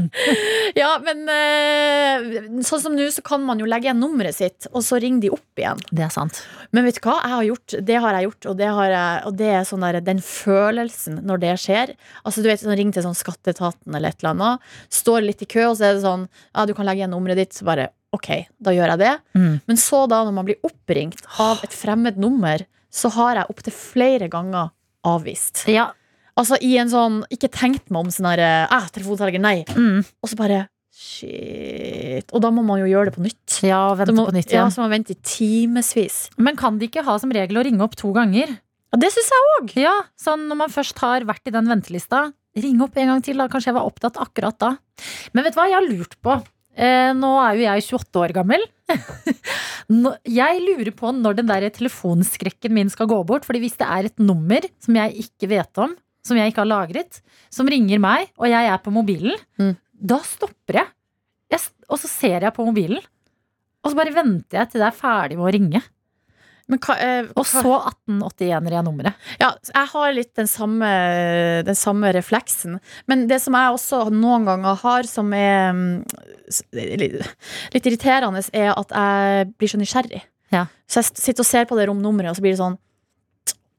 ja, 0.81 0.89
men 1.03 1.21
eh, 1.31 2.25
sånn 2.65 2.81
som 2.83 2.95
nå, 2.97 3.07
så 3.13 3.23
kan 3.25 3.43
man 3.45 3.61
jo 3.61 3.67
legge 3.69 3.87
igjen 3.87 4.01
nummeret 4.01 4.37
sitt, 4.37 4.67
og 4.71 4.83
så 4.85 4.99
ringer 5.01 5.25
de 5.25 5.31
opp 5.35 5.61
igjen. 5.61 5.79
Det 5.91 6.05
er 6.05 6.11
sant. 6.13 6.41
Men 6.75 6.87
vet 6.87 6.99
du 6.99 7.01
hva? 7.05 7.17
Jeg 7.21 7.33
har 7.33 7.47
gjort, 7.47 7.75
det 7.89 7.99
har 8.03 8.17
jeg 8.17 8.27
gjort, 8.27 8.49
og 8.51 8.59
det, 8.59 8.69
har 8.77 8.93
jeg, 8.93 9.21
og 9.29 9.37
det 9.41 9.49
er 9.51 9.67
sånn 9.67 9.85
der, 9.85 9.99
den 10.05 10.21
følelsen 10.25 11.21
når 11.27 11.43
det 11.43 11.55
skjer. 11.63 11.93
Altså, 12.23 12.43
du 12.43 12.49
vet, 12.51 12.63
sånn, 12.63 12.75
Ring 12.81 12.93
til 12.95 13.05
sånn 13.05 13.17
skatteetaten 13.17 13.97
eller 13.97 14.13
et 14.13 14.21
eller 14.21 14.33
annet. 14.35 14.69
Står 14.93 15.25
litt 15.25 15.43
i 15.43 15.49
kø, 15.49 15.67
og 15.71 15.77
så 15.79 15.89
er 15.89 15.97
det 15.97 16.05
sånn 16.05 16.27
Ja, 16.29 16.65
du 16.67 16.73
kan 16.77 16.87
legge 16.87 17.03
igjen 17.03 17.10
nummeret 17.11 17.39
ditt. 17.41 17.55
Så 17.57 17.67
bare 17.67 17.91
OK, 18.15 18.29
da 18.59 18.73
gjør 18.75 18.93
jeg 18.93 19.01
det. 19.03 19.15
Mm. 19.37 19.55
Men 19.69 19.79
så 19.79 20.03
da, 20.11 20.23
når 20.27 20.35
man 20.35 20.47
blir 20.49 20.67
oppringt 20.67 21.23
av 21.39 21.63
et 21.65 21.75
fremmed 21.75 22.19
nummer, 22.19 22.63
så 22.91 23.11
har 23.15 23.39
jeg 23.39 23.53
opptil 23.53 23.75
flere 23.75 24.27
ganger 24.31 24.73
avvist. 25.07 25.63
Ja. 25.71 25.91
Altså 26.39 26.55
i 26.63 26.75
en 26.79 26.87
sånn 26.87 27.17
Ikke 27.33 27.49
tenkt 27.51 27.89
meg 27.91 28.05
om 28.05 28.11
sånn 28.13 28.29
herre 28.29 28.51
eh, 28.63 28.85
telefonselger, 28.95 29.41
nei. 29.43 29.61
Mm. 29.75 30.03
Og 30.23 30.31
så 30.31 30.37
bare 30.39 30.65
Shit. 30.91 32.27
Og 32.35 32.43
da 32.43 32.49
må 32.53 32.61
man 32.67 32.81
jo 32.81 32.89
gjøre 32.89 33.09
det 33.09 33.15
på 33.15 33.23
nytt. 33.23 33.61
Ja, 33.63 33.93
vente 33.97 34.13
må, 34.13 34.27
på 34.27 34.35
nytt 34.35 34.51
ja, 34.51 34.59
igjen. 34.59 34.73
så 34.75 34.83
man 34.83 34.91
vente 34.91 35.15
i 35.15 35.21
timevis. 35.23 36.25
Men 36.37 36.59
kan 36.59 36.77
de 36.77 36.89
ikke 36.91 37.05
ha 37.07 37.15
som 37.21 37.31
regel 37.33 37.57
å 37.57 37.63
ringe 37.65 37.81
opp 37.85 37.95
to 37.97 38.11
ganger? 38.13 38.51
Ja, 38.91 38.99
det 38.99 39.09
syns 39.15 39.31
jeg 39.31 39.47
òg. 39.55 39.73
Ja, 39.79 39.93
sånn 40.19 40.45
når 40.51 40.59
man 40.65 40.73
først 40.73 40.99
har 41.01 41.25
vært 41.29 41.47
i 41.47 41.55
den 41.55 41.71
ventelista, 41.71 42.25
ring 42.59 42.83
opp 42.83 42.99
en 42.99 43.13
gang 43.13 43.23
til. 43.23 43.39
da 43.39 43.47
Kanskje 43.49 43.71
jeg 43.71 43.79
var 43.79 43.87
opptatt 43.87 44.19
akkurat 44.21 44.59
da. 44.61 44.73
Men 45.31 45.47
vet 45.47 45.55
du 45.55 45.61
hva 45.61 45.69
jeg 45.71 45.79
har 45.79 45.87
lurt 45.87 46.19
på? 46.21 46.35
Eh, 46.77 47.11
nå 47.17 47.31
er 47.43 47.57
jo 47.57 47.65
jeg 47.65 47.83
28 47.89 48.21
år 48.21 48.33
gammel. 48.35 48.63
Jeg 50.41 50.61
lurer 50.63 50.91
på 50.95 51.11
når 51.15 51.35
den 51.41 51.49
der 51.49 51.65
telefonskrekken 51.73 52.71
min 52.75 52.89
skal 52.91 53.09
gå 53.11 53.17
bort. 53.27 53.43
Fordi 53.47 53.59
hvis 53.63 53.77
det 53.81 53.87
er 53.87 54.07
et 54.07 54.21
nummer 54.23 54.63
som 54.83 54.95
jeg 54.95 55.25
ikke 55.25 55.49
vet 55.51 55.81
om, 55.83 55.95
som 56.23 56.37
jeg 56.37 56.51
ikke 56.51 56.61
har 56.63 56.69
lagret, 56.69 57.19
som 57.51 57.67
ringer 57.71 57.99
meg, 58.01 58.29
og 58.39 58.47
jeg 58.51 58.69
er 58.71 58.77
på 58.83 58.93
mobilen, 58.93 59.35
Mm. 59.59 59.75
da 59.99 60.19
stopper 60.23 60.79
jeg. 60.79 60.87
jeg. 61.51 61.59
Og 61.89 61.97
så 61.99 62.07
ser 62.07 62.39
jeg 62.45 62.53
på 62.55 62.65
mobilen, 62.65 63.01
og 63.83 63.91
så 63.91 63.97
bare 63.97 64.13
venter 64.15 64.59
jeg 64.61 64.69
til 64.71 64.79
det 64.83 64.87
er 64.87 64.99
ferdig 65.01 65.37
med 65.39 65.47
å 65.49 65.53
ringe. 65.57 65.81
Hva, 66.77 66.95
eh, 67.01 67.29
Og 67.35 67.45
så 67.47 67.61
1881 67.61 68.69
er 68.71 68.85
nummeret. 68.85 69.29
Ja, 69.41 69.51
jeg 69.67 69.91
har 69.93 70.13
litt 70.15 70.31
den 70.39 70.47
samme, 70.47 70.91
den 71.67 71.77
samme 71.77 72.13
refleksen. 72.15 72.79
Men 73.11 73.25
det 73.27 73.41
som 73.43 73.57
jeg 73.57 73.75
også 73.75 74.03
noen 74.13 74.47
ganger 74.47 74.79
har, 74.83 75.09
som 75.09 75.33
er 75.35 75.73
mm, 75.75 75.97
litt, 77.01 77.83
irriterende, 77.83 78.43
er 78.53 78.71
at 78.75 78.95
jeg 78.95 79.51
blir 79.57 79.73
så 79.73 79.81
nysgjerrig. 79.81 80.23
Ja. 80.51 80.67
Så 80.87 81.01
jeg 81.01 81.11
sitter 81.19 81.43
og 81.43 81.51
ser 81.51 81.67
på 81.67 81.79
det 81.79 81.89
romnummeret, 81.89 82.31
og 82.31 82.39
så 82.39 82.45
blir 82.45 82.55
det 82.55 82.63
sånn 82.63 82.79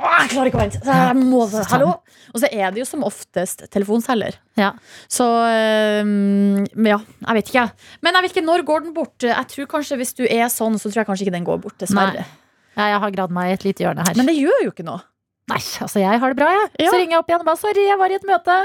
jeg 0.03 0.32
klarer 0.32 0.51
ikke 0.51 0.59
å 0.59 0.62
vente! 0.62 0.80
Så 0.82 0.95
jeg 0.99 1.18
må, 1.20 1.43
hallo! 1.70 1.90
Og 2.32 2.43
så 2.43 2.49
er 2.51 2.72
det 2.74 2.80
jo 2.82 2.86
som 2.88 3.05
oftest 3.07 3.64
telefonselger. 3.70 4.38
Ja. 4.59 4.72
Så 5.11 5.26
um, 5.28 6.62
ja, 6.88 6.99
jeg 6.99 7.38
vet 7.38 7.53
ikke. 7.53 7.66
Men 8.03 8.18
jeg 8.18 8.26
vet 8.26 8.34
ikke, 8.34 8.47
når 8.49 8.64
går 8.68 8.86
den 8.86 8.97
bort? 8.97 9.14
Jeg 9.22 9.51
tror 9.53 9.68
kanskje 9.76 9.99
Hvis 10.01 10.14
du 10.18 10.24
er 10.26 10.49
sånn, 10.53 10.78
så 10.80 10.90
tror 10.90 11.03
jeg 11.03 11.11
kanskje 11.11 11.28
ikke 11.28 11.36
den 11.36 11.47
går 11.47 11.61
bort, 11.62 11.78
dessverre. 11.82 12.24
Nei. 12.26 12.41
Ja, 12.77 12.89
jeg 12.95 13.01
har 13.05 13.14
gravd 13.16 13.35
meg 13.37 13.51
i 13.51 13.57
et 13.57 13.64
lite 13.66 13.85
hjørne 13.85 14.05
her. 14.07 14.16
Men 14.16 14.29
det 14.31 14.37
gjør 14.39 14.62
jo 14.64 14.73
ikke 14.73 14.87
noe. 14.87 15.03
Nei, 15.51 15.59
altså 15.85 16.01
jeg 16.01 16.20
har 16.23 16.33
det 16.33 16.39
bra, 16.39 16.51
jeg. 16.55 16.68
Ja. 16.81 16.91
Så 16.93 17.01
ringer 17.01 17.16
jeg 17.16 17.23
opp 17.23 17.33
igjen 17.33 17.43
og 17.43 17.49
bare 17.51 17.61
'sorry, 17.61 17.87
jeg 17.89 17.99
var 17.99 18.12
i 18.12 18.16
et 18.16 18.29
møte'. 18.29 18.59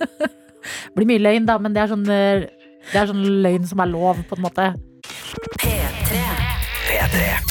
Blir 0.96 1.08
mye 1.08 1.22
løgn, 1.22 1.46
da, 1.48 1.58
men 1.62 1.74
det 1.74 1.82
er 1.82 1.90
sånn 1.92 2.04
eh, 2.10 2.46
Det 2.92 3.00
er 3.00 3.08
sånn 3.10 3.24
løgn 3.42 3.66
som 3.66 3.82
er 3.82 3.90
lov, 3.90 4.20
på 4.28 4.36
en 4.38 4.44
måte. 4.46 4.68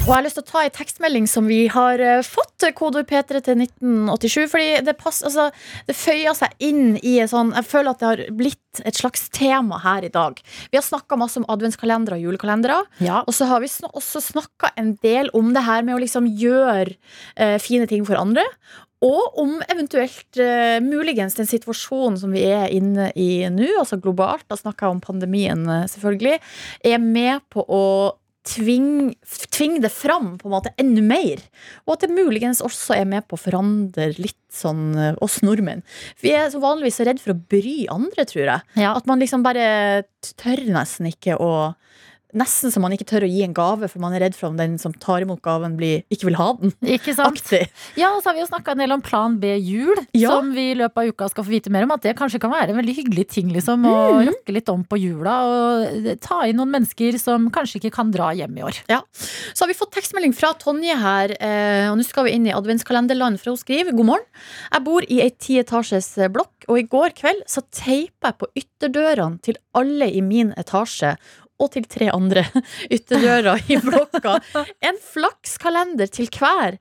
Og 0.06 0.12
jeg 0.12 0.20
har 0.20 0.22
lyst 0.22 0.38
til 0.38 0.44
å 0.44 0.50
ta 0.52 0.62
en 0.62 0.74
tekstmelding 0.76 1.26
som 1.26 1.48
vi 1.50 1.64
har 1.74 2.02
eh, 2.04 2.20
fått, 2.22 2.62
eh, 2.62 2.74
kodeord 2.78 3.08
P3 3.10 3.40
til 3.42 3.58
1987. 3.64 4.44
Fordi 4.52 4.68
det, 4.86 4.94
pass, 5.00 5.24
altså, 5.26 5.48
det 5.88 5.96
føyer 5.98 6.36
seg 6.38 6.54
inn 6.62 7.00
i 7.02 7.16
en 7.24 7.32
sånn 7.32 7.54
Jeg 7.56 7.66
føler 7.66 7.90
at 7.90 8.04
det 8.04 8.10
har 8.12 8.22
blitt 8.38 8.84
et 8.86 9.00
slags 9.00 9.24
tema 9.34 9.80
her 9.82 10.06
i 10.06 10.12
dag. 10.14 10.38
Vi 10.70 10.78
har 10.78 10.86
snakka 10.86 11.18
masse 11.18 11.42
om 11.42 11.48
adventskalendere 11.50 12.20
og 12.20 12.28
julekalendere. 12.28 12.84
Ja. 13.02 13.24
Og 13.26 13.34
så 13.34 13.48
har 13.50 13.64
vi 13.64 13.70
sn 13.72 13.88
også 13.90 14.22
snakka 14.22 14.76
en 14.78 14.94
del 15.02 15.32
om 15.34 15.56
det 15.56 15.64
her 15.66 15.82
med 15.88 15.98
å 15.98 16.04
liksom 16.04 16.28
gjøre 16.38 16.92
eh, 17.34 17.56
fine 17.64 17.88
ting 17.90 18.06
for 18.06 18.20
andre. 18.22 18.44
Og 19.06 19.40
om 19.42 19.58
eventuelt 19.70 20.38
uh, 20.40 20.80
muligens 20.82 21.36
den 21.38 21.46
situasjonen 21.46 22.16
som 22.18 22.32
vi 22.34 22.46
er 22.48 22.72
inne 22.74 23.10
i 23.20 23.44
nå, 23.54 23.68
altså 23.82 24.00
globalt, 24.02 24.46
da 24.50 24.58
snakker 24.58 24.88
jeg 24.88 24.96
om 24.96 25.02
pandemien 25.04 25.66
selvfølgelig, 25.92 26.40
er 26.90 27.04
med 27.04 27.44
på 27.54 27.66
å 27.68 27.84
tvinge 28.46 29.14
tving 29.56 29.80
det 29.82 29.92
fram 29.94 30.36
på 30.38 30.48
en 30.48 30.54
måte 30.54 30.74
enda 30.82 31.04
mer. 31.04 31.42
Og 31.86 31.96
at 31.96 32.06
det 32.06 32.16
muligens 32.16 32.62
også 32.66 32.98
er 32.98 33.08
med 33.10 33.26
på 33.28 33.38
å 33.38 33.42
forandre 33.42 34.12
litt 34.20 34.40
sånn 34.54 34.94
eh, 35.00 35.18
oss 35.24 35.42
nordmenn. 35.46 35.84
Vi 36.24 36.34
er 36.36 36.52
så 36.54 36.62
vanligvis 36.64 37.00
så 37.02 37.08
redd 37.08 37.22
for 37.24 37.34
å 37.34 37.40
bry 37.52 37.86
andre, 37.92 38.28
tror 38.30 38.46
jeg. 38.46 38.68
Ja. 38.80 38.94
At 38.94 39.10
man 39.10 39.22
liksom 39.24 39.46
bare 39.46 40.06
tør 40.36 40.64
nesten 40.76 41.10
ikke 41.12 41.40
å 41.42 41.52
Nesten 42.36 42.72
som 42.74 42.84
man 42.84 42.92
ikke 42.92 43.06
tør 43.08 43.24
å 43.24 43.30
gi 43.32 43.44
en 43.46 43.54
gave, 43.56 43.88
for 43.88 44.02
man 44.04 44.12
er 44.18 44.26
redd 44.26 44.36
for 44.36 44.50
om 44.50 44.58
den 44.60 44.74
som 44.82 44.92
tar 44.92 45.24
imot 45.24 45.40
gaven, 45.46 45.78
blir, 45.80 46.04
ikke 46.12 46.28
vil 46.28 46.36
ha 46.36 46.50
den. 46.60 46.74
Ikke 46.98 47.14
sant? 47.16 47.40
Ja, 47.96 48.10
og 48.12 48.20
så 48.22 48.30
har 48.30 48.36
vi 48.36 48.42
jo 48.44 48.50
snakka 48.50 48.74
en 48.76 48.82
del 48.84 48.92
om 48.92 49.02
Plan 49.06 49.38
B 49.40 49.54
jul, 49.56 49.96
Ja. 50.14 50.34
som 50.36 50.52
vi 50.56 50.72
i 50.74 50.76
løpet 50.76 50.98
av 51.00 51.14
uka 51.14 51.30
skal 51.32 51.46
få 51.48 51.54
vite 51.54 51.72
mer 51.72 51.84
om. 51.88 51.92
At 51.96 52.04
det 52.04 52.16
kanskje 52.20 52.42
kan 52.44 52.52
være 52.52 52.74
en 52.74 52.80
veldig 52.82 52.96
hyggelig 52.98 53.28
ting, 53.32 53.54
liksom. 53.56 53.86
Å 53.88 53.96
Mm. 54.20 54.28
rokke 54.34 54.54
litt 54.54 54.70
om 54.70 54.84
på 54.84 55.00
jula, 55.00 55.36
og 55.48 56.20
ta 56.20 56.42
inn 56.44 56.58
noen 56.60 56.72
mennesker 56.76 57.18
som 57.20 57.50
kanskje 57.50 57.80
ikke 57.80 57.94
kan 57.96 58.12
dra 58.12 58.34
hjem 58.36 58.58
i 58.60 58.66
år. 58.68 58.82
Ja. 58.92 59.00
Så 59.16 59.64
har 59.64 59.68
vi 59.72 59.80
fått 59.80 59.96
tekstmelding 59.96 60.36
fra 60.36 60.52
Tonje 60.60 60.96
her, 61.00 61.36
eh, 61.40 61.88
og 61.90 61.98
nå 61.98 62.04
skal 62.06 62.26
vi 62.26 62.32
inn 62.36 62.48
i 62.48 62.52
adventskalenderland, 62.54 63.40
for 63.40 63.52
hun 63.52 63.58
skriver 63.64 63.96
god 63.96 64.06
morgen. 64.06 64.28
Jeg 64.74 64.84
bor 64.84 65.02
i 65.08 65.22
ei 65.22 65.30
tietasjes 65.32 66.12
blokk, 66.34 66.52
og 66.68 66.78
i 66.80 66.84
går 66.84 67.16
kveld 67.16 67.44
så 67.48 67.62
teipa 67.72 68.34
jeg 68.34 68.38
på 68.40 68.48
ytterdørene 68.60 69.42
til 69.42 69.56
alle 69.74 70.10
i 70.12 70.22
min 70.22 70.52
etasje. 70.58 71.16
Og 71.64 71.70
til 71.72 71.86
tre 71.88 72.10
andre 72.12 72.44
ytterdører 72.96 73.62
i 73.72 73.78
blokka. 73.86 74.34
En 74.84 74.98
flakskalender 75.00 76.10
til 76.12 76.28
hver. 76.36 76.76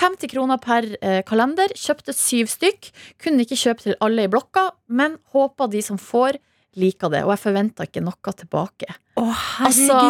50 0.00 0.30
kroner 0.32 0.58
per 0.62 0.88
eh, 1.00 1.20
kalender. 1.28 1.70
Kjøpte 1.78 2.14
syv 2.16 2.50
stykk. 2.50 2.90
Kunne 3.22 3.46
ikke 3.46 3.58
kjøpe 3.60 3.86
til 3.86 3.96
alle 4.04 4.26
i 4.26 4.32
blokka, 4.32 4.68
men 4.90 5.18
håpa 5.34 5.68
de 5.70 5.82
som 5.86 6.00
får, 6.02 6.40
liker 6.78 7.14
det. 7.14 7.22
Og 7.26 7.32
jeg 7.36 7.44
forventer 7.46 7.86
ikke 7.88 8.02
noe 8.06 8.34
tilbake. 8.42 8.90
Å, 9.18 9.28
Altså, 9.68 10.02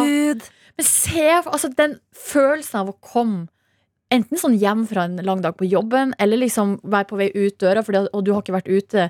Men 0.79 0.87
se 0.89 1.29
altså, 1.43 1.69
den 1.77 1.99
følelsen 2.15 2.81
av 2.85 2.93
å 2.95 2.99
komme 3.05 3.47
Enten 4.09 4.39
sånn 4.41 4.55
hjem 4.57 4.87
fra 4.89 5.03
en 5.05 5.19
lang 5.21 5.43
dag 5.45 5.53
på 5.59 5.67
jobben, 5.69 6.15
eller 6.17 6.41
liksom 6.41 6.79
være 6.89 7.05
på 7.11 7.17
vei 7.21 7.27
ut 7.35 7.59
døra, 7.61 7.83
fordi, 7.85 8.07
og 8.17 8.23
du 8.25 8.31
har 8.33 8.41
ikke 8.41 8.55
vært 8.55 8.71
ute 8.73 9.03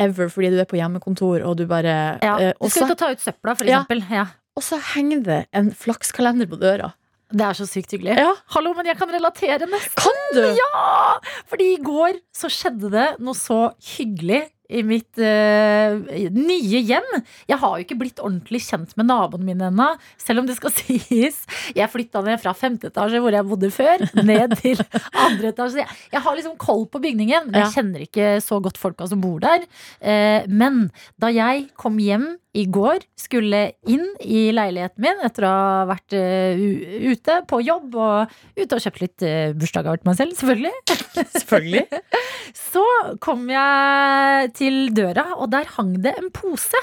ever 0.00 0.30
fordi 0.32 0.48
du 0.54 0.62
er 0.62 0.68
på 0.70 0.78
hjemmekontor, 0.78 1.42
og 1.44 1.58
du 1.58 1.66
bare 1.68 2.16
Ja. 2.24 2.38
eh, 2.40 2.54
Du 2.56 2.70
skal 2.72 2.86
ut 2.88 2.94
og 2.94 2.98
ta 3.02 3.10
ut 3.12 3.20
søpla, 3.20 3.52
for 3.54 3.68
Ja. 3.68 3.82
eksempel. 3.84 4.00
Ja. 4.08 4.24
Og 4.56 4.64
så 4.64 4.78
henger 4.94 5.20
det 5.26 5.40
en 5.56 5.68
flakskalender 5.76 6.48
på 6.48 6.58
døra. 6.60 6.94
Det 7.26 7.42
er 7.42 7.56
så 7.58 7.66
sykt 7.66 7.90
hyggelig. 7.92 8.14
Ja. 8.22 8.32
Hallo, 8.54 8.70
men 8.76 8.86
jeg 8.86 8.96
kan 9.00 9.10
relatere 9.10 9.66
nesten. 9.66 9.98
Kan 9.98 10.20
du? 10.36 10.44
Ja! 10.54 11.16
Fordi 11.50 11.72
i 11.74 11.80
går 11.82 12.20
så 12.34 12.50
skjedde 12.52 12.92
det 12.92 13.08
noe 13.18 13.34
så 13.36 13.72
hyggelig 13.96 14.44
i 14.66 14.82
mitt 14.86 15.18
uh, 15.22 15.98
nye 16.34 16.80
hjem. 16.82 17.06
Jeg 17.50 17.58
har 17.62 17.74
jo 17.74 17.84
ikke 17.84 17.98
blitt 18.00 18.22
ordentlig 18.22 18.60
kjent 18.66 18.94
med 18.98 19.08
naboene 19.10 19.46
mine 19.46 19.68
ennå, 19.70 19.88
selv 20.22 20.42
om 20.42 20.48
det 20.48 20.56
skal 20.58 20.74
sies. 20.80 21.42
Jeg 21.76 21.90
flytta 21.92 22.22
ned 22.26 22.40
fra 22.42 22.54
femte 22.56 22.90
etasje, 22.90 23.20
hvor 23.22 23.34
jeg 23.34 23.46
bodde 23.46 23.70
før, 23.74 24.06
ned 24.22 24.56
til 24.62 24.82
andre 25.12 25.52
etasje. 25.52 25.84
Jeg, 25.84 26.00
jeg 26.14 26.24
har 26.26 26.38
liksom 26.38 26.56
koll 26.62 26.86
på 26.90 27.02
bygningen, 27.04 27.50
men 27.50 27.60
jeg 27.62 27.74
kjenner 27.76 28.06
ikke 28.06 28.32
så 28.44 28.58
godt 28.62 28.80
folka 28.80 29.06
som 29.10 29.22
bor 29.22 29.38
der. 29.44 29.66
Uh, 30.00 30.46
men 30.50 30.86
da 31.22 31.30
jeg 31.34 31.68
kom 31.78 32.00
hjem 32.02 32.34
i 32.56 32.64
går 32.72 33.04
skulle 33.18 33.60
inn 33.90 34.06
i 34.24 34.48
leiligheten 34.54 35.04
min 35.04 35.22
etter 35.26 35.46
å 35.48 35.52
ha 35.52 35.84
vært 35.90 36.16
uh, 36.16 36.64
ute 37.12 37.38
på 37.50 37.60
jobb 37.66 37.96
og 38.00 38.34
ute 38.56 38.78
og 38.78 38.82
kjøpt 38.82 39.02
litt 39.02 39.26
uh, 39.26 39.54
bursdagsgaver 39.58 40.02
til 40.02 40.10
meg 40.10 40.18
selv, 40.20 40.36
selvfølgelig. 40.40 40.74
Selvfølgelig. 41.36 42.02
Så 42.72 42.84
kom 43.24 43.46
jeg 43.52 44.52
til 44.56 44.82
døra, 44.96 45.30
og 45.36 45.50
der 45.52 45.68
hang 45.76 45.96
det 46.04 46.16
en 46.16 46.32
pose. 46.34 46.80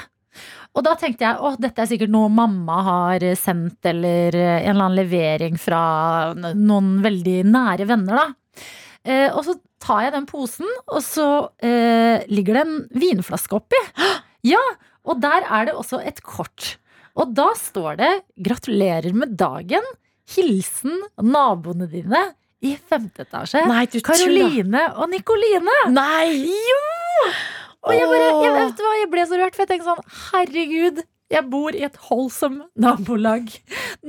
Og 0.74 0.82
da 0.82 0.94
tenkte 0.98 1.26
jeg 1.26 1.38
at 1.38 1.60
dette 1.62 1.84
er 1.84 1.90
sikkert 1.90 2.10
noe 2.10 2.30
mamma 2.32 2.80
har 2.88 3.26
sendt, 3.38 3.78
eller 3.86 4.34
eh, 4.34 4.64
en 4.64 4.72
eller 4.72 4.88
annen 4.88 4.98
levering 4.98 5.60
fra 5.60 5.82
noen 6.34 6.96
veldig 7.04 7.36
nære 7.46 7.86
venner, 7.90 8.18
da. 8.18 8.64
Eh, 9.04 9.28
og 9.30 9.44
så 9.46 9.54
tar 9.84 10.06
jeg 10.06 10.14
den 10.16 10.26
posen, 10.26 10.70
og 10.88 11.00
så 11.04 11.28
eh, 11.62 12.24
ligger 12.32 12.58
det 12.58 12.64
en 12.66 12.78
vinflaske 13.04 13.60
oppi. 13.60 13.82
Ja, 14.44 14.60
og 15.04 15.20
der 15.22 15.46
er 15.46 15.68
det 15.68 15.76
også 15.76 16.00
et 16.04 16.22
kort. 16.24 16.76
Og 17.14 17.34
da 17.36 17.52
står 17.54 18.00
det 18.00 18.12
'Gratulerer 18.40 19.14
med 19.14 19.36
dagen'. 19.38 19.86
Hilsen 20.34 21.02
naboene 21.20 21.86
dine 21.90 22.32
i 22.64 22.76
femte 22.76 23.26
etasje. 23.26 23.60
Nei. 23.68 23.84
Karoline 24.00 24.86
og 24.96 25.10
Nikoline. 25.12 25.74
Nei! 25.92 26.48
Jo! 26.48 26.78
Og 27.84 27.92
jeg 27.92 28.08
bare, 28.08 28.28
jeg, 28.40 28.54
vet 28.56 28.78
du 28.78 28.84
hva, 28.86 28.94
jeg 29.02 29.10
ble 29.12 29.26
så 29.28 29.40
rørt, 29.40 29.56
for 29.56 29.64
jeg 29.64 29.70
tenkte 29.74 29.90
sånn 29.90 30.14
Herregud, 30.30 31.02
jeg 31.34 31.48
bor 31.52 31.76
i 31.76 31.84
et 31.84 31.98
holdsomt 32.08 32.64
nabolag. 32.80 33.50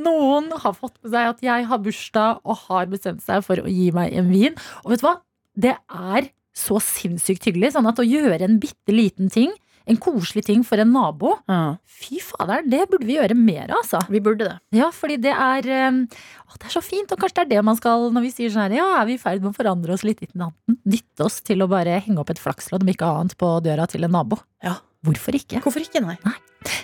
Noen 0.08 0.48
har 0.64 0.78
fått 0.78 0.96
med 1.04 1.12
seg 1.12 1.34
at 1.34 1.44
jeg 1.44 1.68
har 1.68 1.84
bursdag 1.84 2.40
og 2.46 2.64
har 2.70 2.88
bestemt 2.92 3.26
seg 3.26 3.44
for 3.44 3.60
å 3.60 3.68
gi 3.72 3.90
meg 3.96 4.16
en 4.16 4.32
vin. 4.32 4.56
Og 4.86 4.94
vet 4.94 5.04
du 5.04 5.08
hva? 5.10 5.18
Det 5.56 5.76
er 5.76 6.32
så 6.56 6.80
sinnssykt 6.84 7.50
hyggelig. 7.50 7.74
Sånn 7.76 7.92
at 7.92 8.00
å 8.00 8.08
gjøre 8.08 8.48
en 8.48 8.60
bitte 8.64 8.96
liten 8.96 9.32
ting, 9.34 9.52
en 9.88 10.00
koselig 10.02 10.46
ting 10.48 10.64
for 10.66 10.82
en 10.82 10.92
nabo, 10.96 11.36
Ja, 11.50 11.76
fy 11.86 12.18
fader, 12.24 12.64
det 12.68 12.84
burde 12.92 13.06
vi 13.08 13.18
gjøre 13.18 13.36
mer 13.38 13.70
av, 13.70 13.82
altså. 13.84 14.02
vi 14.12 14.22
burde 14.24 14.48
det. 14.50 14.56
Ja, 14.78 14.90
fordi 14.96 15.18
det 15.22 15.34
er 15.34 15.70
eh, 15.70 16.00
å, 16.46 16.58
Det 16.58 16.70
er 16.70 16.74
så 16.74 16.82
fint, 16.86 17.12
og 17.14 17.22
kanskje 17.22 17.42
det 17.42 17.46
er 17.46 17.52
det 17.56 17.66
man 17.70 17.78
skal 17.80 18.10
når 18.16 18.26
vi 18.28 18.34
sier 18.34 18.54
sånn 18.54 18.66
her 18.68 18.78
Ja, 18.80 18.88
er 19.02 19.06
vi 19.10 19.16
i 19.18 19.22
ferd 19.22 19.44
med 19.46 19.54
å 19.54 19.58
forandre 19.58 19.94
oss 19.96 20.06
litt 20.08 20.24
i 20.26 20.30
natten? 20.34 20.80
Dytte 20.84 21.28
oss 21.28 21.40
til 21.46 21.62
å 21.64 21.70
bare 21.72 22.00
henge 22.06 22.22
opp 22.22 22.34
et 22.34 22.42
flakslodd 22.42 22.86
om 22.86 22.92
ikke 22.94 23.08
annet 23.10 23.38
på 23.40 23.52
døra 23.66 23.88
til 23.92 24.08
en 24.08 24.16
nabo. 24.18 24.42
Ja. 24.66 24.78
Hvorfor 25.06 25.38
ikke? 25.38 25.62
Hvorfor 25.62 25.84
ikke, 25.86 26.02
nei? 26.02 26.18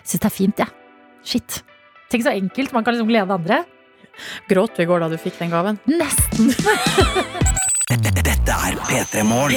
Syns 0.06 0.20
det 0.22 0.28
er 0.30 0.36
fint, 0.36 0.62
jeg. 0.62 0.70
Ja. 0.70 1.22
Shit. 1.26 1.62
Tenk 2.12 2.26
så 2.26 2.34
enkelt. 2.36 2.74
Man 2.76 2.86
kan 2.86 2.94
liksom 2.96 3.10
glede 3.10 3.34
andre. 3.34 3.64
Gråt 4.50 4.76
du 4.78 4.84
i 4.84 4.90
går 4.90 5.02
da 5.06 5.10
du 5.10 5.18
fikk 5.22 5.40
den 5.40 5.54
gaven? 5.54 5.80
Nesten. 5.90 6.52
Er 8.62 8.76
P3 8.78 9.24
Morgen. 9.26 9.56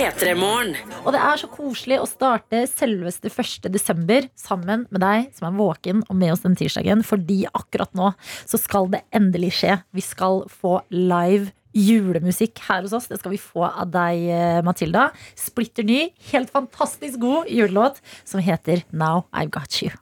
Og 1.05 1.13
det 1.13 1.19
er 1.21 1.37
så 1.37 1.49
koselig 1.53 1.99
å 2.01 2.07
starte 2.09 2.63
selveste 2.71 3.29
1. 3.29 3.67
desember 3.75 4.31
sammen 4.33 4.87
med 4.89 5.03
deg 5.05 5.27
som 5.37 5.51
er 5.51 5.59
våken 5.59 6.01
og 6.07 6.17
med 6.17 6.33
oss 6.33 6.45
den 6.47 6.57
tirsdagen, 6.57 7.03
fordi 7.05 7.43
akkurat 7.51 7.93
nå 7.93 8.15
så 8.49 8.61
skal 8.63 8.89
det 8.95 9.03
endelig 9.13 9.53
skje. 9.59 9.77
Vi 9.93 10.05
skal 10.07 10.47
få 10.49 10.79
live 10.89 11.53
julemusikk 11.77 12.63
her 12.65 12.87
hos 12.87 12.95
oss. 12.97 13.11
Det 13.11 13.21
skal 13.21 13.35
vi 13.35 13.43
få 13.43 13.67
av 13.69 13.93
deg, 13.93 14.25
eh, 14.25 14.63
Matilda. 14.65 15.11
Splitter 15.37 15.85
ny, 15.85 16.07
helt 16.31 16.55
fantastisk 16.55 17.21
god 17.21 17.53
julelåt 17.53 18.01
som 18.25 18.41
heter 18.41 18.87
Now 18.91 19.27
I've 19.35 19.53
Got 19.53 19.83
You. 19.83 19.93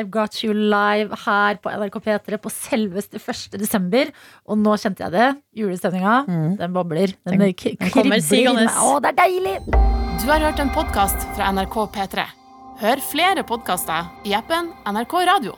I've 0.00 0.10
Got 0.10 0.40
You 0.42 0.54
live 0.56 1.14
her 1.26 1.58
på 1.62 1.70
NRK 1.76 2.00
P3 2.08 2.38
på 2.40 2.50
selveste 2.54 3.20
1. 3.20 3.58
desember. 3.60 4.10
Og 4.48 4.58
nå 4.58 4.74
kjente 4.80 5.04
jeg 5.06 5.12
det. 5.14 5.28
Julestemninga, 5.60 6.16
den 6.58 6.72
bobler. 6.76 7.14
Den, 7.28 7.38
Den- 7.38 7.54
den 7.54 7.90
kommer 7.94 8.20
sigende. 8.24 8.66
Å, 8.66 8.98
det 9.04 9.12
er 9.14 9.18
deilig! 9.22 9.56
Du 10.20 10.26
har 10.28 10.42
hørt 10.44 10.60
en 10.60 10.70
podkast 10.74 11.22
fra 11.36 11.52
NRK 11.52 11.76
P3. 11.94 12.26
Hør 12.80 13.00
flere 13.04 13.42
podkaster 13.44 14.08
i 14.24 14.32
appen 14.36 14.72
NRK 14.88 15.14
Radio. 15.28 15.56